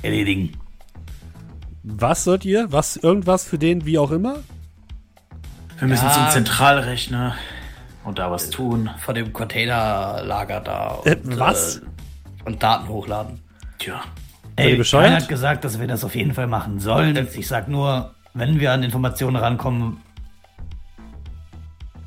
erledigen. 0.02 0.52
Was 1.84 2.24
sollt 2.24 2.44
ihr? 2.44 2.72
Was, 2.72 2.96
irgendwas 2.96 3.44
für 3.44 3.58
den, 3.58 3.84
wie 3.86 3.98
auch 3.98 4.10
immer? 4.10 4.38
Wir 5.78 5.86
müssen 5.88 6.06
Ja. 6.06 6.12
zum 6.12 6.30
Zentralrechner 6.30 7.36
und 8.04 8.18
da 8.18 8.30
was 8.30 8.50
tun. 8.50 8.90
Von 8.98 9.14
dem 9.14 9.32
Containerlager 9.32 10.60
da. 10.60 11.00
Äh, 11.04 11.16
was? 11.22 11.76
Äh, 11.76 11.80
und 12.46 12.62
Daten 12.62 12.88
hochladen. 12.88 13.40
Tja, 13.78 14.02
Ey, 14.56 14.76
bescheuert? 14.76 15.08
Kai 15.10 15.20
hat 15.20 15.28
gesagt, 15.28 15.64
dass 15.64 15.80
wir 15.80 15.86
das 15.86 16.04
auf 16.04 16.14
jeden 16.14 16.32
Fall 16.34 16.46
machen 16.46 16.78
sollen. 16.80 17.26
Ich 17.34 17.48
sag 17.48 17.68
nur, 17.68 18.14
wenn 18.34 18.60
wir 18.60 18.72
an 18.72 18.82
Informationen 18.82 19.36
rankommen, 19.36 20.00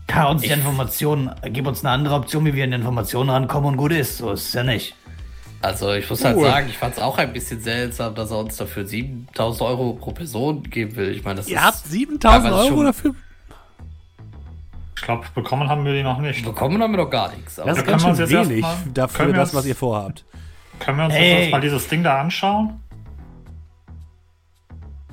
kann 0.08 0.28
uns 0.28 0.42
die 0.42 0.48
Ich- 0.48 0.54
Informationen, 0.54 1.32
gib 1.52 1.68
uns 1.68 1.84
eine 1.84 1.92
andere 1.94 2.16
Option, 2.16 2.46
wie 2.46 2.54
wir 2.54 2.64
an 2.64 2.72
Informationen 2.74 3.30
rankommen 3.30 3.72
und 3.72 3.78
gut 3.78 3.92
ist. 3.92 4.18
So 4.18 4.32
ist 4.32 4.48
es 4.48 4.54
ja 4.54 4.64
nicht. 4.64 4.96
Also 5.62 5.92
ich 5.92 6.10
muss 6.10 6.24
halt 6.24 6.38
Cool. 6.38 6.46
sagen, 6.46 6.68
ich 6.70 6.78
fand 6.78 6.94
es 6.96 7.02
auch 7.02 7.18
ein 7.18 7.34
bisschen 7.34 7.60
seltsam, 7.60 8.14
dass 8.16 8.32
er 8.32 8.38
uns 8.40 8.56
dafür 8.58 8.86
7000 8.86 9.62
Euro 9.68 9.94
pro 9.94 10.12
Person 10.12 10.64
geben 10.64 10.96
will. 10.96 11.10
Ich 11.10 11.24
meine, 11.24 11.38
das 11.38 11.48
Ihr 11.50 11.58
ist... 11.58 11.64
habt 11.64 11.78
7000 11.86 12.22
teilweise 12.22 12.72
Euro 12.72 12.84
dafür? 12.84 13.16
Ich 14.96 15.02
glaube, 15.02 15.26
bekommen 15.36 15.68
haben 15.68 15.84
wir 15.84 15.94
die 15.94 16.04
noch 16.04 16.20
nicht. 16.20 16.46
Bekommen 16.46 16.82
haben 16.82 16.92
wir 16.94 16.98
doch 16.98 17.10
gar 17.10 17.32
nichts. 17.36 17.60
Aber 17.60 17.70
Das 17.70 17.80
ist 17.80 17.88
ganz 17.88 18.04
schön 18.04 18.18
wenig 18.30 18.66
dafür, 18.94 19.34
das, 19.34 19.54
was 19.54 19.66
ihr 19.66 19.76
vorhabt. 19.76 20.26
Können 20.80 20.98
wir 20.98 21.06
uns 21.06 21.16
Ey. 21.16 21.44
jetzt 21.44 21.52
mal 21.52 21.62
dieses 21.62 21.88
Ding 21.88 22.04
da 22.04 22.22
anschauen? 22.22 22.82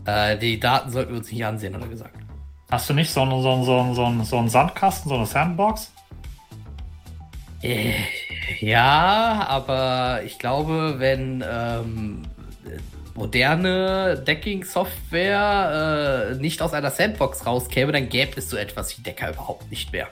äh, 0.07 0.39
die 0.39 0.61
Daten 0.61 0.91
sollten 0.91 1.13
wir 1.13 1.19
uns 1.19 1.31
nicht 1.31 1.45
ansehen, 1.45 1.75
hat 1.75 1.83
er 1.83 1.89
gesagt. 1.89 2.17
Hast 2.71 2.89
du 2.89 2.95
nicht 2.95 3.11
so 3.11 3.23
einen, 3.23 3.43
so 3.43 3.53
einen, 3.53 3.65
so 3.65 3.79
einen, 3.79 3.95
so 3.95 4.05
einen, 4.05 4.25
so 4.25 4.39
einen 4.39 4.49
Sandkasten, 4.49 5.09
so 5.09 5.17
eine 5.17 5.27
Sandbox? 5.27 5.93
Äh, 7.63 7.93
ja, 8.61 9.47
aber 9.49 10.23
ich 10.25 10.39
glaube, 10.39 10.97
wenn 10.99 11.45
ähm, 11.49 12.23
moderne 13.15 14.23
Decking-Software 14.27 16.33
äh, 16.33 16.41
nicht 16.41 16.61
aus 16.61 16.75
einer 16.75 16.91
Sandbox 16.91 17.47
rauskäme, 17.47 17.93
dann 17.93 18.09
gäbe 18.09 18.39
es 18.39 18.51
so 18.51 18.57
etwas 18.57 18.99
wie 18.99 19.03
Decker 19.03 19.31
überhaupt 19.31 19.71
nicht 19.71 19.93
mehr. 19.93 20.09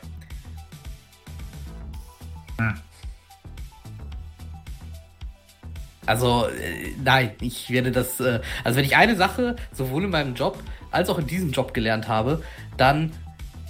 Also, 6.06 6.46
äh, 6.46 6.92
nein, 7.02 7.32
ich 7.40 7.70
werde 7.70 7.92
das. 7.92 8.18
Äh, 8.20 8.40
also, 8.64 8.76
wenn 8.78 8.84
ich 8.84 8.96
eine 8.96 9.16
Sache 9.16 9.56
sowohl 9.72 10.04
in 10.04 10.10
meinem 10.10 10.34
Job 10.34 10.58
als 10.90 11.08
auch 11.08 11.18
in 11.18 11.26
diesem 11.26 11.52
Job 11.52 11.74
gelernt 11.74 12.08
habe, 12.08 12.42
dann. 12.76 13.12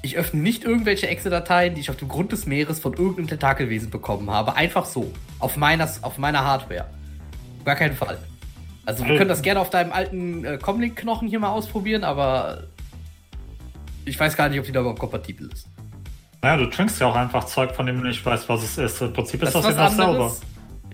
Ich 0.04 0.16
öffne 0.16 0.40
nicht 0.42 0.64
irgendwelche 0.64 1.06
Excel-Dateien, 1.06 1.76
die 1.76 1.80
ich 1.80 1.88
auf 1.88 1.94
dem 1.94 2.08
Grund 2.08 2.32
des 2.32 2.44
Meeres 2.44 2.80
von 2.80 2.92
irgendeinem 2.92 3.28
Tentakelwesen 3.28 3.88
bekommen 3.88 4.30
habe. 4.30 4.56
Einfach 4.56 4.84
so. 4.84 5.12
Auf 5.38 5.56
meiner, 5.56 5.88
auf 6.02 6.18
meiner 6.18 6.44
Hardware. 6.44 6.86
Gar 7.64 7.76
keinen 7.76 7.94
Fall. 7.94 8.18
Also, 8.84 9.06
wir 9.06 9.16
können 9.16 9.28
das 9.28 9.42
gerne 9.42 9.60
auf 9.60 9.70
deinem 9.70 9.92
alten 9.92 10.44
äh, 10.44 10.58
Comlink-Knochen 10.58 11.28
hier 11.28 11.38
mal 11.38 11.50
ausprobieren, 11.50 12.02
aber. 12.02 12.64
Ich 14.04 14.18
weiß 14.18 14.36
gar 14.36 14.48
nicht, 14.48 14.58
ob 14.58 14.66
die 14.66 14.72
da 14.72 14.80
überhaupt 14.80 14.98
kompatibel 14.98 15.48
ist. 15.52 15.68
Naja, 16.42 16.56
du 16.56 16.66
trinkst 16.66 17.00
ja 17.00 17.06
auch 17.06 17.14
einfach 17.14 17.44
Zeug, 17.44 17.70
von 17.72 17.86
dem 17.86 18.00
du 18.00 18.08
nicht 18.08 18.26
weißt, 18.26 18.48
was 18.48 18.64
es 18.64 18.78
ist. 18.78 19.00
Im 19.00 19.12
Prinzip 19.12 19.40
ist 19.44 19.54
Das 19.54 19.62
das, 19.62 19.76
ja 19.76 19.84
was 19.84 19.96
dasselbe. 19.96 20.32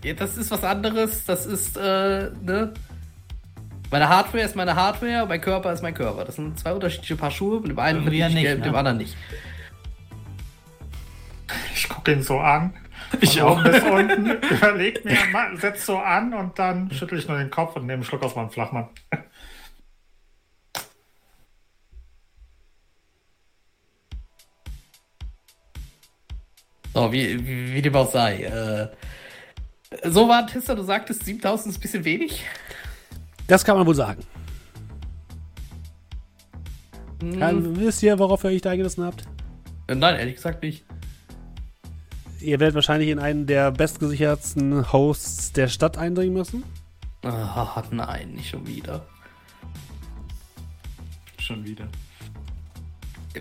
Ja, 0.05 0.15
das 0.15 0.37
ist 0.37 0.51
was 0.51 0.65
anderes. 0.65 1.25
Das 1.25 1.47
ist, 1.47 1.77
äh, 1.77 2.31
ne? 2.43 2.73
Meine 3.91 4.09
Hardware 4.09 4.45
ist 4.45 4.55
meine 4.55 4.77
Hardware, 4.77 5.27
mein 5.27 5.41
Körper 5.41 5.73
ist 5.73 5.83
mein 5.83 5.95
Körper. 5.95 6.25
Das 6.25 6.37
sind 6.37 6.59
zwei 6.59 6.73
unterschiedliche 6.73 7.17
Paar 7.17 7.31
Schuhe. 7.31 7.61
Mit 7.61 7.71
dem 7.71 7.79
einen 7.79 8.03
verdiene 8.03 8.25
ja 8.25 8.29
ich 8.29 8.35
nicht, 8.35 8.45
Geld, 8.45 8.59
mit 8.59 8.67
ne? 8.67 8.73
dem 8.73 8.77
anderen 8.77 8.99
nicht. 8.99 9.17
Ich 11.75 11.89
gucke 11.89 12.13
ihn 12.13 12.23
so 12.23 12.39
an. 12.39 12.75
Ich 13.21 13.39
von 13.39 13.49
auch. 13.49 13.63
bis 13.63 13.83
unten. 13.83 14.31
Überleg 14.51 15.05
mir, 15.05 15.17
setz 15.55 15.87
so 15.87 15.99
an 15.99 16.35
und 16.35 16.59
dann 16.59 16.91
schüttel 16.91 17.19
ich 17.19 17.27
nur 17.27 17.39
den 17.39 17.51
Kopf 17.51 17.77
und 17.77 17.83
nehme 17.83 17.95
einen 17.95 18.05
Schluck 18.05 18.23
aus 18.23 18.37
meinem 18.37 18.51
Flachmann. 18.51 18.89
So, 26.93 27.13
wie, 27.13 27.47
wie, 27.47 27.75
wie 27.75 27.83
dem 27.83 27.95
auch 27.95 28.11
sei. 28.11 28.43
Äh, 28.43 28.89
so 30.05 30.29
war 30.29 30.47
Tista, 30.47 30.75
du 30.75 30.83
sagtest 30.83 31.25
7000 31.25 31.73
ist 31.73 31.79
ein 31.79 31.83
bisschen 31.83 32.05
wenig. 32.05 32.45
Das 33.47 33.65
kann 33.65 33.77
man 33.77 33.87
wohl 33.87 33.95
sagen. 33.95 34.23
Hm, 37.21 37.39
Ja, 37.39 37.51
wisst 37.55 38.03
ihr, 38.03 38.19
worauf 38.19 38.45
ihr 38.45 38.51
euch 38.51 38.61
da 38.63 38.71
eingelassen 38.71 39.05
habt? 39.05 39.25
äh, 39.87 39.95
Nein, 39.95 40.17
ehrlich 40.17 40.37
gesagt 40.37 40.63
nicht. 40.63 40.85
Ihr 42.41 42.61
werdet 42.61 42.77
wahrscheinlich 42.77 43.09
in 43.09 43.19
einen 43.19 43.47
der 43.47 43.73
bestgesichertsten 43.73 44.93
Hosts 44.93 45.53
der 45.53 45.67
Stadt 45.69 45.99
eindringen 45.99 46.35
müssen. 46.35 46.63
Ah, 47.23 47.83
nein, 47.91 48.33
nicht 48.35 48.51
schon 48.51 48.65
wieder. 48.67 49.05
schon 51.41 51.65
wieder. 51.65 51.89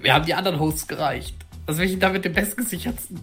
Wir 0.02 0.14
haben 0.14 0.26
die 0.26 0.34
anderen 0.34 0.60
Hosts 0.60 0.88
gereicht. 0.88 1.36
Also 1.68 1.80
welchen 1.82 2.00
damit 2.00 2.26
den 2.26 2.34
bestgesichertsten? 2.34 3.20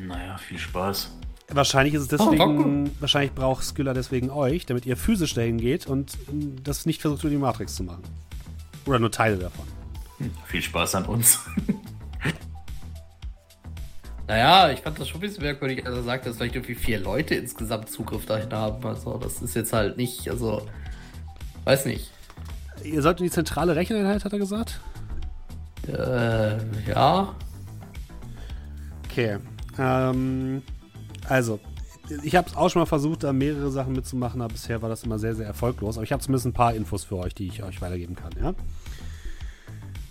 Naja, 0.00 0.38
viel 0.38 0.58
Spaß. 0.58 1.12
Wahrscheinlich 1.50 1.94
ist 1.94 2.12
es 2.12 2.20
Oh, 2.20 2.30
deswegen, 2.30 2.90
wahrscheinlich 3.00 3.32
braucht 3.32 3.64
Skylla 3.64 3.94
deswegen 3.94 4.30
euch, 4.30 4.66
damit 4.66 4.84
ihr 4.84 4.96
physisch 4.96 5.34
dahin 5.34 5.58
geht 5.58 5.86
und 5.86 6.16
ähm, 6.30 6.56
das 6.62 6.84
nicht 6.84 7.00
versucht, 7.00 7.22
über 7.22 7.30
die 7.30 7.38
Matrix 7.38 7.74
zu 7.74 7.84
machen. 7.84 8.02
Oder 8.84 8.98
nur 8.98 9.10
Teile 9.10 9.36
davon. 9.36 9.66
Viel 10.46 10.62
Spaß 10.62 10.96
an 10.96 11.06
uns. 11.06 11.40
Naja, 14.28 14.70
ich 14.70 14.80
fand 14.80 15.00
das 15.00 15.08
schon 15.08 15.18
ein 15.18 15.20
bisschen 15.22 15.42
merkwürdig, 15.42 15.86
als 15.86 15.96
er 15.96 16.02
sagte, 16.02 16.28
dass 16.28 16.36
vielleicht 16.36 16.54
irgendwie 16.54 16.74
vier 16.74 17.00
Leute 17.00 17.34
insgesamt 17.34 17.88
Zugriff 17.88 18.26
dahin 18.26 18.52
haben. 18.52 18.86
Also, 18.86 19.16
das 19.16 19.40
ist 19.40 19.56
jetzt 19.56 19.72
halt 19.72 19.96
nicht, 19.96 20.28
also, 20.28 20.66
weiß 21.64 21.86
nicht. 21.86 22.12
Ihr 22.84 23.00
sollt 23.00 23.20
in 23.20 23.24
die 23.24 23.30
zentrale 23.30 23.74
Recheneinheit, 23.74 24.26
hat 24.26 24.32
er 24.34 24.38
gesagt? 24.38 24.80
Äh, 25.86 26.58
ja. 26.90 27.34
Okay. 29.06 29.38
Ähm, 29.78 30.62
also, 31.28 31.60
ich 32.22 32.34
habe 32.36 32.48
auch 32.56 32.70
schon 32.70 32.80
mal 32.80 32.86
versucht, 32.86 33.22
da 33.22 33.32
mehrere 33.32 33.70
Sachen 33.70 33.92
mitzumachen, 33.92 34.40
aber 34.40 34.52
bisher 34.52 34.80
war 34.82 34.88
das 34.88 35.04
immer 35.04 35.18
sehr, 35.18 35.34
sehr 35.34 35.46
erfolglos. 35.46 35.96
Aber 35.96 36.04
ich 36.04 36.12
habe 36.12 36.22
zumindest 36.22 36.46
ein 36.46 36.52
paar 36.52 36.74
Infos 36.74 37.04
für 37.04 37.16
euch, 37.16 37.34
die 37.34 37.48
ich 37.48 37.62
euch 37.62 37.80
weitergeben 37.80 38.16
kann, 38.16 38.32
ja? 38.40 38.54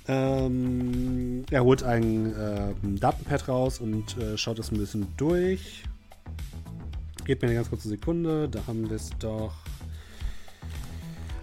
Ähm, 0.10 1.44
er 1.52 1.64
holt 1.64 1.84
ein 1.84 2.34
ähm, 2.40 3.00
Datenpad 3.00 3.50
raus 3.50 3.80
und 3.80 4.18
äh, 4.18 4.38
schaut 4.38 4.58
das 4.58 4.72
ein 4.72 4.78
bisschen 4.78 5.08
durch. 5.18 5.84
Gebt 7.26 7.42
mir 7.42 7.50
eine 7.50 7.56
ganz 7.56 7.70
kurze 7.70 7.90
Sekunde, 7.90 8.48
da 8.48 8.66
haben 8.68 8.90
wir 8.90 8.96
es 8.96 9.10
doch. 9.20 9.54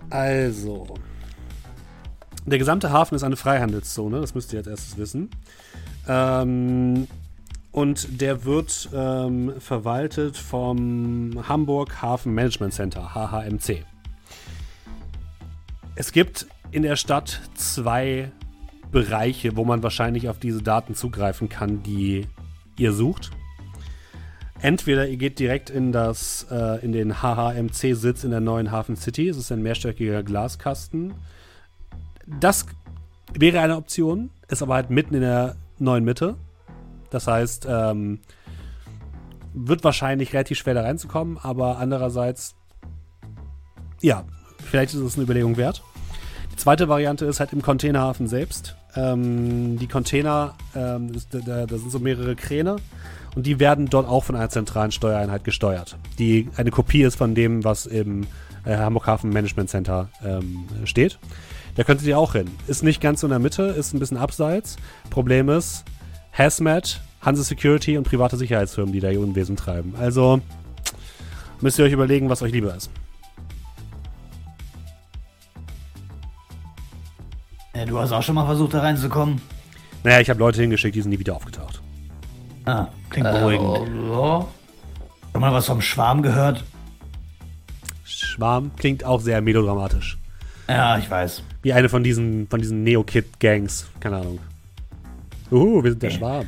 Also. 0.08 0.94
Der 2.46 2.58
gesamte 2.58 2.90
Hafen 2.90 3.14
ist 3.14 3.22
eine 3.22 3.36
Freihandelszone, 3.36 4.20
das 4.20 4.34
müsst 4.34 4.52
ihr 4.52 4.60
als 4.60 4.66
erstes 4.66 4.96
wissen. 4.96 5.30
Ähm, 6.06 7.06
und 7.74 8.20
der 8.20 8.44
wird 8.44 8.88
ähm, 8.94 9.52
verwaltet 9.58 10.36
vom 10.36 11.42
Hamburg 11.48 12.00
Hafen 12.00 12.32
Management 12.32 12.72
Center, 12.72 13.14
HHMC. 13.14 13.84
Es 15.96 16.12
gibt 16.12 16.46
in 16.70 16.84
der 16.84 16.94
Stadt 16.94 17.40
zwei 17.54 18.30
Bereiche, 18.92 19.56
wo 19.56 19.64
man 19.64 19.82
wahrscheinlich 19.82 20.28
auf 20.28 20.38
diese 20.38 20.62
Daten 20.62 20.94
zugreifen 20.94 21.48
kann, 21.48 21.82
die 21.82 22.28
ihr 22.78 22.92
sucht. 22.92 23.32
Entweder 24.62 25.08
ihr 25.08 25.16
geht 25.16 25.40
direkt 25.40 25.68
in, 25.68 25.90
das, 25.90 26.46
äh, 26.52 26.84
in 26.84 26.92
den 26.92 27.22
HHMC-Sitz 27.22 28.22
in 28.22 28.30
der 28.30 28.40
neuen 28.40 28.70
Hafen 28.70 28.94
City. 28.94 29.28
Es 29.28 29.36
ist 29.36 29.50
ein 29.50 29.64
mehrstöckiger 29.64 30.22
Glaskasten. 30.22 31.14
Das 32.38 32.66
wäre 33.32 33.58
eine 33.58 33.76
Option, 33.76 34.30
ist 34.46 34.62
aber 34.62 34.74
halt 34.74 34.90
mitten 34.90 35.14
in 35.14 35.22
der 35.22 35.56
neuen 35.80 36.04
Mitte. 36.04 36.36
Das 37.14 37.28
heißt, 37.28 37.68
ähm, 37.70 38.18
wird 39.52 39.84
wahrscheinlich 39.84 40.32
relativ 40.32 40.58
schwer 40.58 40.74
da 40.74 40.82
reinzukommen, 40.82 41.38
aber 41.40 41.78
andererseits, 41.78 42.56
ja, 44.02 44.24
vielleicht 44.58 44.94
ist 44.94 45.00
es 45.00 45.14
eine 45.14 45.22
Überlegung 45.22 45.56
wert. 45.56 45.84
Die 46.50 46.56
zweite 46.56 46.88
Variante 46.88 47.24
ist 47.26 47.38
halt 47.38 47.52
im 47.52 47.62
Containerhafen 47.62 48.26
selbst. 48.26 48.76
Ähm, 48.96 49.78
die 49.78 49.86
Container, 49.86 50.54
ähm, 50.74 51.12
da, 51.30 51.66
da 51.66 51.78
sind 51.78 51.92
so 51.92 52.00
mehrere 52.00 52.34
Kräne 52.34 52.78
und 53.36 53.46
die 53.46 53.60
werden 53.60 53.88
dort 53.88 54.08
auch 54.08 54.24
von 54.24 54.34
einer 54.34 54.48
zentralen 54.48 54.90
Steuereinheit 54.90 55.44
gesteuert, 55.44 55.96
die 56.18 56.48
eine 56.56 56.72
Kopie 56.72 57.02
ist 57.02 57.14
von 57.14 57.36
dem, 57.36 57.62
was 57.62 57.86
im 57.86 58.26
äh, 58.64 58.76
Hamburg 58.76 59.06
Hafen 59.06 59.30
Management 59.30 59.70
Center 59.70 60.08
ähm, 60.24 60.64
steht. 60.82 61.20
Da 61.76 61.84
könntet 61.84 62.08
ihr 62.08 62.18
auch 62.18 62.32
hin. 62.32 62.50
Ist 62.66 62.82
nicht 62.82 63.00
ganz 63.00 63.20
so 63.20 63.28
in 63.28 63.30
der 63.30 63.38
Mitte, 63.38 63.62
ist 63.62 63.94
ein 63.94 64.00
bisschen 64.00 64.16
abseits. 64.16 64.76
Problem 65.10 65.48
ist, 65.48 65.84
Hazmat, 66.36 67.00
Hanse 67.20 67.44
Security 67.44 67.96
und 67.96 68.04
private 68.04 68.36
Sicherheitsfirmen, 68.36 68.92
die 68.92 69.00
da 69.00 69.10
ihr 69.10 69.20
Unwesen 69.20 69.56
treiben. 69.56 69.94
Also 69.98 70.40
müsst 71.60 71.78
ihr 71.78 71.84
euch 71.84 71.92
überlegen, 71.92 72.28
was 72.28 72.42
euch 72.42 72.52
lieber 72.52 72.74
ist. 72.74 72.90
Ja, 77.74 77.84
du 77.84 77.98
hast 77.98 78.12
auch 78.12 78.22
schon 78.22 78.34
mal 78.36 78.46
versucht, 78.46 78.74
da 78.74 78.80
reinzukommen? 78.80 79.40
Naja, 80.04 80.20
ich 80.20 80.30
habe 80.30 80.38
Leute 80.38 80.60
hingeschickt, 80.60 80.94
die 80.94 81.00
sind 81.00 81.10
nie 81.10 81.18
wieder 81.18 81.34
aufgetaucht. 81.34 81.80
Ah, 82.66 82.86
klingt 83.10 83.26
Äh, 83.26 83.32
beruhigend. 83.32 83.88
ja. 84.10 84.46
Schon 85.32 85.40
mal 85.40 85.52
was 85.52 85.66
vom 85.66 85.80
Schwarm 85.80 86.22
gehört? 86.22 86.62
Schwarm 88.04 88.70
klingt 88.76 89.04
auch 89.04 89.20
sehr 89.20 89.40
melodramatisch. 89.40 90.18
Ja, 90.68 90.96
ich 90.98 91.10
weiß. 91.10 91.42
Wie 91.62 91.72
eine 91.72 91.88
von 91.88 92.04
diesen, 92.04 92.46
von 92.48 92.60
diesen 92.60 92.84
Neo-Kid-Gangs. 92.84 93.86
Keine 94.00 94.16
Ahnung. 94.18 94.38
Uhu, 95.50 95.82
wir 95.82 95.90
sind 95.92 96.02
der 96.02 96.10
Schwarm. 96.10 96.46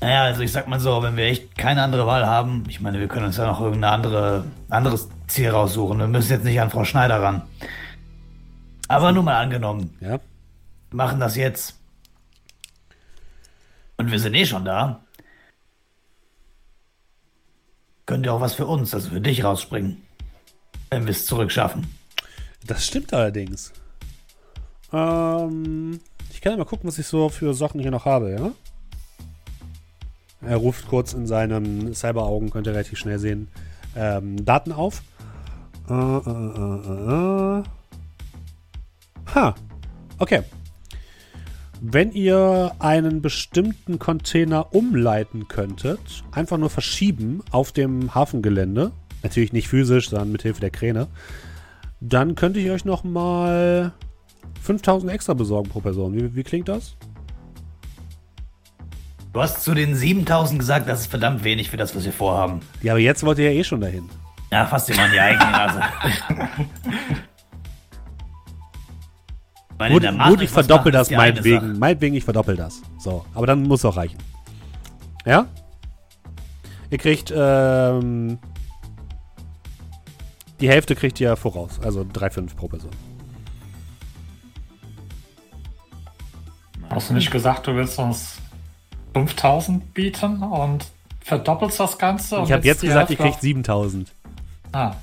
Naja, 0.00 0.22
also 0.24 0.42
ich 0.42 0.52
sag 0.52 0.68
mal 0.68 0.78
so, 0.78 1.02
wenn 1.02 1.16
wir 1.16 1.24
echt 1.24 1.56
keine 1.58 1.82
andere 1.82 2.06
Wahl 2.06 2.24
haben, 2.24 2.64
ich 2.68 2.80
meine, 2.80 3.00
wir 3.00 3.08
können 3.08 3.26
uns 3.26 3.36
ja 3.36 3.46
noch 3.46 3.60
irgendein 3.60 3.92
andere, 3.94 4.44
anderes 4.70 5.08
Ziel 5.26 5.50
raussuchen. 5.50 5.98
Wir 5.98 6.06
müssen 6.06 6.30
jetzt 6.30 6.44
nicht 6.44 6.60
an 6.60 6.70
Frau 6.70 6.84
Schneider 6.84 7.20
ran. 7.20 7.42
Aber 8.86 9.12
nur 9.12 9.22
mal 9.24 9.40
angenommen, 9.42 9.96
Ja? 10.00 10.20
machen 10.90 11.20
das 11.20 11.36
jetzt. 11.36 11.74
Und 13.96 14.10
wir 14.12 14.20
sind 14.20 14.34
eh 14.34 14.46
schon 14.46 14.64
da. 14.64 15.00
Könnte 18.06 18.32
auch 18.32 18.40
was 18.40 18.54
für 18.54 18.66
uns, 18.66 18.94
also 18.94 19.10
für 19.10 19.20
dich 19.20 19.44
rausspringen. 19.44 20.00
Wenn 20.90 21.04
wir 21.04 21.10
es 21.10 21.26
zurückschaffen. 21.26 21.86
Das 22.64 22.86
stimmt 22.86 23.12
allerdings. 23.12 23.72
Ähm, 24.92 26.00
ich 26.30 26.40
kann 26.40 26.52
ja 26.52 26.58
mal 26.58 26.64
gucken, 26.64 26.88
was 26.88 26.98
ich 26.98 27.06
so 27.06 27.28
für 27.28 27.54
Sachen 27.54 27.80
hier 27.80 27.90
noch 27.90 28.04
habe, 28.04 28.30
ja? 28.30 28.50
Er 30.40 30.56
ruft 30.56 30.88
kurz 30.88 31.14
in 31.14 31.26
seinem 31.26 31.92
Cyberaugen, 31.94 32.50
könnt 32.50 32.66
ihr 32.66 32.72
relativ 32.72 32.98
schnell 32.98 33.18
sehen, 33.18 33.48
ähm, 33.96 34.44
Daten 34.44 34.72
auf. 34.72 35.02
Äh, 35.90 35.94
äh, 35.94 36.30
äh, 36.30 36.80
äh, 36.86 37.60
äh. 37.60 37.62
Ha, 39.34 39.54
okay. 40.18 40.42
Wenn 41.80 42.12
ihr 42.12 42.72
einen 42.78 43.22
bestimmten 43.22 43.98
Container 43.98 44.74
umleiten 44.74 45.48
könntet, 45.48 46.24
einfach 46.32 46.58
nur 46.58 46.70
verschieben 46.70 47.42
auf 47.50 47.72
dem 47.72 48.14
Hafengelände, 48.14 48.90
natürlich 49.22 49.52
nicht 49.52 49.68
physisch, 49.68 50.10
sondern 50.10 50.32
mit 50.32 50.42
Hilfe 50.42 50.60
der 50.60 50.70
Kräne, 50.70 51.08
dann 52.00 52.34
könnte 52.34 52.60
ich 52.60 52.70
euch 52.70 52.84
noch 52.84 53.04
mal 53.04 53.92
5000 54.62 55.12
extra 55.12 55.34
besorgen 55.34 55.68
pro 55.68 55.80
Person. 55.80 56.14
Wie, 56.14 56.34
wie 56.34 56.42
klingt 56.42 56.68
das? 56.68 56.96
Du 59.32 59.40
hast 59.40 59.62
zu 59.62 59.74
den 59.74 59.94
7000 59.94 60.58
gesagt, 60.58 60.88
das 60.88 61.00
ist 61.00 61.06
verdammt 61.06 61.44
wenig 61.44 61.70
für 61.70 61.76
das, 61.76 61.94
was 61.94 62.04
wir 62.04 62.12
vorhaben. 62.12 62.60
Ja, 62.82 62.92
aber 62.92 63.00
jetzt 63.00 63.22
wollt 63.24 63.38
ihr 63.38 63.52
ja 63.52 63.58
eh 63.58 63.64
schon 63.64 63.80
dahin. 63.80 64.08
Ja, 64.50 64.66
fast 64.66 64.88
immer 64.90 65.06
in 65.06 65.12
die 65.12 65.20
eigene 65.20 65.50
Nase. 65.50 65.82
Gut, 69.78 70.02
gut 70.02 70.42
ich 70.42 70.50
verdoppel 70.50 70.90
das 70.90 71.08
meinetwegen. 71.08 71.78
Meinetwegen, 71.78 72.16
ich 72.16 72.24
verdoppel 72.24 72.56
das. 72.56 72.82
So, 72.98 73.24
aber 73.32 73.46
dann 73.46 73.62
muss 73.62 73.80
es 73.80 73.84
auch 73.84 73.96
reichen. 73.96 74.18
Ja? 75.24 75.46
Ihr 76.90 76.98
kriegt, 76.98 77.32
ähm, 77.34 78.40
die 80.60 80.68
Hälfte 80.68 80.96
kriegt 80.96 81.20
ihr 81.20 81.36
voraus. 81.36 81.78
Also 81.80 82.00
3,5 82.00 82.56
pro 82.56 82.66
Person. 82.66 82.90
Hast 86.90 87.10
du 87.10 87.14
nicht 87.14 87.30
gesagt, 87.30 87.66
du 87.66 87.74
willst 87.74 87.98
uns 87.98 88.36
5000 89.14 89.92
bieten 89.94 90.42
und 90.42 90.86
verdoppelst 91.20 91.78
das 91.80 91.98
Ganze? 91.98 92.42
Ich 92.44 92.52
habe 92.52 92.64
jetzt 92.66 92.80
gesagt, 92.80 93.10
ihr 93.10 93.16
kriegt 93.16 93.40
7000. 93.40 94.08
auf- 94.08 94.14
Ah, 94.72 94.96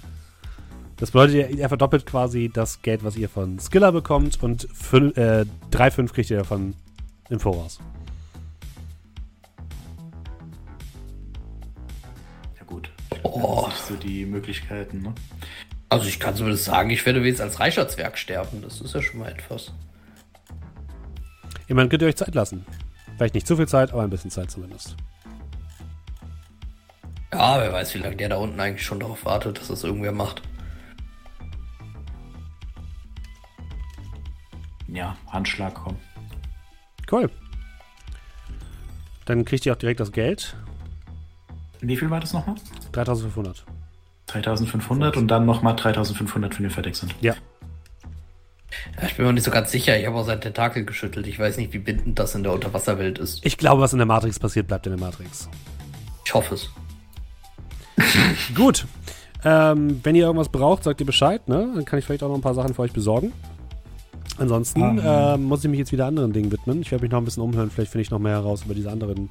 Das 0.98 1.12
bedeutet, 1.12 1.36
ihr- 1.52 1.60
er 1.60 1.68
verdoppelt 1.68 2.06
quasi 2.06 2.49
das 2.53 2.82
Geld, 2.82 3.03
was 3.03 3.18
ihr 3.18 3.28
von 3.28 3.60
Skiller 3.60 3.91
bekommt 3.91 4.41
und 4.41 4.68
fün- 4.70 5.14
äh, 5.18 5.45
3,5 5.70 6.14
kriegt 6.14 6.30
ihr 6.30 6.38
davon 6.38 6.74
im 7.30 7.40
Voraus. 7.41 7.80
Ja 12.57 12.64
gut. 12.66 12.90
Oh. 13.24 13.66
Das 13.70 13.88
sind 13.88 14.02
so 14.02 14.07
die 14.07 14.26
Möglichkeiten, 14.26 15.02
ne? 15.02 15.14
Also 15.90 16.07
ich 16.07 16.20
kann 16.20 16.36
zumindest 16.36 16.64
sagen, 16.66 16.90
ich 16.90 17.06
werde 17.06 17.20
jetzt 17.26 17.41
als 17.41 17.60
reicher 17.60 17.88
Zwerg 17.90 18.18
sterben. 18.18 18.62
Das 18.62 18.80
ist 18.82 18.94
ja 18.95 19.02
schon 19.02 19.20
mal 19.20 19.30
etwas. 19.32 19.72
Immerhin 21.67 21.89
könnt 21.89 22.01
ihr 22.01 22.07
euch 22.07 22.15
Zeit 22.15 22.35
lassen. 22.35 22.65
Vielleicht 23.17 23.33
nicht 23.33 23.47
zu 23.47 23.55
viel 23.57 23.67
Zeit, 23.67 23.91
aber 23.91 24.03
ein 24.03 24.09
bisschen 24.09 24.31
Zeit 24.31 24.51
zumindest. 24.51 24.95
Ja, 27.33 27.59
wer 27.59 27.73
weiß, 27.73 27.93
wie 27.95 27.99
lange 27.99 28.15
der 28.15 28.29
da 28.29 28.37
unten 28.37 28.59
eigentlich 28.59 28.85
schon 28.85 28.99
darauf 28.99 29.25
wartet, 29.25 29.59
dass 29.59 29.67
das 29.67 29.83
irgendwer 29.83 30.11
macht. 30.11 30.41
Ja, 34.87 35.17
Handschlag 35.27 35.73
kommen. 35.73 35.99
Cool. 37.11 37.29
Dann 39.25 39.43
kriegt 39.43 39.65
ihr 39.65 39.73
auch 39.73 39.77
direkt 39.77 39.99
das 39.99 40.11
Geld. 40.11 40.55
Wie 41.81 41.97
viel 41.97 42.09
war 42.09 42.19
das 42.19 42.33
nochmal? 42.33 42.55
3500. 42.93 43.65
3500 44.27 45.17
und 45.17 45.27
dann 45.27 45.45
nochmal 45.45 45.75
3500, 45.75 46.57
wenn 46.57 46.63
wir 46.63 46.71
fertig 46.71 46.95
sind. 46.95 47.13
Ja. 47.21 47.35
Ja, 49.02 49.07
ich 49.07 49.15
bin 49.15 49.26
mir 49.26 49.34
nicht 49.34 49.43
so 49.43 49.52
ganz 49.52 49.72
sicher. 49.72 49.97
Ich 49.99 50.06
habe 50.06 50.15
auch 50.18 50.26
sein 50.26 50.41
Tentakel 50.41 50.85
geschüttelt. 50.85 51.27
Ich 51.27 51.38
weiß 51.39 51.57
nicht, 51.57 51.73
wie 51.73 51.80
bindend 51.80 52.18
das 52.19 52.35
in 52.35 52.43
der 52.43 52.53
Unterwasserwelt 52.53 53.19
ist. 53.19 53.45
Ich 53.45 53.57
glaube, 53.57 53.81
was 53.81 53.91
in 53.93 53.99
der 53.99 54.06
Matrix 54.06 54.39
passiert, 54.39 54.68
bleibt 54.68 54.85
in 54.88 54.93
der 54.95 54.99
Matrix. 54.99 55.49
Ich 56.26 56.34
hoffe 56.34 56.56
es. 56.56 56.69
Gut. 58.56 58.85
Ähm, 59.43 59.99
wenn 60.03 60.15
ihr 60.15 60.26
irgendwas 60.26 60.49
braucht, 60.49 60.84
sagt 60.84 60.99
ihr 60.99 61.06
Bescheid, 61.06 61.47
ne? 61.47 61.69
Dann 61.76 61.85
kann 61.85 61.99
ich 61.99 62.06
vielleicht 62.06 62.23
auch 62.23 62.30
noch 62.30 62.35
ein 62.35 62.41
paar 62.41 62.56
Sachen 62.56 62.73
für 62.73 62.81
euch 62.81 62.93
besorgen. 62.93 63.31
Ansonsten 64.38 64.81
Ähm. 64.81 65.02
ähm, 65.06 65.43
muss 65.43 65.64
ich 65.64 65.69
mich 65.69 65.80
jetzt 65.80 65.91
wieder 65.91 66.07
anderen 66.07 66.34
Dingen 66.34 66.52
widmen. 66.52 66.81
Ich 66.81 66.91
werde 66.91 67.03
mich 67.03 67.11
noch 67.11 67.19
ein 67.19 67.26
bisschen 67.26 67.43
umhören. 67.43 67.69
Vielleicht 67.69 67.91
finde 67.91 68.02
ich 68.02 68.11
noch 68.11 68.19
mehr 68.19 68.34
heraus 68.34 68.64
über 68.65 68.73
diese 68.73 68.91
anderen 68.91 69.30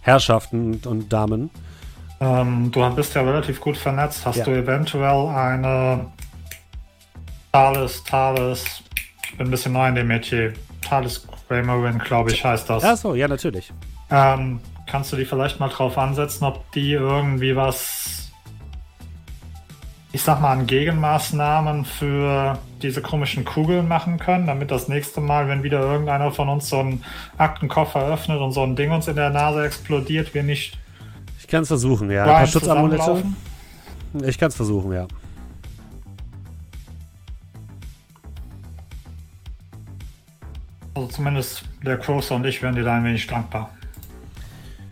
Herrschaften 0.00 0.74
und, 0.74 0.86
und 0.86 1.12
Damen. 1.12 1.50
ähm, 2.20 2.70
du 2.72 2.90
bist 2.94 3.14
ja 3.14 3.22
relativ 3.22 3.60
gut 3.60 3.76
vernetzt. 3.76 4.26
Hast 4.26 4.36
Ja. 4.38 4.44
du 4.44 4.50
eventuell 4.50 5.28
eine 5.28 6.06
Thales, 7.52 8.04
Thales, 8.04 8.82
ich 9.24 9.38
bin 9.38 9.48
ein 9.48 9.50
bisschen 9.50 9.72
neu 9.72 9.88
in 9.88 9.94
dem 9.94 10.06
Metier. 10.06 10.52
Thales 10.80 11.26
Greymarin, 11.48 11.98
glaube 11.98 12.30
ich, 12.30 12.44
heißt 12.44 12.68
das. 12.68 12.82
Ja, 12.82 12.96
so, 12.96 13.14
ja, 13.14 13.28
natürlich. 13.28 13.72
Ähm, 14.10 14.60
kannst 14.86 15.12
du 15.12 15.16
die 15.16 15.24
vielleicht 15.24 15.60
mal 15.60 15.68
drauf 15.68 15.98
ansetzen, 15.98 16.44
ob 16.44 16.70
die 16.72 16.92
irgendwie 16.92 17.56
was, 17.56 18.30
ich 20.12 20.22
sag 20.22 20.40
mal, 20.40 20.52
an 20.52 20.66
Gegenmaßnahmen 20.66 21.84
für 21.84 22.58
diese 22.82 23.02
komischen 23.02 23.44
Kugeln 23.44 23.88
machen 23.88 24.18
können, 24.18 24.46
damit 24.46 24.70
das 24.70 24.88
nächste 24.88 25.20
Mal, 25.20 25.48
wenn 25.48 25.62
wieder 25.62 25.80
irgendeiner 25.80 26.30
von 26.30 26.48
uns 26.48 26.68
so 26.68 26.78
einen 26.78 27.04
Aktenkoffer 27.36 28.06
öffnet 28.06 28.40
und 28.40 28.52
so 28.52 28.62
ein 28.62 28.76
Ding 28.76 28.90
uns 28.92 29.08
in 29.08 29.16
der 29.16 29.30
Nase 29.30 29.64
explodiert, 29.64 30.32
wir 30.34 30.42
nicht 30.42 30.78
Ich 31.40 31.48
kann 31.48 31.62
es 31.62 31.68
versuchen, 31.68 32.10
ja. 32.10 32.24
Ein 32.24 32.30
paar 32.30 32.46
Schutzamulette. 32.46 33.24
Ich 34.24 34.38
kann 34.38 34.48
es 34.48 34.56
versuchen, 34.56 34.92
ja. 34.92 35.06
Also 40.98 41.10
zumindest 41.10 41.62
der 41.84 41.96
Cruiser 41.96 42.34
und 42.34 42.44
ich 42.44 42.60
wären 42.60 42.74
dir 42.74 42.82
da 42.82 42.96
ein 42.96 43.04
wenig 43.04 43.24
dankbar. 43.28 43.72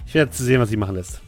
Ich 0.06 0.14
werde 0.14 0.32
sehen, 0.32 0.60
was 0.60 0.68
sie 0.68 0.76
machen 0.76 0.94
lässt. 0.94 1.20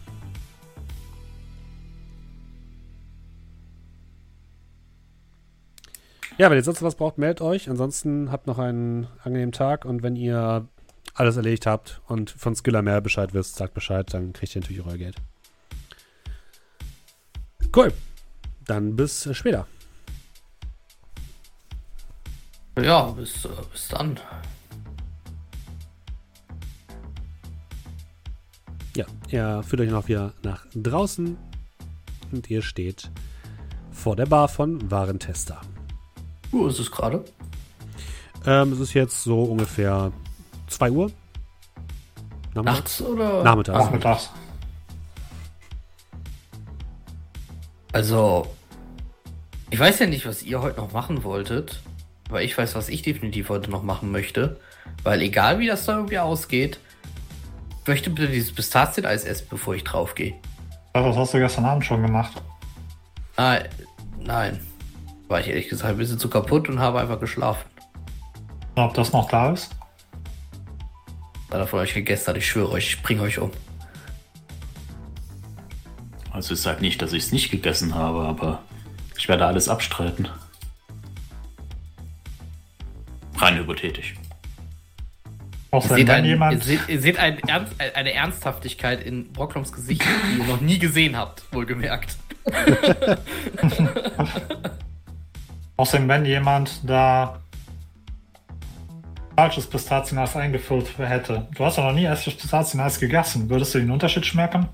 Ja, 6.37 6.49
wenn 6.49 6.59
ihr 6.59 6.63
sonst 6.63 6.81
was 6.81 6.95
braucht, 6.95 7.19
meldet 7.19 7.41
euch. 7.41 7.69
Ansonsten 7.69 8.31
habt 8.31 8.47
noch 8.47 8.61
einen 8.61 9.09
angenehmen 9.25 9.51
Tag 9.51 9.85
und 9.85 10.05
wenn 10.05 10.15
ihr 10.15 10.69
alles 11.15 11.37
erledigt 11.37 11.67
habt 11.67 12.01
und 12.07 12.31
von 12.31 12.55
Skiller 12.55 12.83
mehr 12.83 13.01
Bescheid 13.01 13.35
wisst, 13.35 13.57
sagt 13.57 13.75
Bescheid, 13.75 14.15
dann 14.15 14.33
kriegt 14.33 14.55
ihr 14.55 14.61
natürlich 14.61 14.87
euer 14.87 14.97
Geld. 14.97 15.17
Cool. 17.75 17.93
Dann 18.65 18.95
bis 18.95 19.29
später. 19.33 19.67
Ja, 22.81 23.07
bis, 23.07 23.45
äh, 23.45 23.49
bis 23.73 23.89
dann. 23.89 24.21
Ja, 28.99 29.07
ihr 29.29 29.63
führt 29.63 29.83
euch 29.83 29.91
noch 29.91 30.09
wieder 30.09 30.33
nach 30.43 30.67
draußen 30.75 31.39
und 32.33 32.51
ihr 32.51 32.63
steht 32.63 33.09
vor 33.93 34.17
der 34.17 34.27
Bar 34.27 34.49
von 34.49 34.91
Warentester. 34.91 35.61
Wo 36.51 36.67
ist 36.67 36.81
es 36.81 36.91
gerade? 36.91 37.25
Ähm, 38.45 38.73
es 38.73 38.81
ist 38.81 38.95
jetzt 38.95 39.23
so 39.23 39.45
ungefähr 39.45 40.11
2 40.67 40.91
Uhr. 40.91 41.13
Nachmittags? 42.55 42.65
Nachts 42.65 43.03
oder? 43.03 43.45
Nachmittags. 43.45 43.85
Nachmittags. 43.85 44.31
Also, 47.93 48.49
ich 49.71 49.79
weiß 49.79 50.01
ja 50.01 50.07
nicht, 50.09 50.27
was 50.27 50.43
ihr 50.43 50.61
heute 50.61 50.81
noch 50.81 50.93
machen 50.93 51.23
wolltet, 51.23 51.83
aber 52.31 52.43
ich 52.43 52.59
weiß, 52.59 52.75
was 52.75 52.89
ich 52.89 53.03
definitiv 53.03 53.49
heute 53.49 53.71
noch 53.71 53.85
machen 53.85 54.11
möchte. 54.11 54.59
Weil 55.05 55.23
egal 55.23 55.61
wie 55.61 55.69
das 55.69 55.87
da 55.87 55.99
irgendwie 55.99 56.19
ausgeht, 56.19 56.81
möchte 57.89 58.11
bitte 58.11 58.29
dieses 58.29 58.53
Pistazieneis 58.53 59.25
essen, 59.25 59.47
bevor 59.51 59.75
ich 59.75 59.83
draufgehe. 59.83 60.35
Das 60.93 61.17
hast 61.17 61.35
du 61.35 61.39
gestern 61.39 61.65
Abend 61.65 61.85
schon 61.85 62.03
gemacht. 62.03 62.41
Nein, 63.37 63.69
nein. 64.21 64.61
War 65.29 65.41
ich 65.41 65.49
ehrlich 65.49 65.69
gesagt 65.69 65.91
ein 65.91 65.99
bisschen 65.99 66.19
zu 66.19 66.31
kaputt 66.31 66.69
und 66.69 66.79
habe 66.79 67.01
einfach 67.01 67.21
geschlafen. 67.21 67.65
Ob 68.77 68.95
das 68.95 69.13
noch 69.13 69.29
da 69.29 69.53
ist? 69.53 69.71
Einer 71.51 71.67
von 71.67 71.81
euch 71.81 71.95
gegessen 71.95 72.29
hat, 72.29 72.37
ich 72.37 72.47
schwöre 72.47 72.71
euch, 72.73 72.89
ich 72.89 73.03
bringe 73.03 73.23
euch 73.23 73.39
um. 73.39 73.51
Also 76.31 76.55
ich 76.55 76.61
sage 76.61 76.81
nicht, 76.81 77.03
dass 77.03 77.13
ich 77.13 77.25
es 77.25 77.33
nicht 77.33 77.51
gegessen 77.51 77.95
habe, 77.95 78.21
aber 78.21 78.63
ich 79.17 79.29
werde 79.29 79.47
alles 79.47 79.69
abstreiten. 79.69 80.29
Rein 83.37 83.57
hypothetisch. 83.57 84.15
Auch 85.71 85.85
Ihr 85.91 85.97
seht, 85.97 86.11
ein, 86.11 86.25
ihr 86.25 86.31
jemand, 86.31 86.65
seht, 86.65 86.89
ihr 86.89 87.01
seht 87.01 87.19
ein 87.19 87.39
Ernst, 87.41 87.75
eine 87.95 88.13
Ernsthaftigkeit 88.15 89.03
in 89.03 89.33
Brockloms 89.33 89.71
Gesicht, 89.73 90.03
die 90.03 90.39
ihr 90.39 90.45
noch 90.47 90.63
nie 90.63 90.79
gesehen 90.79 91.17
habt, 91.17 91.43
wohlgemerkt. 91.53 92.17
außerdem, 95.77 96.09
wenn 96.09 96.25
jemand 96.25 96.89
da 96.89 97.41
falsches 99.37 99.69
Pistazieneis 99.69 100.35
eingefüllt 100.35 100.99
hätte. 100.99 101.47
Du 101.55 101.65
hast 101.65 101.79
ja 101.79 101.85
noch 101.85 101.93
nie 101.93 102.07
echtes 102.07 102.35
Pistazieneis 102.35 102.99
gegessen. 102.99 103.49
Würdest 103.49 103.75
du 103.75 103.79
den 103.79 103.91
Unterschied 103.91 104.27
schmecken? 104.27 104.69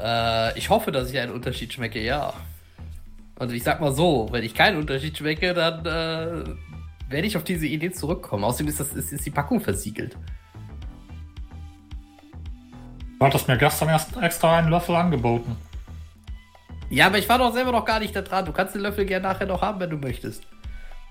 Äh, 0.00 0.56
ich 0.56 0.70
hoffe, 0.70 0.92
dass 0.92 1.10
ich 1.10 1.18
einen 1.18 1.32
Unterschied 1.32 1.72
schmecke, 1.72 2.00
ja. 2.00 2.32
Und 3.36 3.52
ich 3.52 3.64
sag 3.64 3.80
mal 3.80 3.92
so, 3.92 4.28
wenn 4.30 4.44
ich 4.44 4.54
keinen 4.54 4.78
Unterschied 4.78 5.18
schmecke, 5.18 5.54
dann 5.54 5.84
äh, 5.86 6.44
werde 7.08 7.26
ich 7.26 7.36
auf 7.36 7.44
diese 7.44 7.66
Idee 7.66 7.90
zurückkommen. 7.90 8.44
Außerdem 8.44 8.68
ist, 8.68 8.80
das, 8.80 8.92
ist, 8.92 9.12
ist 9.12 9.24
die 9.24 9.30
Packung 9.30 9.60
versiegelt. 9.60 10.16
Du 13.18 13.26
hattest 13.26 13.48
mir 13.48 13.58
gestern 13.58 13.88
erst 13.88 14.16
extra 14.16 14.58
einen 14.58 14.68
Löffel 14.68 14.94
angeboten. 14.94 15.56
Ja, 16.90 17.06
aber 17.06 17.18
ich 17.18 17.28
war 17.28 17.38
doch 17.38 17.52
selber 17.52 17.72
noch 17.72 17.84
gar 17.84 17.98
nicht 17.98 18.14
da 18.14 18.22
dran. 18.22 18.44
Du 18.44 18.52
kannst 18.52 18.74
den 18.74 18.82
Löffel 18.82 19.04
gerne 19.04 19.26
nachher 19.26 19.46
noch 19.46 19.60
haben, 19.60 19.80
wenn 19.80 19.90
du 19.90 19.96
möchtest. 19.96 20.46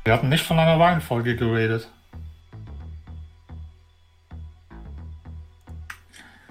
Wir 0.04 0.14
hatten 0.14 0.30
nicht 0.30 0.44
von 0.44 0.58
einer 0.58 0.80
Weinfolge 0.80 1.36
geredet. 1.36 1.92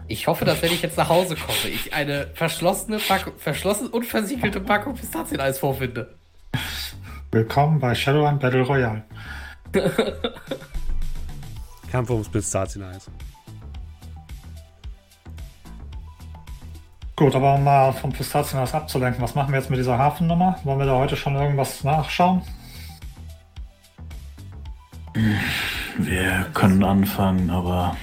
Ich 0.09 0.29
hoffe, 0.29 0.45
dass 0.45 0.63
wenn 0.63 0.71
ich 0.71 0.83
jetzt 0.83 0.97
nach 0.97 1.09
Hause 1.09 1.35
komme, 1.35 1.69
ich 1.73 1.93
eine 1.93 2.29
verschlossene 2.35 2.99
Packung, 2.99 3.33
verschlossen 3.39 3.89
und 3.89 4.05
versiegelte 4.05 4.61
Packung 4.61 4.95
Pistazieneis 4.95 5.59
vorfinde. 5.59 6.15
Willkommen 7.33 7.81
bei 7.81 7.95
Shadowrun 7.95 8.39
Battle 8.39 8.63
Royale. 8.63 9.03
Kampf 11.91 12.11
ums 12.11 12.29
Pistazieneis. 12.29 13.11
Gut, 17.17 17.35
aber 17.35 17.55
um 17.55 17.65
mal 17.65 17.93
vom 17.93 18.13
Pistazieneis 18.13 18.75
abzulenken, 18.75 19.23
was 19.23 19.35
machen 19.35 19.53
wir 19.53 19.59
jetzt 19.59 19.71
mit 19.71 19.79
dieser 19.79 19.99
Hafennummer? 19.99 20.59
Wollen 20.65 20.79
wir 20.79 20.87
da 20.87 20.97
heute 20.97 21.17
schon 21.17 21.35
irgendwas 21.35 21.83
nachschauen? 21.83 22.43
Wir 25.97 26.47
können 26.53 26.85
anfangen, 26.85 27.49
aber 27.49 27.97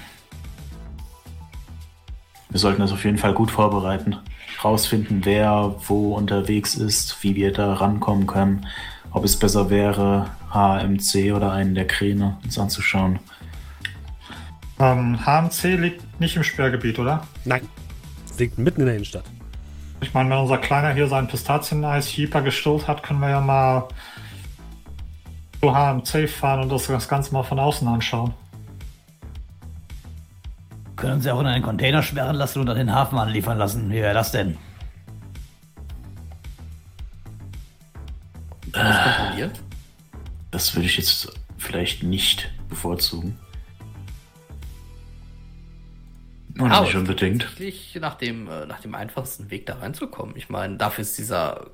wir 2.50 2.60
sollten 2.60 2.82
das 2.82 2.92
auf 2.92 3.06
jeden 3.06 3.20
Fall 3.20 3.34
gut 3.34 3.52
vorbereiten. 3.52 4.18
Rausfinden, 4.64 5.26
wer 5.26 5.76
wo 5.88 6.16
unterwegs 6.16 6.76
ist, 6.76 7.22
wie 7.24 7.36
wir 7.36 7.52
da 7.52 7.74
rankommen 7.74 8.26
können. 8.26 8.66
Ob 9.12 9.26
es 9.26 9.38
besser 9.38 9.70
wäre, 9.70 10.32
HMC 10.54 11.34
oder 11.34 11.52
einen 11.52 11.76
der 11.76 11.88
Kräne 11.88 12.38
uns 12.44 12.58
anzuschauen. 12.60 13.20
Ähm, 14.80 15.26
HMC 15.26 15.76
liegt 15.76 16.20
nicht 16.20 16.36
im 16.36 16.44
Sperrgebiet, 16.44 17.00
oder? 17.00 17.26
Nein. 17.46 17.68
Es 18.30 18.38
liegt 18.38 18.58
mitten 18.58 18.82
in 18.82 18.86
der 18.88 18.96
Innenstadt. 18.96 19.26
Ich 20.02 20.14
meine, 20.14 20.30
wenn 20.30 20.38
unser 20.38 20.58
Kleiner 20.58 20.94
hier 20.94 21.08
sein 21.08 21.28
Pistazieneis 21.28 22.08
hyper 22.18 22.42
gestohlt 22.42 22.88
hat, 22.88 23.04
können 23.04 23.20
wir 23.20 23.30
ja 23.30 23.40
mal 23.40 23.88
zu 25.62 25.74
HMC 25.74 26.28
fahren 26.28 26.62
und 26.62 26.72
das, 26.72 26.88
das 26.88 27.08
Ganze 27.08 27.34
mal 27.34 27.44
von 27.44 27.58
außen 27.58 27.88
anschauen. 27.88 28.34
Können 30.98 31.22
Sie 31.22 31.32
auch 31.32 31.40
in 31.40 31.48
einen 31.48 31.64
Container 31.64 32.04
sperren 32.04 32.36
lassen 32.36 32.60
und 32.60 32.70
an 32.70 32.78
den 32.78 32.94
Hafen 32.94 33.18
anliefern 33.18 33.58
lassen. 33.58 33.90
Wie 33.90 33.96
wäre 33.96 34.14
das 34.14 34.32
denn? 34.32 34.58
Das 38.72 39.04
kontrolliert. 39.04 39.60
Das 40.54 40.76
würde 40.76 40.86
ich 40.86 40.98
jetzt 40.98 41.34
vielleicht 41.58 42.04
nicht 42.04 42.52
bevorzugen. 42.70 43.40
Oder 46.60 46.72
Aber 46.72 46.86
nicht 46.86 46.96
unbedingt. 46.96 47.48
Nach 47.96 48.14
dem, 48.14 48.48
äh, 48.48 48.68
nach 48.68 48.80
dem 48.80 48.94
einfachsten 48.94 49.50
Weg 49.50 49.66
da 49.66 49.78
reinzukommen. 49.78 50.38
Ich 50.38 50.50
meine, 50.50 50.78
dafür 50.78 51.02
ist 51.02 51.18
dieser, 51.18 51.72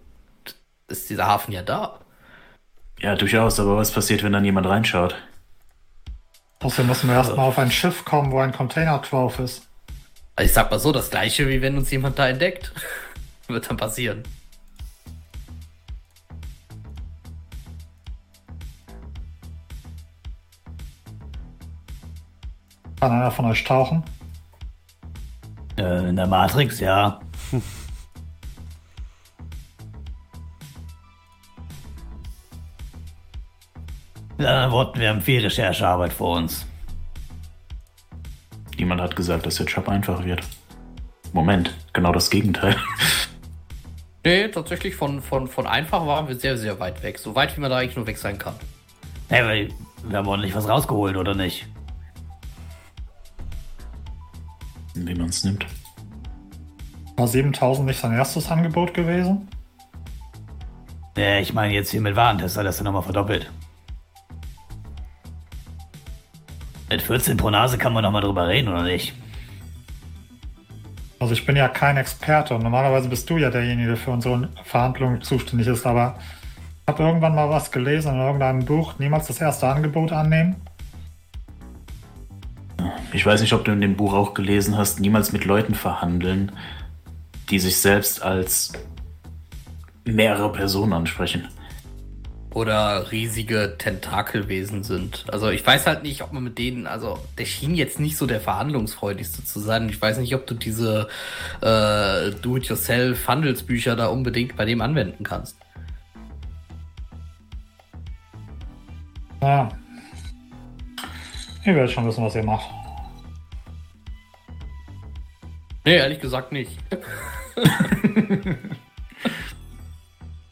ist 0.88 1.10
dieser 1.10 1.28
Hafen 1.28 1.52
ja 1.52 1.62
da. 1.62 2.00
Ja, 3.02 3.18
durchaus, 3.18 3.60
aber 3.60 3.76
was 3.76 3.92
passiert, 3.92 4.24
wenn 4.24 4.32
dann 4.32 4.46
jemand 4.46 4.66
reinschaut? 4.66 5.14
Außerdem 6.62 6.88
müssen 6.88 7.10
wir 7.10 7.18
erstmal 7.18 7.48
auf 7.48 7.60
ein 7.60 7.72
Schiff 7.72 8.06
kommen, 8.06 8.32
wo 8.32 8.40
ein 8.40 8.54
Container 8.54 8.98
drauf 9.00 9.40
ist. 9.40 9.68
Also 10.38 10.48
ich 10.48 10.54
sag 10.54 10.72
mal 10.72 10.80
so, 10.80 10.94
das 10.94 11.10
gleiche 11.10 11.50
wie 11.50 11.62
wenn 11.62 11.78
uns 11.78 11.92
jemand 11.92 12.18
da 12.18 12.30
entdeckt. 12.30 12.72
Wird 13.50 13.70
dann 13.70 13.76
passieren. 13.76 14.24
Kann 23.00 23.12
einer 23.12 23.32
von 23.32 23.46
euch 23.46 23.64
tauchen? 23.64 24.04
Äh, 25.78 26.10
in 26.10 26.16
der 26.16 26.28
Matrix, 26.28 26.80
ja. 26.80 27.20
Mit 34.38 34.48
anderen 34.48 34.72
Worten, 34.72 35.00
wir 35.00 35.10
haben 35.10 35.22
viel 35.22 35.42
Recherchearbeit 35.42 36.14
vor 36.14 36.38
uns. 36.38 36.66
Niemand 38.78 39.02
hat 39.02 39.16
gesagt, 39.16 39.46
dass 39.46 39.56
der 39.56 39.66
Job 39.66 39.90
einfach 39.90 40.24
wird. 40.24 40.42
Moment, 41.34 41.76
genau 41.94 42.12
das 42.12 42.30
Gegenteil. 42.30 42.76
Nee, 44.26 44.50
tatsächlich 44.50 44.96
von, 44.96 45.22
von, 45.22 45.48
von 45.48 45.66
einfach 45.66 46.06
waren 46.06 46.28
wir 46.28 46.36
sehr, 46.36 46.58
sehr 46.58 46.78
weit 46.82 47.02
weg. 47.04 47.18
So 47.20 47.36
weit, 47.36 47.56
wie 47.56 47.62
man 47.62 47.72
da 47.72 47.78
eigentlich 47.78 47.96
nur 47.96 48.06
weg 48.06 48.18
sein 48.18 48.38
kann. 48.38 48.54
Hey, 49.30 49.46
weil 49.46 49.70
wir 50.04 50.18
haben 50.18 50.28
ordentlich 50.28 50.54
was 50.54 50.68
rausgeholt, 50.68 51.16
oder 51.16 51.34
nicht? 51.34 51.66
Wie 54.96 55.16
man 55.16 55.30
es 55.30 55.44
nimmt. 55.44 55.66
War 57.16 57.28
7000 57.28 57.88
nicht 57.88 58.00
sein 58.00 58.14
erstes 58.14 58.50
Angebot 58.50 58.94
gewesen? 58.94 59.48
Ja, 61.18 61.40
ich 61.40 61.54
meine 61.54 61.74
jetzt 61.74 61.92
hier 61.92 62.02
mit 62.02 62.16
Warentester, 62.16 62.64
das 62.64 62.78
ist 62.78 62.84
nochmal 62.84 63.04
verdoppelt. 63.04 63.52
Mit 66.90 67.02
14 67.02 67.38
pro 67.38 67.50
Nase 67.50 67.78
kann 67.78 67.94
man 67.94 68.04
noch 68.04 68.12
mal 68.12 68.22
drüber 68.22 68.48
reden, 68.48 68.70
oder 68.70 68.84
nicht? 68.84 69.14
Also 71.20 71.34
ich 71.34 71.46
bin 71.46 71.58
ja 71.58 71.68
kein 71.68 71.98
Experte 71.98 72.56
und 72.56 72.64
normalerweise 72.64 73.10
bist 73.10 73.30
du 73.30 73.38
ja 73.38 73.50
derjenige, 73.50 73.90
der 73.90 73.98
für 73.98 74.12
unsere 74.12 74.50
Verhandlungen 74.64 75.22
zuständig 75.22 75.68
ist, 75.68 75.86
aber 75.86 76.16
ich 76.18 76.88
habe 76.88 77.04
irgendwann 77.04 77.36
mal 77.36 77.50
was 77.50 77.72
gelesen 77.72 78.14
in 78.14 78.20
irgendeinem 78.20 78.66
Buch, 78.66 78.98
niemals 78.98 79.28
das 79.28 79.42
erste 79.42 79.68
Angebot 79.68 80.12
annehmen. 80.12 80.56
Ich 83.12 83.26
weiß 83.26 83.42
nicht, 83.42 83.54
ob 83.54 83.66
du 83.66 83.72
in 83.72 83.82
dem 83.82 83.96
Buch 83.96 84.14
auch 84.14 84.34
gelesen 84.34 84.78
hast, 84.78 85.00
niemals 85.00 85.32
mit 85.32 85.46
Leuten 85.46 85.74
verhandeln, 85.74 86.52
die 87.50 87.60
sich 87.60 87.78
selbst 87.78 88.22
als 88.22 88.74
mehrere 90.06 90.52
Personen 90.52 90.94
ansprechen. 90.94 91.48
Oder 92.54 93.12
riesige 93.12 93.76
Tentakelwesen 93.78 94.84
sind. 94.84 95.26
Also 95.32 95.50
ich 95.50 95.66
weiß 95.66 95.86
halt 95.86 96.04
nicht, 96.04 96.24
ob 96.24 96.34
man 96.34 96.44
mit 96.44 96.58
denen, 96.58 96.88
also 96.88 97.20
der 97.38 97.46
schien 97.46 97.76
jetzt 97.76 98.00
nicht 98.00 98.18
so 98.18 98.26
der 98.26 98.42
verhandlungsfreudigste 98.42 99.44
zu 99.44 99.60
sein. 99.60 99.88
Ich 99.90 100.02
weiß 100.02 100.18
nicht, 100.18 100.34
ob 100.34 100.48
du 100.48 100.56
diese 100.56 101.08
äh, 101.62 102.32
Do-it-yourself-Handelsbücher 102.42 103.96
da 103.96 104.08
unbedingt 104.08 104.56
bei 104.56 104.66
dem 104.66 104.82
anwenden 104.82 105.24
kannst. 105.24 105.58
Ja. 109.42 109.70
Ihr 111.66 111.76
werdet 111.76 111.92
schon 111.92 112.08
wissen, 112.08 112.24
was 112.24 112.36
ihr 112.36 112.44
macht. 112.44 112.79
Nee, 115.86 115.96
ehrlich 115.96 116.20
gesagt 116.20 116.52
nicht. 116.52 116.78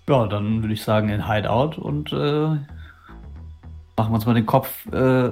Ja, 0.09 0.25
dann 0.25 0.63
würde 0.63 0.73
ich 0.73 0.83
sagen 0.83 1.09
in 1.09 1.27
Hideout 1.27 1.77
und 1.77 2.13
äh, 2.13 2.47
machen 2.47 2.65
wir 3.97 4.13
uns 4.13 4.25
mal 4.25 4.35
den 4.35 4.45
Kopf, 4.45 4.85
äh, 4.85 5.31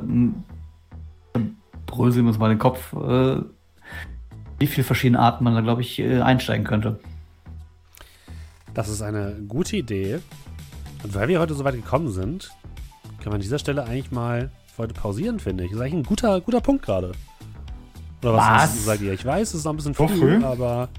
bröseln 1.86 2.26
wir 2.26 2.28
uns 2.28 2.40
mal 2.40 2.50
den 2.50 2.60
Kopf, 2.60 2.92
äh, 2.92 3.38
wie 4.60 4.68
viele 4.68 4.84
verschiedene 4.84 5.20
Arten 5.20 5.46
man 5.46 5.56
da, 5.56 5.62
glaube 5.62 5.80
ich, 5.82 6.00
äh, 6.00 6.20
einsteigen 6.20 6.66
könnte. 6.66 7.00
Das 8.74 8.90
ist 8.90 9.02
eine 9.02 9.38
gute 9.48 9.78
Idee. 9.78 10.20
Und 11.04 11.16
weil 11.16 11.30
wir 11.30 11.40
heute 11.40 11.54
so 11.54 11.64
weit 11.64 11.76
gekommen 11.76 12.10
sind, 12.10 12.52
können 13.20 13.32
wir 13.32 13.36
an 13.36 13.42
dieser 13.42 13.60
Stelle 13.60 13.86
eigentlich 13.86 14.12
mal 14.12 14.52
heute 14.78 14.94
pausieren, 14.94 15.40
finde 15.40 15.64
ich. 15.64 15.70
Das 15.70 15.80
ist 15.80 15.86
eigentlich 15.86 16.02
ein 16.02 16.04
guter, 16.04 16.42
guter 16.42 16.60
Punkt 16.60 16.84
gerade. 16.84 17.14
Oder 18.26 18.38
was, 18.38 18.64
Was? 18.76 18.86
sagt 18.86 19.02
ihr? 19.02 19.14
Ich 19.14 19.24
weiß, 19.26 19.50
es 19.50 19.54
ist 19.56 19.64
noch 19.66 19.74
ein 19.74 19.78
bisschen 19.78 19.94
früh, 19.94 20.08
früh? 20.08 20.44
aber 20.44 20.90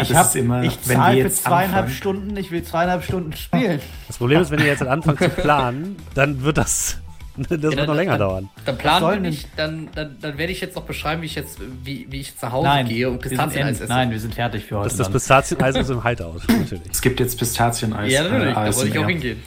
Ich, 0.00 0.10
ist 0.10 0.36
immer, 0.36 0.62
ich 0.62 0.78
wenn 0.86 0.96
zahle 0.96 1.16
für 1.16 1.22
jetzt 1.24 1.42
zweieinhalb 1.44 1.84
anfangen- 1.84 1.90
Stunden, 1.90 2.36
ich 2.36 2.50
will 2.50 2.62
zweieinhalb 2.62 3.04
Stunden 3.04 3.32
spielen. 3.34 3.80
Das 4.08 4.16
Problem 4.18 4.40
ist, 4.40 4.50
wenn 4.50 4.60
ihr 4.60 4.66
jetzt 4.66 4.82
anfangt 4.82 5.18
zu 5.20 5.28
planen, 5.28 5.96
dann 6.14 6.42
wird 6.42 6.56
das, 6.58 6.96
das 7.36 7.50
wird 7.50 7.78
dann- 7.78 7.86
noch 7.86 7.94
länger 7.94 8.12
dann- 8.18 8.20
dauern. 8.20 8.48
Dann 8.64 8.78
planen 8.78 9.22
nicht, 9.22 9.48
dann, 9.56 9.88
dann, 9.94 10.16
dann 10.20 10.38
werde 10.38 10.52
ich 10.52 10.60
jetzt 10.62 10.74
noch 10.76 10.84
beschreiben, 10.84 11.20
wie 11.22 11.26
ich 11.26 11.34
jetzt, 11.34 11.58
wie, 11.84 12.06
wie 12.10 12.20
ich 12.20 12.32
nach 12.40 12.52
Hause 12.52 12.68
Nein, 12.68 12.88
gehe 12.88 13.10
und 13.10 13.20
Pistazieneis 13.20 13.80
esse. 13.80 13.88
nein, 13.92 14.10
wir 14.10 14.18
sind 14.20 14.34
fertig 14.34 14.64
für 14.64 14.78
heute. 14.78 14.88
Das, 14.88 14.96
das. 14.98 15.10
Pistazieneis 15.10 15.76
ist 15.76 15.90
im 15.90 16.02
Hideout, 16.06 16.40
natürlich. 16.48 16.80
Es 16.90 17.02
gibt 17.02 17.20
jetzt 17.20 17.38
Pistazieneis. 17.38 18.10
Ja, 18.10 18.22
natürlich, 18.22 18.50
äh, 18.50 18.54
da 18.54 18.74
wollte 18.76 18.88
ich 18.88 18.98
auch 18.98 19.06
hingehen. 19.08 19.42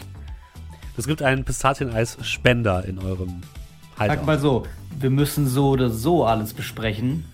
Es 0.98 1.08
gibt 1.08 1.22
einen 1.24 1.44
Pistazieneis-Spender 1.44 2.86
in 2.86 3.00
eurem 3.00 3.42
Sag 3.98 4.10
Hideout. 4.12 4.26
mal 4.26 4.40
so, 4.40 4.66
wir 5.00 5.10
müssen 5.10 5.48
so 5.48 5.70
oder 5.70 5.90
so 5.90 6.26
alles 6.26 6.54
besprechen, 6.54 7.26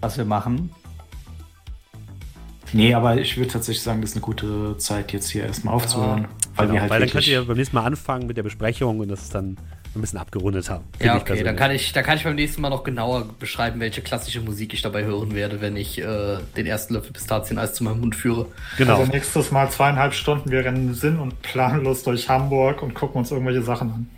was 0.00 0.16
wir 0.16 0.24
machen. 0.24 0.70
Nee, 2.74 2.94
aber 2.94 3.18
ich 3.18 3.36
würde 3.36 3.50
tatsächlich 3.50 3.82
sagen, 3.82 4.00
das 4.00 4.10
ist 4.10 4.16
eine 4.16 4.22
gute 4.22 4.76
Zeit, 4.78 5.12
jetzt 5.12 5.28
hier 5.30 5.44
erstmal 5.44 5.74
aufzuhören. 5.74 6.26
weil 6.56 6.66
Genau, 6.66 6.74
wir 6.74 6.80
halt 6.80 6.90
weil 6.90 7.00
dann 7.00 7.10
könnt 7.10 7.26
ihr 7.28 7.44
beim 7.44 7.56
nächsten 7.58 7.76
Mal 7.76 7.84
anfangen 7.84 8.26
mit 8.26 8.36
der 8.38 8.42
Besprechung 8.44 9.00
und 9.00 9.08
das 9.08 9.22
ist 9.24 9.34
dann 9.34 9.58
ein 9.94 10.00
bisschen 10.00 10.18
abgerundet 10.18 10.70
haben. 10.70 10.84
Ja, 10.98 11.16
okay, 11.18 11.42
dann 11.42 11.54
kann 11.54 11.70
ich, 11.70 11.92
dann 11.92 12.02
kann 12.02 12.16
ich 12.16 12.24
beim 12.24 12.34
nächsten 12.34 12.62
Mal 12.62 12.70
noch 12.70 12.82
genauer 12.82 13.26
beschreiben, 13.38 13.78
welche 13.78 14.00
klassische 14.00 14.40
Musik 14.40 14.72
ich 14.72 14.80
dabei 14.80 15.04
hören 15.04 15.34
werde, 15.34 15.60
wenn 15.60 15.76
ich 15.76 15.98
äh, 15.98 16.38
den 16.56 16.64
ersten 16.64 16.94
Löffel 16.94 17.12
Pistazieneis 17.12 17.74
zu 17.74 17.84
meinem 17.84 18.00
Mund 18.00 18.16
führe. 18.16 18.46
Genau. 18.78 18.96
Also 18.96 19.12
nächstes 19.12 19.50
Mal 19.50 19.68
zweieinhalb 19.70 20.14
Stunden. 20.14 20.50
Wir 20.50 20.64
rennen 20.64 20.94
sinn- 20.94 21.18
und 21.18 21.42
planlos 21.42 22.04
durch 22.04 22.30
Hamburg 22.30 22.82
und 22.82 22.94
gucken 22.94 23.18
uns 23.18 23.30
irgendwelche 23.30 23.62
Sachen 23.62 23.90
an. 23.90 24.10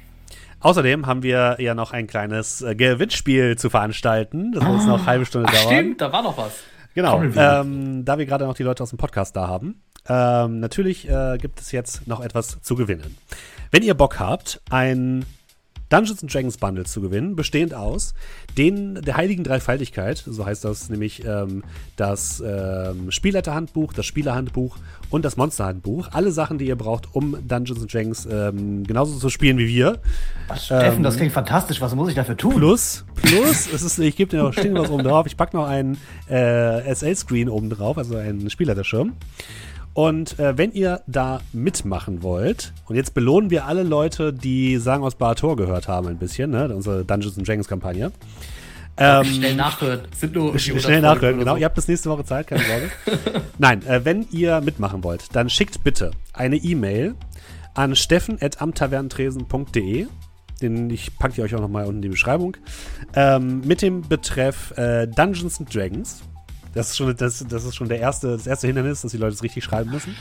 Außerdem 0.65 1.07
haben 1.07 1.23
wir 1.23 1.57
ja 1.59 1.74
noch 1.74 1.93
ein 1.93 2.07
kleines 2.07 2.62
äh, 2.62 2.74
Gewinnspiel 2.74 3.57
zu 3.59 3.69
veranstalten. 3.69 4.53
Das 4.53 4.65
wird 4.65 4.77
jetzt 4.77 4.86
noch 4.86 5.01
eine 5.01 5.07
halbe 5.07 5.27
Stunde 5.27 5.49
Ach, 5.51 5.62
dauern. 5.62 5.74
stimmt, 5.74 6.01
da 6.01 6.11
war 6.11 6.23
noch 6.23 6.39
was. 6.39 6.55
Genau, 6.95 7.23
ähm, 7.23 8.07
da 8.07 8.16
wir 8.16 8.24
gerade 8.24 8.47
noch 8.47 8.55
die 8.55 8.62
Leute 8.62 8.82
aus 8.82 8.89
dem 8.89 8.97
Podcast 8.97 9.36
da 9.36 9.47
haben. 9.47 9.82
Ähm, 10.09 10.61
natürlich 10.61 11.07
äh, 11.07 11.36
gibt 11.36 11.61
es 11.61 11.70
jetzt 11.70 12.07
noch 12.07 12.24
etwas 12.24 12.62
zu 12.62 12.77
gewinnen. 12.77 13.19
Wenn 13.73 13.82
ihr 13.82 13.93
Bock 13.93 14.19
habt, 14.19 14.62
ein 14.70 15.27
Dungeons 15.91 16.23
and 16.23 16.32
Dragons 16.32 16.57
Bundle 16.57 16.85
zu 16.85 17.03
gewinnen, 17.03 17.36
bestehend 17.36 17.74
aus 17.74 18.15
den 18.57 18.95
der 18.95 19.19
heiligen 19.19 19.45
Dreifaltigkeit, 19.45 20.16
so 20.27 20.47
heißt 20.47 20.65
das 20.65 20.89
nämlich 20.89 21.27
ähm, 21.27 21.62
das 21.97 22.43
ähm, 22.45 23.11
Spielleiterhandbuch, 23.11 23.93
das 23.93 24.07
Spielerhandbuch 24.07 24.78
und 25.15 25.24
das 25.24 25.36
Monsterhandbuch. 25.36 26.09
Alle 26.11 26.32
Sachen, 26.32 26.59
die 26.59 26.66
ihr 26.66 26.74
braucht, 26.74 27.15
um 27.15 27.36
Dungeons 27.47 27.81
and 27.81 27.95
Dragons 27.95 28.28
ähm, 28.31 28.85
genauso 28.85 29.16
zu 29.16 29.31
spielen 29.31 29.59
wie 29.59 29.69
wir. 29.69 30.01
Steffen, 30.57 31.05
das 31.05 31.16
klingt 31.16 31.32
fantastisch. 31.32 31.81
Was 31.81 31.95
muss 31.95 32.09
ich 32.09 32.16
dafür 32.16 32.36
tun? 32.36 32.57
Plus, 32.57 33.05
plus, 33.15 33.73
es 33.73 33.82
ist, 33.82 33.99
ich 34.01 34.16
gebe 34.16 34.31
dir 34.31 34.43
noch, 34.43 34.53
steht 34.53 34.73
noch 34.73 34.82
was 34.82 34.91
oben 34.91 35.05
drauf. 35.05 35.27
Ich 35.27 35.36
packe 35.36 35.57
noch 35.57 35.69
einen 35.69 35.99
äh, 36.28 36.93
SL-Screen 36.93 37.49
oben 37.49 37.70
drauf, 37.70 37.97
also 37.97 38.16
einen 38.16 38.51
Spielleiterschirm. 38.51 39.12
Und 39.93 40.36
äh, 40.41 40.59
wenn 40.59 40.73
ihr 40.73 41.03
da 41.07 41.41
mitmachen 41.53 42.24
wollt, 42.24 42.73
und 42.86 42.97
jetzt 42.97 43.15
belohnen 43.15 43.51
wir 43.51 43.66
alle 43.66 43.85
Leute, 43.85 44.32
die 44.32 44.78
Sagen 44.78 45.05
aus 45.05 45.15
Barator 45.15 45.55
gehört 45.55 45.86
haben, 45.86 46.09
ein 46.09 46.19
bisschen, 46.19 46.51
ne, 46.51 46.74
unsere 46.74 47.05
Dungeons 47.05 47.39
and 47.39 47.47
Dragons 47.47 47.69
Kampagne. 47.69 48.11
Ähm, 48.97 49.25
Schnell 49.25 49.57
nachhören. 49.57 50.03
Sind 50.16 50.35
nur 50.35 50.57
Schnell 50.59 50.79
100 50.79 51.03
nachhören, 51.03 51.39
genau. 51.39 51.53
oder 51.53 51.61
Ihr 51.61 51.66
habt 51.66 51.75
bis 51.75 51.87
nächste 51.89 52.09
Woche 52.11 52.25
Zeit, 52.25 52.47
keine 52.47 52.62
Sorge. 52.62 52.91
Nein, 53.59 53.85
äh, 53.87 54.05
wenn 54.05 54.29
ihr 54.31 54.61
mitmachen 54.61 55.03
wollt, 55.03 55.35
dann 55.35 55.51
schickt 55.51 55.83
bitte 55.83 56.12
eine 56.33 56.55
E-Mail 56.57 57.16
an 57.75 57.97
steffen.amtavernentresen.de. 57.97 60.07
Den 60.62 60.89
ich 60.91 61.19
packe 61.19 61.35
ich 61.35 61.41
euch 61.43 61.57
auch 61.57 61.61
nochmal 61.61 61.87
unten 61.87 61.97
in 61.97 62.03
die 62.03 62.09
Beschreibung. 62.09 62.57
Ähm, 63.15 63.62
mit 63.62 63.83
dem 63.83 64.03
Betreff 64.03 64.71
äh, 64.77 65.09
Dungeons 65.09 65.59
and 65.59 65.75
Dragons. 65.75 66.23
Das 66.75 66.91
ist 66.91 66.97
schon, 66.97 67.16
das, 67.16 67.45
das 67.49 67.65
ist 67.65 67.75
schon 67.75 67.89
der 67.89 67.99
erste, 68.01 68.29
das 68.29 68.47
erste 68.47 68.69
Hindernis, 68.69 69.01
dass 69.03 69.11
die 69.12 69.19
Leute 69.19 69.35
es 69.35 69.43
richtig 69.43 69.65
schreiben 69.65 69.91
müssen. 69.91 70.15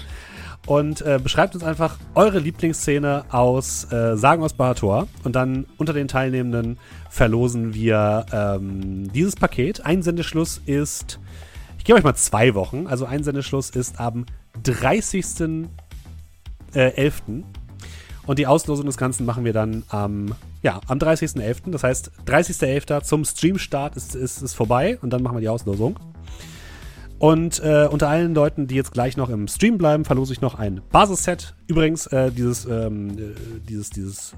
Und 0.66 1.02
äh, 1.02 1.20
beschreibt 1.22 1.56
uns 1.56 1.64
einfach 1.64 1.98
eure 2.16 2.40
Lieblingsszene 2.40 3.26
aus 3.30 3.92
äh, 3.92 4.16
Sagen 4.16 4.44
aus 4.44 4.54
Barator. 4.54 5.08
Und 5.24 5.36
dann 5.36 5.66
unter 5.78 5.92
den 5.92 6.08
Teilnehmenden 6.08 6.78
verlosen 7.10 7.74
wir 7.74 8.26
ähm, 8.32 9.12
dieses 9.12 9.36
Paket. 9.36 9.86
Einsendeschluss 9.86 10.62
ist, 10.66 11.20
ich 11.78 11.84
gebe 11.84 11.98
euch 11.98 12.04
mal 12.04 12.16
zwei 12.16 12.56
Wochen. 12.56 12.88
Also 12.88 13.06
Einsendeschluss 13.06 13.72
ist 13.72 14.00
am 14.00 14.26
30.11. 14.64 15.68
Äh, 16.74 16.94
11. 16.96 17.24
Und 18.26 18.40
die 18.40 18.48
Auslosung 18.48 18.86
des 18.86 18.96
Ganzen 18.96 19.26
machen 19.26 19.44
wir 19.44 19.52
dann 19.52 19.84
am, 19.90 20.34
ja, 20.62 20.80
am 20.88 20.98
30.11. 20.98 21.72
Das 21.72 21.84
heißt, 21.84 22.12
30.11. 22.26 23.04
zum 23.04 23.26
Streamstart 23.26 23.98
ist, 23.98 24.16
ist 24.16 24.54
vorbei 24.54 24.98
und 25.02 25.12
dann 25.12 25.22
machen 25.22 25.36
wir 25.36 25.42
die 25.42 25.50
Auslosung. 25.50 26.00
Und 27.24 27.64
äh, 27.64 27.88
unter 27.90 28.10
allen 28.10 28.36
Leuten, 28.36 28.68
die 28.68 28.76
jetzt 28.76 28.92
gleich 28.92 29.16
noch 29.16 29.30
im 29.30 29.48
Stream 29.48 29.78
bleiben, 29.78 30.04
verlose 30.04 30.34
ich 30.34 30.42
noch 30.42 30.56
ein 30.60 30.82
Basisset. 30.92 31.56
Übrigens, 31.68 32.06
äh, 32.08 32.34
dieses, 32.34 32.66
ähm, 32.66 33.12
äh, 33.12 33.62
dieses, 33.66 33.92
dieses 33.92 34.36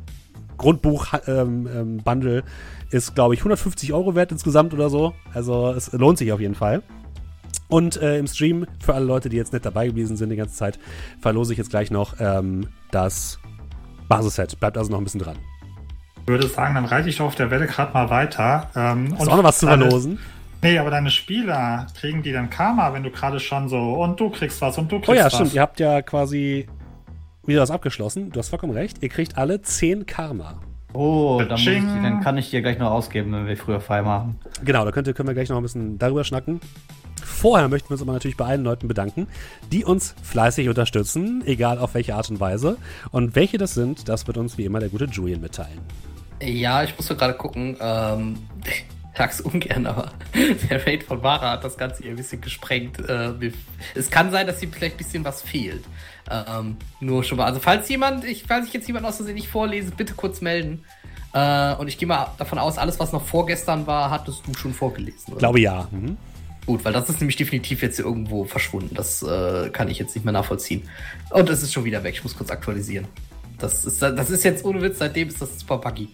Grundbuch-Bundle 0.60 1.82
ähm, 1.82 1.98
Bundle 2.04 2.44
ist, 2.92 3.16
glaube 3.16 3.34
ich, 3.34 3.40
150 3.40 3.92
Euro 3.92 4.14
wert 4.14 4.32
insgesamt 4.32 4.72
oder 4.72 4.92
so. 4.92 5.16
Also 5.34 5.72
es 5.72 5.94
lohnt 5.94 6.20
sich 6.20 6.32
auf 6.32 6.40
jeden 6.40 6.54
Fall. 6.54 6.84
Und 7.70 8.00
äh, 8.00 8.20
im 8.20 8.28
Stream, 8.28 8.68
für 8.80 8.94
alle 8.94 9.06
Leute, 9.06 9.30
die 9.30 9.38
jetzt 9.38 9.52
nicht 9.52 9.66
dabei 9.66 9.88
gewesen 9.88 10.16
sind 10.16 10.30
die 10.30 10.36
ganze 10.36 10.54
Zeit, 10.54 10.78
verlose 11.20 11.54
ich 11.54 11.58
jetzt 11.58 11.72
gleich 11.72 11.90
noch 11.90 12.14
ähm, 12.20 12.68
das 12.92 13.40
Basisset. 14.08 14.60
Bleibt 14.60 14.78
also 14.78 14.92
noch 14.92 15.00
ein 15.00 15.06
bisschen 15.06 15.22
dran. 15.22 15.38
Ich 16.22 16.28
würde 16.28 16.48
sagen, 16.48 16.76
dann 16.76 16.86
reite 16.86 17.10
ich 17.10 17.18
doch 17.18 17.26
auf 17.26 17.36
der 17.36 17.50
Welle 17.50 17.66
gerade 17.66 17.94
mal 17.94 18.12
weiter. 18.12 18.70
Ähm, 18.76 19.16
Hast 19.18 19.26
du 19.26 19.32
auch 19.32 19.38
noch 19.38 19.44
was 19.44 19.58
zu 19.58 19.66
verlosen? 19.66 20.20
Nee, 20.66 20.80
aber 20.80 20.90
deine 20.90 21.12
Spieler, 21.12 21.86
kriegen 22.00 22.24
die 22.24 22.32
dann 22.32 22.50
Karma, 22.50 22.92
wenn 22.92 23.04
du 23.04 23.12
gerade 23.12 23.40
schon 23.40 23.70
so 23.70 24.02
und 24.02 24.20
du 24.20 24.32
kriegst 24.32 24.60
was 24.62 24.78
und 24.80 24.92
du 24.92 24.98
kriegst 24.98 25.10
Oh 25.10 25.14
ja, 25.14 25.26
was. 25.26 25.36
stimmt. 25.36 25.54
Ihr 25.54 25.62
habt 25.62 25.80
ja 25.80 26.02
quasi 26.02 26.66
wieder 27.46 27.62
was 27.62 27.70
abgeschlossen. 27.70 28.32
Du 28.32 28.40
hast 28.40 28.50
vollkommen 28.50 28.74
recht. 28.74 28.98
Ihr 29.04 29.10
kriegt 29.10 29.38
alle 29.38 29.62
10 29.62 30.08
Karma. 30.08 30.60
Oh, 30.94 31.38
dann, 31.48 31.52
muss 31.52 31.68
ich, 31.68 31.84
dann 31.84 32.22
kann 32.22 32.38
ich 32.38 32.50
dir 32.50 32.64
gleich 32.64 32.80
noch 32.80 32.90
ausgeben, 32.90 33.32
wenn 33.32 33.46
wir 33.46 33.58
früher 33.58 33.80
frei 33.80 34.02
machen. 34.02 34.40
Genau, 34.64 34.84
da 34.86 34.92
könnt 34.92 35.06
ihr, 35.08 35.14
können 35.14 35.28
wir 35.28 35.36
gleich 35.36 35.50
noch 35.50 35.58
ein 35.58 35.64
bisschen 35.64 36.00
darüber 36.00 36.24
schnacken. 36.24 36.60
Vorher 37.24 37.68
möchten 37.68 37.90
wir 37.90 37.94
uns 37.94 38.02
aber 38.02 38.14
natürlich 38.14 38.38
bei 38.38 38.46
allen 38.46 38.64
Leuten 38.64 38.88
bedanken, 38.88 39.28
die 39.72 39.86
uns 39.86 40.16
fleißig 40.24 40.68
unterstützen, 40.68 41.44
egal 41.46 41.78
auf 41.78 41.94
welche 41.94 42.16
Art 42.16 42.30
und 42.32 42.40
Weise. 42.40 42.78
Und 43.12 43.36
welche 43.36 43.60
das 43.60 43.76
sind, 43.76 44.10
das 44.10 44.26
wird 44.26 44.38
uns 44.38 44.58
wie 44.58 44.66
immer 44.66 44.80
der 44.80 44.90
gute 44.90 45.06
Julian 45.06 45.42
mitteilen. 45.42 45.80
Ja, 46.42 46.84
ich 46.84 46.98
muss 46.98 47.08
nur 47.08 47.20
gerade 47.20 47.36
gucken. 47.36 47.78
Ähm, 47.80 48.38
sag's 49.18 49.42
ungern, 49.42 49.86
aber 49.86 50.12
der 50.70 50.86
Raid 50.86 51.04
von 51.04 51.22
Mara 51.22 51.52
hat 51.52 51.64
das 51.64 51.78
Ganze 51.78 52.04
ein 52.04 52.16
bisschen 52.16 52.42
gesprengt. 52.42 53.00
Äh, 53.08 53.52
es 53.94 54.10
kann 54.10 54.32
sein, 54.32 54.48
dass 54.48 54.62
ihm 54.62 54.72
vielleicht 54.72 54.96
ein 54.96 54.98
bisschen 54.98 55.24
was 55.26 55.42
fehlt. 55.42 55.84
Ähm, 56.30 56.78
nur 57.00 57.24
schon 57.24 57.38
mal. 57.38 57.46
Also, 57.46 57.60
falls 57.60 57.88
jemand, 57.90 58.26
ich, 58.26 58.44
falls 58.48 58.68
ich 58.68 58.74
jetzt 58.74 58.88
jemand 58.88 59.06
aus 59.06 59.18
Versehen 59.18 59.36
nicht 59.36 59.48
vorlese, 59.48 59.92
bitte 59.92 60.14
kurz 60.14 60.42
melden. 60.42 60.84
Äh, 61.34 61.76
und 61.76 61.88
ich 61.88 61.98
gehe 61.98 62.08
mal 62.08 62.32
davon 62.38 62.58
aus, 62.58 62.78
alles, 62.78 63.00
was 63.00 63.12
noch 63.12 63.24
vorgestern 63.26 63.88
war, 63.88 64.10
hattest 64.10 64.48
du 64.48 64.54
schon 64.54 64.74
vorgelesen. 64.74 65.28
Oder? 65.28 65.36
Ich 65.36 65.40
glaube 65.40 65.60
ja. 65.60 65.88
Mhm. 65.92 66.18
Gut, 66.66 66.84
weil 66.84 66.94
das 66.94 67.10
ist 67.10 67.20
nämlich 67.20 67.36
definitiv 67.36 67.84
jetzt 67.84 67.98
hier 67.98 68.06
irgendwo 68.06 68.46
verschwunden. 68.46 68.96
Das 68.96 69.22
äh, 69.22 69.70
kann 69.70 69.88
ich 69.88 70.00
jetzt 70.00 70.16
nicht 70.16 70.24
mehr 70.24 70.32
nachvollziehen. 70.32 70.90
Und 71.30 71.50
es 71.50 71.62
ist 71.62 71.74
schon 71.74 71.84
wieder 71.84 72.04
weg. 72.04 72.16
Ich 72.16 72.24
muss 72.24 72.36
kurz 72.36 72.50
aktualisieren. 72.50 73.08
Das 73.60 73.86
ist, 73.86 74.02
das 74.02 74.30
ist 74.30 74.44
jetzt 74.44 74.66
ohne 74.66 74.82
Witz, 74.82 74.98
seitdem 74.98 75.28
ist 75.28 75.42
das 75.42 75.60
super 75.60 75.78
buggy. 75.78 76.10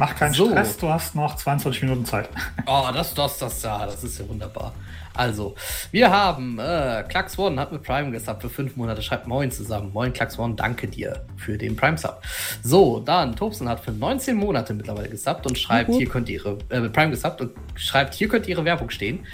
Mach 0.00 0.16
keinen 0.16 0.32
So. 0.32 0.48
Stress, 0.48 0.78
du 0.78 0.88
hast 0.88 1.14
noch 1.14 1.36
22 1.36 1.82
Minuten 1.82 2.06
Zeit. 2.06 2.28
Oh, 2.66 2.88
das, 2.92 3.12
das, 3.14 3.36
das, 3.38 3.62
ja, 3.62 3.84
das 3.84 4.02
ist 4.02 4.18
ja 4.18 4.26
wunderbar. 4.28 4.72
Also, 5.12 5.54
wir 5.90 6.10
haben 6.10 6.58
äh, 6.58 7.04
Klax 7.08 7.38
One 7.38 7.60
hat 7.60 7.70
mit 7.70 7.82
Prime 7.82 8.10
gesubbt 8.10 8.40
für 8.42 8.48
fünf 8.48 8.76
Monate. 8.76 9.02
Schreibt 9.02 9.26
Moin 9.26 9.50
zusammen. 9.50 9.92
Moin, 9.92 10.12
Klax 10.12 10.38
One, 10.38 10.54
danke 10.54 10.88
dir 10.88 11.24
für 11.36 11.58
den 11.58 11.76
Prime 11.76 11.98
Sub. 11.98 12.22
So, 12.62 13.00
dann 13.00 13.36
Tobsen 13.36 13.68
hat 13.68 13.80
für 13.80 13.92
19 13.92 14.36
Monate 14.36 14.72
mittlerweile 14.72 15.10
gesubbt 15.10 15.46
und 15.46 15.58
schreibt, 15.58 15.90
Mhm. 15.90 15.94
hier 15.98 16.08
könnt 16.08 16.28
ihr 16.30 16.36
ihre, 16.36 16.58
äh, 16.70 16.80
mit 16.80 16.92
Prime 16.94 17.10
gesubbt 17.10 17.40
und 17.42 17.50
schreibt, 17.74 18.14
hier 18.14 18.28
könnt 18.28 18.46
ihr 18.46 18.54
ihre 18.56 18.64
Werbung 18.64 18.88
stehen. 18.88 19.26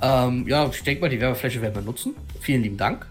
Ähm, 0.00 0.46
ja, 0.48 0.66
ich 0.66 0.82
denke 0.82 1.02
mal, 1.02 1.10
die 1.10 1.20
Werbefläche 1.20 1.60
werden 1.60 1.74
wir 1.74 1.82
nutzen. 1.82 2.14
Vielen 2.40 2.62
lieben 2.62 2.76
Dank. 2.78 3.06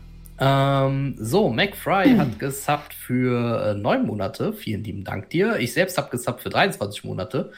Ähm, 0.46 1.16
so, 1.18 1.50
McFry 1.50 2.18
hat 2.18 2.38
gesubbt 2.38 2.94
für 2.94 3.66
äh, 3.66 3.74
neun 3.76 4.06
Monate. 4.06 4.52
Vielen 4.52 4.84
lieben 4.84 5.06
Dank 5.06 5.30
dir. 5.30 5.58
Ich 5.60 5.72
selbst 5.72 5.98
habe 5.98 6.10
gesubbt 6.10 6.42
für 6.42 6.50
23 6.50 7.06
Monate. 7.06 7.54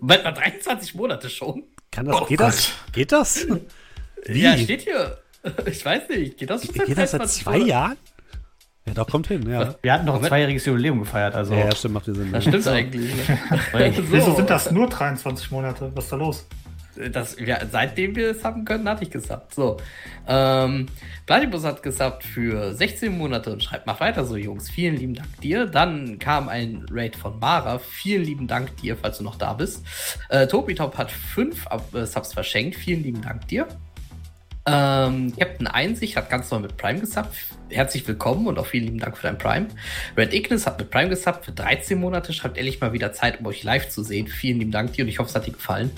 Moment 0.00 0.22
mal, 0.24 0.32
23 0.32 0.94
Monate 0.94 1.28
schon? 1.28 1.64
Kann 1.90 2.06
das, 2.06 2.20
Oh 2.20 2.24
geht 2.26 2.38
das? 2.38 2.72
Geht 2.92 3.10
das? 3.10 3.46
Wie? 4.24 4.42
Ja, 4.42 4.56
steht 4.56 4.82
hier. 4.82 5.18
Ich 5.66 5.84
weiß 5.84 6.08
nicht, 6.08 6.38
geht 6.38 6.48
das 6.48 6.64
schon 6.64 6.72
Geht 6.74 6.96
das 6.96 7.10
seit 7.10 7.20
23 7.20 7.42
zwei 7.44 7.52
Monate? 7.52 7.68
Jahren? 7.70 7.96
Ja, 8.86 8.94
doch, 8.94 9.06
kommt 9.10 9.26
hin, 9.26 9.46
ja. 9.46 9.74
Wir 9.82 9.92
hatten 9.92 10.06
noch 10.06 10.16
ein 10.16 10.24
zweijähriges 10.24 10.64
Jubiläum 10.64 11.00
gefeiert, 11.00 11.34
also. 11.34 11.52
Ja, 11.52 11.66
ja, 11.66 11.76
stimmt, 11.76 11.94
macht 11.94 12.06
Sinn. 12.06 12.32
Das 12.32 12.44
stimmt 12.44 12.66
eigentlich. 12.66 13.10
Ne? 13.74 13.92
Wieso 14.10 14.34
sind 14.34 14.48
das 14.48 14.70
nur 14.70 14.88
23 14.88 15.50
Monate? 15.50 15.90
Was 15.94 16.04
ist 16.04 16.12
da 16.12 16.16
los? 16.16 16.46
Das, 17.12 17.36
ja, 17.38 17.58
seitdem 17.70 18.16
wir 18.16 18.30
es 18.30 18.44
haben 18.44 18.64
können, 18.64 18.88
hatte 18.88 19.04
ich 19.04 19.10
gesubbt. 19.10 19.54
So. 19.54 19.78
Ähm, 20.26 20.86
Platypus 21.26 21.64
hat 21.64 21.82
gesubbt 21.82 22.24
für 22.24 22.74
16 22.74 23.16
Monate 23.16 23.52
und 23.52 23.62
schreibt, 23.62 23.86
mach 23.86 24.00
weiter 24.00 24.24
so, 24.24 24.36
Jungs. 24.36 24.70
Vielen 24.70 24.96
lieben 24.96 25.14
Dank 25.14 25.40
dir. 25.40 25.66
Dann 25.66 26.18
kam 26.18 26.48
ein 26.48 26.86
Raid 26.90 27.16
von 27.16 27.38
Mara. 27.38 27.78
Vielen 27.78 28.24
lieben 28.24 28.46
Dank 28.46 28.76
dir, 28.78 28.96
falls 28.96 29.18
du 29.18 29.24
noch 29.24 29.36
da 29.36 29.54
bist. 29.54 29.84
Äh, 30.28 30.46
Tobi 30.46 30.74
Top 30.74 30.96
hat 30.98 31.10
5 31.10 31.66
äh, 31.92 32.06
Subs 32.06 32.32
verschenkt. 32.32 32.76
Vielen 32.76 33.02
lieben 33.02 33.22
Dank 33.22 33.48
dir. 33.48 33.68
Ähm, 34.66 35.34
Captain 35.38 35.66
Einsicht 35.66 36.16
hat 36.16 36.30
ganz 36.30 36.50
neu 36.50 36.58
mit 36.58 36.78
Prime 36.78 36.98
gesubbt. 36.98 37.34
Herzlich 37.68 38.06
willkommen 38.08 38.46
und 38.46 38.58
auch 38.58 38.64
vielen 38.64 38.84
lieben 38.84 38.98
Dank 38.98 39.18
für 39.18 39.26
dein 39.26 39.36
Prime. 39.36 39.68
Red 40.16 40.32
Ignis 40.32 40.66
hat 40.66 40.78
mit 40.78 40.90
Prime 40.90 41.10
gesubbt 41.10 41.44
für 41.44 41.52
13 41.52 42.00
Monate. 42.00 42.32
Schreibt 42.32 42.56
ehrlich 42.56 42.80
mal 42.80 42.94
wieder 42.94 43.12
Zeit, 43.12 43.40
um 43.40 43.46
euch 43.46 43.62
live 43.62 43.90
zu 43.90 44.02
sehen. 44.02 44.26
Vielen 44.26 44.60
lieben 44.60 44.70
Dank 44.70 44.94
dir 44.94 45.04
und 45.04 45.08
ich 45.08 45.18
hoffe, 45.18 45.28
es 45.28 45.34
hat 45.34 45.46
dir 45.46 45.52
gefallen. 45.52 45.90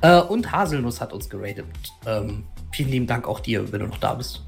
Äh, 0.00 0.20
und 0.20 0.52
Haselnuss 0.52 1.02
hat 1.02 1.12
uns 1.12 1.28
geratet. 1.28 1.66
Ähm, 2.06 2.44
vielen 2.72 2.90
lieben 2.90 3.06
Dank 3.06 3.28
auch 3.28 3.40
dir, 3.40 3.70
wenn 3.70 3.80
du 3.80 3.86
noch 3.88 3.98
da 3.98 4.14
bist. 4.14 4.42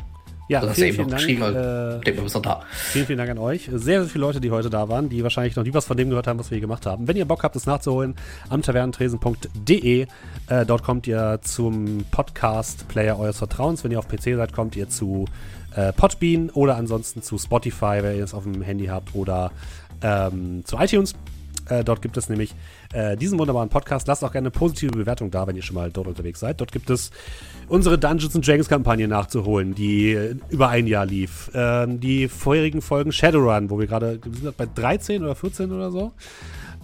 Ja, 0.49 0.61
Du 0.61 0.69
hast 0.69 0.77
vielen, 0.77 0.87
ja 0.89 0.95
eben 0.95 0.97
vielen 0.97 1.07
noch 1.09 1.11
Dank. 1.11 1.21
geschrieben, 1.27 1.43
Äh, 1.43 1.55
weil 1.55 1.97
ich 1.99 2.05
denke, 2.05 2.17
du 2.19 2.23
bist 2.23 2.35
noch 2.37 2.43
da. 2.43 2.63
Vielen, 2.71 3.07
vielen 3.07 3.19
Dank 3.19 3.31
an 3.31 3.39
euch. 3.39 3.65
Sehr, 3.73 4.01
sehr 4.01 4.05
viele 4.05 4.23
Leute, 4.23 4.41
die 4.41 4.51
heute 4.53 4.71
da 4.71 4.89
waren, 4.89 5.09
die 5.09 5.23
wahrscheinlich 5.25 5.57
noch 5.57 5.65
nie 5.65 5.75
was 5.75 5.87
von 5.87 5.97
dem 5.97 6.09
gehört 6.09 6.27
haben, 6.29 6.39
was 6.39 6.51
wir 6.51 6.57
hier 6.57 6.61
gemacht 6.61 6.87
haben. 6.87 7.09
Wenn 7.09 7.17
ihr 7.17 7.25
Bock 7.25 7.43
habt, 7.43 7.57
das 7.57 7.67
nachzuholen, 7.67 8.15
am 8.49 8.63
tavernentresen.de. 8.63 10.07
Äh, 10.49 10.67
dort 10.67 10.83
kommt 10.85 11.07
ihr 11.09 11.41
zum 11.43 12.05
Podcast-Player 12.11 13.19
eures 13.19 13.39
Vertrauens. 13.39 13.83
Wenn 13.83 13.91
ihr 13.91 13.99
auf 13.99 14.09
PC 14.09 14.37
seid, 14.37 14.53
kommt 14.53 14.77
ihr 14.77 14.89
zu 14.89 15.25
äh, 15.75 15.93
Podbean 15.93 16.51
oder 16.51 16.77
ansonsten 16.77 17.23
zu 17.23 17.39
Spotify, 17.39 17.99
wenn 18.03 18.17
ihr 18.17 18.25
es 18.25 18.35
auf 18.35 18.45
dem 18.45 18.63
Handy 18.63 18.87
habt, 18.87 19.15
oder 19.15 19.51
ähm, 20.03 20.63
zu 20.65 20.77
iTunes. 20.77 21.15
Äh, 21.69 21.85
dort 21.85 22.03
gibt 22.03 22.17
es 22.17 22.29
nämlich 22.29 22.55
äh, 22.93 23.17
diesen 23.17 23.39
wunderbaren 23.39 23.69
Podcast. 23.69 24.09
Lasst 24.09 24.25
auch 24.25 24.33
gerne 24.33 24.47
eine 24.47 24.51
positive 24.51 24.93
Bewertung 24.93 25.31
da, 25.31 25.47
wenn 25.47 25.57
ihr 25.57 25.63
schon 25.63 25.75
mal 25.75 25.91
dort 25.91 26.07
unterwegs 26.07 26.41
seid. 26.41 26.61
Dort 26.61 26.73
gibt 26.73 26.91
es 26.91 27.11
unsere 27.69 27.99
Dungeons 27.99 28.33
Dragons 28.33 28.69
Kampagne 28.69 29.09
nachzuholen, 29.09 29.75
die 29.75 30.13
äh, 30.13 30.37
über 30.51 30.69
ein 30.69 30.87
Jahr 30.87 31.07
lief. 31.07 31.51
Ähm, 31.55 32.01
die 32.01 32.29
vorherigen 32.29 32.83
Folgen 32.83 33.13
Shadowrun, 33.13 33.71
wo 33.71 33.79
wir 33.79 33.87
gerade, 33.87 34.21
sind 34.23 34.57
bei 34.57 34.67
13 34.67 35.23
oder 35.23 35.35
14 35.35 35.73
oder 35.73 35.91
so. 35.91 36.13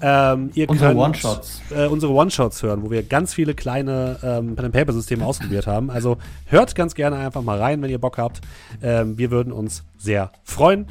Ähm, 0.05 0.51
ihr 0.55 0.69
Unsere 0.69 0.91
könnt, 0.91 1.01
One-Shots. 1.01 1.63
Äh, 1.71 1.87
unsere 1.87 2.13
One-Shots 2.13 2.65
hören, 2.65 2.83
wo 2.83 2.91
wir 2.91 3.05
ganz 3.05 3.33
viele 3.33 3.55
kleine 3.55 4.19
ähm, 4.25 4.57
Pen-and-Paper-Systeme 4.57 5.25
ausprobiert 5.25 5.69
haben. 5.69 5.91
Also 5.91 6.19
hört 6.47 6.75
ganz 6.75 6.97
gerne 6.97 7.17
einfach 7.19 7.43
mal 7.43 7.59
rein, 7.59 7.81
wenn 7.83 7.91
ihr 7.91 8.01
Bock 8.01 8.19
habt. 8.19 8.41
Ähm, 8.83 9.17
wir 9.17 9.31
würden 9.31 9.53
uns 9.53 9.85
sehr 9.99 10.33
freuen. 10.43 10.87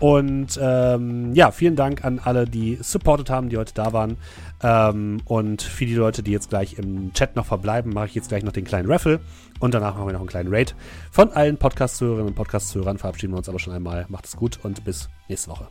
Und 0.00 0.58
ähm, 0.60 1.34
ja, 1.34 1.50
vielen 1.50 1.76
Dank 1.76 2.04
an 2.04 2.18
alle, 2.18 2.46
die 2.46 2.78
supportet 2.80 3.28
haben, 3.28 3.50
die 3.50 3.58
heute 3.58 3.74
da 3.74 3.92
waren. 3.92 4.16
Ähm, 4.62 5.20
und 5.26 5.60
für 5.60 5.84
die 5.84 5.94
Leute, 5.94 6.22
die 6.22 6.32
jetzt 6.32 6.48
gleich 6.48 6.78
im 6.78 7.12
Chat 7.12 7.36
noch 7.36 7.44
verbleiben, 7.46 7.92
mache 7.92 8.06
ich 8.06 8.14
jetzt 8.14 8.30
gleich 8.30 8.42
noch 8.42 8.52
den 8.52 8.64
kleinen 8.64 8.90
Raffle. 8.90 9.20
Und 9.60 9.74
danach 9.74 9.94
machen 9.94 10.06
wir 10.06 10.14
noch 10.14 10.20
einen 10.20 10.28
kleinen 10.28 10.52
Raid. 10.52 10.74
Von 11.10 11.30
allen 11.32 11.58
Podcast-Hörerinnen 11.58 12.28
und 12.28 12.34
Podcast-Hörern 12.34 12.96
verabschieden 12.96 13.34
wir 13.34 13.38
uns 13.38 13.48
aber 13.50 13.58
schon 13.58 13.74
einmal. 13.74 14.06
Macht 14.08 14.24
es 14.24 14.36
gut 14.36 14.58
und 14.62 14.84
bis 14.84 15.10
nächste 15.28 15.50
Woche. 15.50 15.68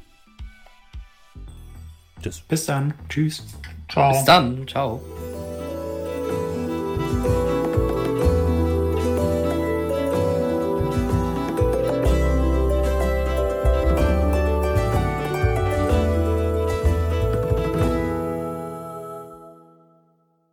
Tschüss. 2.22 2.41
Bis 2.41 2.65
dann. 2.65 2.93
Tschüss. 3.10 3.43
Ciao. 3.89 4.11
Bis 4.11 4.26
dann. 4.26 4.68
Ciao. 4.68 5.01